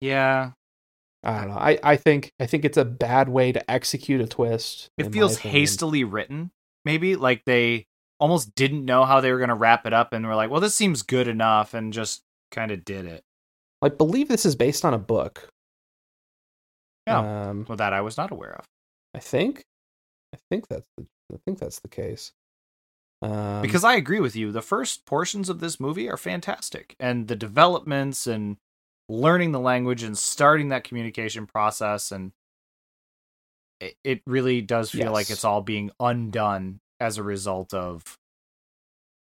Yeah, 0.00 0.52
i 1.22 1.40
don't 1.40 1.50
know 1.50 1.58
i, 1.58 1.78
I 1.82 1.96
think 1.96 2.32
i 2.40 2.46
think 2.46 2.64
it's 2.64 2.78
a 2.78 2.86
bad 2.86 3.28
way 3.28 3.52
to 3.52 3.70
execute 3.70 4.22
a 4.22 4.26
twist 4.26 4.88
it 4.96 5.12
feels 5.12 5.36
hastily 5.40 6.04
written. 6.04 6.52
Maybe 6.86 7.16
like 7.16 7.42
they 7.44 7.84
almost 8.18 8.54
didn't 8.54 8.86
know 8.86 9.04
how 9.04 9.20
they 9.20 9.30
were 9.30 9.38
gonna 9.38 9.54
wrap 9.54 9.86
it 9.86 9.92
up, 9.92 10.14
and 10.14 10.26
were 10.26 10.34
like, 10.34 10.50
"Well, 10.50 10.60
this 10.60 10.74
seems 10.74 11.02
good 11.02 11.28
enough," 11.28 11.74
and 11.74 11.92
just 11.92 12.22
kind 12.50 12.70
of 12.70 12.84
did 12.84 13.04
it. 13.04 13.22
I 13.84 13.88
believe 13.88 14.28
this 14.28 14.44
is 14.46 14.56
based 14.56 14.84
on 14.84 14.94
a 14.94 14.98
book 14.98 15.48
Yeah. 17.06 17.48
um 17.48 17.66
Well, 17.68 17.76
that 17.76 17.92
I 17.92 18.00
was 18.00 18.16
not 18.16 18.30
aware 18.30 18.54
of. 18.56 18.64
I 19.14 19.20
think, 19.20 19.62
I 20.34 20.38
think 20.50 20.66
that's 20.68 20.88
the, 20.96 21.06
I 21.32 21.36
think 21.44 21.58
that's 21.58 21.78
the 21.80 21.88
case. 21.88 22.32
Um, 23.22 23.62
because 23.62 23.84
I 23.84 23.94
agree 23.94 24.20
with 24.20 24.34
you. 24.34 24.50
The 24.50 24.60
first 24.62 25.04
portions 25.06 25.48
of 25.48 25.60
this 25.60 25.78
movie 25.78 26.10
are 26.10 26.16
fantastic, 26.16 26.96
and 26.98 27.28
the 27.28 27.36
developments 27.36 28.26
and 28.26 28.56
learning 29.08 29.52
the 29.52 29.60
language 29.60 30.02
and 30.02 30.18
starting 30.18 30.70
that 30.70 30.82
communication 30.84 31.46
process, 31.46 32.10
and 32.10 32.32
it, 33.80 33.94
it 34.02 34.22
really 34.26 34.60
does 34.60 34.90
feel 34.90 35.12
like 35.12 35.30
it's 35.30 35.44
all 35.44 35.62
being 35.62 35.90
undone 36.00 36.80
as 36.98 37.18
a 37.18 37.22
result 37.22 37.72
of 37.72 38.18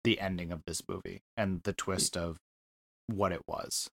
the 0.05 0.21
ending 0.21 0.53
of 0.53 0.63
this 0.67 0.83
movie 0.89 1.21
and 1.37 1.63
the 1.65 1.73
twist 1.73 2.17
of 2.17 2.39
what 3.09 3.33
it 3.33 3.43
was. 3.47 3.91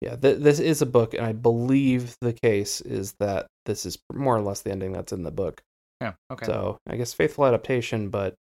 Yeah, 0.00 0.16
th- 0.16 0.38
this 0.38 0.60
is 0.60 0.80
a 0.82 0.86
book, 0.86 1.14
and 1.14 1.24
I 1.26 1.32
believe 1.32 2.16
the 2.20 2.32
case 2.32 2.80
is 2.80 3.14
that 3.20 3.46
this 3.66 3.84
is 3.84 3.98
more 4.12 4.36
or 4.36 4.40
less 4.40 4.62
the 4.62 4.70
ending 4.70 4.92
that's 4.92 5.12
in 5.12 5.22
the 5.24 5.30
book. 5.30 5.60
Yeah. 6.00 6.12
Okay. 6.32 6.46
So 6.46 6.78
I 6.88 6.96
guess 6.96 7.12
faithful 7.12 7.44
adaptation, 7.46 8.08
but 8.08 8.34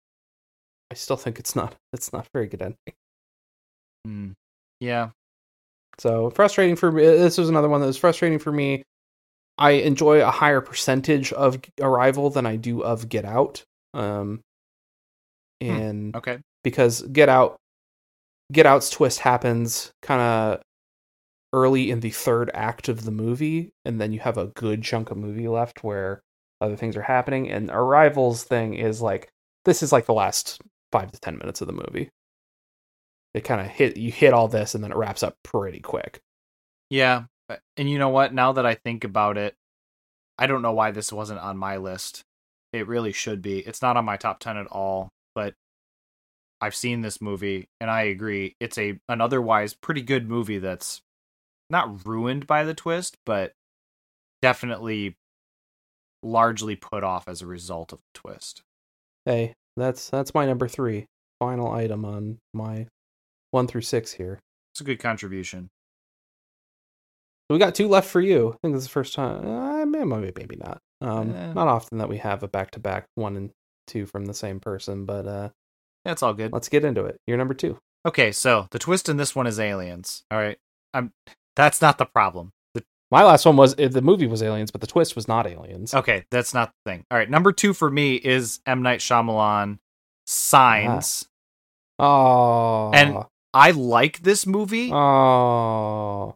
I 0.91 0.95
still 0.95 1.17
think 1.17 1.39
it's 1.39 1.55
not 1.55 1.75
it's 1.93 2.13
not 2.13 2.25
a 2.25 2.29
very 2.33 2.47
good 2.47 2.61
ending. 2.61 2.77
Hmm. 4.05 4.31
yeah. 4.79 5.09
So 5.99 6.29
frustrating 6.29 6.75
for 6.75 6.91
me. 6.91 7.03
This 7.03 7.37
was 7.39 7.49
another 7.49 7.69
one 7.69 7.81
that 7.81 7.87
was 7.87 7.97
frustrating 7.97 8.37
for 8.39 8.51
me. 8.51 8.83
I 9.57 9.71
enjoy 9.71 10.21
a 10.21 10.29
higher 10.29 10.61
percentage 10.61 11.33
of 11.33 11.59
Arrival 11.81 12.29
than 12.29 12.45
I 12.45 12.55
do 12.57 12.83
of 12.83 13.09
Get 13.09 13.25
Out. 13.25 13.63
Um, 13.95 14.41
Hmm. 15.63 15.69
and 15.71 16.15
Okay. 16.15 16.37
because 16.63 17.01
Get 17.01 17.29
Out, 17.29 17.57
Get 18.51 18.67
Out's 18.67 18.91
twist 18.91 19.17
happens 19.19 19.91
kind 20.03 20.21
of 20.21 20.61
early 21.53 21.89
in 21.89 22.01
the 22.01 22.09
third 22.09 22.51
act 22.53 22.89
of 22.89 23.05
the 23.05 23.11
movie, 23.11 23.71
and 23.85 23.99
then 23.99 24.11
you 24.11 24.19
have 24.19 24.37
a 24.37 24.47
good 24.47 24.83
chunk 24.83 25.11
of 25.11 25.17
movie 25.17 25.47
left 25.47 25.83
where 25.83 26.21
other 26.61 26.75
things 26.75 26.95
are 26.97 27.03
happening. 27.03 27.49
And 27.49 27.69
Arrival's 27.69 28.43
thing 28.43 28.73
is 28.73 29.01
like 29.01 29.29
this 29.65 29.83
is 29.83 29.91
like 29.91 30.05
the 30.05 30.13
last 30.13 30.61
five 30.91 31.11
to 31.11 31.19
ten 31.19 31.37
minutes 31.37 31.61
of 31.61 31.67
the 31.67 31.73
movie. 31.73 32.09
It 33.33 33.43
kind 33.43 33.61
of 33.61 33.67
hit 33.67 33.97
you 33.97 34.11
hit 34.11 34.33
all 34.33 34.47
this, 34.47 34.75
and 34.75 34.83
then 34.83 34.91
it 34.91 34.97
wraps 34.97 35.23
up 35.23 35.35
pretty 35.43 35.79
quick. 35.79 36.21
Yeah. 36.89 37.23
And 37.77 37.89
you 37.89 37.97
know 37.97 38.09
what? 38.09 38.33
Now 38.33 38.53
that 38.53 38.65
I 38.65 38.75
think 38.75 39.03
about 39.03 39.37
it, 39.37 39.55
I 40.37 40.47
don't 40.47 40.61
know 40.61 40.73
why 40.73 40.91
this 40.91 41.13
wasn't 41.13 41.39
on 41.39 41.57
my 41.57 41.77
list. 41.77 42.23
It 42.73 42.87
really 42.87 43.13
should 43.13 43.41
be. 43.41 43.59
It's 43.59 43.81
not 43.81 43.97
on 43.97 44.05
my 44.05 44.17
top 44.17 44.39
10 44.39 44.57
at 44.57 44.67
all, 44.67 45.09
but 45.33 45.53
I've 46.59 46.75
seen 46.75 47.01
this 47.01 47.21
movie 47.21 47.69
and 47.79 47.89
I 47.89 48.03
agree. 48.03 48.55
It's 48.59 48.77
a 48.77 48.99
an 49.07 49.21
otherwise 49.21 49.73
pretty 49.73 50.01
good 50.01 50.27
movie 50.27 50.59
that's 50.59 51.01
not 51.69 52.05
ruined 52.05 52.47
by 52.47 52.63
the 52.63 52.73
twist, 52.73 53.17
but 53.25 53.53
definitely 54.41 55.15
largely 56.23 56.75
put 56.75 57.03
off 57.03 57.27
as 57.27 57.41
a 57.41 57.47
result 57.47 57.91
of 57.93 57.99
the 57.99 58.19
twist. 58.19 58.61
Hey, 59.25 59.53
that's 59.75 60.09
that's 60.09 60.33
my 60.33 60.45
number 60.45 60.67
three 60.67 61.05
final 61.39 61.71
item 61.71 62.05
on 62.05 62.39
my 62.53 62.87
one 63.51 63.67
through 63.67 63.81
six 63.81 64.11
here. 64.13 64.39
It's 64.73 64.81
a 64.81 64.83
good 64.83 64.99
contribution. 64.99 65.69
So 67.49 67.55
we 67.55 67.59
got 67.59 67.75
two 67.75 67.87
left 67.87 68.09
for 68.09 68.19
you. 68.21 68.49
I 68.49 68.57
think 68.61 68.73
this 68.73 68.83
is 68.83 68.87
the 68.87 68.91
first 68.93 69.13
time. 69.13 69.47
Uh, 69.47 69.85
maybe, 69.85 70.31
maybe 70.35 70.55
not. 70.57 70.79
Um, 70.99 71.33
Eh. 71.33 71.53
not 71.53 71.67
often 71.67 71.97
that 71.99 72.09
we 72.09 72.17
have 72.17 72.43
a 72.43 72.47
back 72.47 72.71
to 72.71 72.79
back 72.79 73.05
one 73.15 73.37
and 73.37 73.51
two 73.85 74.05
from 74.05 74.25
the 74.25 74.33
same 74.33 74.59
person, 74.59 75.05
but 75.05 75.25
uh, 75.27 75.49
That's 76.03 76.21
all 76.23 76.33
good. 76.33 76.51
let's 76.51 76.67
get 76.69 76.83
into 76.83 77.05
it. 77.05 77.17
You're 77.27 77.37
number 77.37 77.53
two. 77.53 77.77
Okay, 78.05 78.31
so 78.31 78.67
the 78.71 78.79
twist 78.79 79.07
in 79.09 79.17
this 79.17 79.35
one 79.35 79.47
is 79.47 79.59
aliens. 79.59 80.23
All 80.31 80.37
right, 80.37 80.57
I'm. 80.93 81.11
That's 81.57 81.81
not 81.81 81.97
the 81.97 82.05
problem. 82.05 82.53
The, 82.73 82.83
My 83.11 83.23
last 83.23 83.45
one 83.45 83.57
was 83.57 83.77
uh, 83.77 83.89
the 83.89 84.01
movie 84.01 84.27
was 84.27 84.41
aliens, 84.41 84.71
but 84.71 84.79
the 84.79 84.87
twist 84.87 85.15
was 85.17 85.27
not 85.27 85.45
aliens. 85.47 85.93
okay, 85.93 86.23
that's 86.31 86.53
not 86.53 86.71
the 86.85 86.91
thing. 86.91 87.03
All 87.11 87.17
right, 87.17 87.29
number 87.29 87.51
two 87.51 87.73
for 87.73 87.89
me 87.91 88.15
is 88.15 88.61
M 88.65 88.81
Night 88.81 89.01
Shyamalan. 89.01 89.79
Signs. 90.25 91.27
Oh, 91.99 92.91
And- 92.93 93.17
I 93.53 93.71
like 93.71 94.19
this 94.21 94.45
movie, 94.45 94.91
oh, 94.93 96.35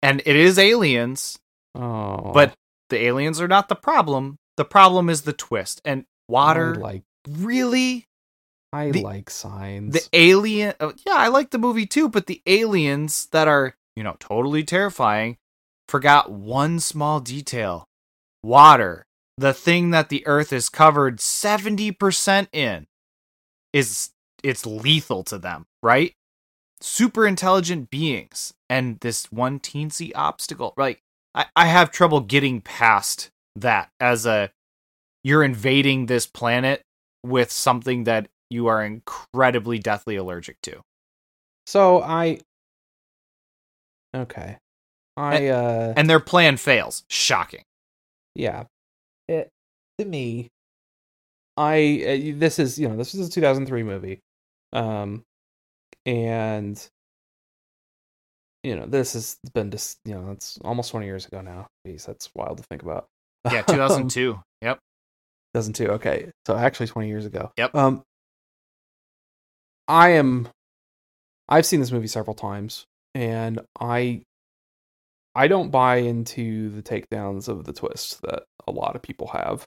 and 0.00 0.22
it 0.24 0.36
is 0.36 0.58
aliens, 0.58 1.38
oh. 1.74 2.30
but 2.32 2.54
the 2.88 3.04
aliens 3.04 3.38
are 3.40 3.48
not 3.48 3.68
the 3.68 3.74
problem. 3.76 4.38
The 4.56 4.64
problem 4.64 5.10
is 5.10 5.22
the 5.22 5.34
twist. 5.34 5.82
And 5.84 6.06
water, 6.28 6.74
I 6.76 6.78
like 6.78 7.02
really? 7.28 8.06
I 8.72 8.92
the- 8.92 9.02
like 9.02 9.28
signs. 9.30 9.92
the 9.92 10.08
alien 10.16 10.74
oh, 10.80 10.92
yeah 11.04 11.16
i 11.16 11.26
like 11.26 11.50
the 11.50 11.58
movie 11.58 11.86
too 11.86 12.08
but 12.08 12.28
the 12.28 12.40
aliens 12.46 13.26
that 13.32 13.48
are 13.48 13.74
you 14.00 14.04
know 14.04 14.16
totally 14.18 14.64
terrifying 14.64 15.36
forgot 15.86 16.32
one 16.32 16.80
small 16.80 17.20
detail 17.20 17.86
water 18.42 19.04
the 19.36 19.52
thing 19.52 19.90
that 19.90 20.08
the 20.08 20.26
earth 20.26 20.54
is 20.54 20.70
covered 20.70 21.18
70% 21.18 22.48
in 22.50 22.86
is 23.74 24.08
it's 24.42 24.64
lethal 24.64 25.22
to 25.24 25.36
them 25.36 25.66
right 25.82 26.14
super 26.80 27.26
intelligent 27.26 27.90
beings 27.90 28.54
and 28.70 28.98
this 29.00 29.30
one 29.30 29.60
teensy 29.60 30.12
obstacle 30.14 30.72
like 30.78 31.02
I, 31.34 31.44
I 31.54 31.66
have 31.66 31.90
trouble 31.90 32.20
getting 32.20 32.62
past 32.62 33.28
that 33.54 33.90
as 34.00 34.24
a 34.24 34.50
you're 35.22 35.44
invading 35.44 36.06
this 36.06 36.24
planet 36.26 36.80
with 37.22 37.52
something 37.52 38.04
that 38.04 38.28
you 38.48 38.66
are 38.66 38.82
incredibly 38.82 39.78
deathly 39.78 40.16
allergic 40.16 40.56
to. 40.62 40.80
so 41.66 42.00
I 42.00 42.38
okay. 44.14 44.56
I 45.16 45.48
uh 45.48 45.94
And 45.96 46.08
their 46.08 46.20
plan 46.20 46.56
fails. 46.56 47.04
Shocking. 47.08 47.62
yeah. 48.34 48.64
It 49.28 49.48
to 49.98 50.04
me 50.04 50.48
I 51.56 52.32
uh, 52.34 52.38
this 52.38 52.58
is, 52.58 52.78
you 52.78 52.88
know, 52.88 52.96
this 52.96 53.14
is 53.14 53.28
a 53.28 53.30
2003 53.30 53.82
movie. 53.82 54.20
Um 54.72 55.24
and 56.06 56.88
you 58.62 58.76
know, 58.76 58.86
this 58.86 59.14
has 59.14 59.38
been 59.54 59.70
just, 59.70 59.98
you 60.04 60.14
know, 60.14 60.30
it's 60.32 60.58
almost 60.64 60.90
20 60.90 61.06
years 61.06 61.26
ago 61.26 61.40
now. 61.40 61.66
Jeez, 61.86 62.04
that's 62.06 62.28
wild 62.34 62.58
to 62.58 62.64
think 62.64 62.82
about. 62.82 63.06
Yeah, 63.50 63.62
2002. 63.68 64.38
yep. 64.62 64.78
2002. 65.54 65.92
Okay. 65.94 66.30
So 66.46 66.56
actually 66.56 66.86
20 66.88 67.08
years 67.08 67.26
ago. 67.26 67.52
Yep. 67.58 67.74
Um 67.74 68.02
I 69.88 70.10
am 70.10 70.48
I've 71.48 71.66
seen 71.66 71.80
this 71.80 71.90
movie 71.92 72.06
several 72.06 72.34
times 72.34 72.86
and 73.14 73.60
I 73.78 74.22
I 75.34 75.48
don't 75.48 75.70
buy 75.70 75.96
into 75.96 76.70
the 76.70 76.82
takedowns 76.82 77.48
of 77.48 77.64
the 77.64 77.72
twist 77.72 78.20
that 78.22 78.44
a 78.66 78.72
lot 78.72 78.96
of 78.96 79.02
people 79.02 79.28
have. 79.28 79.64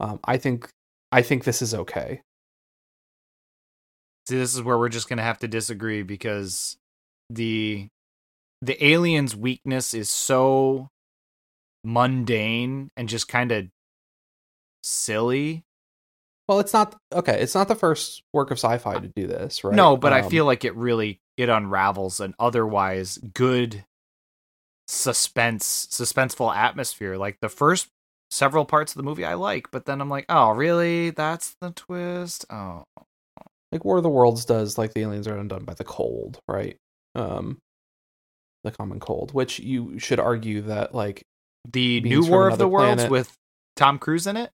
Um 0.00 0.20
I 0.24 0.36
think 0.38 0.68
I 1.12 1.22
think 1.22 1.44
this 1.44 1.62
is 1.62 1.74
okay. 1.74 2.22
See, 4.28 4.36
this 4.38 4.54
is 4.54 4.62
where 4.62 4.78
we're 4.78 4.88
just 4.88 5.08
gonna 5.08 5.22
have 5.22 5.38
to 5.40 5.48
disagree 5.48 6.02
because 6.02 6.76
the 7.30 7.88
the 8.62 8.82
alien's 8.84 9.36
weakness 9.36 9.94
is 9.94 10.10
so 10.10 10.88
mundane 11.84 12.88
and 12.96 13.08
just 13.08 13.28
kind 13.28 13.52
of 13.52 13.66
silly. 14.82 15.62
Well, 16.48 16.60
it's 16.60 16.72
not 16.72 16.96
okay, 17.12 17.40
it's 17.40 17.54
not 17.54 17.68
the 17.68 17.74
first 17.74 18.22
work 18.32 18.50
of 18.50 18.58
sci-fi 18.58 18.98
to 19.00 19.08
do 19.14 19.26
this, 19.26 19.62
right? 19.64 19.74
No, 19.74 19.96
but 19.96 20.12
I 20.12 20.20
Um, 20.20 20.30
feel 20.30 20.44
like 20.44 20.64
it 20.64 20.74
really 20.76 21.20
it 21.36 21.48
unravels 21.48 22.20
an 22.20 22.34
otherwise 22.38 23.18
good 23.18 23.84
suspense 24.88 25.88
suspenseful 25.90 26.54
atmosphere. 26.54 27.16
Like 27.16 27.38
the 27.40 27.48
first 27.48 27.88
several 28.30 28.64
parts 28.64 28.92
of 28.92 28.96
the 28.96 29.02
movie 29.02 29.24
I 29.24 29.34
like, 29.34 29.70
but 29.70 29.84
then 29.86 30.00
I'm 30.00 30.08
like, 30.10 30.26
"Oh, 30.28 30.50
really? 30.50 31.10
That's 31.10 31.56
the 31.60 31.70
twist?" 31.70 32.44
Oh. 32.50 32.84
like 33.72 33.84
War 33.84 33.96
of 33.98 34.02
the 34.02 34.08
Worlds 34.08 34.44
does 34.44 34.78
like 34.78 34.94
the 34.94 35.00
aliens 35.02 35.26
are 35.28 35.36
undone 35.36 35.64
by 35.64 35.74
the 35.74 35.84
cold, 35.84 36.38
right? 36.48 36.76
Um 37.14 37.58
the 38.64 38.70
common 38.72 39.00
cold, 39.00 39.32
which 39.32 39.58
you 39.60 39.98
should 39.98 40.18
argue 40.20 40.62
that 40.62 40.94
like 40.94 41.22
The 41.72 42.00
new 42.00 42.24
War 42.26 42.48
of 42.48 42.58
the 42.58 42.68
Worlds 42.68 42.94
planet. 42.96 43.10
with 43.10 43.32
Tom 43.76 43.98
Cruise 43.98 44.26
in 44.26 44.36
it? 44.36 44.50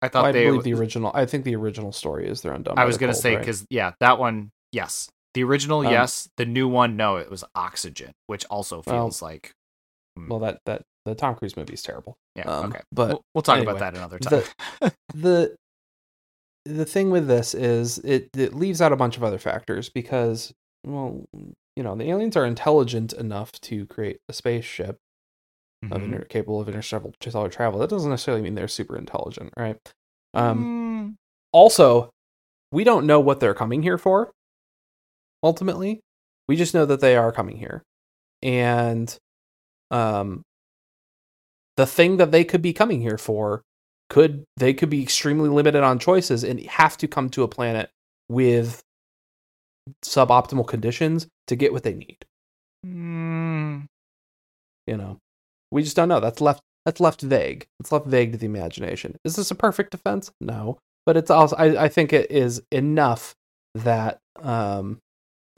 I 0.00 0.08
thought 0.08 0.26
I 0.26 0.32
they 0.32 0.44
believe 0.44 0.62
the 0.62 0.74
original. 0.74 1.10
I 1.14 1.26
think 1.26 1.44
the 1.44 1.56
original 1.56 1.92
story 1.92 2.28
is 2.28 2.40
they're 2.42 2.52
undone. 2.52 2.78
I 2.78 2.82
by 2.82 2.86
was 2.86 2.98
to 2.98 3.06
cold, 3.06 3.16
say 3.22 3.36
right? 3.36 3.44
cuz 3.44 3.66
yeah, 3.70 3.92
that 4.00 4.18
one, 4.18 4.50
yes. 4.72 5.08
The 5.34 5.44
original, 5.44 5.80
Um, 5.80 5.92
yes. 5.92 6.28
The 6.36 6.46
new 6.46 6.66
one, 6.68 6.96
no, 6.96 7.16
it 7.16 7.30
was 7.30 7.44
Oxygen, 7.54 8.12
which 8.26 8.44
also 8.46 8.82
Well, 8.86 8.96
feels 9.06 9.22
like 9.22 9.52
well, 10.28 10.38
that 10.40 10.60
that 10.66 10.82
the 11.04 11.14
Tom 11.14 11.34
Cruise 11.36 11.56
movie 11.56 11.74
is 11.74 11.82
terrible. 11.82 12.16
yeah, 12.34 12.44
um, 12.44 12.66
okay. 12.72 12.80
but 12.92 13.08
we'll, 13.08 13.22
we'll 13.34 13.42
talk 13.42 13.56
anyway, 13.58 13.72
about 13.72 13.80
that 13.80 13.94
another 13.96 14.18
time. 14.18 14.42
the- 14.80 14.94
the 15.14 15.56
the 16.64 16.84
thing 16.84 17.10
with 17.10 17.26
this 17.28 17.54
is 17.54 17.98
it 17.98 18.28
it 18.36 18.52
leaves 18.54 18.82
out 18.82 18.92
a 18.92 18.96
bunch 18.96 19.16
of 19.16 19.24
other 19.24 19.38
factors 19.38 19.88
because 19.88 20.52
well 20.86 21.24
you 21.76 21.82
know 21.82 21.94
the 21.94 22.08
aliens 22.10 22.36
are 22.36 22.44
intelligent 22.44 23.12
enough 23.14 23.52
to 23.52 23.86
create 23.86 24.18
a 24.28 24.32
spaceship 24.32 24.96
of 25.90 26.00
Mhm. 26.02 26.04
inter- 26.04 26.24
capable 26.24 26.60
of 26.60 26.68
interstellar 26.68 27.48
travel. 27.48 27.78
That 27.78 27.88
doesn't 27.90 28.10
necessarily 28.10 28.42
mean 28.42 28.54
they're 28.56 28.66
super 28.66 28.96
intelligent, 28.98 29.52
right? 29.56 29.76
Um, 30.34 31.14
Mm, 31.14 31.14
also, 31.52 32.10
we 32.72 32.82
don't 32.82 33.06
know 33.06 33.20
what 33.20 33.38
they're 33.38 33.54
coming 33.54 33.82
here 33.84 33.96
for. 33.96 34.32
Ultimately, 35.42 36.00
we 36.48 36.56
just 36.56 36.74
know 36.74 36.86
that 36.86 37.00
they 37.00 37.16
are 37.16 37.32
coming 37.32 37.56
here, 37.56 37.82
and 38.42 39.16
um, 39.90 40.42
the 41.76 41.86
thing 41.86 42.16
that 42.16 42.32
they 42.32 42.44
could 42.44 42.62
be 42.62 42.72
coming 42.72 43.00
here 43.00 43.18
for 43.18 43.62
could 44.10 44.44
they 44.56 44.72
could 44.72 44.90
be 44.90 45.02
extremely 45.02 45.48
limited 45.48 45.82
on 45.82 45.98
choices 45.98 46.42
and 46.42 46.60
have 46.62 46.96
to 46.96 47.06
come 47.06 47.28
to 47.30 47.42
a 47.42 47.48
planet 47.48 47.90
with 48.28 48.82
suboptimal 50.04 50.66
conditions 50.66 51.26
to 51.46 51.56
get 51.56 51.72
what 51.72 51.82
they 51.82 51.94
need. 51.94 52.18
mm, 52.86 53.84
You 54.86 54.96
know, 54.96 55.18
we 55.70 55.82
just 55.82 55.96
don't 55.96 56.08
know. 56.08 56.20
That's 56.20 56.40
left. 56.40 56.60
That's 56.84 57.00
left 57.00 57.20
vague. 57.20 57.66
It's 57.80 57.92
left 57.92 58.06
vague 58.06 58.32
to 58.32 58.38
the 58.38 58.46
imagination. 58.46 59.16
Is 59.24 59.36
this 59.36 59.50
a 59.50 59.54
perfect 59.54 59.90
defense? 59.90 60.30
No, 60.40 60.78
but 61.04 61.16
it's 61.16 61.30
also. 61.30 61.54
I, 61.56 61.84
I 61.84 61.88
think 61.88 62.12
it 62.12 62.30
is 62.30 62.62
enough 62.72 63.34
that 63.74 64.18
um 64.40 64.98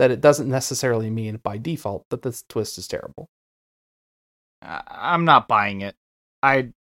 that 0.01 0.10
it 0.10 0.22
doesn't 0.22 0.48
necessarily 0.48 1.10
mean 1.10 1.39
by 1.43 1.59
default 1.59 2.06
that 2.09 2.22
this 2.22 2.43
twist 2.48 2.78
is 2.78 2.89
terrible. 2.89 3.28
I'm 4.62 5.27
not 5.27 5.47
buying 5.47 5.82
it. 5.82 5.94
I 6.43 6.70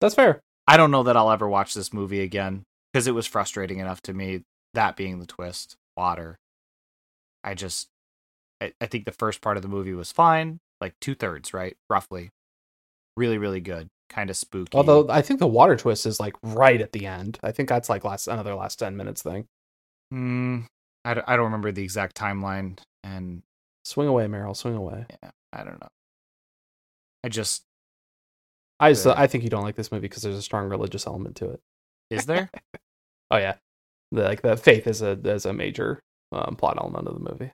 That's 0.00 0.14
fair. 0.14 0.40
I 0.66 0.78
don't 0.78 0.90
know 0.90 1.02
that 1.02 1.18
I'll 1.18 1.30
ever 1.30 1.46
watch 1.46 1.74
this 1.74 1.92
movie 1.92 2.22
again 2.22 2.64
because 2.90 3.06
it 3.06 3.14
was 3.14 3.26
frustrating 3.26 3.78
enough 3.78 4.00
to 4.02 4.14
me. 4.14 4.40
That 4.72 4.96
being 4.96 5.18
the 5.20 5.26
twist, 5.26 5.76
water. 5.98 6.38
I 7.44 7.52
just, 7.52 7.88
I, 8.62 8.72
I 8.80 8.86
think 8.86 9.04
the 9.04 9.12
first 9.12 9.42
part 9.42 9.58
of 9.58 9.62
the 9.62 9.68
movie 9.68 9.92
was 9.92 10.10
fine, 10.10 10.58
like 10.80 10.94
two 10.98 11.14
thirds, 11.14 11.52
right, 11.52 11.76
roughly. 11.90 12.30
Really, 13.18 13.36
really 13.36 13.60
good, 13.60 13.88
kind 14.08 14.30
of 14.30 14.36
spooky. 14.36 14.78
Although 14.78 15.10
I 15.10 15.20
think 15.20 15.40
the 15.40 15.46
water 15.46 15.76
twist 15.76 16.06
is 16.06 16.18
like 16.18 16.34
right 16.42 16.80
at 16.80 16.92
the 16.92 17.04
end. 17.04 17.38
I 17.42 17.52
think 17.52 17.68
that's 17.68 17.90
like 17.90 18.02
last 18.02 18.28
another 18.28 18.54
last 18.54 18.78
ten 18.78 18.96
minutes 18.96 19.20
thing. 19.20 19.46
Hmm, 20.10 20.60
I 21.10 21.36
don't, 21.36 21.46
remember 21.46 21.72
the 21.72 21.82
exact 21.82 22.16
timeline, 22.16 22.78
and 23.04 23.42
Swing 23.84 24.08
away, 24.08 24.26
Merrill. 24.26 24.54
Swing 24.54 24.74
away. 24.74 25.06
yeah, 25.22 25.30
I 25.52 25.64
don't 25.64 25.80
know. 25.80 25.88
I 27.24 27.28
just 27.28 27.62
I 28.80 28.90
just 28.90 29.06
Yeah. 29.06 29.14
I 29.16 29.26
think 29.26 29.44
you 29.44 29.50
don't 29.50 29.64
like 29.64 29.76
this 29.76 29.92
movie 29.92 30.08
because 30.08 30.22
there's 30.22 30.36
a 30.36 30.42
strong 30.42 30.68
religious 30.68 31.06
element 31.06 31.36
to 31.36 31.50
it. 31.50 31.60
is 32.10 32.26
there? 32.26 32.50
Oh 33.28 33.38
yeah, 33.38 33.56
the, 34.12 34.22
like 34.22 34.42
the 34.42 34.56
faith 34.56 34.86
is 34.86 35.02
a 35.02 35.18
is 35.24 35.46
a 35.46 35.52
major 35.52 35.98
um, 36.30 36.54
plot 36.54 36.76
element 36.80 37.08
of 37.08 37.14
the 37.14 37.28
movie 37.28 37.50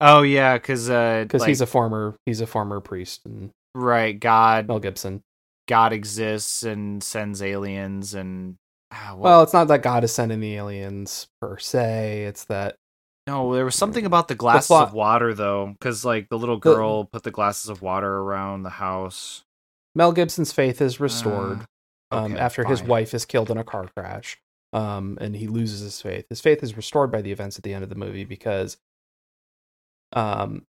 oh 0.00 0.22
yeah, 0.22 0.54
because 0.54 0.90
uh, 0.90 1.22
because 1.22 1.40
like, 1.42 1.48
he's 1.48 1.60
a 1.60 1.66
former 1.66 2.16
he's 2.26 2.40
a 2.40 2.46
former 2.46 2.80
priest 2.80 3.22
and 3.24 3.50
right. 3.74 4.18
God, 4.18 4.68
Mel 4.68 4.78
Gibson. 4.78 5.22
God 5.68 5.92
exists 5.92 6.62
and 6.62 7.02
sends 7.02 7.42
aliens, 7.42 8.14
and 8.14 8.56
ah, 8.90 9.10
what- 9.12 9.18
Well, 9.20 9.42
it's 9.42 9.52
not 9.52 9.68
that 9.68 9.82
God 9.82 10.04
is 10.04 10.12
sending 10.14 10.40
the 10.40 10.54
aliens 10.56 11.28
per 11.40 11.58
se. 11.58 12.24
It's 12.24 12.44
that 12.44 12.76
No, 13.26 13.52
there 13.54 13.64
was 13.64 13.74
something 13.74 14.06
about 14.06 14.28
the 14.28 14.34
glasses 14.36 14.68
plot- 14.68 14.88
of 14.88 14.94
water 14.94 15.34
though, 15.34 15.68
because 15.72 16.04
like 16.04 16.28
the 16.28 16.38
little 16.38 16.56
The- 16.60 16.74
girl 16.74 17.04
put 17.04 17.24
the 17.24 17.30
glasses 17.32 17.68
of 17.68 17.82
water 17.82 18.18
around 18.18 18.62
the 18.62 18.70
house. 18.70 19.42
Mel 19.96 20.12
Gibson's 20.12 20.52
faith 20.52 20.80
is 20.80 21.00
restored. 21.00 21.66
Uh, 22.12 22.16
um, 22.16 22.32
Okay, 22.32 22.40
after 22.40 22.64
his 22.64 22.82
wife 22.84 23.14
is 23.14 23.24
killed 23.24 23.50
in 23.50 23.58
a 23.58 23.64
car 23.64 23.88
crash, 23.96 24.36
um, 24.72 25.18
and 25.20 25.34
he 25.34 25.48
loses 25.48 25.80
his 25.80 26.00
faith. 26.00 26.24
His 26.30 26.40
faith 26.40 26.62
is 26.62 26.76
restored 26.76 27.10
by 27.10 27.20
the 27.20 27.32
events 27.32 27.56
at 27.56 27.64
the 27.64 27.74
end 27.74 27.82
of 27.82 27.88
the 27.88 27.96
movie 27.96 28.24
because, 28.24 28.76
um, 30.12 30.64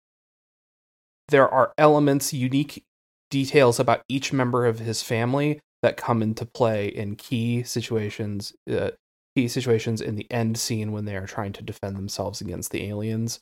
there 1.29 1.49
are 1.49 1.75
elements, 1.77 2.33
unique 2.33 2.85
details 3.31 3.79
about 3.81 4.03
each 4.09 4.33
member 4.33 4.65
of 4.65 4.79
his 4.79 5.03
family 5.03 5.61
that 5.87 5.97
come 5.97 6.21
into 6.21 6.45
play 6.45 6.89
in 6.89 7.15
key 7.15 7.63
situations. 7.63 8.53
Uh, 8.69 8.91
key 9.37 9.47
situations 9.47 10.01
in 10.01 10.17
the 10.17 10.27
end 10.33 10.59
scene 10.59 10.91
when 10.91 11.05
they 11.05 11.15
are 11.15 11.27
trying 11.27 11.53
to 11.53 11.63
defend 11.63 11.95
themselves 11.95 12.41
against 12.41 12.73
the 12.73 12.89
aliens, 12.89 13.39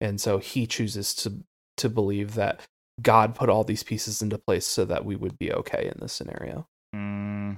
and 0.00 0.20
so 0.20 0.36
he 0.38 0.66
chooses 0.66 1.14
to 1.14 1.42
to 1.78 1.88
believe 1.88 2.34
that 2.34 2.60
God 3.00 3.34
put 3.34 3.48
all 3.48 3.64
these 3.64 3.82
pieces 3.82 4.20
into 4.20 4.36
place 4.38 4.66
so 4.66 4.84
that 4.84 5.04
we 5.06 5.16
would 5.16 5.38
be 5.38 5.50
okay 5.52 5.86
in 5.94 6.00
this 6.00 6.12
scenario. 6.12 6.66
Mm, 6.94 7.56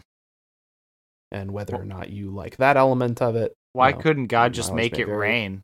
And 1.32 1.50
whether 1.52 1.74
or 1.76 1.84
not 1.84 2.10
you 2.10 2.30
like 2.30 2.58
that 2.58 2.76
element 2.76 3.20
of 3.22 3.34
it, 3.36 3.54
why 3.72 3.92
No, 3.92 3.98
couldn't 3.98 4.26
God 4.26 4.54
just 4.54 4.72
make 4.74 4.98
it 4.98 5.06
vary. 5.06 5.18
rain? 5.18 5.62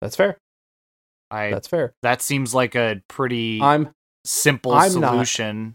that's 0.00 0.16
fair. 0.16 0.38
I 1.30 1.50
That's 1.50 1.68
fair. 1.68 1.94
that 2.02 2.22
seems 2.22 2.54
like 2.54 2.74
a 2.74 3.02
pretty 3.08 3.60
I'm 3.60 3.92
simple 4.24 4.72
I'm 4.72 4.90
solution. 4.90 5.74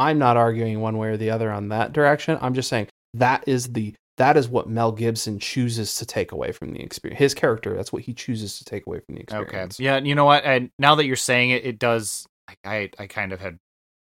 I'm 0.00 0.18
not 0.18 0.38
arguing 0.38 0.80
one 0.80 0.96
way 0.96 1.08
or 1.08 1.18
the 1.18 1.30
other 1.30 1.52
on 1.52 1.68
that 1.68 1.92
direction. 1.92 2.38
I'm 2.40 2.54
just 2.54 2.70
saying 2.70 2.88
that 3.14 3.44
is 3.46 3.72
the 3.74 3.94
that 4.16 4.36
is 4.38 4.48
what 4.48 4.68
Mel 4.68 4.92
Gibson 4.92 5.38
chooses 5.38 5.94
to 5.96 6.06
take 6.06 6.32
away 6.32 6.52
from 6.52 6.72
the 6.72 6.80
experience. 6.80 7.18
His 7.18 7.34
character, 7.34 7.76
that's 7.76 7.92
what 7.92 8.02
he 8.02 8.14
chooses 8.14 8.58
to 8.58 8.64
take 8.64 8.86
away 8.86 9.00
from 9.00 9.14
the 9.14 9.20
experience. 9.20 9.78
Okay. 9.78 9.84
Yeah, 9.84 9.98
you 9.98 10.14
know 10.14 10.24
what? 10.24 10.44
And 10.44 10.70
now 10.78 10.94
that 10.94 11.04
you're 11.04 11.16
saying 11.16 11.50
it, 11.50 11.66
it 11.66 11.78
does. 11.78 12.26
I, 12.48 12.56
I 12.64 12.90
I 12.98 13.06
kind 13.08 13.32
of 13.32 13.40
had 13.40 13.58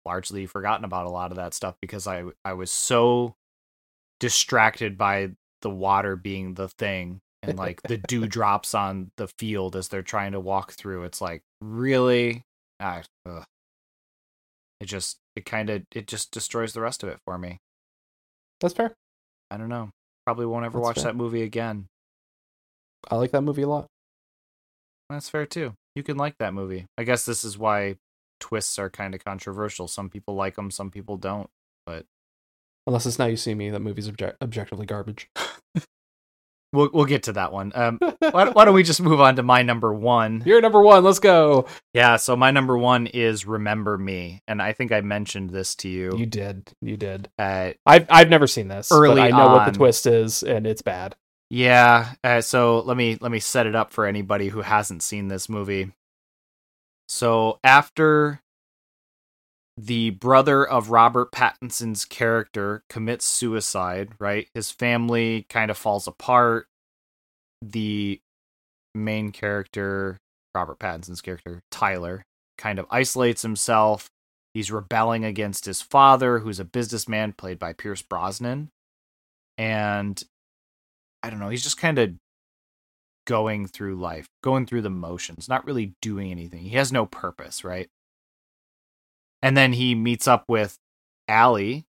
largely 0.03 0.47
forgotten 0.47 0.83
about 0.83 1.05
a 1.05 1.09
lot 1.09 1.31
of 1.31 1.37
that 1.37 1.53
stuff 1.53 1.75
because 1.79 2.07
I 2.07 2.23
I 2.43 2.53
was 2.53 2.71
so 2.71 3.35
distracted 4.19 4.97
by 4.97 5.29
the 5.61 5.69
water 5.69 6.15
being 6.15 6.55
the 6.55 6.69
thing 6.69 7.21
and 7.43 7.57
like 7.57 7.83
the 7.83 7.97
dew 8.07 8.25
drops 8.25 8.73
on 8.73 9.11
the 9.17 9.27
field 9.27 9.75
as 9.75 9.89
they're 9.89 10.01
trying 10.01 10.31
to 10.31 10.39
walk 10.39 10.71
through. 10.71 11.03
It's 11.03 11.21
like 11.21 11.43
really, 11.61 12.43
ah, 12.79 13.03
ugh. 13.27 13.45
It 14.83 14.87
just 14.87 15.17
it 15.35 15.45
kind 15.45 15.69
of 15.69 15.83
it 15.95 16.07
just 16.07 16.31
destroys 16.31 16.73
the 16.73 16.81
rest 16.81 17.01
of 17.03 17.09
it 17.09 17.17
for 17.25 17.37
me. 17.37 17.57
That's 18.61 18.73
fair. 18.73 18.93
I 19.49 19.57
don't 19.57 19.69
know. 19.69 19.89
Probably 20.25 20.45
won't 20.45 20.65
ever 20.65 20.77
That's 20.77 20.83
watch 20.85 20.95
fair. 20.97 21.05
that 21.05 21.15
movie 21.15 21.41
again. 21.41 21.87
I 23.09 23.15
like 23.15 23.31
that 23.31 23.41
movie 23.41 23.63
a 23.63 23.67
lot. 23.67 23.87
That's 25.09 25.29
fair 25.29 25.45
too. 25.45 25.73
You 25.95 26.03
can 26.03 26.17
like 26.17 26.35
that 26.39 26.53
movie. 26.53 26.85
I 26.97 27.03
guess 27.03 27.25
this 27.25 27.43
is 27.43 27.57
why 27.57 27.95
twists 28.39 28.77
are 28.79 28.89
kind 28.89 29.13
of 29.15 29.23
controversial. 29.23 29.87
Some 29.87 30.09
people 30.09 30.35
like 30.35 30.55
them, 30.55 30.71
some 30.71 30.91
people 30.91 31.17
don't. 31.17 31.49
But 31.85 32.05
unless 32.87 33.05
it's 33.05 33.19
now 33.19 33.25
you 33.25 33.37
see 33.37 33.53
me, 33.53 33.69
that 33.69 33.81
movie's 33.81 34.07
object- 34.07 34.41
objectively 34.41 34.85
garbage. 34.85 35.29
We'll 36.73 36.89
we'll 36.91 37.05
get 37.05 37.23
to 37.23 37.33
that 37.33 37.53
one. 37.53 37.71
Um, 37.75 37.99
why, 38.19 38.49
why 38.49 38.65
don't 38.65 38.73
we 38.73 38.83
just 38.83 39.01
move 39.01 39.21
on 39.21 39.35
to 39.35 39.43
my 39.43 39.61
number 39.61 39.93
one? 39.93 40.41
You're 40.45 40.59
number 40.59 40.81
one. 40.81 41.03
Let's 41.03 41.19
go. 41.19 41.67
Yeah, 41.93 42.17
so 42.17 42.35
my 42.35 42.51
number 42.51 42.77
one 42.77 43.07
is 43.07 43.45
"Remember 43.45 43.97
Me," 43.97 44.41
and 44.47 44.61
I 44.61 44.73
think 44.73 44.91
I 44.91 45.01
mentioned 45.01 45.51
this 45.51 45.75
to 45.75 45.89
you. 45.89 46.17
You 46.17 46.25
did. 46.25 46.71
You 46.81 46.97
did. 46.97 47.29
uh, 47.37 47.71
I've 47.85 48.07
I've 48.09 48.29
never 48.29 48.47
seen 48.47 48.67
this. 48.67 48.89
but 48.89 48.95
Early 48.95 49.21
I 49.21 49.29
know 49.29 49.47
what 49.47 49.65
the 49.65 49.77
twist 49.77 50.07
is, 50.07 50.43
and 50.43 50.65
it's 50.67 50.81
bad. 50.81 51.15
Yeah, 51.49 52.13
uh, 52.23 52.41
so 52.41 52.79
let 52.79 52.97
me 52.97 53.17
let 53.21 53.31
me 53.31 53.39
set 53.39 53.67
it 53.67 53.75
up 53.75 53.91
for 53.91 54.07
anybody 54.07 54.49
who 54.49 54.61
hasn't 54.61 55.03
seen 55.03 55.27
this 55.27 55.47
movie. 55.47 55.91
So 57.07 57.59
after 57.63 58.41
the 59.77 60.11
brother 60.11 60.65
of 60.65 60.89
Robert 60.89 61.31
Pattinson's 61.31 62.05
character 62.05 62.83
commits 62.89 63.25
suicide, 63.25 64.09
right? 64.19 64.47
His 64.53 64.71
family 64.71 65.45
kind 65.49 65.71
of 65.71 65.77
falls 65.77 66.07
apart. 66.07 66.67
The 67.61 68.21
main 68.93 69.31
character, 69.31 70.17
Robert 70.53 70.79
Pattinson's 70.79 71.21
character, 71.21 71.61
Tyler, 71.71 72.23
kind 72.57 72.77
of 72.77 72.85
isolates 72.91 73.41
himself. 73.41 74.09
He's 74.53 74.71
rebelling 74.71 75.25
against 75.25 75.65
his 75.65 75.81
father, 75.81 76.39
who's 76.39 76.59
a 76.59 76.65
businessman 76.65 77.33
played 77.33 77.57
by 77.57 77.73
Pierce 77.73 78.03
Brosnan. 78.03 78.69
And 79.57 80.21
I 81.23 81.31
don't 81.31 81.39
know, 81.39 81.49
he's 81.49 81.63
just 81.63 81.77
kind 81.77 81.97
of 81.97 82.13
going 83.25 83.67
through 83.67 83.95
life, 83.95 84.27
going 84.43 84.65
through 84.67 84.81
the 84.81 84.89
motions, 84.89 85.49
not 85.49 85.65
really 85.65 85.93
doing 86.01 86.29
anything. 86.29 86.61
He 86.61 86.75
has 86.75 86.91
no 86.91 87.05
purpose, 87.05 87.63
right? 87.63 87.89
And 89.43 89.57
then 89.57 89.73
he 89.73 89.93
meets 89.93 90.27
up 90.27 90.45
with 90.47 90.79
Ally, 91.27 91.81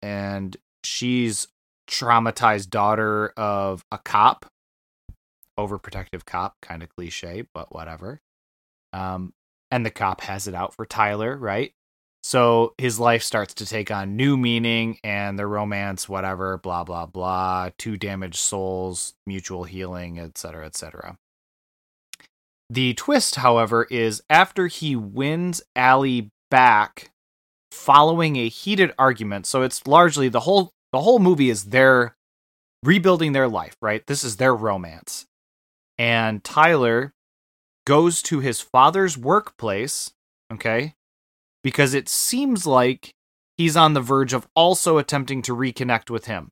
and 0.00 0.56
she's 0.84 1.48
traumatized 1.90 2.70
daughter 2.70 3.32
of 3.36 3.84
a 3.90 3.98
cop, 3.98 4.46
overprotective 5.58 6.24
cop, 6.24 6.54
kind 6.62 6.84
of 6.84 6.88
cliche, 6.88 7.44
but 7.52 7.74
whatever. 7.74 8.20
Um, 8.92 9.32
and 9.72 9.84
the 9.84 9.90
cop 9.90 10.20
has 10.20 10.46
it 10.46 10.54
out 10.54 10.72
for 10.72 10.86
Tyler, 10.86 11.36
right? 11.36 11.72
So 12.22 12.74
his 12.78 13.00
life 13.00 13.22
starts 13.24 13.54
to 13.54 13.66
take 13.66 13.90
on 13.90 14.16
new 14.16 14.36
meaning 14.36 14.98
and 15.02 15.36
the 15.36 15.46
romance, 15.46 16.08
whatever, 16.08 16.58
blah, 16.58 16.84
blah, 16.84 17.06
blah, 17.06 17.70
two 17.76 17.96
damaged 17.96 18.36
souls, 18.36 19.14
mutual 19.26 19.64
healing, 19.64 20.20
etc., 20.20 20.66
etc. 20.66 21.16
The 22.70 22.94
twist, 22.94 23.36
however, 23.36 23.84
is 23.90 24.22
after 24.28 24.66
he 24.66 24.94
wins 24.94 25.62
Ally 25.74 26.28
back 26.50 27.10
following 27.70 28.36
a 28.36 28.48
heated 28.48 28.92
argument, 28.98 29.46
so 29.46 29.62
it's 29.62 29.86
largely 29.86 30.28
the 30.28 30.40
whole 30.40 30.72
the 30.92 31.00
whole 31.00 31.18
movie 31.18 31.50
is 31.50 31.64
their 31.64 32.16
rebuilding 32.82 33.32
their 33.32 33.48
life, 33.48 33.76
right? 33.82 34.06
This 34.06 34.24
is 34.24 34.36
their 34.36 34.54
romance. 34.54 35.26
And 35.98 36.42
Tyler 36.44 37.12
goes 37.86 38.22
to 38.22 38.40
his 38.40 38.60
father's 38.60 39.18
workplace, 39.18 40.12
okay? 40.52 40.94
Because 41.62 41.94
it 41.94 42.08
seems 42.08 42.66
like 42.66 43.14
he's 43.56 43.76
on 43.76 43.94
the 43.94 44.00
verge 44.00 44.32
of 44.32 44.46
also 44.54 44.98
attempting 44.98 45.42
to 45.42 45.56
reconnect 45.56 46.08
with 46.08 46.26
him. 46.26 46.50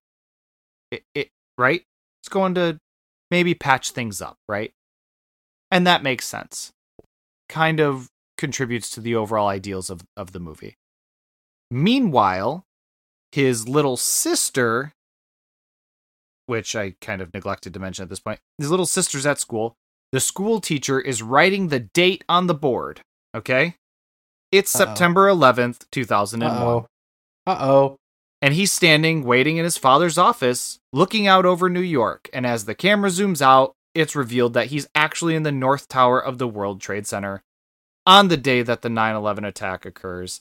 It, 0.90 1.04
it 1.14 1.28
right? 1.56 1.82
It's 2.20 2.28
going 2.28 2.54
to 2.54 2.78
maybe 3.30 3.54
patch 3.54 3.92
things 3.92 4.20
up, 4.20 4.36
right? 4.48 4.72
And 5.70 5.86
that 5.86 6.02
makes 6.02 6.26
sense. 6.26 6.72
Kind 7.48 7.80
of 7.80 8.08
contributes 8.38 8.90
to 8.90 9.00
the 9.00 9.14
overall 9.14 9.48
ideals 9.48 9.90
of, 9.90 10.02
of 10.16 10.32
the 10.32 10.40
movie. 10.40 10.76
Meanwhile, 11.70 12.64
his 13.32 13.68
little 13.68 13.96
sister, 13.96 14.92
which 16.46 16.76
I 16.76 16.94
kind 17.00 17.20
of 17.20 17.32
neglected 17.34 17.74
to 17.74 17.80
mention 17.80 18.02
at 18.04 18.08
this 18.08 18.20
point, 18.20 18.40
his 18.58 18.70
little 18.70 18.86
sister's 18.86 19.26
at 19.26 19.38
school. 19.40 19.74
The 20.12 20.20
school 20.20 20.60
teacher 20.60 21.00
is 21.00 21.22
writing 21.22 21.68
the 21.68 21.80
date 21.80 22.24
on 22.28 22.46
the 22.46 22.54
board. 22.54 23.00
Okay? 23.34 23.76
It's 24.52 24.74
Uh-oh. 24.74 24.84
September 24.84 25.28
11th, 25.28 25.86
2001 25.90 26.50
Uh 26.50 26.64
oh. 26.64 26.86
Uh 27.46 27.58
oh. 27.60 27.96
and 28.40 28.54
he's 28.54 28.72
standing 28.72 29.24
waiting 29.24 29.56
in 29.56 29.64
his 29.64 29.76
father's 29.76 30.18
office, 30.18 30.78
looking 30.92 31.26
out 31.26 31.44
over 31.44 31.68
New 31.68 31.80
York. 31.80 32.30
And 32.32 32.46
as 32.46 32.64
the 32.64 32.74
camera 32.74 33.10
zooms 33.10 33.42
out, 33.42 33.72
it's 33.94 34.14
revealed 34.14 34.54
that 34.54 34.66
he's 34.68 34.86
actually 34.94 35.34
in 35.34 35.42
the 35.42 35.52
North 35.52 35.88
Tower 35.88 36.22
of 36.22 36.38
the 36.38 36.46
World 36.48 36.80
Trade 36.80 37.06
Center 37.06 37.42
on 38.06 38.28
the 38.28 38.36
day 38.36 38.62
that 38.62 38.82
the 38.82 38.88
9 38.88 39.14
11 39.14 39.44
attack 39.44 39.84
occurs. 39.84 40.40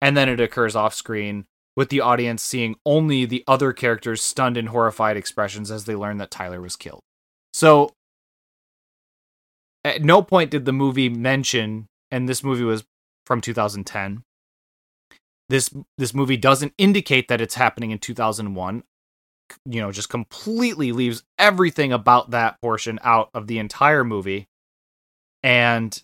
And 0.00 0.16
then 0.16 0.28
it 0.28 0.40
occurs 0.40 0.74
off 0.74 0.94
screen, 0.94 1.44
with 1.76 1.88
the 1.88 2.00
audience 2.00 2.42
seeing 2.42 2.74
only 2.84 3.24
the 3.24 3.44
other 3.46 3.72
characters' 3.72 4.22
stunned 4.22 4.56
and 4.56 4.68
horrified 4.68 5.16
expressions 5.16 5.70
as 5.70 5.84
they 5.84 5.94
learn 5.94 6.18
that 6.18 6.30
Tyler 6.30 6.60
was 6.60 6.76
killed. 6.76 7.02
So, 7.54 7.90
at 9.84 10.02
no 10.02 10.22
point 10.22 10.50
did 10.50 10.64
the 10.64 10.72
movie 10.72 11.08
mention, 11.08 11.86
and 12.10 12.28
this 12.28 12.42
movie 12.42 12.64
was 12.64 12.84
from 13.26 13.40
2010 13.40 14.24
this 15.52 15.70
this 15.98 16.14
movie 16.14 16.38
doesn't 16.38 16.72
indicate 16.78 17.28
that 17.28 17.40
it's 17.40 17.54
happening 17.54 17.90
in 17.90 17.98
2001 17.98 18.82
you 19.66 19.80
know 19.80 19.92
just 19.92 20.08
completely 20.08 20.92
leaves 20.92 21.22
everything 21.38 21.92
about 21.92 22.30
that 22.30 22.60
portion 22.62 22.98
out 23.02 23.28
of 23.34 23.46
the 23.46 23.58
entire 23.58 24.02
movie 24.02 24.46
and 25.42 26.02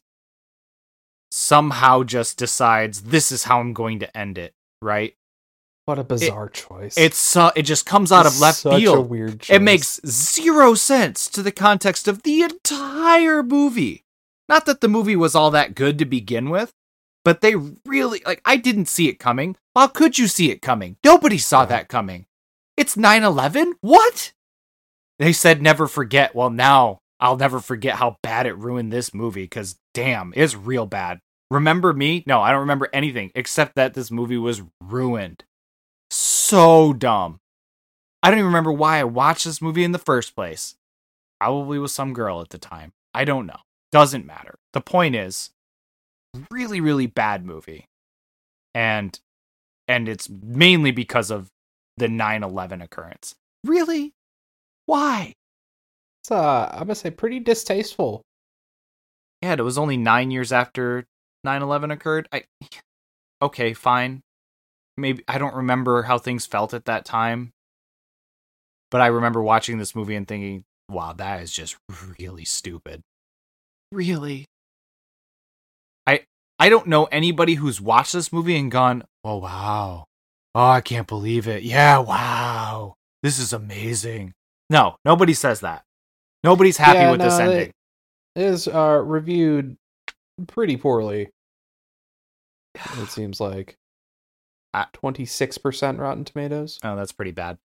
somehow 1.31 2.03
just 2.03 2.37
decides 2.39 3.03
this 3.03 3.31
is 3.33 3.45
how 3.45 3.61
I'm 3.61 3.73
going 3.73 3.99
to 4.01 4.17
end 4.17 4.39
it 4.39 4.55
right 4.81 5.15
What 5.85 5.99
a 5.99 6.05
bizarre 6.05 6.49
choice. 6.49 6.97
it's 6.97 7.19
so 7.19 7.51
it 7.57 7.63
just 7.63 7.85
comes 7.87 8.11
out 8.13 8.27
of 8.27 8.41
left 8.41 8.63
field 8.63 9.09
weird 9.11 9.41
choice. 9.41 9.55
it 9.57 9.63
makes 9.63 10.01
zero 10.07 10.75
sense 10.75 11.29
to 11.31 11.43
the 11.43 11.53
context 11.53 12.09
of 12.09 12.23
the 12.23 12.43
entire 12.43 13.43
movie. 13.43 14.05
Not 14.49 14.65
that 14.67 14.81
the 14.81 14.89
movie 14.89 15.17
was 15.17 15.35
all 15.35 15.51
that 15.51 15.75
good 15.75 15.99
to 15.99 16.05
begin 16.07 16.49
with, 16.49 16.73
but 17.25 17.43
they 17.43 17.55
really 17.85 18.23
like 18.25 18.41
I 18.47 18.57
didn't 18.57 18.87
see 18.87 19.09
it 19.09 19.19
coming. 19.19 19.57
How 19.77 19.87
could 19.89 20.19
you 20.19 20.27
see 20.29 20.51
it 20.51 20.63
coming? 20.63 20.97
Nobody 21.05 21.37
saw 21.39 21.61
Yeah. 21.63 21.67
that 21.67 21.89
coming. 21.89 22.25
It's 22.77 22.97
9/11? 22.97 23.73
What? 23.83 24.33
They 25.19 25.33
said 25.35 25.61
never 25.61 25.87
forget. 25.89 26.35
Well, 26.35 26.49
now 26.51 27.01
I'll 27.21 27.37
never 27.37 27.61
forget 27.61 27.97
how 27.97 28.17
bad 28.23 28.47
it 28.47 28.57
ruined 28.57 28.93
this 28.93 29.13
movie 29.13 29.47
cuz 29.49 29.77
damn, 29.95 30.33
it's 30.37 30.55
real 30.55 30.87
bad. 30.87 31.21
Remember 31.51 31.93
me? 31.93 32.23
No, 32.27 32.41
I 32.43 32.51
don't 32.51 32.61
remember 32.61 32.89
anything 32.93 33.31
except 33.35 33.75
that 33.77 33.95
this 33.95 34.11
movie 34.11 34.37
was 34.39 34.63
ruined. 34.83 35.45
so 36.11 36.93
dumb. 36.95 37.41
I 38.23 38.31
don't 38.31 38.39
even 38.39 38.47
remember 38.47 38.73
why 38.73 38.99
I 38.99 39.05
watched 39.05 39.45
this 39.45 39.61
movie 39.63 39.85
in 39.85 39.93
the 39.93 39.99
first 39.99 40.35
place. 40.35 40.75
Probably 41.41 41.79
with 41.79 41.91
some 41.91 42.13
girl 42.15 42.41
at 42.41 42.49
the 42.51 42.59
time. 42.59 42.93
I 43.15 43.25
don't 43.25 43.47
know. 43.47 43.61
Doesn't 43.93 44.27
matter. 44.27 44.59
The 44.73 44.81
point 44.81 45.15
is, 45.15 45.51
really, 46.51 46.81
really 46.81 47.07
bad 47.07 47.45
movie. 47.45 47.87
And 48.75 49.19
and 49.87 50.09
it's 50.09 50.29
mainly 50.29 50.91
because 50.91 51.31
of 51.31 51.49
the 51.97 52.07
9-11 52.09 52.83
occurrence. 52.83 53.35
Really? 53.65 54.13
Why? 54.87 55.33
It's 56.29 56.33
uh, 56.33 56.69
I'm 56.71 56.81
gonna 56.81 56.95
say 56.95 57.11
pretty 57.11 57.41
distasteful. 57.41 58.21
Yeah, 59.41 59.55
it 59.55 59.65
was 59.65 59.79
only 59.79 59.97
nine 59.97 60.31
years 60.31 60.53
after 60.53 61.07
9-11 61.47 61.91
occurred. 61.91 62.29
I 62.31 62.45
okay, 63.43 63.73
fine. 63.73 64.21
Maybe 64.99 65.25
I 65.27 65.39
don't 65.39 65.55
remember 65.55 66.03
how 66.03 66.19
things 66.19 66.45
felt 66.45 66.75
at 66.75 66.85
that 66.85 67.07
time. 67.07 67.53
But 68.91 69.01
I 69.01 69.07
remember 69.07 69.43
watching 69.43 69.79
this 69.79 69.95
movie 69.95 70.17
and 70.17 70.29
thinking, 70.29 70.65
wow, 70.91 71.15
that 71.15 71.41
is 71.41 71.51
just 71.51 71.79
really 72.19 72.45
stupid. 72.45 73.01
Really? 73.91 74.45
I 76.07 76.25
I 76.59 76.69
don't 76.69 76.89
know 76.89 77.05
anybody 77.05 77.55
who's 77.55 77.81
watched 77.81 78.13
this 78.13 78.35
movie 78.35 78.59
and 78.59 78.71
gone, 78.71 79.05
"Oh 79.25 79.39
wow. 79.39 80.05
Oh, 80.55 80.69
I 80.69 80.83
can't 80.83 81.09
believe 81.09 81.49
it. 81.49 81.63
Yeah, 81.63 82.01
wow. 82.01 82.97
This 83.23 83.39
is 83.39 83.55
amazing." 83.55 84.35
No, 84.69 84.97
nobody 85.07 85.33
says 85.33 85.61
that. 85.61 85.85
Nobody's 86.45 86.77
happy 86.77 86.99
Yeah, 86.99 87.11
with 87.11 87.21
this 87.21 87.39
no, 87.39 87.47
they- 87.49 87.55
ending. 87.57 87.73
It 88.37 88.43
is 88.45 88.69
uh 88.69 89.03
reviewed 89.05 89.77
pretty 90.47 90.77
poorly. 90.77 91.31
It 92.99 93.09
seems 93.09 93.41
like 93.41 93.77
twenty 94.93 95.25
six 95.25 95.59
percent 95.59 95.99
Rotten 95.99 96.25
Tomatoes. 96.25 96.79
Oh, 96.85 96.95
that's 96.95 97.11
pretty 97.13 97.33
bad. 97.33 97.59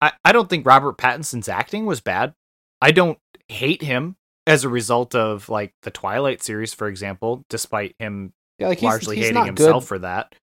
I, 0.00 0.12
I 0.24 0.32
don't 0.32 0.50
think 0.50 0.66
Robert 0.66 0.98
Pattinson's 0.98 1.48
acting 1.48 1.86
was 1.86 2.00
bad. 2.00 2.34
I 2.82 2.90
don't 2.90 3.18
hate 3.48 3.82
him 3.82 4.16
as 4.46 4.64
a 4.64 4.68
result 4.68 5.14
of 5.14 5.48
like 5.48 5.72
the 5.82 5.90
Twilight 5.90 6.42
series, 6.42 6.74
for 6.74 6.88
example, 6.88 7.44
despite 7.48 7.94
him 7.98 8.32
Yeah, 8.58 8.68
like 8.68 8.78
he's, 8.78 8.84
largely 8.88 9.16
he's 9.16 9.26
hating 9.28 9.44
himself 9.46 9.84
good. 9.84 9.88
for 9.88 9.98
that. 10.00 10.34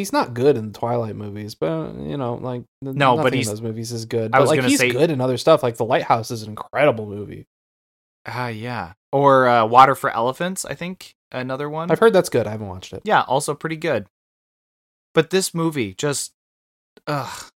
He's 0.00 0.14
not 0.14 0.32
good 0.32 0.56
in 0.56 0.72
the 0.72 0.78
Twilight 0.78 1.14
movies, 1.14 1.54
but 1.54 1.92
you 1.96 2.16
know, 2.16 2.34
like 2.36 2.62
No, 2.80 3.16
but 3.18 3.34
he's- 3.34 3.48
those 3.48 3.60
movies 3.60 3.92
is 3.92 4.06
good. 4.06 4.34
I 4.34 4.40
was 4.40 4.48
like 4.48 4.56
gonna 4.58 4.68
he's 4.70 4.78
say- 4.78 4.90
good 4.90 5.10
in 5.10 5.20
other 5.20 5.36
stuff. 5.36 5.62
Like 5.62 5.76
The 5.76 5.84
Lighthouse 5.84 6.30
is 6.30 6.42
an 6.42 6.48
incredible 6.48 7.04
movie. 7.06 7.46
Ah, 8.26 8.48
yeah. 8.48 8.92
Or 9.12 9.46
uh, 9.46 9.66
Water 9.66 9.94
for 9.94 10.08
Elephants, 10.08 10.64
I 10.64 10.74
think 10.74 11.14
another 11.32 11.68
one. 11.68 11.90
I've 11.90 11.98
heard 11.98 12.12
that's 12.14 12.30
good. 12.30 12.46
I 12.46 12.50
haven't 12.52 12.68
watched 12.68 12.92
it. 12.94 13.02
yeah, 13.04 13.20
also 13.22 13.54
pretty 13.54 13.76
good. 13.76 14.06
But 15.14 15.28
this 15.30 15.52
movie 15.52 15.92
just, 15.94 16.32
ugh. 17.06 17.50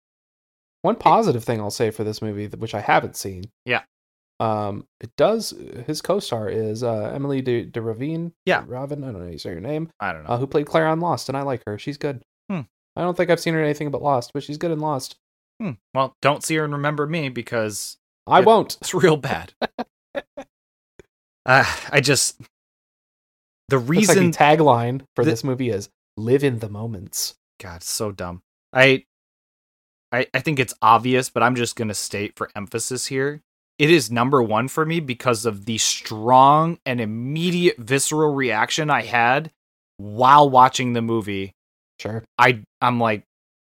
One 0.81 0.95
positive 0.95 1.43
thing 1.43 1.59
I'll 1.61 1.69
say 1.69 1.91
for 1.91 2.03
this 2.03 2.23
movie, 2.23 2.47
which 2.47 2.73
I 2.73 2.79
haven't 2.81 3.15
seen. 3.15 3.43
Yeah. 3.65 3.81
Um, 4.39 4.85
it 4.99 5.11
does. 5.17 5.53
His 5.85 6.01
co-star 6.01 6.49
is 6.49 6.81
uh, 6.83 7.11
Emily 7.13 7.41
de, 7.43 7.65
de 7.65 7.79
Ravine. 7.81 8.33
Yeah. 8.47 8.63
Ravin. 8.65 9.03
I 9.03 9.11
don't 9.11 9.23
know 9.23 9.31
you 9.31 9.37
say 9.37 9.51
your 9.51 9.59
name. 9.59 9.91
I 9.99 10.11
don't 10.13 10.23
know. 10.23 10.31
Uh, 10.31 10.37
who 10.37 10.47
played 10.47 10.65
Claire 10.65 10.87
on 10.87 10.99
Lost, 10.99 11.29
and 11.29 11.37
I 11.37 11.43
like 11.43 11.61
her. 11.67 11.77
She's 11.77 11.97
good. 11.99 12.23
Hmm. 12.49 12.61
I 12.95 13.01
don't 13.01 13.15
think 13.15 13.29
I've 13.29 13.39
seen 13.39 13.53
her 13.53 13.59
in 13.59 13.65
anything 13.65 13.91
but 13.91 14.01
Lost, 14.01 14.31
but 14.33 14.43
she's 14.43 14.57
good 14.57 14.71
in 14.71 14.79
Lost. 14.79 15.15
Hmm. 15.59 15.71
Well, 15.93 16.15
don't 16.21 16.43
see 16.43 16.55
her 16.55 16.63
and 16.63 16.73
remember 16.73 17.05
me 17.07 17.29
because 17.29 17.97
I 18.27 18.39
It- 18.39 18.45
won't. 18.45 18.77
it's 18.81 18.93
real 18.93 19.17
bad. 19.17 19.53
uh, 21.45 21.65
I 21.91 22.01
just 22.01 22.39
the 23.69 23.77
Looks 23.77 23.89
like 23.89 23.89
reason 23.89 24.31
the 24.31 24.37
tagline 24.37 25.01
for 25.15 25.23
the- 25.23 25.31
this 25.31 25.43
movie 25.43 25.69
is 25.69 25.89
"Live 26.17 26.43
in 26.43 26.59
the 26.59 26.69
moments." 26.69 27.35
God, 27.59 27.83
so 27.83 28.11
dumb. 28.11 28.41
I, 28.73 29.05
I, 30.11 30.27
I 30.33 30.39
think 30.39 30.59
it's 30.59 30.73
obvious, 30.81 31.29
but 31.29 31.43
I'm 31.43 31.55
just 31.55 31.75
gonna 31.75 31.93
state 31.93 32.35
for 32.35 32.49
emphasis 32.55 33.05
here. 33.07 33.41
It 33.77 33.89
is 33.89 34.11
number 34.11 34.41
one 34.43 34.67
for 34.67 34.85
me 34.85 34.99
because 34.99 35.45
of 35.45 35.65
the 35.65 35.77
strong 35.77 36.79
and 36.85 36.99
immediate 37.01 37.77
visceral 37.77 38.33
reaction 38.33 38.89
I 38.89 39.03
had 39.03 39.51
while 39.97 40.49
watching 40.49 40.93
the 40.93 41.01
movie. 41.01 41.53
Sure. 42.01 42.23
I, 42.37 42.63
I'm 42.81 42.99
like, 42.99 43.23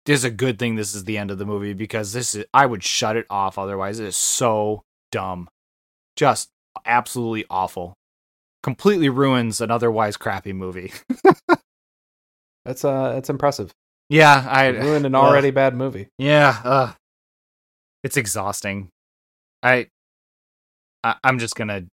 this 0.05 0.19
is 0.19 0.25
a 0.25 0.31
good 0.31 0.59
thing. 0.59 0.75
This 0.77 0.95
is 0.95 1.05
the 1.05 1.17
end 1.19 1.31
of 1.31 1.39
the 1.39 1.47
movie 1.47 1.73
because 1.73 2.13
this 2.13 2.35
is. 2.35 2.45
I 2.53 2.67
would 2.67 2.83
shut 2.85 3.17
it 3.17 3.27
off 3.31 3.59
otherwise. 3.59 4.01
It 4.01 4.07
is 4.07 4.17
so 4.17 4.83
dumb, 5.11 5.49
just 6.17 6.51
absolutely 6.85 7.47
awful. 7.51 7.95
Completely 8.63 9.09
ruins 9.09 9.61
an 9.61 9.71
otherwise 9.71 10.17
crappy 10.17 10.53
movie. 10.53 10.93
That's 12.65 12.85
uh, 12.85 13.13
that's 13.15 13.31
impressive. 13.31 13.73
yeah, 14.11 14.47
I 14.47 14.67
Ruined 14.67 15.07
an 15.07 15.15
already 15.15 15.51
bad 15.51 15.75
movie. 15.75 16.09
Yeah, 16.19 16.61
uh, 16.63 16.93
it's 18.05 18.19
exhausting. 18.19 18.91
I, 19.63 19.87
I, 21.03 21.15
I'm 21.25 21.39
just 21.39 21.55
gonna 21.57 21.85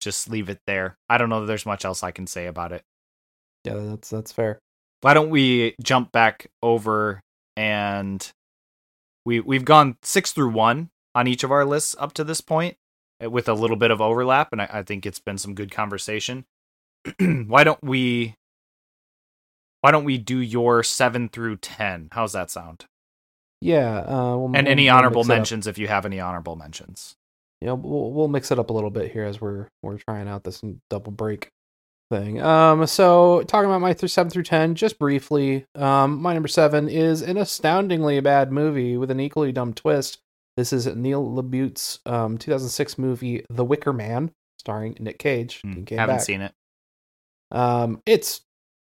just 0.00 0.30
leave 0.30 0.48
it 0.50 0.60
there. 0.68 0.94
I 1.08 1.18
don't 1.18 1.30
know 1.30 1.40
that 1.40 1.46
there's 1.46 1.66
much 1.66 1.84
else 1.84 2.04
I 2.04 2.12
can 2.12 2.28
say 2.28 2.46
about 2.46 2.70
it. 2.70 2.82
Yeah, 3.64 3.74
that's 3.74 4.08
that's 4.08 4.30
fair. 4.30 4.60
Why 5.02 5.14
don't 5.14 5.30
we 5.30 5.74
jump 5.82 6.12
back 6.12 6.46
over 6.62 7.20
and 7.56 8.32
we 9.24 9.40
we've 9.40 9.64
gone 9.64 9.96
six 10.02 10.32
through 10.32 10.50
one 10.50 10.90
on 11.14 11.26
each 11.26 11.44
of 11.44 11.52
our 11.52 11.64
lists 11.64 11.94
up 11.98 12.12
to 12.14 12.24
this 12.24 12.40
point 12.40 12.76
uh, 13.22 13.30
with 13.30 13.48
a 13.48 13.54
little 13.54 13.76
bit 13.76 13.90
of 13.90 14.00
overlap, 14.00 14.48
and 14.52 14.62
I, 14.62 14.68
I 14.72 14.82
think 14.82 15.04
it's 15.04 15.18
been 15.20 15.38
some 15.38 15.54
good 15.54 15.70
conversation. 15.70 16.44
why 17.20 17.64
don't 17.64 17.82
we? 17.82 18.36
Why 19.80 19.90
don't 19.90 20.04
we 20.04 20.18
do 20.18 20.38
your 20.38 20.82
seven 20.84 21.28
through 21.28 21.56
ten? 21.58 22.08
How's 22.12 22.32
that 22.32 22.50
sound? 22.50 22.86
Yeah. 23.60 23.98
Uh, 24.00 24.36
we'll, 24.36 24.56
And 24.56 24.68
any 24.68 24.84
we'll 24.86 24.94
honorable 24.96 25.24
mix 25.24 25.28
it 25.28 25.32
up. 25.36 25.36
mentions 25.38 25.66
if 25.66 25.78
you 25.78 25.88
have 25.88 26.06
any 26.06 26.20
honorable 26.20 26.56
mentions. 26.56 27.16
Yeah, 27.60 27.72
we'll 27.72 28.12
we'll 28.12 28.28
mix 28.28 28.50
it 28.50 28.58
up 28.58 28.70
a 28.70 28.72
little 28.72 28.90
bit 28.90 29.12
here 29.12 29.24
as 29.24 29.40
we're 29.40 29.68
we're 29.82 29.98
trying 29.98 30.28
out 30.28 30.44
this 30.44 30.62
double 30.90 31.12
break 31.12 31.50
thing. 32.12 32.40
Um, 32.42 32.86
so 32.86 33.42
talking 33.46 33.68
about 33.68 33.80
my 33.80 33.94
through 33.94 34.08
seven 34.08 34.30
through 34.30 34.42
ten, 34.44 34.74
just 34.74 34.98
briefly. 34.98 35.66
Um, 35.74 36.20
my 36.20 36.34
number 36.34 36.48
seven 36.48 36.88
is 36.88 37.22
an 37.22 37.36
astoundingly 37.36 38.20
bad 38.20 38.52
movie 38.52 38.96
with 38.96 39.10
an 39.10 39.20
equally 39.20 39.52
dumb 39.52 39.72
twist. 39.74 40.18
This 40.56 40.72
is 40.72 40.86
Neil 40.86 41.24
LaBute's 41.24 42.00
um 42.06 42.36
2006 42.38 42.98
movie 42.98 43.44
The 43.48 43.64
Wicker 43.64 43.92
Man, 43.92 44.30
starring 44.58 44.96
Nick 45.00 45.18
Cage. 45.18 45.60
Hmm, 45.62 45.84
Haven't 45.88 46.16
back. 46.16 46.20
seen 46.20 46.42
it. 46.42 46.52
Um, 47.50 48.02
it's 48.06 48.42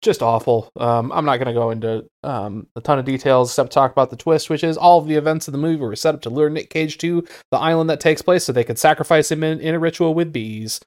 just 0.01 0.21
awful. 0.21 0.69
Um, 0.77 1.11
I'm 1.11 1.25
not 1.25 1.37
going 1.37 1.47
to 1.47 1.53
go 1.53 1.71
into 1.71 2.05
um, 2.23 2.67
a 2.75 2.81
ton 2.81 2.99
of 2.99 3.05
details 3.05 3.49
except 3.51 3.71
talk 3.71 3.91
about 3.91 4.09
the 4.11 4.15
twist, 4.17 4.49
which 4.49 4.63
is 4.63 4.77
all 4.77 4.99
of 4.99 5.07
the 5.07 5.15
events 5.15 5.47
of 5.47 5.51
the 5.53 5.57
movie 5.57 5.77
were 5.81 5.95
set 5.95 6.13
up 6.13 6.21
to 6.23 6.29
lure 6.29 6.49
Nick 6.49 6.69
Cage 6.69 6.97
to 6.99 7.25
the 7.51 7.57
island 7.57 7.89
that 7.89 7.99
takes 8.01 8.21
place 8.21 8.43
so 8.43 8.51
they 8.53 8.63
could 8.63 8.77
sacrifice 8.77 9.31
him 9.31 9.43
in, 9.43 9.59
in 9.59 9.73
a 9.73 9.79
ritual 9.79 10.13
with 10.13 10.31
bees. 10.31 10.79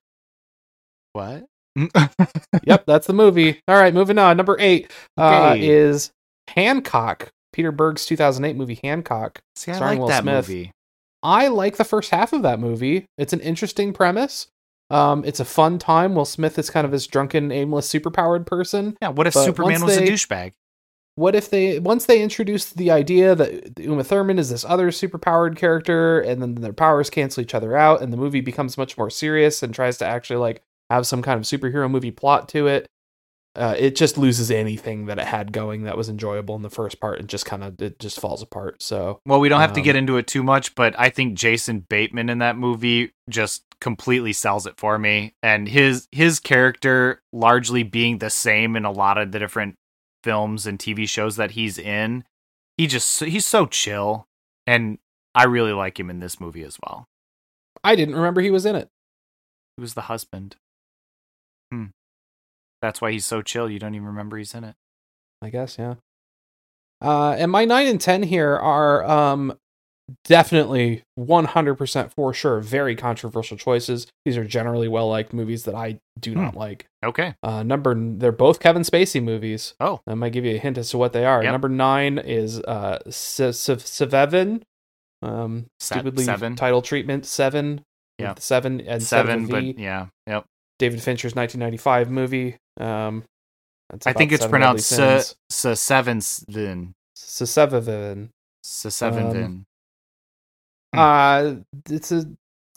What? 1.15 1.47
Yep, 2.65 2.85
that's 2.87 3.07
the 3.07 3.13
movie. 3.13 3.61
All 3.69 3.77
right, 3.77 3.93
moving 3.95 4.19
on. 4.19 4.37
Number 4.37 4.57
eight 4.59 4.91
uh, 5.17 5.51
Okay. 5.53 5.69
is 5.69 6.11
Hancock, 6.49 7.29
Peter 7.53 7.73
Berg's 7.73 8.07
2008 8.07 8.57
movie 8.57 8.79
Hancock. 8.83 9.41
See, 9.57 9.71
I 9.73 9.79
like 9.79 9.99
Will 9.99 10.09
that 10.09 10.23
Smith. 10.23 10.49
movie. 10.49 10.71
I 11.23 11.49
like 11.49 11.77
the 11.77 11.85
first 11.85 12.11
half 12.11 12.33
of 12.33 12.43
that 12.43 12.61
movie. 12.61 13.05
It's 13.17 13.33
an 13.33 13.41
interesting 13.41 13.93
premise. 13.93 14.47
Um, 14.91 15.25
it's 15.25 15.41
a 15.41 15.45
fun 15.45 15.79
time. 15.79 16.15
Will 16.15 16.25
Smith 16.25 16.59
is 16.59 16.71
kind 16.71 16.85
of 16.85 16.91
this 16.93 17.07
drunken, 17.07 17.53
aimless, 17.53 17.93
superpowered 17.93 18.47
person. 18.47 18.97
Yeah. 19.03 19.09
What 19.09 19.27
if 19.27 19.35
But 19.35 19.45
Superman 19.45 19.85
was 19.85 19.97
a 19.97 20.03
douchebag? 20.03 20.53
what 21.17 21.35
if 21.35 21.51
they 21.51 21.81
once 21.81 22.07
they 22.07 22.23
introduced 22.23 22.77
the 22.77 22.93
idea 22.93 23.35
that 23.35 23.77
Uma 23.81 24.05
Thurman 24.05 24.39
is 24.39 24.51
this 24.51 24.65
other 24.65 24.93
superpowered 24.93 25.57
character 25.57 26.21
and 26.21 26.41
then 26.41 26.55
their 26.55 26.73
powers 26.73 27.11
cancel 27.11 27.43
each 27.43 27.57
other 27.57 27.77
out 27.77 28.01
and 28.01 28.13
the 28.13 28.17
movie 28.17 28.41
becomes 28.41 28.79
much 28.79 28.97
more 28.97 29.11
serious 29.11 29.61
and 29.61 29.75
tries 29.75 29.99
to 29.99 30.07
actually 30.07 30.37
like 30.37 30.63
have 30.91 31.07
some 31.07 31.23
kind 31.23 31.39
of 31.39 31.45
superhero 31.45 31.91
movie 31.91 32.11
plot 32.11 32.49
to 32.51 32.67
it 32.67 32.87
uh, 33.57 33.75
it 33.77 33.97
just 33.97 34.17
loses 34.17 34.53
anything 34.53 35.07
that 35.07 35.19
it 35.19 35.27
had 35.27 35.51
going 35.53 35.83
that 35.83 35.97
was 35.97 36.09
enjoyable 36.09 36.55
in 36.55 36.63
the 36.63 36.71
first 36.71 37.01
part 37.01 37.19
and 37.19 37.29
just 37.29 37.45
kind 37.45 37.65
of 37.65 37.81
it 37.83 37.99
just 37.99 38.21
falls 38.21 38.41
apart 38.41 38.81
so 38.81 39.19
Well, 39.27 39.41
we 39.41 39.49
don't 39.49 39.61
have 39.61 39.73
to 39.73 39.81
Um, 39.81 39.85
get 39.85 39.97
into 39.97 40.17
it 40.17 40.29
too 40.29 40.45
much, 40.45 40.77
but 40.77 40.95
I 40.97 41.09
think 41.11 41.37
Jason 41.37 41.81
Bateman 41.81 42.29
in 42.29 42.39
that 42.39 42.57
movie 42.57 43.11
just 43.29 43.65
completely 43.81 44.33
sells 44.33 44.65
it 44.67 44.75
for 44.77 44.97
me. 44.99 45.35
And 45.43 45.67
his 45.69 46.07
his 46.13 46.39
character 46.39 47.21
largely 47.33 47.83
being 47.83 48.19
the 48.19 48.31
same 48.31 48.77
in 48.77 48.85
a 48.85 48.93
lot 48.93 49.19
of 49.19 49.33
the 49.33 49.41
different 49.41 49.75
films 50.23 50.65
and 50.67 50.79
TV 50.79 51.09
shows 51.09 51.35
that 51.37 51.53
he's 51.53 51.79
in. 51.79 52.25
He 52.77 52.87
just 52.87 53.25
he's 53.25 53.47
so 53.47 53.67
chill 53.67 54.27
and 54.69 54.99
I 55.35 55.45
really 55.45 55.73
like 55.73 55.99
him 55.99 56.11
in 56.11 56.21
this 56.21 56.39
movie 56.39 56.63
as 56.63 56.79
well. 56.85 57.07
i 57.83 57.97
didn't 57.97 58.15
remember 58.15 58.41
he 58.41 58.51
was 58.53 58.67
in 58.67 58.77
it 58.77 58.89
He 59.77 59.81
was 59.81 59.95
the 59.95 60.03
husband. 60.03 60.55
Hmm. 61.73 61.87
That's 62.83 63.01
why 63.01 63.11
he's 63.13 63.25
so 63.27 63.43
chill. 63.43 63.69
You 63.71 63.79
don't 63.79 63.95
even 63.95 64.07
remember 64.07 64.37
he's 64.37 64.55
in 64.55 64.65
it. 64.65 64.75
I 65.43 65.51
guess, 65.51 65.77
yeah. 65.79 65.95
Uh, 67.01 67.33
and 67.39 67.51
my 67.51 67.65
nine 67.65 67.87
and 67.87 68.01
ten 68.01 68.23
here 68.25 68.57
are 68.57 69.05
um, 69.05 69.57
definitely 70.25 71.03
100% 71.19 72.13
for 72.15 72.33
sure 72.35 72.61
very 72.61 72.97
controversial 72.97 73.57
choices. 73.57 74.07
These 74.25 74.37
are 74.37 74.45
generally 74.45 74.89
well 74.89 75.09
liked 75.09 75.33
movies 75.33 75.65
that 75.65 75.75
I 75.75 75.99
do 76.19 76.33
Hmm. 76.35 76.41
not 76.43 76.57
like. 76.57 76.87
Okay. 77.05 77.35
Uh, 77.43 77.63
number 77.63 77.95
they're 77.97 78.33
both 78.33 78.59
Kevin 78.61 78.83
Spacey 78.83 79.23
movies. 79.23 79.75
Oh. 79.81 80.01
I 80.07 80.15
might 80.15 80.33
give 80.33 80.45
you 80.45 80.55
a 80.57 80.59
hint 80.59 80.79
as 80.79 80.91
to 80.91 80.99
what 80.99 81.13
they 81.13 81.25
are. 81.25 81.43
Yep. 81.43 81.53
Number 81.53 81.69
nine 81.69 82.19
is 82.19 82.61
uh 82.61 82.99
Se- 83.11 83.53
Se- 83.53 83.79
Seven. 83.79 84.65
Um, 85.23 85.67
stupidly 85.81 86.25
Seven. 86.25 86.55
title 86.57 86.81
treatment 86.83 87.27
seven. 87.27 87.83
Yeah. 88.19 88.35
seven 88.39 88.81
and 88.81 89.03
Seven, 89.03 89.47
seven, 89.47 89.75
but 89.75 89.79
yeah. 89.79 90.07
Yep. 90.27 90.45
David 90.79 91.03
Fincher's 91.03 91.35
1995 91.35 92.11
movie. 92.11 92.57
Um, 92.79 93.25
that's 93.91 94.07
I 94.07 94.13
think 94.13 94.33
it's 94.33 94.47
pronounced 94.47 94.91
deadly 94.91 95.05
se, 95.07 95.19
sins. 95.21 95.37
se 95.51 95.75
seven 95.75 96.21
then. 96.49 96.95
Se- 97.17 97.47
Seven. 97.47 98.31
Se 98.63 98.91
seven 98.91 99.27
Um. 99.27 99.67
Hmm. 100.95 100.99
Uh, 100.99 101.55
it's 101.91 102.13
a 102.13 102.25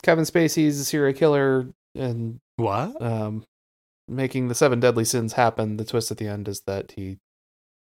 Kevin 0.02 0.24
Spacey's 0.24 0.78
a 0.80 0.84
serial 0.84 1.14
killer 1.16 1.68
and 1.94 2.40
What? 2.56 3.00
um, 3.00 3.44
making 4.08 4.48
the 4.48 4.54
seven 4.54 4.80
deadly 4.80 5.04
sins 5.04 5.34
happen. 5.34 5.76
The 5.76 5.84
twist 5.84 6.10
at 6.10 6.16
the 6.18 6.26
end 6.28 6.48
is 6.48 6.62
that 6.62 6.92
he 6.92 7.18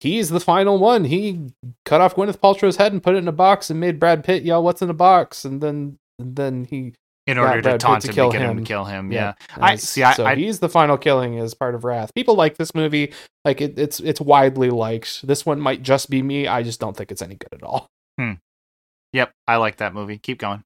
he's 0.01 0.29
the 0.29 0.41
final 0.41 0.79
one. 0.79 1.05
He 1.05 1.51
cut 1.85 2.01
off 2.01 2.15
Gwyneth 2.15 2.39
Paltrow's 2.39 2.77
head 2.77 2.93
and 2.93 3.03
put 3.03 3.15
it 3.15 3.19
in 3.19 3.29
a 3.29 3.33
box 3.33 3.71
and 3.71 3.81
made 3.81 3.99
Brad 3.99 4.23
Pitt 4.25 4.43
yell, 4.45 4.63
"What's 4.63 4.83
in 4.83 4.91
a 4.91 4.95
box?" 4.95 5.45
And 5.45 5.61
then 5.61 5.99
and 6.19 6.37
then 6.37 6.65
he 6.67 6.95
In 7.27 7.39
order 7.39 7.63
to 7.63 7.79
taunt 7.79 8.03
to 8.03 8.09
him 8.09 8.15
kill 8.15 8.31
to 8.31 8.39
get 8.39 8.43
him. 8.45 8.57
to 8.57 8.59
him. 8.59 8.65
kill 8.65 8.85
him. 8.85 9.11
Yeah. 9.11 9.35
Yeah. 9.57 9.65
I 9.65 9.77
see. 9.77 10.03
I, 10.03 10.13
so 10.13 10.27
I 10.27 10.35
he's 10.35 10.59
the 10.59 10.69
final 10.69 10.99
killing 10.99 11.39
as 11.39 11.55
part 11.55 11.75
of 11.75 11.85
Wrath. 11.85 12.13
People 12.15 12.35
like 12.35 12.59
this 12.59 12.75
movie. 12.75 13.13
Like 13.45 13.61
it, 13.61 13.79
it's 13.79 13.99
it's 14.01 14.21
widely 14.21 14.71
liked. 14.71 15.27
This 15.27 15.47
one 15.47 15.59
might 15.61 15.83
just 15.83 16.11
be 16.11 16.23
me. 16.23 16.47
I 16.47 16.63
just 16.63 16.81
don't 16.81 16.97
think 16.97 17.11
it's 17.11 17.23
any 17.23 17.37
good 17.37 17.55
at 17.55 17.63
all. 17.63 17.89
Hmm. 18.19 18.35
yep. 19.13 19.33
I 19.49 19.57
like 19.57 19.77
that 19.79 19.95
movie. 19.95 20.19
Keep 20.19 20.39
going. 20.39 20.63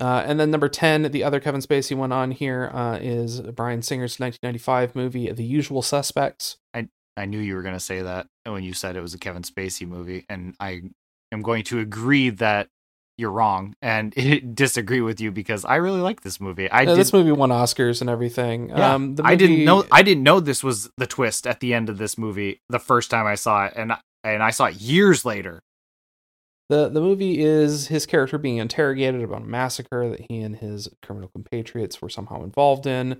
Uh, 0.00 0.22
and 0.24 0.40
then 0.40 0.50
number 0.50 0.68
10, 0.68 1.10
the 1.10 1.22
other 1.22 1.40
Kevin 1.40 1.60
Spacey 1.60 1.94
one 1.94 2.10
on 2.10 2.30
here 2.30 2.70
uh, 2.72 2.98
is 3.00 3.40
Bryan 3.40 3.82
Singer's 3.82 4.18
1995 4.18 4.96
movie, 4.96 5.30
The 5.30 5.44
Usual 5.44 5.82
Suspects. 5.82 6.56
I, 6.72 6.88
I 7.18 7.26
knew 7.26 7.38
you 7.38 7.54
were 7.54 7.62
going 7.62 7.74
to 7.74 7.80
say 7.80 8.00
that 8.00 8.26
when 8.44 8.62
you 8.64 8.72
said 8.72 8.96
it 8.96 9.02
was 9.02 9.12
a 9.12 9.18
Kevin 9.18 9.42
Spacey 9.42 9.86
movie, 9.86 10.24
and 10.30 10.54
I 10.58 10.82
am 11.32 11.42
going 11.42 11.64
to 11.64 11.80
agree 11.80 12.30
that 12.30 12.68
you're 13.20 13.30
wrong 13.30 13.74
and 13.82 14.12
disagree 14.54 15.00
with 15.00 15.20
you 15.20 15.30
because 15.30 15.64
I 15.64 15.76
really 15.76 16.00
like 16.00 16.22
this 16.22 16.40
movie. 16.40 16.68
I 16.70 16.82
Uh, 16.82 16.84
did, 16.86 16.96
this 16.98 17.12
movie 17.12 17.30
won 17.32 17.50
Oscars 17.50 18.00
and 18.00 18.10
everything. 18.10 18.70
yeah, 18.70 18.94
Um, 18.94 19.14
the 19.14 19.22
I 19.24 19.36
didn't 19.36 19.64
know 19.64 19.84
I 19.92 20.02
didn't 20.02 20.24
know 20.24 20.40
this 20.40 20.64
was 20.64 20.90
the 20.96 21.06
twist 21.06 21.46
at 21.46 21.60
the 21.60 21.74
end 21.74 21.88
of 21.88 21.98
this 21.98 22.16
movie 22.18 22.60
the 22.68 22.78
first 22.80 23.10
time 23.10 23.26
I 23.26 23.34
saw 23.36 23.66
it, 23.66 23.74
and 23.76 23.92
I- 23.92 24.00
and 24.24 24.42
I 24.42 24.50
saw 24.50 24.66
it 24.66 24.74
years 24.80 25.24
later. 25.24 25.60
The, 26.68 26.88
the 26.88 27.00
movie 27.00 27.40
is 27.42 27.88
his 27.88 28.06
character 28.06 28.38
being 28.38 28.58
interrogated 28.58 29.22
about 29.22 29.42
a 29.42 29.46
massacre 29.46 30.08
that 30.10 30.26
he 30.28 30.38
and 30.40 30.56
his 30.56 30.88
criminal 31.02 31.28
compatriots 31.34 32.00
were 32.00 32.08
somehow 32.08 32.44
involved 32.44 32.86
in, 32.86 33.18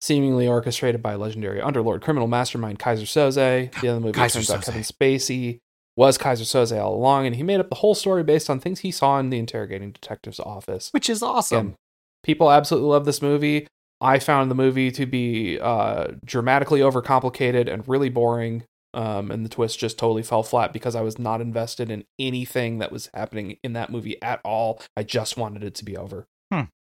seemingly 0.00 0.46
orchestrated 0.46 1.02
by 1.02 1.14
legendary 1.16 1.60
underlord 1.60 2.02
criminal 2.02 2.28
mastermind 2.28 2.78
Keyser 2.78 3.02
Söze. 3.02 3.72
The 3.80 3.88
end 3.88 3.88
of 3.88 3.94
the 3.96 4.00
movie 4.00 4.12
turns 4.28 4.48
out 4.50 4.60
Söze. 4.60 4.64
Kevin 4.66 4.82
Spacey 4.82 5.58
was 5.96 6.18
Keyser 6.18 6.42
Söze 6.42 6.80
all 6.82 6.94
along, 6.94 7.26
and 7.26 7.36
he 7.36 7.42
made 7.42 7.60
up 7.60 7.68
the 7.68 7.76
whole 7.76 7.94
story 7.94 8.22
based 8.22 8.50
on 8.50 8.60
things 8.60 8.80
he 8.80 8.90
saw 8.90 9.18
in 9.18 9.30
the 9.30 9.38
interrogating 9.38 9.92
detective's 9.92 10.40
office. 10.40 10.88
Which 10.92 11.08
is 11.08 11.22
awesome. 11.22 11.58
Again, 11.58 11.76
people 12.24 12.50
absolutely 12.50 12.90
love 12.90 13.04
this 13.04 13.22
movie. 13.22 13.66
I 14.00 14.18
found 14.18 14.50
the 14.50 14.56
movie 14.56 14.90
to 14.90 15.06
be 15.06 15.58
uh, 15.60 16.08
dramatically 16.24 16.80
overcomplicated 16.80 17.72
and 17.72 17.86
really 17.88 18.08
boring. 18.08 18.64
Um, 18.92 19.32
and 19.32 19.44
the 19.44 19.48
twist 19.48 19.80
just 19.80 19.98
totally 19.98 20.22
fell 20.22 20.44
flat 20.44 20.72
because 20.72 20.94
I 20.94 21.00
was 21.00 21.18
not 21.18 21.40
invested 21.40 21.90
in 21.90 22.04
anything 22.18 22.78
that 22.78 22.92
was 22.92 23.10
happening 23.12 23.58
in 23.64 23.72
that 23.72 23.90
movie 23.90 24.22
at 24.22 24.40
all. 24.44 24.80
I 24.96 25.02
just 25.02 25.36
wanted 25.36 25.64
it 25.64 25.74
to 25.76 25.84
be 25.84 25.96
over. 25.96 26.26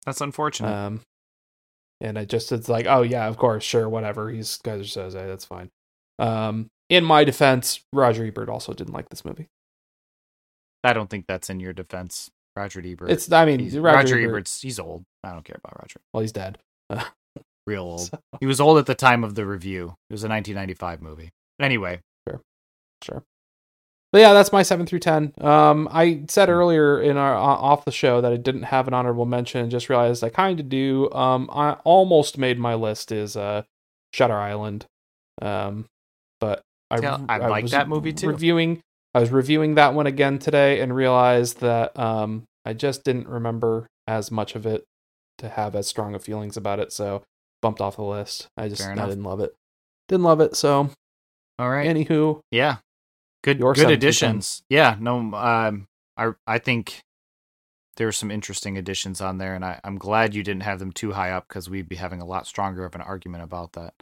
That's 0.04 0.20
unfortunate. 0.20 0.72
Um, 0.72 1.00
and 2.00 2.18
I 2.18 2.26
just 2.26 2.52
it's 2.52 2.68
like, 2.68 2.86
oh 2.86 3.00
yeah, 3.00 3.26
of 3.26 3.38
course, 3.38 3.64
sure, 3.64 3.88
whatever. 3.88 4.28
He's 4.30 4.58
Keyser 4.58 4.82
Söze, 4.82 5.12
that's 5.12 5.46
fine. 5.46 5.70
Um, 6.18 6.68
in 6.88 7.04
my 7.04 7.24
defense, 7.24 7.80
Roger 7.92 8.24
Ebert 8.24 8.48
also 8.48 8.72
didn't 8.72 8.94
like 8.94 9.08
this 9.08 9.24
movie. 9.24 9.48
I 10.84 10.92
don't 10.92 11.10
think 11.10 11.26
that's 11.26 11.50
in 11.50 11.58
your 11.60 11.72
defense, 11.72 12.30
Roger 12.54 12.80
Ebert. 12.84 13.10
It's, 13.10 13.30
I 13.32 13.44
mean, 13.44 13.60
Roger, 13.64 13.80
Roger 13.80 14.18
Ebert, 14.18 14.28
Ebert's 14.30 14.60
he's 14.62 14.78
old. 14.78 15.04
I 15.24 15.32
don't 15.32 15.44
care 15.44 15.58
about 15.62 15.80
Roger. 15.80 16.00
well, 16.12 16.20
he's 16.20 16.32
dead. 16.32 16.58
Real 17.66 17.82
old. 17.82 18.00
So- 18.10 18.18
He 18.40 18.46
was 18.46 18.60
old 18.60 18.78
at 18.78 18.86
the 18.86 18.94
time 18.94 19.24
of 19.24 19.34
the 19.34 19.44
review. 19.46 19.96
It 20.08 20.12
was 20.14 20.22
a 20.24 20.28
1995 20.28 21.02
movie. 21.02 21.30
Anyway, 21.60 22.00
sure, 22.28 22.40
Sure. 23.02 23.22
But 24.12 24.20
yeah, 24.20 24.32
that's 24.32 24.52
my 24.52 24.62
seven 24.62 24.86
through 24.86 25.00
ten. 25.00 25.34
Um, 25.40 25.88
I 25.90 26.22
said 26.28 26.48
earlier 26.48 27.02
in 27.02 27.16
our 27.16 27.34
uh, 27.34 27.40
off 27.40 27.84
the 27.84 27.90
show 27.90 28.20
that 28.20 28.32
I 28.32 28.36
didn't 28.36 28.62
have 28.62 28.86
an 28.86 28.94
honorable 28.94 29.26
mention. 29.26 29.62
and 29.62 29.70
Just 29.70 29.88
realized 29.90 30.22
I 30.22 30.28
kind 30.28 30.60
of 30.60 30.68
do. 30.68 31.10
Um, 31.10 31.50
I 31.52 31.72
almost 31.84 32.38
made 32.38 32.58
my 32.58 32.74
list 32.74 33.10
is 33.10 33.36
uh, 33.36 33.62
Shutter 34.14 34.36
Island. 34.38 34.86
Um, 35.42 35.86
but 36.40 36.62
I 36.90 37.00
Yeah, 37.00 37.18
I 37.28 37.48
like 37.48 37.66
that 37.68 37.88
movie 37.88 38.12
too. 38.12 38.28
Reviewing, 38.28 38.80
I 39.14 39.20
was 39.20 39.30
reviewing 39.30 39.74
that 39.74 39.94
one 39.94 40.06
again 40.06 40.38
today 40.38 40.80
and 40.80 40.94
realized 40.94 41.60
that 41.60 41.98
um, 41.98 42.44
I 42.64 42.72
just 42.72 43.04
didn't 43.04 43.28
remember 43.28 43.86
as 44.06 44.30
much 44.30 44.54
of 44.54 44.66
it 44.66 44.84
to 45.38 45.48
have 45.48 45.74
as 45.74 45.86
strong 45.86 46.14
of 46.14 46.22
feelings 46.22 46.56
about 46.56 46.78
it. 46.78 46.92
So 46.92 47.22
bumped 47.62 47.80
off 47.80 47.96
the 47.96 48.02
list. 48.02 48.48
I 48.56 48.68
just 48.68 48.82
I 48.82 48.94
didn't 48.94 49.24
love 49.24 49.40
it. 49.40 49.54
Didn't 50.08 50.24
love 50.24 50.40
it. 50.40 50.56
So 50.56 50.90
all 51.58 51.70
right. 51.70 51.88
anywho, 51.88 52.40
Yeah. 52.50 52.76
Good 53.42 53.58
Your 53.58 53.74
good 53.74 53.90
additions. 53.90 54.62
Yeah, 54.68 54.96
no 54.98 55.18
um 55.18 55.86
I 56.16 56.32
I 56.46 56.58
think 56.58 57.00
there 57.96 58.06
were 58.06 58.12
some 58.12 58.30
interesting 58.30 58.76
additions 58.76 59.20
on 59.20 59.38
there 59.38 59.54
and 59.54 59.64
I, 59.64 59.80
I'm 59.82 59.96
glad 59.96 60.34
you 60.34 60.42
didn't 60.42 60.64
have 60.64 60.78
them 60.78 60.92
too 60.92 61.12
high 61.12 61.30
up 61.30 61.48
because 61.48 61.70
we'd 61.70 61.88
be 61.88 61.96
having 61.96 62.20
a 62.20 62.26
lot 62.26 62.46
stronger 62.46 62.84
of 62.84 62.94
an 62.94 63.00
argument 63.00 63.42
about 63.42 63.72
that. 63.72 63.94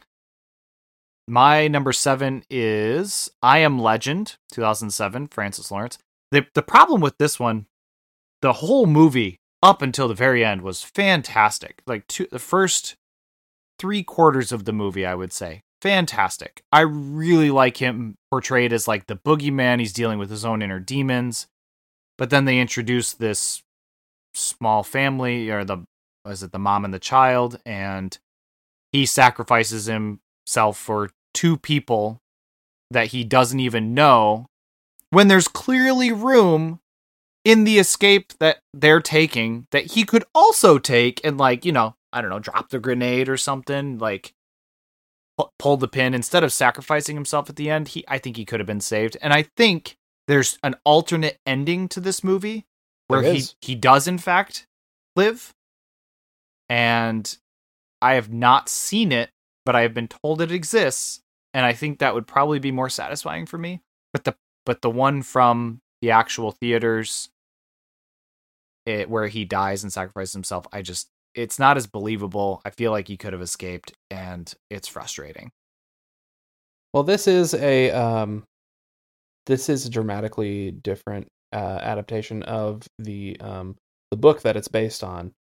My 1.27 1.69
number 1.69 1.93
seven 1.93 2.45
is 2.51 3.31
I 3.43 3.59
Am 3.59 3.79
Legend, 3.79 4.37
2007, 4.53 5.29
Francis 5.29 5.71
Lawrence. 5.71 5.99
The 6.31 6.47
the 6.55 6.63
problem 6.63 7.01
with 7.01 7.17
this 7.19 7.41
one, 7.41 7.67
the 8.43 8.55
whole 8.55 8.87
movie 8.87 9.39
up 9.63 9.81
until 9.81 10.09
the 10.09 10.15
very 10.15 10.45
end 10.45 10.63
was 10.63 10.83
fantastic. 10.83 11.83
Like 11.87 12.07
two, 12.09 12.27
the 12.31 12.39
first 12.39 12.97
three 13.79 14.03
quarters 14.03 14.53
of 14.53 14.67
the 14.67 14.73
movie, 14.73 15.07
I 15.07 15.15
would 15.15 15.33
say, 15.33 15.63
fantastic. 15.81 16.63
I 16.71 16.81
really 16.81 17.51
like 17.51 17.79
him 17.79 18.17
portrayed 18.31 18.73
as 18.73 18.87
like 18.87 19.07
the 19.07 19.17
boogeyman. 19.17 19.81
He's 19.81 19.95
dealing 19.95 20.19
with 20.19 20.31
his 20.31 20.45
own 20.45 20.61
inner 20.61 20.81
demons. 20.81 21.47
But 22.19 22.31
then 22.31 22.45
they 22.45 22.59
introduce 22.59 23.13
this 23.13 23.63
small 24.35 24.83
family, 24.83 25.51
or 25.51 25.65
the 25.65 25.85
was 26.25 26.43
it 26.43 26.53
the 26.53 26.59
mom 26.59 26.85
and 26.85 26.93
the 26.93 26.99
child, 26.99 27.61
and 27.65 28.17
he 28.93 29.07
sacrifices 29.07 29.89
himself 30.45 30.79
for 30.79 31.11
two 31.33 31.57
people 31.57 32.21
that 32.91 33.09
he 33.09 33.25
doesn't 33.25 33.61
even 33.61 33.95
know 33.95 34.47
when 35.11 35.29
there's 35.29 35.49
clearly 35.49 36.13
room 36.13 36.81
in 37.45 37.65
the 37.65 37.79
escape 37.79 38.33
that 38.39 38.59
they're 38.73 39.01
taking 39.01 39.67
that 39.71 39.93
he 39.93 40.05
could 40.05 40.25
also 40.35 40.79
take 40.79 41.21
and 41.25 41.37
like 41.37 41.65
you 41.65 41.73
know 41.73 41.95
i 42.13 42.21
don't 42.21 42.31
know 42.31 42.39
drop 42.39 42.71
the 42.71 42.79
grenade 42.79 43.29
or 43.29 43.37
something 43.37 43.99
like 43.99 44.33
pu- 45.39 45.51
pull 45.59 45.77
the 45.77 45.89
pin. 45.89 46.15
Instead 46.15 46.45
of 46.45 46.53
sacrificing 46.53 47.17
himself 47.17 47.51
at 47.51 47.57
the 47.57 47.71
end 47.71 47.89
he 47.89 48.05
i 48.09 48.19
think 48.19 48.37
he 48.37 48.45
could 48.45 48.61
have 48.61 48.67
been 48.67 48.81
saved. 48.81 49.17
And 49.21 49.33
i 49.33 49.43
think 49.43 49.97
there's 50.27 50.59
an 50.63 50.77
alternate 50.85 51.39
ending 51.47 51.89
to 51.89 52.01
this 52.01 52.25
movie 52.25 52.65
where 53.09 53.23
he 53.23 53.45
he 53.61 53.75
does 53.75 54.09
in 54.09 54.19
fact 54.19 54.67
live. 55.17 55.55
And 56.69 57.37
i 58.01 58.15
have 58.15 58.33
not 58.33 58.69
seen 58.69 59.13
it 59.13 59.31
but 59.65 59.75
i 59.77 59.83
have 59.83 59.95
been 59.95 60.09
told 60.09 60.41
it 60.41 60.53
exists 60.53 61.21
and 61.53 61.65
i 61.65 61.73
think 61.73 61.99
that 61.99 62.15
would 62.15 62.27
probably 62.27 62.59
be 62.59 62.73
more 62.73 62.89
satisfying 62.89 63.47
for 63.47 63.59
me. 63.59 63.81
But 64.13 64.25
the 64.25 64.37
but 64.65 64.83
the 64.83 64.91
one 64.91 65.23
from 65.23 65.81
the 66.01 66.11
actual 66.13 66.53
theaters 66.53 67.29
it, 68.87 69.09
where 69.09 69.29
he 69.29 69.45
dies 69.45 69.83
and 69.83 69.93
sacrifices 69.93 70.35
himself 70.35 70.67
i 70.73 70.83
just 70.83 71.09
it's 71.35 71.59
not 71.59 71.77
as 71.77 71.87
believable. 71.87 72.63
I 72.65 72.71
feel 72.71 72.93
like 72.93 73.09
he 73.09 73.17
could 73.17 73.33
have 73.33 73.43
escaped 73.43 73.93
and 74.11 74.53
it's 74.71 74.89
frustrating. 74.89 75.51
Well, 76.93 77.03
this 77.03 77.27
is 77.27 77.55
a 77.55 77.91
um, 77.91 78.45
this 79.47 79.69
is 79.69 79.85
a 79.85 79.91
dramatically 79.91 80.71
different 80.71 81.27
uh, 81.53 81.81
adaptation 81.83 82.43
of 82.45 82.83
the 82.99 83.37
um, 83.41 83.77
the 84.11 84.17
book 84.17 84.43
that 84.43 84.57
it's 84.57 84.69
based 84.69 85.03
on, 85.03 85.33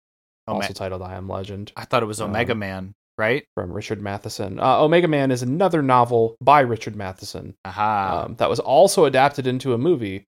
Ome- 0.48 0.56
also 0.56 0.72
titled 0.72 1.02
"I 1.02 1.14
Am 1.14 1.28
Legend" 1.28 1.72
i 1.76 1.84
thought 1.84 2.02
it 2.02 2.06
was 2.06 2.20
omega 2.20 2.52
Um, 2.52 2.58
man 2.58 2.94
right 3.18 3.44
from 3.54 3.72
Richard 3.72 4.00
Matheson. 4.00 4.58
Uh, 4.58 4.80
Omega 4.82 5.08
Man 5.08 5.30
is 5.30 5.42
another 5.42 5.82
novel 5.82 6.36
by 6.40 6.60
Richard 6.60 6.96
Matheson 6.96 7.54
aha 7.64 8.24
um, 8.26 8.34
that 8.36 8.48
was 8.50 8.60
also 8.60 9.04
adapted 9.04 9.46
into 9.46 9.74
a 9.74 9.78
movie 9.78 10.24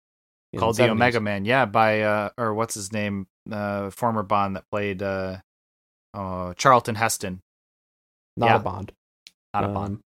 called 0.58 0.78
the 0.78 0.84
70s. 0.84 0.90
omega 0.90 1.20
man 1.20 1.46
yeah 1.46 1.66
by 1.66 2.02
uh 2.02 2.30
or 2.36 2.56
what's 2.56 2.74
his 2.74 2.92
name 2.92 3.28
uh 3.52 3.92
former 3.92 4.24
bond 4.24 4.56
that 4.56 4.64
played 4.72 5.04
uh 5.04 5.38
uh 6.16 6.56
charlton 6.56 6.96
heston 6.96 7.40
not 8.36 8.48
yeah. 8.48 8.56
a 8.56 8.60
Bond, 8.60 8.92
not 9.54 9.64
a 9.64 9.68
bond 9.68 9.94
Um, 9.96 10.02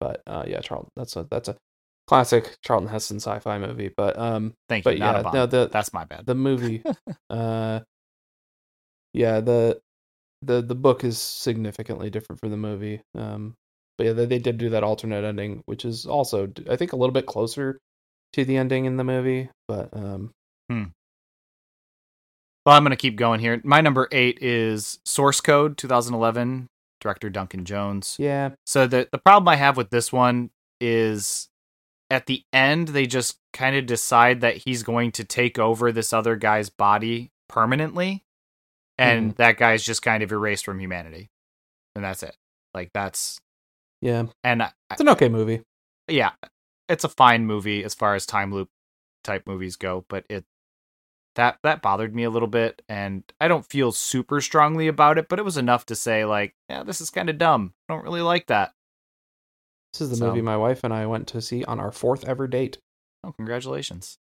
But 0.00 0.22
uh, 0.26 0.44
yeah, 0.46 0.60
Charlton. 0.60 0.90
that's 0.96 1.14
a 1.16 1.26
that's 1.30 1.48
a 1.48 1.56
classic 2.08 2.56
Charlton 2.62 2.88
Heston 2.88 3.18
sci-fi 3.18 3.58
movie. 3.58 3.90
But 3.96 4.18
um, 4.18 4.54
Thank 4.68 4.84
you. 4.84 4.92
but 4.92 4.98
not 4.98 5.24
yeah, 5.24 5.30
no, 5.32 5.46
the 5.46 5.68
That's 5.72 5.92
my 5.92 6.04
bad. 6.04 6.26
the 6.26 6.34
movie, 6.34 6.82
uh, 7.30 7.80
yeah, 9.12 9.40
the 9.40 9.80
the 10.44 10.62
the 10.62 10.74
book 10.74 11.04
is 11.04 11.18
significantly 11.18 12.10
different 12.10 12.40
from 12.40 12.50
the 12.50 12.56
movie. 12.56 13.00
Um, 13.16 13.54
but 13.96 14.06
yeah, 14.06 14.12
they, 14.12 14.26
they 14.26 14.38
did 14.38 14.58
do 14.58 14.70
that 14.70 14.82
alternate 14.84 15.24
ending, 15.24 15.62
which 15.66 15.84
is 15.84 16.06
also 16.06 16.50
I 16.68 16.76
think 16.76 16.92
a 16.92 16.96
little 16.96 17.12
bit 17.12 17.26
closer 17.26 17.78
to 18.32 18.44
the 18.44 18.56
ending 18.56 18.84
in 18.84 18.96
the 18.96 19.04
movie. 19.04 19.50
But 19.68 19.90
um, 19.92 20.32
Well, 22.66 22.76
I'm 22.76 22.82
going 22.82 22.90
to 22.90 22.96
keep 22.96 23.16
going 23.16 23.40
here. 23.40 23.60
My 23.62 23.80
number 23.80 24.08
eight 24.10 24.38
is 24.40 24.98
Source 25.04 25.40
Code 25.40 25.76
2011, 25.76 26.68
director 27.00 27.28
Duncan 27.28 27.64
Jones. 27.64 28.16
yeah, 28.18 28.50
So 28.66 28.86
the 28.86 29.08
the 29.12 29.18
problem 29.18 29.48
I 29.48 29.56
have 29.56 29.76
with 29.76 29.90
this 29.90 30.12
one 30.12 30.50
is 30.80 31.48
at 32.10 32.26
the 32.26 32.42
end 32.52 32.88
they 32.88 33.06
just 33.06 33.38
kind 33.52 33.76
of 33.76 33.86
decide 33.86 34.40
that 34.40 34.58
he's 34.58 34.82
going 34.82 35.12
to 35.12 35.24
take 35.24 35.58
over 35.58 35.92
this 35.92 36.12
other 36.12 36.36
guy's 36.36 36.70
body 36.70 37.30
permanently, 37.48 38.23
and 38.98 39.34
that 39.36 39.56
guy's 39.56 39.82
just 39.84 40.02
kind 40.02 40.22
of 40.22 40.32
erased 40.32 40.64
from 40.64 40.80
humanity, 40.80 41.30
and 41.94 42.04
that's 42.04 42.22
it. 42.22 42.36
Like 42.74 42.90
that's 42.94 43.40
yeah, 44.00 44.24
and 44.42 44.62
I, 44.62 44.72
it's 44.90 45.00
an 45.00 45.08
okay 45.10 45.28
movie. 45.28 45.62
yeah, 46.08 46.30
it's 46.88 47.04
a 47.04 47.08
fine 47.08 47.46
movie 47.46 47.84
as 47.84 47.94
far 47.94 48.14
as 48.14 48.26
time 48.26 48.52
loop 48.52 48.68
type 49.22 49.46
movies 49.46 49.76
go, 49.76 50.04
but 50.08 50.24
it 50.28 50.44
that 51.36 51.58
that 51.62 51.82
bothered 51.82 52.14
me 52.14 52.24
a 52.24 52.30
little 52.30 52.48
bit, 52.48 52.82
and 52.88 53.24
I 53.40 53.48
don't 53.48 53.66
feel 53.66 53.90
super 53.92 54.40
strongly 54.40 54.86
about 54.88 55.18
it, 55.18 55.28
but 55.28 55.38
it 55.38 55.44
was 55.44 55.56
enough 55.56 55.86
to 55.86 55.94
say 55.96 56.24
like, 56.24 56.54
yeah, 56.68 56.82
this 56.84 57.00
is 57.00 57.10
kind 57.10 57.28
of 57.30 57.38
dumb. 57.38 57.72
I 57.88 57.94
don't 57.94 58.04
really 58.04 58.22
like 58.22 58.46
that. 58.46 58.72
This 59.92 60.02
is 60.02 60.10
the 60.10 60.16
So- 60.16 60.26
movie 60.28 60.42
my 60.42 60.56
wife 60.56 60.84
and 60.84 60.92
I 60.92 61.06
went 61.06 61.26
to 61.28 61.40
see 61.40 61.64
on 61.64 61.80
our 61.80 61.90
fourth 61.92 62.24
ever 62.24 62.46
date. 62.46 62.78
Oh, 63.24 63.32
congratulations. 63.32 64.18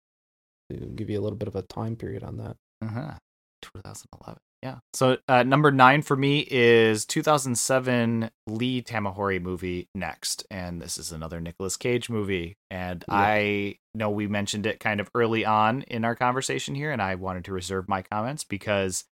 To 0.71 0.77
give 0.77 1.09
you 1.09 1.19
a 1.19 1.21
little 1.23 1.37
bit 1.37 1.47
of 1.47 1.55
a 1.55 1.61
time 1.63 1.95
period 1.95 2.23
on 2.23 2.37
that. 2.37 2.57
Uh-huh. 2.81 3.13
2011. 3.61 4.39
Yeah. 4.61 4.79
So 4.93 5.17
uh, 5.29 5.43
number 5.43 5.71
nine 5.71 6.01
for 6.01 6.17
me 6.17 6.45
is 6.51 7.05
2007 7.05 8.29
Lee 8.47 8.81
Tamahori 8.81 9.41
movie 9.41 9.87
Next, 9.95 10.45
and 10.51 10.81
this 10.81 10.97
is 10.97 11.13
another 11.13 11.39
Nicolas 11.39 11.77
Cage 11.77 12.09
movie. 12.09 12.57
And 12.69 13.05
Yeah. 13.07 13.15
I 13.15 13.75
know 13.93 14.09
we 14.09 14.27
mentioned 14.27 14.65
it 14.65 14.79
kind 14.81 14.99
of 14.99 15.09
early 15.15 15.45
on 15.45 15.83
in 15.83 16.03
our 16.03 16.15
conversation 16.15 16.75
here, 16.75 16.91
and 16.91 17.01
I 17.01 17.15
wanted 17.15 17.45
to 17.45 17.53
reserve 17.53 17.87
my 17.87 18.01
comments 18.01 18.43
because 18.43 19.05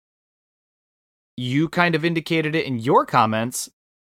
you 1.36 1.68
kind 1.68 1.94
of 1.94 2.04
indicated 2.04 2.54
it 2.54 2.66
in 2.66 2.78
your 2.78 3.06
comments. 3.06 3.68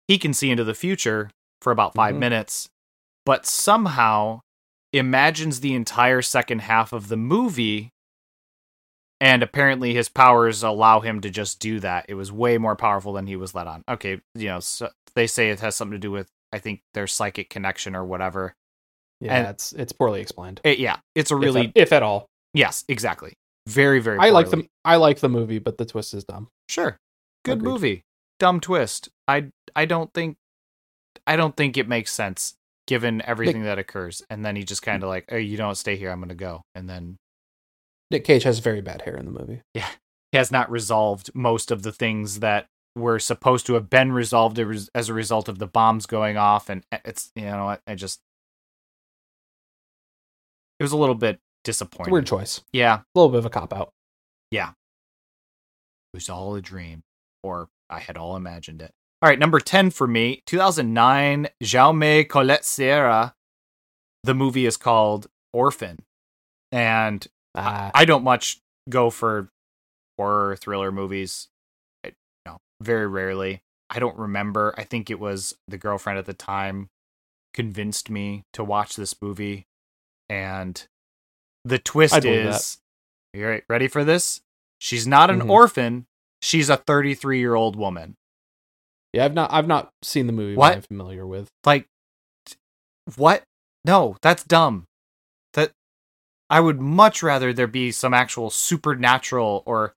He 0.08 0.18
can 0.18 0.32
see 0.32 0.50
into 0.50 0.64
the 0.64 0.74
future 0.74 1.30
for 1.60 1.70
about 1.70 1.94
5 1.94 2.14
Mhm. 2.14 2.18
minutes, 2.18 2.68
but 3.26 3.44
somehow 3.44 4.40
imagines 4.92 5.60
the 5.60 5.74
entire 5.74 6.22
second 6.22 6.60
half 6.60 6.92
of 6.92 7.08
the 7.08 7.16
movie 7.16 7.90
and 9.20 9.42
apparently 9.42 9.94
his 9.94 10.08
powers 10.08 10.62
allow 10.62 11.00
him 11.00 11.20
to 11.22 11.30
just 11.30 11.60
do 11.60 11.80
that. 11.80 12.06
It 12.08 12.14
was 12.14 12.30
way 12.32 12.58
more 12.58 12.76
powerful 12.76 13.12
than 13.12 13.26
he 13.26 13.36
was 13.36 13.54
let 13.54 13.66
on. 13.66 13.82
Okay, 13.88 14.20
you 14.34 14.46
know, 14.48 14.60
so 14.60 14.90
they 15.14 15.26
say 15.26 15.50
it 15.50 15.60
has 15.60 15.74
something 15.76 15.92
to 15.94 15.98
do 15.98 16.10
with 16.10 16.28
I 16.52 16.58
think 16.58 16.80
their 16.94 17.06
psychic 17.06 17.50
connection 17.50 17.96
or 17.96 18.04
whatever. 18.04 18.54
Yeah, 19.20 19.36
And- 19.38 19.46
it's 19.48 19.72
it's 19.72 19.92
poorly 19.92 20.20
explained. 20.20 20.60
It- 20.64 20.78
yeah, 20.78 20.96
it's 21.14 21.30
a 21.30 21.36
if 21.36 21.40
really 21.42 21.66
at- 21.68 21.72
if 21.74 21.92
at 21.92 22.02
all. 22.02 22.26
yes, 22.54 22.84
exactly. 22.88 23.34
Very 23.66 23.98
very. 24.00 24.18
I 24.18 24.30
like 24.30 24.50
the 24.50 24.66
I 24.84 24.96
like 24.96 25.18
the 25.20 25.28
movie, 25.28 25.58
but 25.58 25.76
the 25.78 25.84
twist 25.86 26.14
is 26.14 26.24
dumb. 26.24 26.48
Sure, 26.68 26.96
good 27.44 27.58
Agreed. 27.58 27.70
movie. 27.70 28.02
Dumb 28.38 28.60
twist. 28.60 29.08
I 29.26 29.50
I 29.74 29.86
don't 29.86 30.12
think 30.14 30.36
I 31.26 31.34
don't 31.36 31.56
think 31.56 31.76
it 31.76 31.88
makes 31.88 32.12
sense 32.12 32.54
given 32.86 33.20
everything 33.22 33.64
that 33.64 33.78
occurs. 33.80 34.22
And 34.30 34.44
then 34.44 34.54
he 34.54 34.62
just 34.62 34.82
kind 34.82 35.02
of 35.02 35.08
like, 35.08 35.24
oh, 35.32 35.36
you 35.36 35.56
don't 35.56 35.74
stay 35.74 35.96
here. 35.96 36.10
I'm 36.12 36.20
gonna 36.20 36.34
go. 36.36 36.62
And 36.76 36.88
then 36.88 37.16
Nick 38.10 38.24
Cage 38.24 38.44
has 38.44 38.60
very 38.60 38.80
bad 38.80 39.02
hair 39.02 39.16
in 39.16 39.24
the 39.24 39.32
movie. 39.32 39.62
Yeah. 39.74 39.88
He 40.32 40.38
has 40.38 40.50
not 40.52 40.70
resolved 40.70 41.30
most 41.34 41.70
of 41.70 41.82
the 41.82 41.92
things 41.92 42.40
that 42.40 42.66
were 42.94 43.18
supposed 43.18 43.66
to 43.66 43.74
have 43.74 43.90
been 43.90 44.12
resolved 44.12 44.58
as 44.94 45.08
a 45.08 45.14
result 45.14 45.48
of 45.48 45.58
the 45.58 45.66
bombs 45.66 46.06
going 46.06 46.36
off 46.36 46.70
and 46.70 46.82
it's 47.04 47.30
you 47.36 47.42
know 47.44 47.66
what 47.66 47.82
i 47.86 47.94
just 47.94 48.20
it 50.80 50.82
was 50.84 50.92
a 50.92 50.96
little 50.96 51.14
bit 51.14 51.38
disappointing 51.62 52.10
weird 52.12 52.26
choice. 52.26 52.62
yeah 52.72 52.94
A 53.00 53.04
little 53.14 53.28
bit 53.30 53.38
of 53.38 53.44
a 53.46 53.50
cop 53.50 53.74
out. 53.74 53.92
Yeah. 54.50 54.70
It 54.70 56.16
was 56.16 56.30
all 56.30 56.54
a 56.54 56.62
dream 56.62 57.02
or 57.42 57.68
i 57.90 57.98
had 57.98 58.16
all 58.16 58.34
imagined 58.34 58.80
it 58.80 58.92
all 59.20 59.28
right 59.28 59.38
number 59.38 59.60
10 59.60 59.90
for 59.90 60.06
me 60.06 60.42
2009 60.46 61.48
Jaume 61.62 62.26
Collet-Serra 62.28 63.34
the 64.24 64.34
movie 64.34 64.64
is 64.64 64.78
called 64.78 65.26
orphan 65.52 65.98
and 66.72 67.26
Ah, 67.56 67.90
I 67.94 68.04
don't 68.04 68.24
much 68.24 68.58
go 68.88 69.10
for 69.10 69.48
horror 70.18 70.56
thriller 70.56 70.92
movies. 70.92 71.48
I, 72.04 72.12
no, 72.44 72.58
very 72.80 73.06
rarely. 73.06 73.60
I 73.90 73.98
don't 73.98 74.18
remember. 74.18 74.74
I 74.76 74.84
think 74.84 75.10
it 75.10 75.20
was 75.20 75.54
the 75.68 75.78
girlfriend 75.78 76.18
at 76.18 76.26
the 76.26 76.34
time 76.34 76.88
convinced 77.54 78.10
me 78.10 78.42
to 78.52 78.62
watch 78.64 78.96
this 78.96 79.14
movie, 79.22 79.66
and 80.28 80.86
the 81.64 81.78
twist 81.78 82.14
I 82.14 82.28
is, 82.28 82.78
you 83.32 83.46
right, 83.46 83.64
ready 83.68 83.88
for 83.88 84.04
this? 84.04 84.40
She's 84.78 85.06
not 85.06 85.30
an 85.30 85.40
Mhm. 85.40 85.50
orphan. 85.50 86.06
She's 86.42 86.68
a 86.68 86.76
33 86.76 87.38
year 87.38 87.54
old 87.54 87.76
woman. 87.76 88.16
yeah, 89.12 89.24
I've 89.24 89.32
not 89.34 89.50
I've 89.52 89.66
not 89.66 89.90
seen 90.02 90.26
the 90.26 90.32
movie. 90.34 90.56
What? 90.56 90.74
I'm 90.76 90.82
familiar 90.82 91.26
with. 91.26 91.48
Like, 91.64 91.86
what? 93.16 93.42
No, 93.84 94.16
that's 94.20 94.44
dumb. 94.44 94.84
I 96.48 96.60
would 96.60 96.80
much 96.80 97.22
rather 97.22 97.52
there 97.52 97.66
be 97.66 97.90
some 97.92 98.14
actual 98.14 98.50
supernatural 98.50 99.62
or 99.66 99.94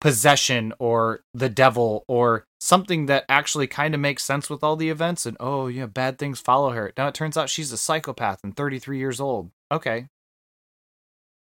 possession 0.00 0.72
or 0.78 1.22
the 1.32 1.48
devil 1.48 2.04
or 2.08 2.44
something 2.60 3.06
that 3.06 3.24
actually 3.28 3.66
kind 3.66 3.94
of 3.94 4.00
makes 4.00 4.24
sense 4.24 4.50
with 4.50 4.62
all 4.64 4.74
the 4.76 4.90
events 4.90 5.26
and 5.26 5.36
oh 5.40 5.66
yeah 5.68 5.86
bad 5.86 6.18
things 6.18 6.40
follow 6.40 6.70
her. 6.70 6.92
Now 6.96 7.08
it 7.08 7.14
turns 7.14 7.36
out 7.36 7.48
she's 7.50 7.72
a 7.72 7.76
psychopath 7.76 8.40
and 8.42 8.56
33 8.56 8.98
years 8.98 9.20
old. 9.20 9.50
Okay. 9.70 10.06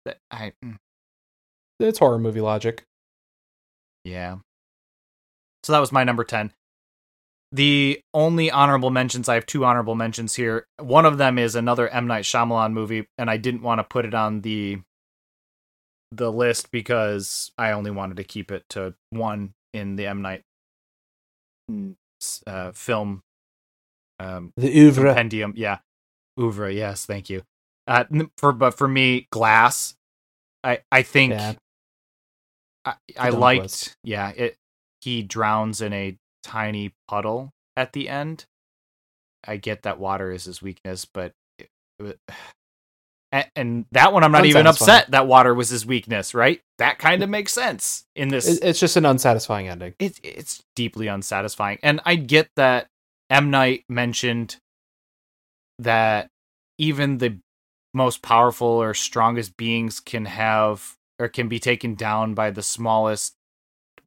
That- 0.06 0.19
i 0.31 0.53
mm, 0.64 0.77
It's 1.80 1.99
horror 1.99 2.19
movie 2.19 2.41
logic. 2.41 2.84
yeah. 4.03 4.38
So 5.64 5.73
that 5.73 5.80
was 5.80 5.91
my 5.91 6.03
number 6.03 6.23
10 6.23 6.52
the 7.51 8.01
only 8.13 8.51
honorable 8.51 8.89
mentions 8.89 9.30
i 9.30 9.35
have 9.35 9.45
two 9.45 9.63
honorable 9.65 9.95
mentions 9.95 10.35
here. 10.35 10.67
One 10.80 11.05
of 11.05 11.17
them 11.17 11.38
is 11.38 11.55
another 11.55 11.88
m. 11.89 12.07
Night 12.07 12.23
Shyamalan 12.26 12.73
movie 12.73 13.07
and 13.17 13.30
i 13.30 13.38
didn't 13.38 13.61
want 13.61 13.80
to 13.80 13.84
put 13.84 14.05
it 14.05 14.13
on 14.13 14.41
the 14.41 14.80
the 16.11 16.31
list 16.31 16.72
because 16.72 17.51
i 17.57 17.72
only 17.72 17.91
wanted 17.91 18.17
to 18.17 18.23
keep 18.23 18.51
it 18.51 18.63
to 18.69 18.93
one 19.09 19.53
in 19.73 19.95
the 19.95 20.07
m. 20.07 20.22
Night 20.22 20.43
mm, 21.72 21.95
uh, 22.47 22.72
film 22.72 23.22
um 24.19 24.53
The 24.57 24.69
oeuvre. 24.80 25.09
compendium. 25.09 25.53
Yeah. 25.55 25.80
Oeuvre 26.39 26.73
yes 26.73 27.05
thank 27.05 27.30
you. 27.30 27.43
Uh 27.88 28.05
for 28.38 28.51
but 28.53 28.77
for 28.77 28.88
me 28.88 29.27
glass. 29.31 29.95
I 30.63 30.80
i 30.91 31.01
think 31.03 31.31
Yeah. 31.34 31.53
I, 32.85 32.93
I 33.19 33.30
dumb 33.31 33.39
liked 33.39 33.61
twist. 33.61 33.97
yeah 34.03 34.30
it 34.35 34.57
he 35.01 35.22
drowns 35.23 35.81
in 35.81 35.91
a 35.93 36.17
tiny 36.45 36.93
puddle 37.09 37.51
at 37.77 37.93
the 37.93 38.09
end 38.09 38.45
i 39.47 39.57
get 39.57 39.84
that 39.84 39.99
water 39.99 40.31
is 40.31 40.45
his 40.45 40.61
weakness 40.61 41.05
but 41.05 41.34
it, 41.59 41.69
uh, 42.03 42.05
it- 42.09 42.19
and, 43.34 43.47
and 43.55 43.85
that 43.91 44.13
one 44.13 44.23
i'm 44.23 44.31
not 44.31 44.45
even 44.45 44.67
upset 44.67 45.11
that 45.11 45.27
water 45.27 45.53
was 45.53 45.69
his 45.69 45.85
weakness 45.85 46.34
right 46.34 46.61
that 46.80 46.99
kind 46.99 47.23
of 47.23 47.30
makes 47.30 47.53
sense 47.53 48.05
in 48.15 48.30
this 48.30 48.47
It's 48.47 48.80
just 48.80 48.97
an 48.97 49.05
unsatisfying 49.05 49.67
ending. 49.69 49.95
it, 49.99 50.19
it's 50.23 50.63
deeply 50.76 51.07
unsatisfying. 51.07 51.80
And 51.84 52.01
I 52.05 52.15
get 52.15 52.49
that 52.57 52.88
M. 53.30 53.49
Night 53.51 53.85
mentioned 53.89 54.57
that 55.80 56.30
even 56.77 57.19
the 57.19 57.39
most 57.93 58.22
powerful 58.23 58.67
or 58.67 58.93
strongest 58.93 59.57
beings 59.57 59.99
can 60.01 60.26
have 60.26 60.95
or 61.19 61.30
can 61.30 61.47
be 61.49 61.59
taken 61.59 61.95
down 61.95 62.35
by 62.35 62.51
the 62.51 62.63
smallest 62.63 63.35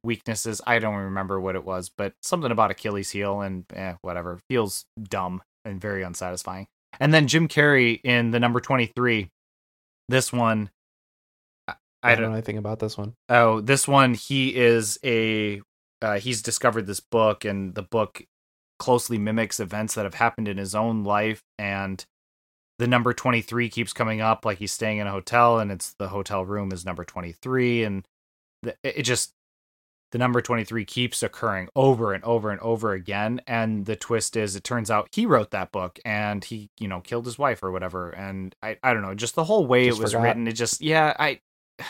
weaknesses. 0.03 0.61
I 0.65 0.79
don't 0.79 0.95
remember 0.95 1.39
what 1.39 1.55
it 1.55 1.65
was, 1.65 1.89
but 1.89 2.13
something 2.21 2.51
about 2.51 2.71
Achilles' 2.71 3.11
heel 3.11 3.41
and 3.41 3.65
eh, 3.73 3.95
whatever 4.01 4.39
feels 4.49 4.85
dumb 5.01 5.41
and 5.65 5.79
very 5.79 6.03
unsatisfying. 6.03 6.67
And 6.99 7.13
then 7.13 7.27
Jim 7.27 7.47
Carrey 7.47 7.99
in 8.03 8.31
the 8.31 8.39
number 8.39 8.59
23. 8.59 9.29
This 10.07 10.33
one, 10.33 10.71
I, 11.67 11.73
I 12.01 12.11
I 12.11 12.15
don't 12.15 12.29
know 12.29 12.33
anything 12.33 12.57
about 12.57 12.79
this 12.79 12.97
one. 12.97 13.13
Oh, 13.29 13.61
this 13.61 13.87
one 13.87 14.15
he 14.15 14.55
is 14.55 14.97
a 15.03 15.61
uh, 16.01 16.19
he's 16.19 16.41
discovered 16.41 16.87
this 16.87 16.99
book 16.99 17.45
and 17.45 17.75
the 17.75 17.83
book 17.83 18.23
closely 18.79 19.17
mimics 19.17 19.59
events 19.59 19.95
that 19.95 20.05
have 20.05 20.15
happened 20.15 20.47
in 20.47 20.57
his 20.57 20.73
own 20.73 21.03
life 21.03 21.43
and 21.57 22.05
the 22.79 22.87
number 22.87 23.13
23 23.13 23.69
keeps 23.69 23.91
coming 23.91 24.21
up 24.21 24.45
like 24.45 24.57
he's 24.57 24.71
staying 24.71 24.99
in 24.99 25.07
a 25.07 25.11
hotel 25.11 25.59
and 25.59 25.69
it's 25.69 25.93
the 25.99 26.07
hotel 26.07 26.45
room 26.45 26.71
is 26.71 26.85
number 26.85 27.03
23 27.03 27.83
and 27.83 28.07
the, 28.63 28.75
it 28.83 29.03
just 29.03 29.33
the 30.11 30.17
number 30.17 30.41
23 30.41 30.85
keeps 30.85 31.21
occurring 31.21 31.69
over 31.75 32.13
and 32.13 32.23
over 32.23 32.49
and 32.49 32.59
over 32.61 32.93
again. 32.93 33.41
And 33.45 33.85
the 33.85 33.95
twist 33.95 34.35
is 34.35 34.55
it 34.55 34.63
turns 34.63 34.89
out 34.89 35.09
he 35.11 35.25
wrote 35.25 35.51
that 35.51 35.71
book 35.71 35.99
and 36.03 36.43
he 36.43 36.69
you 36.79 36.87
know 36.87 36.99
killed 37.01 37.25
his 37.25 37.37
wife 37.37 37.61
or 37.63 37.71
whatever. 37.71 38.09
And 38.09 38.55
i 38.63 38.77
i 38.83 38.93
don't 38.93 39.03
know 39.03 39.13
just 39.13 39.35
the 39.35 39.43
whole 39.43 39.65
way 39.67 39.87
Just 39.87 39.99
it 39.99 40.03
was 40.03 40.11
forgot. 40.13 40.23
written 40.23 40.47
it 40.47 40.53
just 40.53 40.81
yeah 40.81 41.13
i 41.19 41.39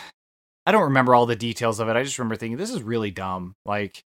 i 0.66 0.72
don't 0.72 0.84
remember 0.84 1.16
all 1.16 1.26
the 1.26 1.36
details 1.36 1.80
of 1.80 1.88
it. 1.90 1.96
I 1.96 2.04
just 2.04 2.20
remember 2.20 2.36
thinking 2.36 2.58
this 2.58 2.74
is 2.74 2.84
really 2.84 3.12
dumb. 3.12 3.56
Like 3.66 4.04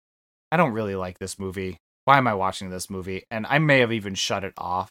i 0.51 0.57
don't 0.57 0.73
really 0.73 0.95
like 0.95 1.19
this 1.19 1.39
movie. 1.39 1.77
Why 2.05 2.17
am 2.17 2.27
i 2.27 2.33
watching 2.33 2.69
this 2.69 2.89
movie? 2.89 3.23
And 3.31 3.45
i 3.47 3.59
may 3.59 3.79
have 3.79 3.93
even 3.93 4.15
shut 4.15 4.43
it 4.43 4.53
off. 4.57 4.89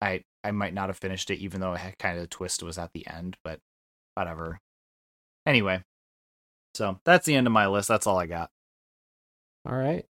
I 0.00 0.22
i 0.42 0.50
might 0.50 0.74
not 0.74 0.88
have 0.88 0.98
finished 0.98 1.30
it 1.30 1.38
even 1.38 1.60
though 1.60 1.74
it 1.74 1.78
had 1.78 1.98
kind 1.98 2.16
of 2.16 2.22
the 2.22 2.28
twist 2.28 2.62
was 2.62 2.76
at 2.78 2.90
the 2.92 3.06
end 3.06 3.36
but 3.44 3.60
whatever. 4.14 4.58
Anyway 5.46 5.82
so 6.74 6.98
that's 7.04 7.26
the 7.26 7.34
end 7.34 7.46
of 7.46 7.52
my 7.52 7.66
list 7.66 7.88
that's 7.88 8.06
all 8.06 8.18
i 8.18 8.26
got 8.26 8.50
All 9.68 9.76
right. 9.76 10.04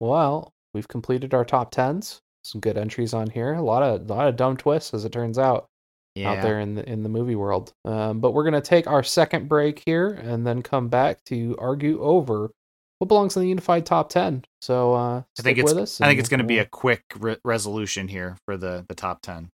Well, 0.00 0.52
we've 0.72 0.88
completed 0.88 1.34
our 1.34 1.44
top 1.44 1.70
tens. 1.70 2.20
Some 2.42 2.60
good 2.60 2.76
entries 2.76 3.14
on 3.14 3.30
here. 3.30 3.54
A 3.54 3.62
lot 3.62 3.82
of 3.82 4.08
a 4.10 4.14
lot 4.14 4.28
of 4.28 4.36
dumb 4.36 4.56
twists, 4.56 4.92
as 4.92 5.04
it 5.04 5.12
turns 5.12 5.38
out, 5.38 5.66
yeah 6.14 6.32
out 6.32 6.42
there 6.42 6.60
in 6.60 6.74
the 6.74 6.88
in 6.88 7.02
the 7.02 7.08
movie 7.08 7.36
world. 7.36 7.72
Um, 7.84 8.20
but 8.20 8.32
we're 8.32 8.44
gonna 8.44 8.60
take 8.60 8.86
our 8.86 9.02
second 9.02 9.48
break 9.48 9.82
here 9.86 10.10
and 10.12 10.46
then 10.46 10.62
come 10.62 10.88
back 10.88 11.24
to 11.26 11.56
argue 11.58 12.00
over 12.02 12.50
what 12.98 13.08
belongs 13.08 13.34
in 13.36 13.42
the 13.42 13.48
unified 13.48 13.86
top 13.86 14.10
ten. 14.10 14.44
So 14.60 14.92
uh, 14.94 15.22
I 15.38 15.42
think 15.42 15.58
it's. 15.58 15.72
I 16.00 16.08
think 16.08 16.20
it's 16.20 16.28
going 16.28 16.38
to 16.40 16.44
be 16.46 16.58
a 16.58 16.66
quick 16.66 17.02
re- 17.18 17.38
resolution 17.44 18.08
here 18.08 18.36
for 18.44 18.56
the 18.56 18.84
the 18.88 18.94
top 18.94 19.20
10. 19.22 19.50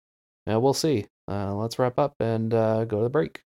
Yeah, 0.47 0.57
we'll 0.57 0.75
see. 0.75 1.07
Uh, 1.31 1.55
let's 1.55 1.79
wrap 1.79 1.99
up 1.99 2.15
and 2.21 2.53
uh, 2.55 2.85
go 2.87 2.99
to 2.99 3.03
the 3.05 3.11
break. 3.11 3.43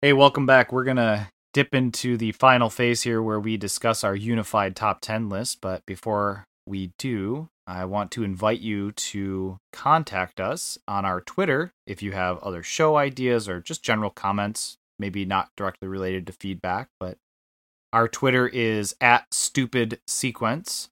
Hey, 0.00 0.12
welcome 0.12 0.46
back. 0.46 0.70
We're 0.70 0.84
going 0.84 0.98
to 0.98 1.26
dip 1.52 1.74
into 1.74 2.16
the 2.16 2.30
final 2.30 2.70
phase 2.70 3.02
here 3.02 3.20
where 3.20 3.40
we 3.40 3.56
discuss 3.56 4.04
our 4.04 4.14
unified 4.14 4.76
top 4.76 5.00
10 5.00 5.28
list, 5.28 5.60
but 5.60 5.84
before 5.86 6.44
we 6.68 6.92
do, 6.98 7.48
I 7.66 7.84
want 7.84 8.12
to 8.12 8.22
invite 8.22 8.60
you 8.60 8.92
to 8.92 9.58
contact 9.72 10.38
us 10.38 10.78
on 10.86 11.04
our 11.04 11.20
Twitter 11.20 11.72
if 11.84 12.00
you 12.00 12.12
have 12.12 12.38
other 12.38 12.62
show 12.62 12.94
ideas 12.94 13.48
or 13.48 13.60
just 13.60 13.82
general 13.82 14.10
comments, 14.10 14.76
maybe 15.00 15.24
not 15.24 15.48
directly 15.56 15.88
related 15.88 16.28
to 16.28 16.32
feedback, 16.32 16.90
but 17.00 17.18
our 17.92 18.06
Twitter 18.06 18.46
is 18.46 18.94
at 19.00 19.26
stupid 19.34 19.98
sequence, 20.06 20.90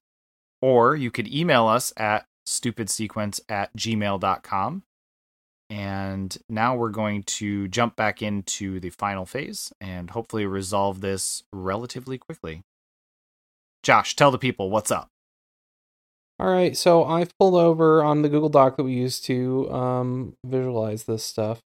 or 0.61 0.97
you 0.97 1.11
could 1.11 1.33
email 1.33 1.65
us 1.65 1.93
at 1.95 2.25
stupidsequence 2.45 3.39
at 3.47 3.73
gmail.com. 3.77 4.83
And 5.69 6.35
now 6.49 6.75
we're 6.75 6.89
going 6.89 7.23
to 7.23 7.67
jump 7.67 7.95
back 7.95 8.21
into 8.21 8.79
the 8.79 8.89
final 8.89 9.25
phase 9.25 9.73
and 9.81 10.09
hopefully 10.09 10.45
resolve 10.45 11.01
this 11.01 11.43
relatively 11.51 12.17
quickly. 12.17 12.63
Josh, 13.83 14.15
tell 14.15 14.31
the 14.31 14.37
people 14.37 14.69
what's 14.69 14.91
up. 14.91 15.09
All 16.39 16.47
right, 16.47 16.77
so 16.77 17.03
I've 17.03 17.35
pulled 17.37 17.55
over 17.55 18.03
on 18.03 18.21
the 18.21 18.29
Google 18.29 18.49
Doc 18.49 18.77
that 18.77 18.83
we 18.83 18.93
use 18.93 19.19
to 19.21 19.71
um, 19.71 20.35
visualize 20.45 21.03
this 21.03 21.23
stuff. 21.23 21.61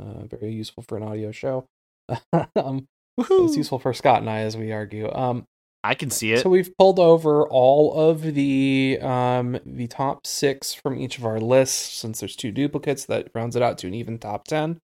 Uh, 0.00 0.24
very 0.24 0.52
useful 0.52 0.82
for 0.82 0.96
an 0.96 1.02
audio 1.02 1.30
show. 1.30 1.66
um, 2.56 2.88
it's 3.18 3.56
useful 3.56 3.78
for 3.78 3.92
Scott 3.92 4.20
and 4.20 4.30
I 4.30 4.38
as 4.38 4.56
we 4.56 4.72
argue. 4.72 5.12
Um, 5.12 5.46
I 5.86 5.94
can 5.94 6.10
see 6.10 6.32
it. 6.32 6.40
so 6.42 6.48
we've 6.48 6.72
pulled 6.78 6.98
over 6.98 7.46
all 7.46 7.92
of 8.10 8.22
the 8.22 8.98
um, 9.02 9.58
the 9.66 9.86
top 9.86 10.26
six 10.26 10.72
from 10.72 10.98
each 10.98 11.18
of 11.18 11.26
our 11.26 11.38
lists, 11.38 11.76
since 11.98 12.20
there's 12.20 12.34
two 12.34 12.50
duplicates 12.50 13.04
that 13.04 13.28
rounds 13.34 13.54
it 13.54 13.62
out 13.62 13.76
to 13.78 13.86
an 13.86 13.94
even 13.94 14.18
top 14.18 14.44
ten. 14.48 14.78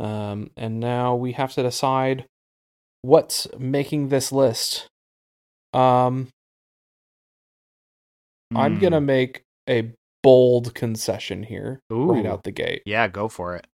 Um, 0.00 0.50
and 0.56 0.80
now 0.80 1.14
we 1.14 1.32
have 1.32 1.52
to 1.54 1.62
decide 1.62 2.26
what's 3.02 3.46
making 3.56 4.08
this 4.08 4.32
list. 4.32 4.88
Um, 5.72 6.28
I'm 8.54 8.74
Hmm. 8.74 8.80
gonna 8.80 9.00
make 9.00 9.42
a 9.68 9.92
bold 10.24 10.74
concession 10.74 11.44
here 11.44 11.78
right 11.88 12.26
out 12.26 12.42
the 12.42 12.50
gate. 12.50 12.82
Yeah, 12.84 13.06
go 13.06 13.28
for 13.28 13.54
it. 13.54 13.66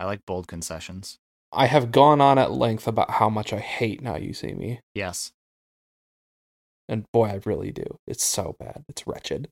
I 0.00 0.06
like 0.06 0.24
bold 0.26 0.48
concessions. 0.48 1.18
I 1.52 1.66
have 1.66 1.92
gone 1.92 2.20
on 2.20 2.38
at 2.38 2.50
length 2.50 2.88
about 2.88 3.10
how 3.12 3.28
much 3.28 3.52
I 3.52 3.60
hate 3.60 4.00
Now 4.02 4.16
You 4.16 4.32
See 4.32 4.54
Me, 4.54 4.80
Yes. 4.94 5.32
And 6.88 7.04
boy, 7.12 7.26
I 7.28 7.40
really 7.44 7.70
do. 7.70 7.98
It's 8.06 8.24
so 8.24 8.56
bad. 8.58 8.84
It's 8.88 9.06
wretched. 9.06 9.48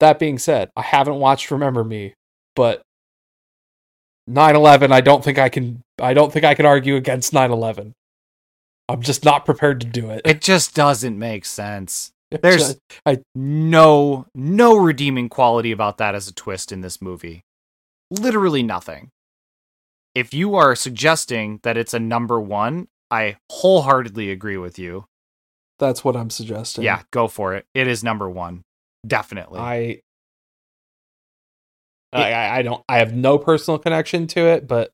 That 0.00 0.18
being 0.18 0.38
said, 0.38 0.70
I 0.76 0.82
haven't 0.82 1.20
watched 1.20 1.50
Remember 1.50 1.84
Me, 1.84 2.14
but 2.56 2.82
9/11. 4.28 4.92
I 4.92 5.00
don't 5.00 5.22
think 5.22 5.38
I 5.38 5.48
can. 5.48 5.82
I 6.00 6.14
don't 6.14 6.32
think 6.32 6.44
I 6.44 6.54
can 6.54 6.66
argue 6.66 6.96
against 6.96 7.32
9/11. 7.32 7.92
I'm 8.88 9.02
just 9.02 9.24
not 9.24 9.46
prepared 9.46 9.80
to 9.80 9.86
do 9.86 10.10
it. 10.10 10.22
It 10.24 10.40
just 10.40 10.74
doesn't 10.74 11.18
make 11.18 11.44
sense. 11.44 12.12
There's 12.42 12.76
I 13.06 13.20
no 13.34 14.26
no 14.34 14.76
redeeming 14.76 15.28
quality 15.28 15.72
about 15.72 15.98
that 15.98 16.14
as 16.14 16.28
a 16.28 16.34
twist 16.34 16.72
in 16.72 16.80
this 16.80 17.00
movie. 17.00 17.44
Literally 18.10 18.62
nothing. 18.62 19.10
If 20.14 20.32
you 20.32 20.54
are 20.54 20.76
suggesting 20.76 21.60
that 21.64 21.76
it's 21.76 21.94
a 21.94 21.98
number 21.98 22.40
1, 22.40 22.86
I 23.10 23.36
wholeheartedly 23.50 24.30
agree 24.30 24.56
with 24.56 24.78
you. 24.78 25.06
That's 25.78 26.04
what 26.04 26.16
I'm 26.16 26.30
suggesting. 26.30 26.84
Yeah, 26.84 27.02
go 27.10 27.28
for 27.28 27.54
it. 27.54 27.64
It 27.74 27.86
is 27.88 28.02
number 28.04 28.28
1. 28.28 28.62
Definitely. 29.06 29.58
I, 29.60 30.00
I, 32.12 32.58
I- 32.58 32.62
don't. 32.62 32.82
I 32.88 32.98
have 32.98 33.12
no 33.14 33.38
personal 33.38 33.78
connection 33.78 34.26
to 34.28 34.40
it, 34.46 34.68
but 34.68 34.90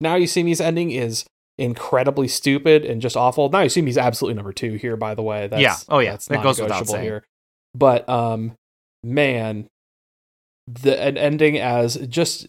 now 0.00 0.14
you 0.14 0.26
see 0.26 0.42
me's 0.42 0.60
ending 0.60 0.90
is 0.90 1.24
incredibly 1.58 2.26
stupid 2.26 2.84
and 2.84 3.00
just 3.00 3.16
awful. 3.16 3.48
Now 3.50 3.60
you 3.60 3.68
see 3.68 3.82
me's 3.82 3.98
absolutely 3.98 4.34
number 4.36 4.52
two 4.52 4.72
here. 4.74 4.96
By 4.96 5.14
the 5.14 5.22
way, 5.22 5.46
that's, 5.46 5.60
Yeah. 5.62 5.76
Oh, 5.88 5.98
yeah. 6.00 6.12
that's 6.12 6.26
That 6.26 6.42
goes 6.42 6.60
without 6.60 6.86
saying. 6.88 7.02
here. 7.04 7.24
But 7.74 8.08
um, 8.08 8.52
man, 9.02 9.68
the 10.66 11.00
an 11.00 11.16
ending 11.18 11.58
as 11.58 11.96
just 12.08 12.48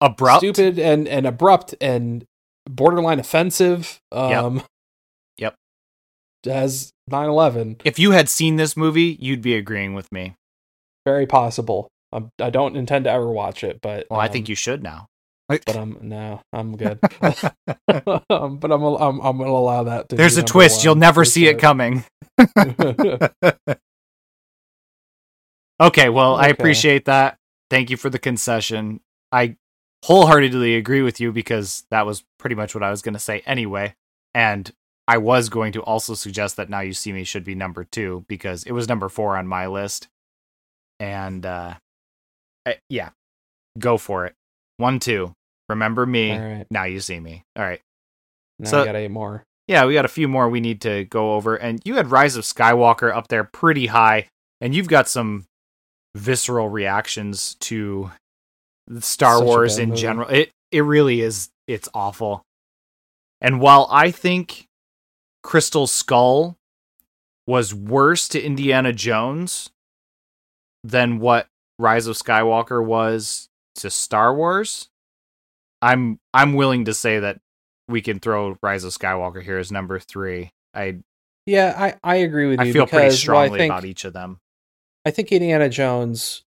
Abrupt. 0.00 0.40
stupid 0.40 0.78
and 0.78 1.08
and 1.08 1.26
abrupt 1.26 1.74
and 1.80 2.24
borderline 2.68 3.18
offensive. 3.18 4.00
Um, 4.12 4.56
Yep. 4.56 4.64
As 6.46 6.92
9/11, 7.10 7.80
If 7.84 7.98
you 7.98 8.12
had 8.12 8.28
seen 8.28 8.56
this 8.56 8.76
movie, 8.76 9.16
you'd 9.20 9.42
be 9.42 9.54
agreeing 9.54 9.94
with 9.94 10.10
me. 10.12 10.34
very 11.04 11.26
possible. 11.26 11.88
Um, 12.12 12.30
I 12.40 12.50
don't 12.50 12.76
intend 12.76 13.04
to 13.04 13.10
ever 13.10 13.30
watch 13.30 13.62
it, 13.62 13.80
but 13.80 14.06
Well, 14.10 14.20
I 14.20 14.26
um, 14.26 14.32
think 14.32 14.48
you 14.48 14.54
should 14.54 14.82
now. 14.82 15.06
but 15.48 15.62
I'm 15.76 15.96
no, 16.00 16.40
I'm 16.52 16.76
good. 16.76 16.98
um, 17.22 17.32
but 18.58 18.72
I'm, 18.72 18.82
I'm 18.82 19.20
I'm 19.20 19.38
gonna 19.38 19.50
allow 19.50 19.82
that. 19.84 20.08
to 20.08 20.16
There's 20.16 20.36
a 20.36 20.42
twist. 20.42 20.78
one 20.78 20.84
You'll 20.84 20.94
never 20.96 21.24
see 21.24 21.46
it 21.46 21.58
coming. 21.58 22.04
okay, 25.80 26.08
well, 26.08 26.36
I 26.36 26.46
appreciate 26.48 27.04
that. 27.06 27.36
Thank 27.70 27.90
you 27.90 27.96
for 27.96 28.10
the 28.10 28.18
concession. 28.18 29.00
I 29.32 29.56
wholeheartedly 30.04 30.76
agree 30.76 31.02
with 31.02 31.20
you 31.20 31.32
because 31.32 31.84
that 31.90 32.06
was 32.06 32.24
pretty 32.38 32.54
much 32.56 32.74
what 32.74 32.82
I 32.82 32.90
was 32.90 33.02
going 33.02 33.14
to 33.14 33.20
say 33.20 33.42
anyway. 33.46 33.94
And 34.34 34.70
I 35.08 35.18
was 35.18 35.48
going 35.48 35.72
to 35.72 35.82
also 35.82 36.14
suggest 36.14 36.56
that 36.56 36.70
Now 36.70 36.80
You 36.80 36.92
See 36.92 37.12
Me 37.12 37.24
should 37.24 37.44
be 37.44 37.54
number 37.54 37.84
two 37.84 38.24
because 38.28 38.62
it 38.64 38.72
was 38.72 38.88
number 38.88 39.08
four 39.08 39.36
on 39.36 39.46
my 39.46 39.66
list. 39.66 40.08
And 41.00 41.44
uh, 41.44 41.74
eh, 42.66 42.74
yeah, 42.88 43.10
go 43.78 43.98
for 43.98 44.26
it. 44.26 44.34
One, 44.76 44.98
two. 45.00 45.32
Remember 45.68 46.06
me. 46.06 46.36
Right, 46.36 46.66
Now 46.70 46.84
You 46.84 47.00
See 47.00 47.18
Me. 47.20 47.42
All 47.56 47.64
right. 47.64 47.80
now 48.58 48.70
So- 48.70 48.82
I 48.82 48.86
got 48.86 48.96
eight 48.96 49.10
more. 49.10 49.44
Yeah, 49.68 49.86
we 49.86 49.94
got 49.94 50.04
a 50.04 50.08
few 50.08 50.26
more 50.26 50.48
we 50.48 50.60
need 50.60 50.80
to 50.80 51.04
go 51.04 51.34
over. 51.34 51.54
And 51.54 51.80
you 51.84 51.94
had 51.94 52.10
Rise 52.10 52.34
of 52.34 52.42
Skywalker 52.42 53.14
up 53.14 53.28
there 53.28 53.44
pretty 53.44 53.86
high, 53.86 54.26
and 54.60 54.74
you've 54.74 54.88
got 54.88 55.08
some 55.08 55.46
visceral 56.16 56.68
reactions 56.68 57.54
to 57.60 58.10
Star 58.98 59.36
Such 59.38 59.44
Wars 59.44 59.78
in 59.78 59.90
movie. 59.90 60.00
general. 60.00 60.28
It 60.28 60.50
it 60.72 60.80
really 60.80 61.20
is 61.20 61.50
it's 61.68 61.88
awful. 61.94 62.42
And 63.40 63.60
while 63.60 63.86
I 63.92 64.10
think 64.10 64.66
Crystal 65.42 65.86
Skull 65.86 66.56
was 67.46 67.74
worse 67.74 68.28
to 68.28 68.42
Indiana 68.42 68.92
Jones 68.92 69.70
than 70.84 71.18
what 71.18 71.48
Rise 71.78 72.06
of 72.06 72.16
Skywalker 72.16 72.84
was 72.84 73.48
to 73.76 73.90
Star 73.90 74.34
Wars, 74.34 74.88
I'm 75.82 76.18
I'm 76.34 76.54
willing 76.54 76.84
to 76.84 76.94
say 76.94 77.18
that 77.20 77.40
we 77.88 78.02
can 78.02 78.20
throw 78.20 78.56
Rise 78.62 78.84
of 78.84 78.92
Skywalker 78.92 79.42
here 79.42 79.58
as 79.58 79.72
number 79.72 79.98
three. 79.98 80.50
I 80.74 80.98
Yeah, 81.46 81.74
I 81.76 81.94
I 82.04 82.16
agree 82.16 82.46
with 82.46 82.60
you. 82.60 82.66
I 82.66 82.72
feel 82.72 82.86
pretty 82.86 83.16
strongly 83.16 83.58
I 83.58 83.62
think, 83.62 83.72
about 83.72 83.84
each 83.84 84.04
of 84.04 84.12
them. 84.12 84.40
I 85.04 85.10
think 85.10 85.32
Indiana 85.32 85.68
Jones 85.68 86.42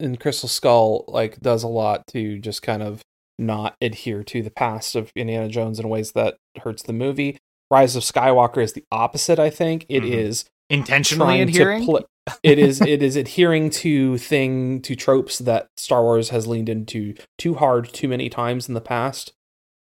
and 0.00 0.18
Crystal 0.18 0.48
Skull 0.48 1.04
like 1.08 1.40
does 1.40 1.62
a 1.62 1.68
lot 1.68 2.06
to 2.08 2.38
just 2.38 2.62
kind 2.62 2.82
of 2.82 3.02
not 3.38 3.76
adhere 3.80 4.24
to 4.24 4.42
the 4.42 4.50
past 4.50 4.96
of 4.96 5.12
Indiana 5.14 5.48
Jones 5.48 5.78
in 5.78 5.88
ways 5.88 6.12
that 6.12 6.38
hurts 6.62 6.82
the 6.82 6.92
movie. 6.92 7.38
Rise 7.70 7.96
of 7.96 8.02
Skywalker 8.02 8.62
is 8.62 8.72
the 8.72 8.84
opposite, 8.90 9.38
I 9.38 9.50
think. 9.50 9.84
It 9.88 10.04
is 10.04 10.44
Mhm. 10.44 10.48
intentionally 10.70 11.40
adhering. 11.42 11.84
pl- 11.84 12.06
it 12.42 12.58
is 12.58 12.80
it 12.94 13.02
is 13.02 13.16
adhering 13.16 13.70
to 13.70 14.18
thing 14.18 14.80
to 14.82 14.94
tropes 14.96 15.38
that 15.38 15.68
Star 15.76 16.02
Wars 16.02 16.30
has 16.30 16.46
leaned 16.46 16.68
into 16.68 17.14
too 17.38 17.54
hard 17.54 17.92
too 17.92 18.08
many 18.08 18.28
times 18.28 18.68
in 18.68 18.74
the 18.74 18.80
past, 18.80 19.32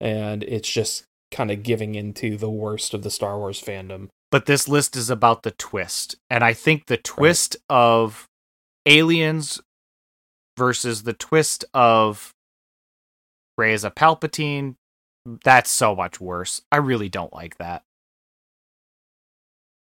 and 0.01 0.43
it's 0.45 0.71
just 0.71 1.05
kind 1.33 1.51
of 1.51 1.63
giving 1.65 1.95
into 1.97 2.37
the 2.37 2.51
worst 2.51 2.95
of 2.95 3.03
the 3.03 3.11
Star 3.11 3.39
Wars 3.39 3.61
fandom. 3.61 4.09
but 4.33 4.47
this 4.47 4.69
list 4.69 4.97
is 4.97 5.09
about 5.09 5.43
the 5.45 5.53
twist, 5.53 6.17
and 6.29 6.43
I 6.45 6.53
think 6.53 6.87
the 6.87 6.97
twist 6.97 7.57
of 7.71 8.27
aliens 8.85 9.61
versus 10.59 11.05
the 11.05 11.13
twist 11.13 11.65
of 11.73 12.33
Rey 13.57 13.73
as 13.73 13.85
a 13.85 13.91
Palpatine. 13.91 14.75
That's 15.45 15.71
so 15.71 15.95
much 15.97 16.21
worse. 16.21 16.63
I 16.71 16.77
really 16.77 17.09
don't 17.09 17.33
like 17.33 17.57
that. 17.59 17.83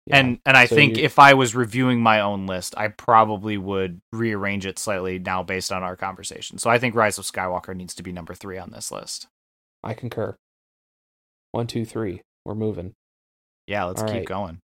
Yeah. 0.06 0.18
And 0.18 0.40
and 0.46 0.56
I 0.56 0.66
So 0.66 0.76
think 0.76 0.98
you- 0.98 1.04
if 1.04 1.20
I 1.20 1.34
was 1.34 1.54
reviewing 1.54 2.02
my 2.02 2.22
own 2.22 2.48
list, 2.48 2.74
I 2.78 2.88
probably 2.88 3.58
would 3.58 4.00
rearrange 4.14 4.66
it 4.66 4.80
slightly 4.80 5.20
now 5.20 5.44
based 5.44 5.72
on 5.72 5.84
our 5.84 5.96
conversation. 5.96 6.58
So 6.58 6.70
I 6.70 6.80
think 6.80 6.96
Rise 6.96 7.18
of 7.18 7.26
Skywalker 7.26 7.76
needs 7.76 7.94
to 7.96 8.04
be 8.04 8.12
number 8.12 8.34
three 8.34 8.58
on 8.58 8.72
this 8.72 8.92
list. 8.92 9.28
I 9.84 9.94
concur. 9.94 10.36
One, 11.52 11.68
two, 11.68 11.86
three. 11.86 12.22
We're 12.46 12.56
moving. 12.56 12.94
Yeah, 13.68 13.84
let's 13.86 14.02
All 14.02 14.08
keep 14.08 14.18
right. 14.18 14.26
going. 14.26 14.60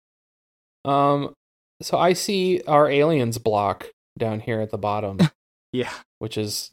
Um, 0.85 1.33
so 1.81 1.97
I 1.97 2.13
see 2.13 2.61
our 2.67 2.89
aliens 2.89 3.37
block 3.37 3.87
down 4.17 4.41
here 4.41 4.59
at 4.59 4.71
the 4.71 4.77
bottom, 4.77 5.19
Yeah, 5.71 5.91
which 6.19 6.37
is 6.37 6.71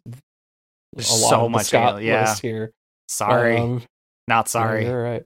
There's 0.93 1.11
a 1.11 1.15
lot 1.23 1.31
so 1.31 1.45
of 1.47 1.51
much 1.53 1.67
Scott 1.67 2.03
yeah. 2.03 2.23
list 2.31 2.43
here. 2.43 2.73
Sorry, 3.09 3.57
Um, 3.63 3.83
not 4.29 4.49
yeah, 4.57 4.75
sorry. 4.75 4.85
you're 4.85 5.03
right. 5.03 5.25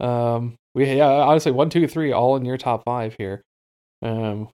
Um, 0.00 0.56
we 0.74 0.92
yeah, 0.96 1.06
honestly, 1.08 1.52
one, 1.52 1.70
two, 1.70 1.86
three, 1.86 2.12
all 2.12 2.36
in 2.36 2.44
your 2.44 2.58
top 2.58 2.84
five 2.84 3.14
here. 3.18 3.42
Um, 4.02 4.50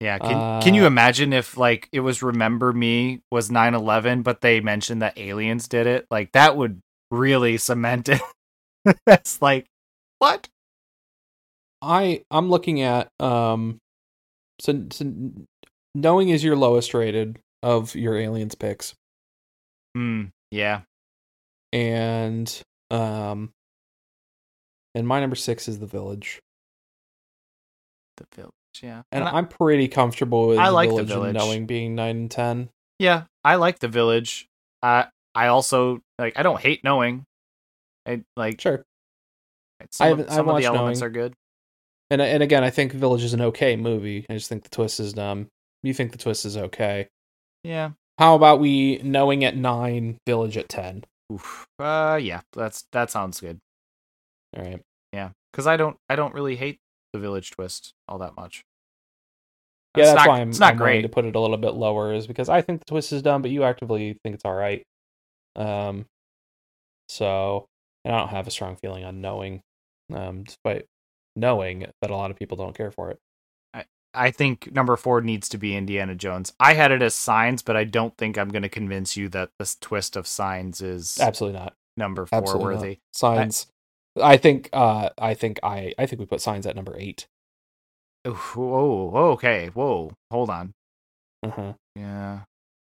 Yeah, 0.00 0.18
can 0.18 0.46
can 0.60 0.74
you 0.74 0.84
Uh, 0.84 0.86
imagine 0.86 1.32
if 1.32 1.56
like 1.56 1.88
it 1.92 2.00
was 2.00 2.22
Remember 2.22 2.72
Me 2.72 3.20
was 3.30 3.50
9/11 3.50 4.22
but 4.22 4.40
they 4.40 4.60
mentioned 4.60 5.02
that 5.02 5.18
aliens 5.18 5.68
did 5.68 5.86
it? 5.86 6.06
Like 6.10 6.32
that 6.32 6.56
would 6.56 6.80
really 7.10 7.58
cement 7.58 8.08
it. 8.08 8.22
That's 9.06 9.42
like 9.42 9.66
what? 10.18 10.48
I 11.82 12.22
I'm 12.30 12.48
looking 12.48 12.82
at 12.82 13.08
um, 13.20 13.78
so, 14.60 14.86
so 14.92 15.12
knowing 15.94 16.28
is 16.30 16.44
your 16.44 16.56
lowest 16.56 16.94
rated 16.94 17.38
of 17.62 17.94
your 17.94 18.16
aliens 18.16 18.54
picks, 18.54 18.94
Hmm, 19.94 20.26
yeah. 20.50 20.82
And 21.72 22.62
um, 22.90 23.50
and 24.94 25.06
my 25.06 25.20
number 25.20 25.36
six 25.36 25.68
is 25.68 25.78
the 25.78 25.86
village. 25.86 26.40
The 28.16 28.26
village, 28.34 28.52
yeah. 28.82 29.02
And 29.12 29.24
I- 29.24 29.32
I'm 29.32 29.48
pretty 29.48 29.88
comfortable 29.88 30.48
with 30.48 30.58
I 30.58 30.66
the 30.66 30.72
like 30.72 30.88
the 30.90 30.96
village, 30.96 31.10
and 31.10 31.18
Village. 31.22 31.34
knowing 31.36 31.66
being 31.66 31.94
nine 31.94 32.16
and 32.16 32.30
ten. 32.30 32.70
yeah, 32.98 33.24
I 33.44 33.56
like 33.56 33.78
the 33.78 33.88
village. 33.88 34.46
I 34.82 35.06
I 35.34 35.46
also 35.48 36.00
like 36.18 36.38
I 36.38 36.42
don't 36.42 36.60
hate 36.60 36.82
knowing. 36.84 37.24
I 38.06 38.22
like 38.36 38.60
Sure. 38.60 38.82
some, 39.90 40.06
I 40.06 40.10
of, 40.10 40.30
some 40.32 40.48
of 40.48 40.56
the 40.56 40.64
elements 40.64 41.00
Knowing. 41.00 41.06
are 41.08 41.12
good. 41.12 41.34
And 42.10 42.20
and 42.20 42.42
again, 42.42 42.64
I 42.64 42.70
think 42.70 42.92
Village 42.92 43.22
is 43.22 43.34
an 43.34 43.40
okay 43.42 43.76
movie. 43.76 44.26
I 44.28 44.34
just 44.34 44.48
think 44.48 44.64
the 44.64 44.68
twist 44.70 44.98
is 45.00 45.12
dumb. 45.12 45.46
You 45.82 45.94
think 45.94 46.10
the 46.12 46.18
twist 46.18 46.44
is 46.44 46.56
okay? 46.56 47.06
Yeah. 47.62 47.90
How 48.18 48.34
about 48.34 48.58
we 48.58 48.98
knowing 48.98 49.44
at 49.44 49.56
nine, 49.56 50.18
Village 50.26 50.56
at 50.56 50.68
ten? 50.68 51.04
Oof. 51.30 51.66
Uh 51.78 52.18
yeah, 52.20 52.40
that's 52.52 52.84
that 52.92 53.10
sounds 53.10 53.40
good. 53.40 53.60
All 54.56 54.64
right. 54.64 54.82
Yeah. 55.12 55.30
Cuz 55.52 55.66
I 55.66 55.76
don't 55.76 55.96
I 56.08 56.16
don't 56.16 56.34
really 56.34 56.56
hate 56.56 56.78
the 57.12 57.18
village 57.18 57.50
twist 57.50 57.92
all 58.08 58.18
that 58.18 58.36
much. 58.36 58.64
Yeah, 59.96 60.02
It's 60.02 60.10
that's 60.12 60.26
not, 60.26 60.28
why 60.28 60.40
I'm, 60.40 60.50
it's 60.50 60.60
not 60.60 60.72
I'm 60.74 60.78
great. 60.78 61.02
to 61.02 61.08
put 61.08 61.24
it 61.24 61.34
a 61.36 61.40
little 61.40 61.56
bit 61.56 61.74
lower, 61.74 62.12
is 62.14 62.26
because 62.26 62.48
I 62.48 62.62
think 62.62 62.80
the 62.80 62.84
twist 62.86 63.12
is 63.12 63.22
dumb, 63.22 63.42
but 63.42 63.50
you 63.50 63.64
actively 63.64 64.18
think 64.22 64.34
it's 64.34 64.44
all 64.44 64.54
right. 64.54 64.82
Um, 65.56 66.06
so 67.08 67.66
and 68.04 68.14
I 68.14 68.18
don't 68.20 68.28
have 68.28 68.46
a 68.46 68.50
strong 68.50 68.76
feeling 68.76 69.04
on 69.04 69.20
knowing, 69.20 69.62
um, 70.12 70.44
despite 70.44 70.86
knowing 71.36 71.86
that 72.00 72.10
a 72.10 72.16
lot 72.16 72.30
of 72.30 72.36
people 72.36 72.56
don't 72.56 72.76
care 72.76 72.90
for 72.92 73.10
it. 73.10 73.18
I 74.12 74.30
think 74.30 74.72
number 74.72 74.96
four 74.96 75.20
needs 75.20 75.48
to 75.50 75.58
be 75.58 75.76
Indiana 75.76 76.14
Jones. 76.14 76.52
I 76.58 76.74
had 76.74 76.90
it 76.90 77.02
as 77.02 77.14
Signs, 77.14 77.62
but 77.62 77.76
I 77.76 77.84
don't 77.84 78.16
think 78.16 78.36
I'm 78.36 78.48
going 78.48 78.62
to 78.62 78.68
convince 78.68 79.16
you 79.16 79.28
that 79.30 79.50
this 79.58 79.76
twist 79.76 80.16
of 80.16 80.26
Signs 80.26 80.80
is 80.80 81.18
Absolutely 81.20 81.60
not. 81.60 81.74
number 81.96 82.26
four 82.26 82.38
Absolutely 82.38 82.74
not. 82.74 82.80
worthy. 82.80 82.98
Signs. 83.12 83.66
I, 84.20 84.36
think. 84.36 84.68
Uh, 84.72 85.10
I 85.18 85.34
think. 85.34 85.60
I. 85.62 85.94
I 85.96 86.06
think 86.06 86.18
we 86.18 86.26
put 86.26 86.40
signs 86.40 86.66
at 86.66 86.74
number 86.74 86.96
eight. 86.98 87.26
Whoa, 88.26 89.12
okay, 89.32 89.70
whoa, 89.72 90.12
hold 90.30 90.50
on. 90.50 90.72
Uh-huh. 91.42 91.72
Yeah. 91.96 92.40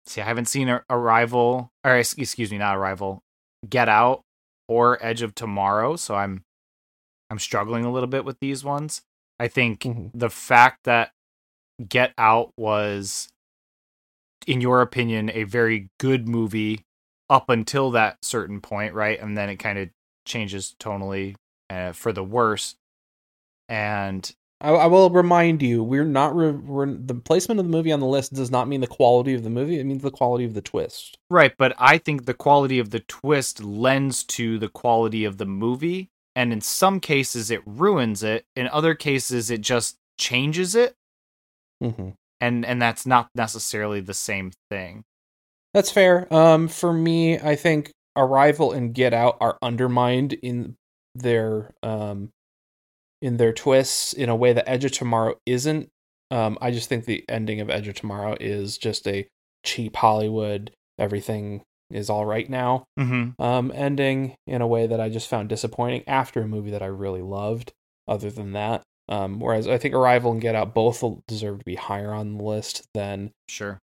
See, 0.07 0.21
I 0.21 0.25
haven't 0.25 0.47
seen 0.47 0.69
Ar- 0.69 0.85
Arrival, 0.89 1.71
or 1.85 1.97
excuse 1.97 2.51
me, 2.51 2.57
not 2.57 2.77
Arrival, 2.77 3.21
Get 3.69 3.89
Out, 3.89 4.23
or 4.67 4.99
Edge 5.05 5.21
of 5.23 5.35
Tomorrow. 5.35 5.97
So 5.97 6.15
I'm, 6.15 6.43
I'm 7.29 7.39
struggling 7.39 7.85
a 7.85 7.93
little 7.93 8.07
bit 8.09 8.25
with 8.25 8.39
these 8.41 8.65
ones. 8.65 9.03
I 9.41 9.49
think 9.49 9.81
Mhm. 9.81 10.11
the 10.15 10.31
fact 10.31 10.85
that 10.85 11.13
Get 11.89 12.13
Out 12.19 12.53
was, 12.57 13.29
in 14.47 14.61
your 14.61 14.83
opinion, 14.83 15.31
a 15.33 15.45
very 15.45 15.89
good 15.99 16.29
movie 16.29 16.85
up 17.31 17.49
until 17.49 17.91
that 17.93 18.25
certain 18.25 18.61
point, 18.61 18.93
right? 18.95 19.19
And 19.21 19.37
then 19.39 19.49
it 19.49 19.57
kind 19.57 19.79
of 19.79 19.89
changes 20.27 20.75
tonally 20.79 21.37
uh, 21.71 21.93
for 21.93 22.13
the 22.13 22.25
worse. 22.25 22.75
And 23.69 24.31
I, 24.61 24.71
I 24.73 24.87
will 24.87 25.09
remind 25.09 25.63
you, 25.63 25.83
we're 25.83 26.05
not. 26.05 26.35
Re- 26.37 26.51
we're, 26.51 26.87
the 26.87 27.15
placement 27.15 27.61
of 27.61 27.67
the 27.67 27.73
movie 27.73 27.93
on 27.93 28.01
the 28.01 28.07
list 28.07 28.35
does 28.35 28.51
not 28.51 28.69
mean 28.69 28.81
the 28.81 28.87
quality 28.87 29.33
of 29.35 29.43
the 29.45 29.51
movie. 29.51 29.79
It 29.79 29.85
means 29.87 30.03
the 30.03 30.11
quality 30.11 30.45
of 30.45 30.55
the 30.55 30.61
twist. 30.61 31.17
Right, 31.31 31.55
but 31.57 31.75
I 31.79 31.97
think 31.99 32.27
the 32.27 32.35
quality 32.35 32.79
of 32.79 32.91
the 32.91 33.01
twist 33.01 33.63
lends 33.63 34.25
to 34.25 34.59
the 34.59 34.69
quality 34.69 35.25
of 35.25 35.39
the 35.39 35.47
movie, 35.47 36.11
and 36.41 36.55
in 36.55 36.61
some 36.63 37.01
cases 37.01 37.51
it 37.51 37.61
ruins 37.67 38.23
it. 38.23 38.45
In 38.57 38.67
other 38.69 38.95
cases, 38.95 39.51
it 39.51 39.61
just 39.61 39.97
changes 40.19 40.75
it, 40.75 40.95
Mm-hmm. 41.83 42.11
and 42.41 42.65
and 42.65 42.81
that's 42.81 43.05
not 43.05 43.29
necessarily 43.35 44.01
the 44.01 44.15
same 44.15 44.53
thing. 44.71 45.03
That's 45.75 45.91
fair. 45.91 46.33
Um, 46.33 46.67
for 46.69 46.93
me, 46.93 47.39
I 47.39 47.57
think 47.57 47.93
Arrival 48.17 48.73
and 48.73 48.95
Get 48.95 49.13
Out 49.15 49.37
are 49.41 49.57
undermined 49.63 50.33
in 50.33 50.77
their 51.15 51.73
um 51.83 52.31
in 53.21 53.37
their 53.37 53.53
twists 53.53 54.13
in 54.15 54.29
a 54.31 54.37
way 54.37 54.53
that 54.55 54.69
Edge 54.69 54.85
of 54.87 54.93
Tomorrow 54.93 55.35
isn't. 55.45 55.89
Um, 56.31 56.57
I 56.61 56.71
just 56.71 56.89
think 56.89 57.05
the 57.05 57.25
ending 57.29 57.61
of 57.61 57.69
Edge 57.69 57.89
of 57.89 57.95
Tomorrow 57.97 58.37
is 58.41 58.79
just 58.79 59.07
a 59.07 59.27
cheap 59.65 59.97
Hollywood. 59.97 60.71
Everything 60.99 61.63
is 61.91 62.09
all 62.11 62.25
right 62.27 62.49
now. 62.49 62.85
Mm-hmm. 62.99 63.41
Um, 63.43 63.73
ending 63.75 64.37
in 64.47 64.63
a 64.63 64.67
way 64.67 64.87
that 64.87 65.01
I 65.01 65.09
just 65.09 65.29
found 65.29 65.49
disappointing 65.49 66.05
after 66.07 66.41
a 66.43 66.49
movie 66.49 66.71
that 66.71 66.83
I 66.83 66.87
really 66.87 67.23
loved. 67.23 67.73
Other 68.09 68.31
than 68.31 68.53
that, 68.53 68.83
um, 69.09 69.39
whereas 69.39 69.69
I 69.69 69.79
think 69.79 69.95
Arrival 69.95 70.33
and 70.33 70.41
Get 70.41 70.57
Out 70.57 70.75
both 70.75 71.05
deserve 71.29 71.61
to 71.61 71.65
be 71.65 71.77
higher 71.77 72.13
on 72.13 72.37
the 72.39 72.43
list 72.43 72.83
than 72.95 73.31
Sure. 73.49 73.79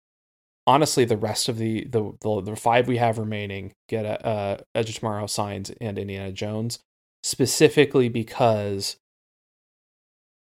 honestly 0.67 1.05
the 1.05 1.17
rest 1.17 1.49
of 1.49 1.59
the 1.59 1.85
the 1.87 2.13
the, 2.21 2.41
the 2.43 2.57
five 2.57 2.87
we 2.87 2.99
have 2.99 3.19
remaining 3.19 3.73
get 3.89 4.05
a, 4.05 4.25
uh 4.25 4.57
edge 4.77 4.91
of 4.91 4.95
tomorrow 4.97 5.27
signs 5.27 5.71
and 5.81 5.99
indiana 5.99 6.31
jones 6.31 6.79
specifically 7.25 8.09
because 8.09 8.97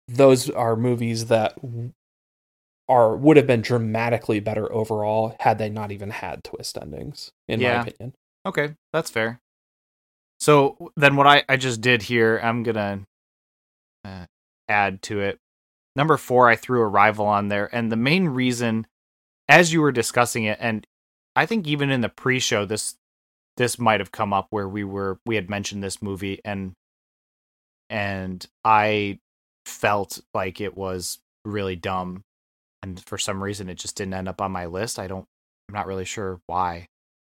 those 0.09 0.49
are 0.49 0.75
movies 0.75 1.27
that 1.27 1.53
are 2.89 3.15
would 3.15 3.37
have 3.37 3.47
been 3.47 3.61
dramatically 3.61 4.39
better 4.41 4.71
overall 4.73 5.35
had 5.39 5.57
they 5.59 5.69
not 5.69 5.91
even 5.91 6.09
had 6.09 6.43
twist 6.43 6.77
endings 6.77 7.31
in 7.47 7.61
Yeah. 7.61 7.77
my 7.77 7.81
opinion 7.87 8.13
Okay, 8.45 8.75
that's 8.91 9.11
fair. 9.11 9.39
So 10.39 10.91
then, 10.95 11.15
what 11.17 11.27
I 11.27 11.43
I 11.49 11.57
just 11.57 11.81
did 11.81 12.01
here, 12.01 12.39
I'm 12.41 12.63
gonna 12.63 13.01
uh, 14.05 14.25
add 14.69 15.01
to 15.03 15.19
it. 15.19 15.39
Number 15.95 16.15
four, 16.17 16.49
I 16.49 16.55
threw 16.55 16.81
Arrival 16.81 17.25
on 17.25 17.49
there, 17.49 17.73
and 17.75 17.91
the 17.91 17.97
main 17.97 18.29
reason, 18.29 18.87
as 19.49 19.73
you 19.73 19.81
were 19.81 19.91
discussing 19.91 20.45
it, 20.45 20.57
and 20.61 20.87
I 21.35 21.45
think 21.45 21.67
even 21.67 21.89
in 21.89 21.99
the 22.01 22.09
pre-show, 22.09 22.65
this 22.65 22.95
this 23.57 23.77
might 23.77 23.99
have 23.99 24.13
come 24.13 24.31
up 24.31 24.47
where 24.51 24.69
we 24.69 24.85
were 24.85 25.19
we 25.25 25.35
had 25.35 25.49
mentioned 25.49 25.83
this 25.83 26.01
movie, 26.01 26.39
and 26.45 26.71
and 27.89 28.45
I 28.63 29.19
felt 29.65 30.21
like 30.33 30.61
it 30.61 30.77
was 30.77 31.19
really 31.43 31.75
dumb, 31.75 32.23
and 32.83 32.99
for 33.03 33.17
some 33.17 33.43
reason, 33.43 33.69
it 33.69 33.75
just 33.75 33.95
didn't 33.97 34.13
end 34.13 34.27
up 34.29 34.41
on 34.41 34.51
my 34.51 34.65
list. 34.67 34.99
I 34.99 35.07
don't, 35.07 35.25
I'm 35.67 35.73
not 35.73 35.87
really 35.87 36.05
sure 36.05 36.39
why. 36.47 36.87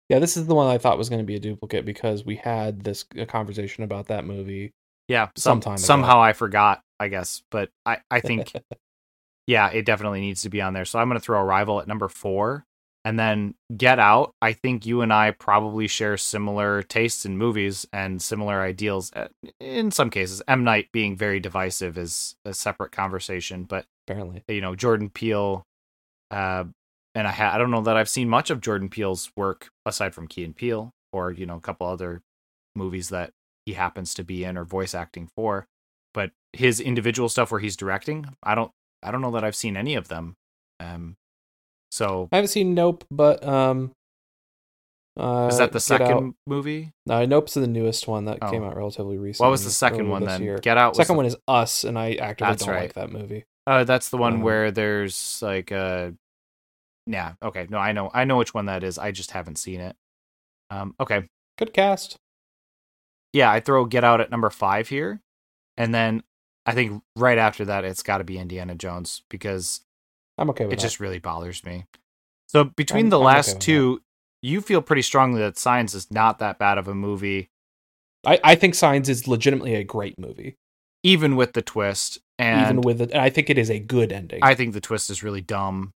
yeah 0.09 0.19
this 0.19 0.36
is 0.36 0.47
the 0.47 0.55
one 0.55 0.66
i 0.69 0.78
thought 0.78 0.98
was 0.98 1.09
going 1.09 1.20
to 1.20 1.24
be 1.27 1.36
a 1.36 1.40
duplicate 1.40 1.85
because 1.85 2.24
we 2.24 2.36
had 2.36 2.82
this 2.82 3.05
a 3.16 3.24
conversation 3.27 3.85
about 3.85 4.06
that 4.09 4.24
movie 4.24 4.73
yeah 5.09 5.27
some 5.36 5.55
some, 5.56 5.60
time 5.60 5.74
ago. 5.74 5.82
somehow 5.82 6.23
i 6.23 6.32
forgot 6.32 6.82
i 7.01 7.09
guess 7.09 7.43
but 7.51 7.70
i 7.86 7.98
i 8.10 8.20
think 8.20 8.52
yeah 9.47 9.69
it 9.70 9.85
definitely 9.86 10.20
needs 10.20 10.43
to 10.43 10.51
be 10.51 10.60
on 10.60 10.73
there 10.74 10.85
so 10.85 10.98
i'm 10.98 11.09
going 11.09 11.19
to 11.19 11.24
throw 11.24 11.40
arrival 11.40 11.81
at 11.81 11.89
number 11.89 12.09
four 12.09 12.64
And 13.04 13.18
then 13.18 13.54
Get 13.76 13.98
Out, 13.98 14.32
I 14.40 14.52
think 14.52 14.86
you 14.86 15.00
and 15.00 15.12
I 15.12 15.32
probably 15.32 15.88
share 15.88 16.16
similar 16.16 16.82
tastes 16.82 17.26
in 17.26 17.36
movies 17.36 17.84
and 17.92 18.22
similar 18.22 18.60
ideals. 18.60 19.12
uh, 19.14 19.26
In 19.58 19.90
some 19.90 20.08
cases, 20.08 20.40
M 20.46 20.62
Night 20.62 20.88
being 20.92 21.16
very 21.16 21.40
divisive 21.40 21.98
is 21.98 22.36
a 22.44 22.54
separate 22.54 22.92
conversation, 22.92 23.64
but 23.64 23.86
Apparently, 24.06 24.42
you 24.48 24.60
know 24.60 24.74
Jordan 24.74 25.10
Peele, 25.10 25.64
uh, 26.30 26.64
and 27.14 27.28
I 27.28 27.30
ha- 27.30 27.52
I 27.54 27.58
don't 27.58 27.70
know 27.70 27.82
that 27.82 27.96
I've 27.96 28.08
seen 28.08 28.28
much 28.28 28.50
of 28.50 28.60
Jordan 28.60 28.88
Peele's 28.88 29.30
work 29.36 29.68
aside 29.86 30.12
from 30.14 30.26
Key 30.26 30.44
and 30.44 30.56
Peele 30.56 30.90
or 31.12 31.30
you 31.30 31.46
know 31.46 31.56
a 31.56 31.60
couple 31.60 31.86
other 31.86 32.20
movies 32.74 33.10
that 33.10 33.30
he 33.64 33.74
happens 33.74 34.12
to 34.14 34.24
be 34.24 34.42
in 34.44 34.56
or 34.58 34.64
voice 34.64 34.92
acting 34.94 35.28
for, 35.36 35.66
but 36.14 36.32
his 36.52 36.80
individual 36.80 37.28
stuff 37.28 37.52
where 37.52 37.60
he's 37.60 37.76
directing, 37.76 38.26
I 38.42 38.54
don't 38.56 38.72
I 39.04 39.10
don't 39.12 39.20
know 39.20 39.30
that 39.32 39.44
I've 39.44 39.54
seen 39.56 39.76
any 39.76 39.94
of 39.94 40.08
them. 40.08 40.34
Um, 40.80 41.16
so 41.93 42.28
I 42.32 42.36
haven't 42.36 42.48
seen 42.48 42.73
Nope, 42.74 43.05
but 43.10 43.44
um, 43.47 43.93
uh, 45.20 45.48
is 45.51 45.59
that 45.59 45.73
the 45.73 45.81
second 45.81 46.35
movie? 46.47 46.90
No, 47.05 47.24
Nope's 47.27 47.52
the 47.55 47.66
newest 47.66 48.09
one 48.09 48.24
that 48.24 48.39
Oh. 48.40 48.51
came 48.51 48.64
out 48.64 48.74
relatively 48.77 49.19
recently. 49.19 49.47
What 49.47 49.51
was 49.51 49.64
the 49.64 49.70
second 49.70 50.09
one 50.09 50.24
then? 50.24 50.43
year. 50.43 50.56
Get 50.59 50.78
Out. 50.78 50.93
Was 50.93 50.97
Second 50.97 51.14
the- 51.14 51.16
one 51.19 51.27
is 51.27 51.36
Us, 51.47 51.85
and 51.85 51.98
I 51.98 52.14
actively 52.14 52.51
That's 52.52 52.64
don't 52.64 52.74
right. 52.74 52.82
like 52.82 52.94
that 52.94 53.12
movie. 53.12 53.44
Uh, 53.66 53.85
that's 53.85 54.09
the 54.09 54.16
one 54.16 54.35
Um, 54.36 54.40
where 54.43 54.70
there's 54.70 55.40
like 55.43 55.70
a. 55.70 56.14
Yeah. 57.06 57.35
Okay. 57.43 57.66
No, 57.69 57.78
I 57.78 57.93
know. 57.93 58.10
I 58.14 58.24
know 58.24 58.39
which 58.39 58.55
one 58.55 58.66
that 58.66 58.82
is. 58.82 58.97
I 58.98 59.10
just 59.12 59.32
haven't 59.32 59.56
seen 59.56 59.81
it. 59.81 59.94
Um. 60.70 60.94
Okay. 60.98 61.28
Good 61.59 61.74
cast. 61.74 62.16
Yeah, 63.35 63.51
I 63.51 63.60
throw 63.60 63.85
Get 63.85 64.05
Out 64.05 64.20
at 64.20 64.31
number 64.31 64.48
five 64.51 64.89
here, 64.89 65.20
and 65.77 65.94
then 65.94 66.23
I 66.64 66.73
think 66.73 67.02
right 67.16 67.39
after 67.39 67.64
that 67.66 67.85
it's 67.85 68.02
got 68.02 68.19
to 68.19 68.24
be 68.24 68.39
Indiana 68.39 68.74
Jones 68.74 69.23
because 69.28 69.81
I'm 70.38 70.50
okay 70.50 70.64
with 70.64 70.72
it 70.74 70.76
that. 70.76 70.82
just 70.82 71.00
really 71.00 71.18
bothers 71.18 71.64
me. 71.64 71.84
So 72.48 72.64
between 72.64 73.04
I'm- 73.06 73.10
the 73.10 73.18
I'm 73.18 73.24
last 73.24 73.54
with 73.54 73.59
two, 73.62 74.02
you 74.42 74.60
feel 74.60 74.82
pretty 74.82 75.02
strongly 75.02 75.40
that 75.40 75.59
Signs 75.59 75.94
is 75.94 76.10
not 76.10 76.38
that 76.40 76.59
bad 76.59 76.78
of 76.78 76.88
a 76.88 76.94
movie, 76.94 77.48
I, 78.26 78.40
I 78.42 78.54
think 78.54 78.74
Signs 78.74 79.09
is 79.09 79.26
legitimately 79.28 79.74
a 79.74 79.84
great 79.84 80.18
movie, 80.18 80.56
even 81.02 81.36
with 81.36 81.52
the 81.52 81.62
twist. 81.62 82.18
And 82.38 82.60
even 82.62 82.80
with 82.80 83.00
it. 83.00 83.14
I 83.14 83.30
think 83.30 83.50
it 83.50 83.59
is 83.59 83.70
a 83.70 83.78
good 83.78 84.10
ending. 84.12 84.40
I 84.42 84.54
think 84.56 84.72
the 84.74 84.80
twist 84.80 85.10
is 85.10 85.22
really 85.22 85.40
dumb. 85.42 85.92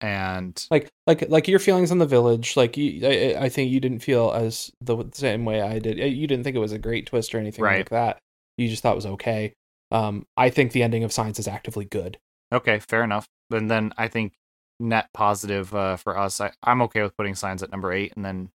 And 0.00 0.64
like 0.70 0.88
like 1.06 1.28
like 1.28 1.48
your 1.48 1.58
feelings 1.58 1.90
on 1.90 1.98
the 1.98 2.06
village. 2.06 2.56
Like 2.56 2.76
you, 2.76 3.04
I, 3.06 3.44
I 3.44 3.48
think 3.48 3.70
you 3.72 3.80
didn't 3.80 3.98
feel 4.00 4.30
as 4.30 4.70
the 4.80 5.04
same 5.12 5.44
way 5.44 5.60
I 5.60 5.80
did. 5.80 5.98
You 5.98 6.26
didn't 6.26 6.44
think 6.44 6.54
it 6.54 6.60
was 6.60 6.72
a 6.72 6.78
great 6.78 7.06
twist 7.06 7.34
or 7.34 7.38
anything 7.38 7.64
Right. 7.64 7.78
like 7.78 7.90
that. 7.90 8.18
You 8.56 8.68
just 8.68 8.82
thought 8.82 8.92
it 8.92 8.96
was 8.96 9.06
okay. 9.06 9.54
Um, 9.90 10.24
I 10.36 10.50
think 10.50 10.70
the 10.72 10.82
ending 10.84 11.02
of 11.02 11.12
Signs 11.12 11.38
is 11.38 11.48
actively 11.48 11.84
good. 11.84 12.18
Okay, 12.52 12.78
fair 12.78 13.02
enough. 13.04 13.26
And 13.50 13.70
then 13.70 13.92
I 13.96 14.08
think 14.08 14.34
net 14.80 15.08
positive 15.12 15.74
uh, 15.74 15.96
for 15.96 16.16
us. 16.18 16.40
I, 16.40 16.52
I'm 16.62 16.82
okay 16.82 17.02
with 17.02 17.16
putting 17.16 17.34
signs 17.34 17.62
at 17.62 17.70
number 17.70 17.92
eight, 17.92 18.12
and 18.16 18.24
then 18.24 18.50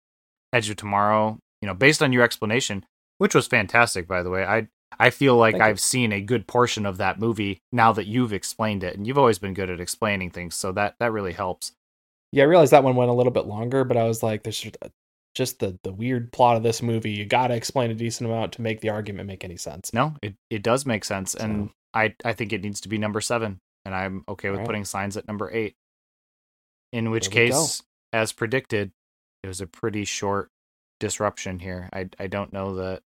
Edge 0.52 0.70
of 0.70 0.76
Tomorrow. 0.76 1.38
You 1.60 1.66
know, 1.68 1.74
based 1.74 2.02
on 2.02 2.12
your 2.12 2.22
explanation, 2.24 2.84
which 3.18 3.34
was 3.34 3.46
fantastic, 3.46 4.08
by 4.08 4.22
the 4.22 4.30
way. 4.30 4.44
I 4.44 4.68
I 4.98 5.10
feel 5.10 5.36
like 5.36 5.54
Thank. 5.54 5.62
I've 5.64 5.80
seen 5.80 6.12
a 6.12 6.20
good 6.20 6.46
portion 6.46 6.84
of 6.86 6.98
that 6.98 7.18
movie 7.18 7.60
now 7.72 7.92
that 7.92 8.06
you've 8.06 8.32
explained 8.32 8.84
it, 8.84 8.96
and 8.96 9.06
you've 9.06 9.18
always 9.18 9.38
been 9.38 9.54
good 9.54 9.70
at 9.70 9.80
explaining 9.80 10.30
things, 10.30 10.54
so 10.54 10.72
that 10.72 10.96
that 11.00 11.12
really 11.12 11.32
helps. 11.32 11.72
Yeah, 12.32 12.44
I 12.44 12.46
realized 12.46 12.72
that 12.72 12.84
one 12.84 12.96
went 12.96 13.10
a 13.10 13.14
little 13.14 13.32
bit 13.32 13.46
longer, 13.46 13.84
but 13.84 13.96
I 13.96 14.04
was 14.04 14.22
like, 14.22 14.42
there's 14.42 14.58
just- 14.60 14.76
just 15.34 15.60
the 15.60 15.78
the 15.82 15.92
weird 15.92 16.30
plot 16.32 16.56
of 16.56 16.62
this 16.62 16.82
movie. 16.82 17.10
You 17.10 17.24
got 17.24 17.46
to 17.48 17.54
explain 17.54 17.90
a 17.90 17.94
decent 17.94 18.28
amount 18.28 18.52
to 18.54 18.62
make 18.62 18.80
the 18.80 18.90
argument 18.90 19.26
make 19.28 19.44
any 19.44 19.56
sense. 19.56 19.92
No, 19.94 20.14
it 20.22 20.34
it 20.50 20.62
does 20.62 20.84
make 20.84 21.04
sense, 21.04 21.34
and 21.34 21.70
I 21.94 22.14
I 22.24 22.32
think 22.34 22.52
it 22.52 22.62
needs 22.62 22.80
to 22.82 22.88
be 22.88 22.98
number 22.98 23.20
seven, 23.22 23.60
and 23.84 23.94
I'm 23.94 24.24
okay 24.28 24.50
with 24.50 24.58
Alright. 24.58 24.66
putting 24.66 24.84
signs 24.84 25.16
at 25.16 25.26
number 25.26 25.50
eight. 25.52 25.74
In 26.92 27.10
which 27.10 27.30
There 27.30 27.48
case, 27.48 27.82
as 28.12 28.32
predicted, 28.32 28.92
it 29.42 29.46
was 29.46 29.60
a 29.60 29.66
pretty 29.66 30.04
short 30.04 30.50
disruption 31.00 31.58
here. 31.58 31.88
I 31.92 32.08
I 32.18 32.26
don't 32.26 32.52
know 32.52 32.76
that 32.76 33.02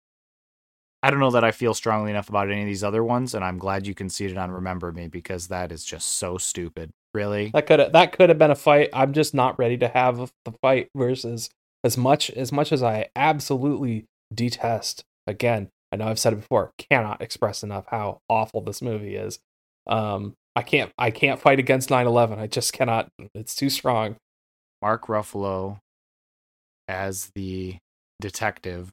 I 1.03 1.11
don't 1.11 1.21
know 1.21 1.33
that 1.33 1.45
I 1.45 1.51
feel 1.51 1.75
strongly 1.75 2.11
enough 2.11 2.31
about 2.31 2.51
any 2.51 2.63
of 2.63 2.67
these 2.67 2.83
other 2.83 3.05
ones, 3.05 3.35
and 3.35 3.45
I'm 3.45 3.59
glad 3.59 3.87
you 3.87 3.95
conceded 3.95 4.39
on 4.39 4.51
Remember 4.51 4.91
Me 4.91 5.07
because 5.07 5.49
that 5.49 5.71
is 5.71 5.85
just 5.85 6.15
so 6.15 6.39
stupid. 6.39 6.93
Really? 7.13 7.51
That 7.53 7.67
could 7.67 7.93
that 7.93 8.13
could 8.13 8.31
have 8.31 8.39
been 8.39 8.51
a 8.51 8.57
fight. 8.57 8.89
I'm 8.95 9.13
just 9.13 9.35
not 9.35 9.59
ready 9.59 9.77
to 9.79 9.89
have 9.89 10.33
the 10.47 10.53
fight 10.63 10.89
versus 10.97 11.51
as 11.85 11.99
much 11.99 12.31
as 12.31 12.53
much 12.53 12.73
as 12.73 12.83
I 12.83 13.09
absolutely 13.15 14.07
detest. 14.35 15.05
Again, 15.27 15.69
I 15.93 15.97
know 15.97 16.09
I've 16.09 16.19
said 16.19 16.33
it 16.33 16.37
before. 16.37 16.73
Cannot 16.91 17.21
express 17.21 17.63
enough 17.63 17.85
how 17.89 18.21
awful 18.29 18.63
this 18.63 18.81
movie 18.81 19.15
is. 19.15 19.39
Um, 19.87 20.35
I 20.57 20.63
can't 20.63 20.93
I 20.99 21.11
can't 21.11 21.41
fight 21.41 21.59
against 21.59 21.89
9/11. 21.89 22.39
I 22.39 22.47
just 22.47 22.73
cannot. 22.73 23.09
It's 23.35 23.55
too 23.55 23.71
strong. 23.71 24.17
Mark 24.83 25.07
Ruffalo 25.07 25.79
as 26.89 27.31
the 27.35 27.77
detective 28.21 28.93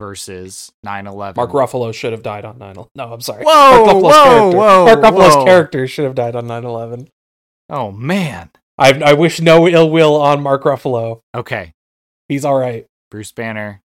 versus 0.00 0.72
9/11. 0.84 1.36
Mark 1.36 1.50
Ruffalo 1.50 1.94
should 1.94 2.12
have 2.12 2.22
died 2.22 2.44
on 2.44 2.58
9/11. 2.58 2.88
No, 2.94 3.12
I'm 3.12 3.20
sorry. 3.20 3.44
Whoa, 3.44 3.84
Mark 3.84 3.88
Ruffalo's 3.88 4.02
whoa, 4.02 4.24
character. 4.24 4.56
whoa, 4.58 4.84
Mark 4.86 4.98
Ruffalo's 5.00 5.36
whoa. 5.36 5.44
character 5.44 5.86
should 5.86 6.04
have 6.04 6.14
died 6.14 6.34
on 6.36 6.46
9/11. 6.46 7.08
Oh 7.70 7.92
man. 7.92 8.50
I 8.78 8.92
I 9.02 9.12
wish 9.14 9.40
no 9.40 9.66
ill 9.68 9.88
will 9.90 10.20
on 10.20 10.42
Mark 10.42 10.64
Ruffalo. 10.64 11.20
Okay. 11.34 11.72
He's 12.28 12.44
all 12.44 12.58
right. 12.58 12.86
Bruce 13.10 13.32
Banner. 13.32 13.80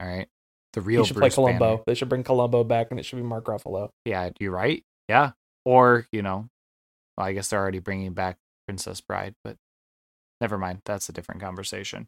All 0.00 0.08
right. 0.08 0.26
The 0.74 0.80
real 0.80 1.02
He 1.02 1.08
should 1.08 1.16
Bruce 1.16 1.34
play 1.34 1.44
Columbo. 1.44 1.70
Banner. 1.76 1.82
They 1.86 1.94
should 1.94 2.08
bring 2.08 2.24
Columbo 2.24 2.64
back, 2.64 2.88
and 2.90 3.00
it 3.00 3.04
should 3.04 3.16
be 3.16 3.22
Mark 3.22 3.44
Ruffalo. 3.46 3.88
Yeah, 4.04 4.30
you're 4.38 4.52
right. 4.52 4.82
Yeah. 5.08 5.30
Or, 5.64 6.06
you 6.12 6.22
know, 6.22 6.48
well, 7.16 7.26
I 7.26 7.32
guess 7.32 7.48
they're 7.48 7.60
already 7.60 7.80
bringing 7.80 8.12
back 8.12 8.36
Princess 8.66 9.00
Bride, 9.00 9.34
but 9.44 9.56
never 10.40 10.56
mind. 10.58 10.80
That's 10.84 11.08
a 11.08 11.12
different 11.12 11.40
conversation. 11.40 12.06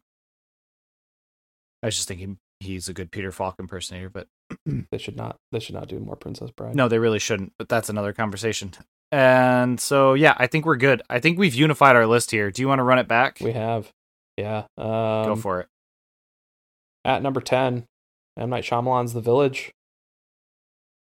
I 1.83 1.87
was 1.87 1.95
just 1.95 2.07
thinking 2.07 2.37
he's 2.59 2.87
a 2.89 2.93
good 2.93 3.11
Peter 3.11 3.31
Falk 3.31 3.55
impersonator, 3.59 4.09
but 4.09 4.27
They 4.91 4.97
should 4.97 5.15
not. 5.15 5.37
They 5.51 5.59
should 5.59 5.75
not 5.75 5.87
do 5.87 5.99
more 5.99 6.15
Princess 6.15 6.51
Bride. 6.51 6.75
no, 6.75 6.87
they 6.87 6.99
really 6.99 7.19
shouldn't. 7.19 7.53
But 7.57 7.69
that's 7.69 7.89
another 7.89 8.13
conversation. 8.13 8.71
And 9.11 9.79
so, 9.79 10.13
yeah, 10.13 10.35
I 10.37 10.47
think 10.47 10.65
we're 10.65 10.77
good. 10.77 11.01
I 11.09 11.19
think 11.19 11.37
we've 11.37 11.55
unified 11.55 11.95
our 11.95 12.05
list 12.07 12.31
here. 12.31 12.49
Do 12.51 12.61
you 12.61 12.67
want 12.67 12.79
to 12.79 12.83
run 12.83 12.99
it 12.99 13.07
back? 13.07 13.39
we 13.41 13.51
have. 13.53 13.91
Yeah. 14.37 14.65
Um, 14.77 15.25
Go 15.25 15.35
for 15.35 15.59
it. 15.61 15.67
At 17.03 17.21
number 17.23 17.41
ten, 17.41 17.85
M 18.37 18.49
Night 18.49 18.63
Shyamalan's 18.63 19.13
The 19.13 19.21
Village. 19.21 19.71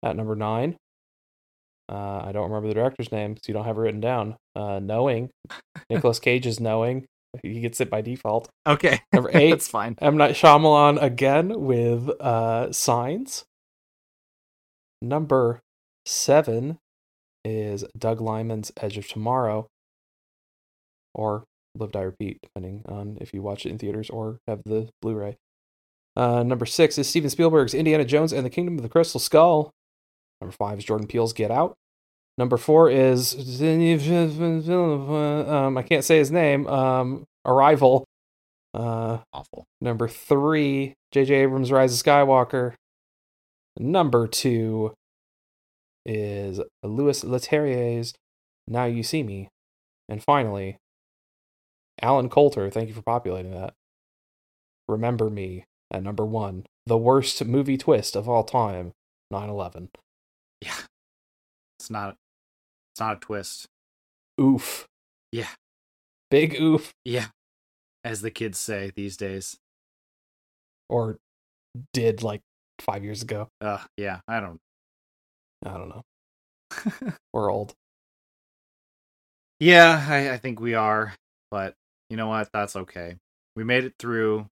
At 0.03 0.17
number 0.17 0.37
nine, 0.37 0.77
uh, 1.89 2.23
I 2.25 2.33
don't 2.33 2.51
remember 2.51 2.69
the 2.69 2.75
director's 2.75 3.13
name 3.13 3.35
because 3.35 3.49
you 3.49 3.55
don't 3.55 3.65
have 3.65 3.77
it 3.77 3.81
written 3.81 4.01
down. 4.01 4.37
Uh, 4.55 4.81
Knowing, 4.81 5.31
Nicolas 5.91 6.19
Cage 6.19 6.47
is 6.47 6.61
Knowing. 6.61 7.07
He 7.43 7.61
gets 7.61 7.81
it 7.81 7.91
by 7.91 8.01
default. 8.01 8.49
Okay. 8.67 9.01
Number 9.13 9.31
eight, 9.35 9.51
that's 9.51 9.69
fine. 9.69 9.97
M 10.01 10.17
Night 10.17 10.35
Shyamalan 10.35 11.01
again 11.03 11.61
with 11.61 12.09
uh, 12.21 12.73
Signs. 12.73 13.45
Number 15.03 15.61
seven 16.07 16.79
is 17.45 17.85
Doug 17.97 18.21
Liman's 18.21 18.73
Edge 18.81 18.97
of 18.97 19.07
Tomorrow, 19.07 19.67
or 21.15 21.45
Live 21.79 21.93
Die 21.93 22.01
Repeat, 22.01 22.39
depending 22.43 22.83
on 22.89 23.19
if 23.21 23.35
you 23.35 23.43
watch 23.43 23.67
it 23.67 23.71
in 23.71 23.79
theaters 23.79 24.11
or 24.11 24.39
have 24.49 24.63
the 24.65 24.89
Blu-ray. 25.03 25.37
Uh, 26.17 26.43
number 26.43 26.65
six 26.65 26.97
is 26.97 27.09
Steven 27.09 27.29
Spielberg's 27.29 27.75
Indiana 27.75 28.05
Jones 28.05 28.33
and 28.33 28.45
the 28.45 28.51
Kingdom 28.51 28.79
of 28.79 28.83
the 28.83 28.89
Crystal 28.89 29.21
Skull. 29.21 29.71
Number 30.41 30.53
five 30.53 30.79
is 30.79 30.85
Jordan 30.85 31.07
Peele's 31.07 31.33
Get 31.33 31.51
Out. 31.51 31.75
Number 32.39 32.59
four 32.59 32.91
is 32.91 33.35
um, 33.35 33.39
I 35.79 35.83
can't 35.83 36.05
say 36.05 36.19
his 36.19 36.31
name. 36.31 36.67
Um, 36.67 37.25
Arrival. 37.47 38.05
Uh, 38.75 39.19
Awful. 39.33 39.65
Number 39.81 40.07
three, 40.07 40.95
J.J. 41.13 41.35
Abrams' 41.35 41.73
Rise 41.73 41.99
of 41.99 42.05
Skywalker. 42.05 42.75
Number 43.79 44.27
two 44.27 44.93
is 46.05 46.61
Louis 46.83 47.25
Leterrier's 47.25 48.13
Now 48.69 48.85
You 48.85 49.03
See 49.03 49.23
Me. 49.23 49.49
And 50.09 50.23
finally, 50.23 50.77
Allen 52.03 52.29
Coulter, 52.29 52.71
thank 52.71 52.89
you 52.89 52.95
for 52.95 53.03
populating 53.03 53.53
that. 53.53 53.73
Remember 54.89 55.31
Me 55.31 55.65
at 55.91 56.03
number 56.03 56.25
one. 56.25 56.67
The 56.87 56.99
worst 56.99 57.45
movie 57.45 57.79
twist 57.79 58.15
of 58.15 58.29
all 58.29 58.45
time 58.45 58.93
9 59.31 59.49
11. 59.49 59.89
Yeah. 60.61 60.77
It's 61.79 61.91
not 61.91 62.17
it's 62.93 63.01
not 63.01 63.17
a 63.19 63.21
twist. 63.21 63.67
Oof. 64.41 64.87
Yeah. 65.33 65.49
Big 66.31 66.61
oof. 66.61 66.93
Yeah. 67.05 67.27
As 68.05 68.23
the 68.23 68.31
kids 68.31 68.59
say 68.59 68.93
these 68.95 69.17
days. 69.17 69.57
Or 70.89 71.19
did 71.93 72.23
like 72.23 72.43
five 72.81 73.05
years 73.05 73.23
ago. 73.23 73.49
Uh 73.61 73.79
yeah, 73.97 74.21
I 74.29 74.41
don't 74.41 74.61
I 75.65 75.71
don't 75.77 75.89
know. 75.89 76.03
We're 77.33 77.51
old. 77.51 77.75
Yeah, 79.61 80.05
I, 80.09 80.33
I 80.33 80.39
think 80.39 80.61
we 80.61 80.75
are, 80.75 81.15
but 81.51 81.75
you 82.11 82.17
know 82.17 82.29
what? 82.29 82.51
That's 82.53 82.77
okay. 82.77 83.17
We 83.57 83.65
made 83.65 83.85
it 83.85 83.95
through 83.99 84.47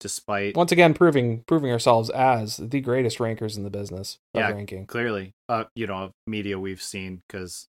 despite 0.00 0.56
once 0.56 0.72
again 0.72 0.92
proving 0.94 1.42
proving 1.46 1.70
ourselves 1.70 2.10
as 2.10 2.56
the 2.58 2.80
greatest 2.80 3.20
rankers 3.20 3.56
in 3.56 3.62
the 3.62 3.70
business 3.70 4.18
of 4.34 4.40
Yeah. 4.40 4.50
ranking. 4.50 4.86
clearly 4.86 5.32
uh 5.48 5.64
you 5.74 5.86
know 5.86 6.10
media 6.26 6.58
we've 6.58 6.82
seen 6.82 7.22
because 7.26 7.66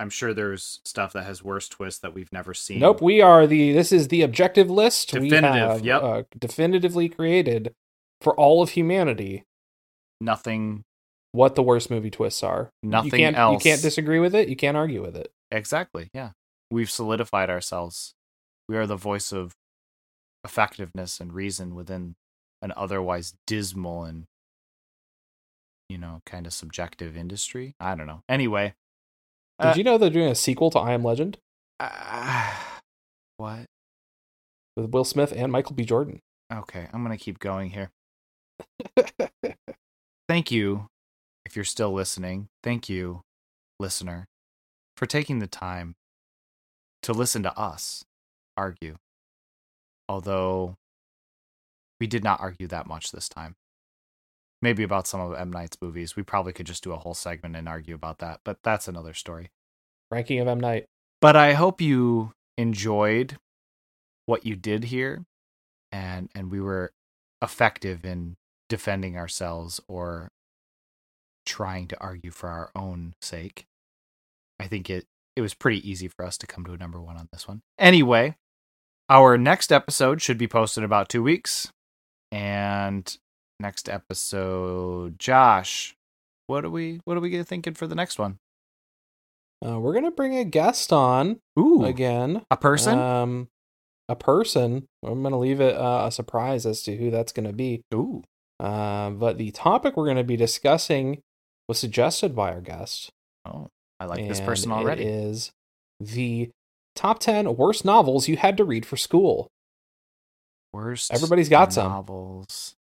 I'm 0.00 0.10
sure 0.10 0.34
there's 0.34 0.80
stuff 0.84 1.12
that 1.14 1.24
has 1.24 1.42
worse 1.42 1.68
twists 1.68 2.00
that 2.00 2.12
we've 2.12 2.30
never 2.30 2.52
seen. 2.52 2.80
Nope, 2.80 3.00
we 3.00 3.22
are 3.22 3.46
the. 3.46 3.72
This 3.72 3.92
is 3.92 4.08
the 4.08 4.20
objective 4.20 4.68
list. 4.70 5.10
we 5.14 5.30
Definitive, 5.30 5.54
have, 5.70 5.84
yep. 5.86 6.02
uh, 6.02 6.22
definitively 6.38 7.08
created 7.08 7.72
for 8.20 8.34
all 8.34 8.62
of 8.62 8.68
humanity 8.70 9.44
Nothing. 10.20 10.84
what 11.32 11.54
the 11.54 11.62
worst 11.62 11.90
movie 11.90 12.10
twists 12.10 12.42
are. 12.42 12.68
Nothing 12.82 13.12
you 13.12 13.18
can't, 13.18 13.36
else. 13.38 13.64
You 13.64 13.70
can't 13.70 13.80
disagree 13.82 14.18
with 14.18 14.34
it. 14.34 14.48
You 14.50 14.56
can't 14.56 14.76
argue 14.76 15.00
with 15.02 15.16
it. 15.16 15.30
Exactly. 15.50 16.10
Yeah. 16.12 16.30
We've 16.70 16.90
solidified 16.90 17.48
ourselves. 17.48 18.12
We 18.68 18.76
are 18.76 18.86
the 18.86 18.96
voice 18.96 19.32
of 19.32 19.54
effectiveness 20.46 21.20
and 21.20 21.34
reason 21.34 21.74
within 21.74 22.14
an 22.62 22.72
otherwise 22.76 23.34
dismal 23.46 24.04
and, 24.04 24.24
you 25.90 25.98
know, 25.98 26.20
kind 26.24 26.46
of 26.46 26.52
subjective 26.54 27.16
industry. 27.16 27.74
I 27.78 27.94
don't 27.94 28.06
know. 28.06 28.22
Anyway. 28.28 28.72
Did 29.60 29.68
Uh, 29.68 29.74
you 29.76 29.84
know 29.84 29.98
they're 29.98 30.10
doing 30.10 30.30
a 30.30 30.34
sequel 30.34 30.70
to 30.70 30.78
I 30.78 30.92
Am 30.92 31.02
Legend 31.02 31.38
Uh, 31.80 32.54
what? 33.36 33.66
with 34.76 34.90
Will 34.90 35.04
Smith 35.04 35.32
and 35.34 35.50
Michael 35.50 35.74
B. 35.74 35.84
Jordan? 35.84 36.20
Okay. 36.52 36.88
I'm 36.92 37.04
going 37.04 37.16
to 37.16 37.22
keep 37.22 37.38
going 37.38 37.70
here. 37.70 37.90
Thank 40.28 40.50
you, 40.50 40.88
if 41.44 41.56
you're 41.56 41.64
still 41.64 41.92
listening. 41.92 42.48
Thank 42.62 42.88
you, 42.88 43.22
listener, 43.80 44.26
for 44.96 45.06
taking 45.06 45.38
the 45.38 45.46
time 45.46 45.94
to 47.02 47.12
listen 47.12 47.42
to 47.44 47.56
us 47.58 48.04
argue. 48.56 48.96
Although 50.08 50.76
we 52.00 52.06
did 52.06 52.24
not 52.24 52.40
argue 52.40 52.66
that 52.68 52.86
much 52.86 53.10
this 53.10 53.28
time. 53.28 53.56
Maybe 54.62 54.82
about 54.82 55.06
some 55.06 55.20
of 55.20 55.34
M. 55.34 55.52
Night's 55.52 55.76
movies. 55.80 56.16
We 56.16 56.22
probably 56.22 56.52
could 56.52 56.66
just 56.66 56.82
do 56.82 56.92
a 56.92 56.96
whole 56.96 57.14
segment 57.14 57.56
and 57.56 57.68
argue 57.68 57.94
about 57.94 58.18
that, 58.18 58.40
but 58.44 58.58
that's 58.62 58.88
another 58.88 59.14
story. 59.14 59.50
Ranking 60.10 60.40
of 60.40 60.48
M 60.48 60.60
Night. 60.60 60.86
But 61.20 61.36
I 61.36 61.54
hope 61.54 61.80
you 61.80 62.32
enjoyed 62.56 63.38
what 64.26 64.46
you 64.46 64.56
did 64.56 64.84
here 64.84 65.24
and 65.92 66.28
and 66.34 66.50
we 66.50 66.60
were 66.60 66.92
effective 67.42 68.04
in 68.04 68.36
defending 68.68 69.16
ourselves 69.16 69.80
or 69.88 70.30
trying 71.44 71.86
to 71.88 72.00
argue 72.00 72.30
for 72.30 72.48
our 72.48 72.70
own 72.74 73.14
sake. 73.20 73.66
I 74.58 74.66
think 74.66 74.90
it 74.90 75.06
it 75.36 75.40
was 75.42 75.54
pretty 75.54 75.88
easy 75.88 76.08
for 76.08 76.24
us 76.24 76.38
to 76.38 76.46
come 76.46 76.64
to 76.64 76.72
a 76.72 76.78
number 76.78 77.00
1 77.00 77.16
on 77.16 77.28
this 77.30 77.46
one. 77.46 77.62
Anyway, 77.78 78.36
our 79.08 79.38
next 79.38 79.72
episode 79.72 80.20
should 80.20 80.38
be 80.38 80.48
posted 80.48 80.82
in 80.82 80.84
about 80.84 81.08
2 81.08 81.22
weeks. 81.22 81.70
And 82.32 83.16
next 83.60 83.88
episode, 83.88 85.18
Josh, 85.18 85.94
what 86.46 86.64
are 86.64 86.70
we 86.70 87.00
what 87.04 87.16
are 87.16 87.20
we 87.20 87.42
thinking 87.42 87.74
for 87.74 87.86
the 87.86 87.94
next 87.94 88.18
one? 88.18 88.38
Uh, 89.64 89.78
we're 89.80 89.94
gonna 89.94 90.10
bring 90.10 90.36
a 90.36 90.44
guest 90.44 90.92
on 90.92 91.40
Ooh, 91.58 91.84
again. 91.84 92.42
a 92.50 92.56
person? 92.56 92.98
Um, 92.98 93.48
a 94.08 94.16
person. 94.16 94.86
I'm 95.04 95.22
gonna 95.22 95.38
leave 95.38 95.60
it 95.60 95.76
uh, 95.76 96.04
a 96.06 96.12
surprise 96.12 96.66
as 96.66 96.82
to 96.82 96.96
who 96.96 97.10
that's 97.10 97.32
gonna 97.32 97.52
be. 97.52 97.82
Ooh. 97.94 98.22
Uh, 98.60 99.10
but 99.10 99.38
the 99.38 99.50
topic 99.50 99.96
we're 99.96 100.06
gonna 100.06 100.24
be 100.24 100.36
discussing 100.36 101.20
was 101.68 101.78
suggested 101.78 102.34
by 102.36 102.52
our 102.52 102.60
guest. 102.60 103.10
Oh, 103.44 103.68
I 103.98 104.06
like 104.06 104.28
this 104.28 104.40
person 104.40 104.72
already. 104.72 105.04
is 105.04 105.52
the 106.00 106.50
top 106.96 107.18
ten 107.20 107.56
worst 107.56 107.84
novels 107.84 108.28
you 108.28 108.36
had 108.36 108.56
to 108.56 108.64
read 108.64 108.84
for 108.86 108.96
school. 108.96 109.48
Worst 110.72 111.12
Everybody's 111.12 111.48
got 111.48 111.72
some. 111.72 111.90
novels 111.90 112.74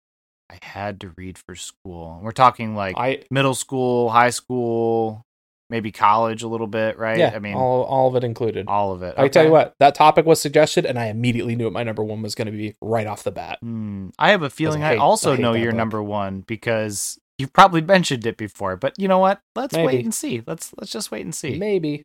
I 0.49 0.59
had 0.61 0.99
to 1.01 1.13
read 1.17 1.37
for 1.37 1.55
school. 1.55 2.19
We're 2.21 2.31
talking 2.31 2.75
like 2.75 2.95
I 2.97 3.23
middle 3.31 3.53
school, 3.55 4.09
high 4.09 4.29
school, 4.29 5.23
maybe 5.69 5.91
college 5.91 6.43
a 6.43 6.47
little 6.47 6.67
bit, 6.67 6.97
right? 6.97 7.17
yeah, 7.17 7.31
I 7.33 7.39
mean, 7.39 7.55
all, 7.55 7.83
all 7.83 8.07
of 8.09 8.15
it 8.15 8.23
included. 8.23 8.67
All 8.67 8.91
of 8.91 9.01
it. 9.01 9.15
I 9.17 9.27
tell 9.27 9.45
you 9.45 9.51
what, 9.51 9.73
that 9.79 9.95
topic 9.95 10.25
was 10.25 10.39
suggested, 10.39 10.85
and 10.85 10.99
I 10.99 11.07
immediately 11.07 11.55
knew 11.55 11.65
what 11.65 11.73
my 11.73 11.83
number 11.83 12.03
one 12.03 12.21
was 12.21 12.35
going 12.35 12.45
to 12.47 12.51
be 12.51 12.75
right 12.81 13.07
off 13.07 13.23
the 13.23 13.31
bat. 13.31 13.59
Hmm, 13.61 14.09
I 14.19 14.31
have 14.31 14.43
a 14.43 14.49
feeling 14.49 14.83
I, 14.83 14.89
hate- 14.89 14.99
also 14.99 15.33
I 15.33 15.37
know 15.37 15.53
your 15.53 15.71
book. 15.71 15.77
number 15.77 16.03
one 16.03 16.41
because 16.41 17.17
you've 17.37 17.53
probably 17.53 17.81
mentioned 17.95 18.25
it 18.25 18.37
before. 18.37 18.75
But 18.77 18.99
you 18.99 19.07
know 19.07 19.19
what? 19.19 19.41
Let's 19.55 19.73
Maybe. 19.73 19.87
wait 19.87 20.05
and 20.05 20.13
see. 20.13 20.43
Let's 20.45 20.73
let's 20.77 20.91
just 20.91 21.11
wait 21.11 21.23
and 21.25 21.33
see. 21.33 21.57
Maybe. 21.57 22.03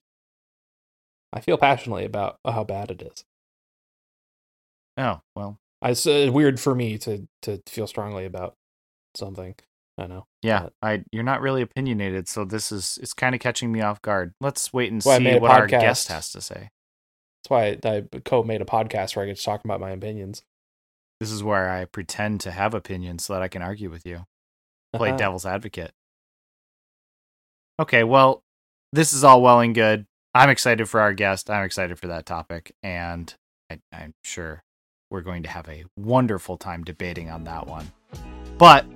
I 1.33 1.41
feel 1.41 1.57
passionately 1.59 2.05
about 2.05 2.39
how 2.45 2.65
bad 2.65 2.91
it 2.91 3.03
is. 3.03 3.25
Oh 4.97 5.21
well, 5.37 5.59
It's 5.83 6.07
uh, 6.07 6.31
weird 6.33 6.59
for 6.61 6.75
me 6.75 6.99
to 6.99 7.27
to 7.43 7.63
feel 7.67 7.87
strongly 7.87 8.25
about 8.27 8.57
something. 9.15 9.55
I 9.99 10.07
know. 10.07 10.27
yeah. 10.43 10.63
But- 10.63 10.73
I 10.83 11.05
you're 11.13 11.23
not 11.23 11.41
really 11.43 11.63
opinionated, 11.63 12.27
so 12.29 12.45
this 12.45 12.73
is 12.73 12.99
it's 13.03 13.13
kind 13.15 13.35
of 13.35 13.41
catching 13.41 13.71
me 13.71 13.81
off 13.81 14.01
guard. 14.03 14.33
Let's 14.41 14.73
wait 14.73 14.91
and 14.93 15.03
I 15.07 15.19
see 15.19 15.39
what 15.39 15.51
our 15.51 15.67
guest 15.67 16.09
has 16.09 16.31
to 16.33 16.41
say. 16.41 16.71
That's 17.43 17.51
why 17.51 17.79
I, 17.85 17.97
I 18.17 18.19
co-made 18.25 18.61
a 18.61 18.67
podcast 18.67 19.15
where 19.17 19.25
I 19.25 19.29
get 19.29 19.37
to 19.37 19.43
talk 19.43 19.65
about 19.65 19.81
my 19.81 19.91
opinions. 19.91 20.43
This 21.21 21.31
is 21.31 21.43
where 21.45 21.71
I 21.71 21.85
pretend 21.85 22.41
to 22.43 22.51
have 22.51 22.73
opinions 22.75 23.25
so 23.27 23.35
that 23.35 23.43
I 23.43 23.49
can 23.49 23.63
argue 23.63 23.91
with 23.91 24.07
you. 24.07 24.25
play 24.95 25.11
Uh-huh. 25.11 25.19
devil's 25.19 25.47
advocate. 25.47 25.93
Okay, 27.79 28.05
well, 28.05 28.43
this 28.93 29.13
is 29.13 29.23
all 29.25 29.41
well 29.43 29.61
and 29.61 29.75
good. 29.75 30.07
I'm 30.35 30.49
excited 30.51 30.89
for 30.89 31.01
our 31.01 31.13
guest. 31.13 31.51
I'm 31.51 31.65
excited 31.65 31.99
for 31.99 32.07
that 32.09 32.25
topic, 32.27 32.73
and 32.83 33.35
I, 33.71 33.81
I'm 33.93 34.15
sure 34.23 34.63
we're 35.11 35.23
going 35.23 35.43
to 35.43 35.49
have 35.49 35.69
a 35.69 35.85
wonderful 35.97 36.57
time 36.57 36.85
debating 36.85 37.29
on 37.31 37.45
that 37.45 37.67
one. 37.67 37.91
But 38.57 38.87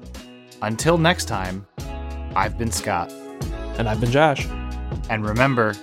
until 0.63 0.97
next 0.97 1.25
time, 1.27 1.67
I've 2.37 2.57
been 2.57 2.71
Scott, 2.71 3.11
And 3.79 3.89
I've 3.89 4.01
been 4.01 4.11
Josh. 4.13 4.47
and 5.11 5.27
remember, 5.27 5.75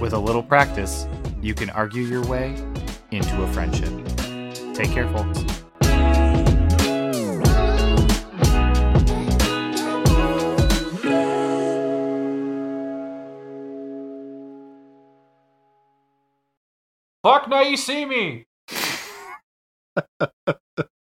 with 0.00 0.12
a 0.12 0.18
little 0.18 0.42
practice, 0.42 1.06
you 1.42 1.54
can 1.54 1.70
argue 1.70 2.02
your 2.04 2.24
way 2.26 2.54
into 3.10 3.42
a 3.42 3.52
friendship. 3.52 3.92
Take 4.74 4.90
care, 4.90 5.08
folks. 5.12 5.63
Fuck 17.24 17.48
now 17.48 17.62
you 17.62 17.78
see 17.78 18.04
me. 18.04 18.44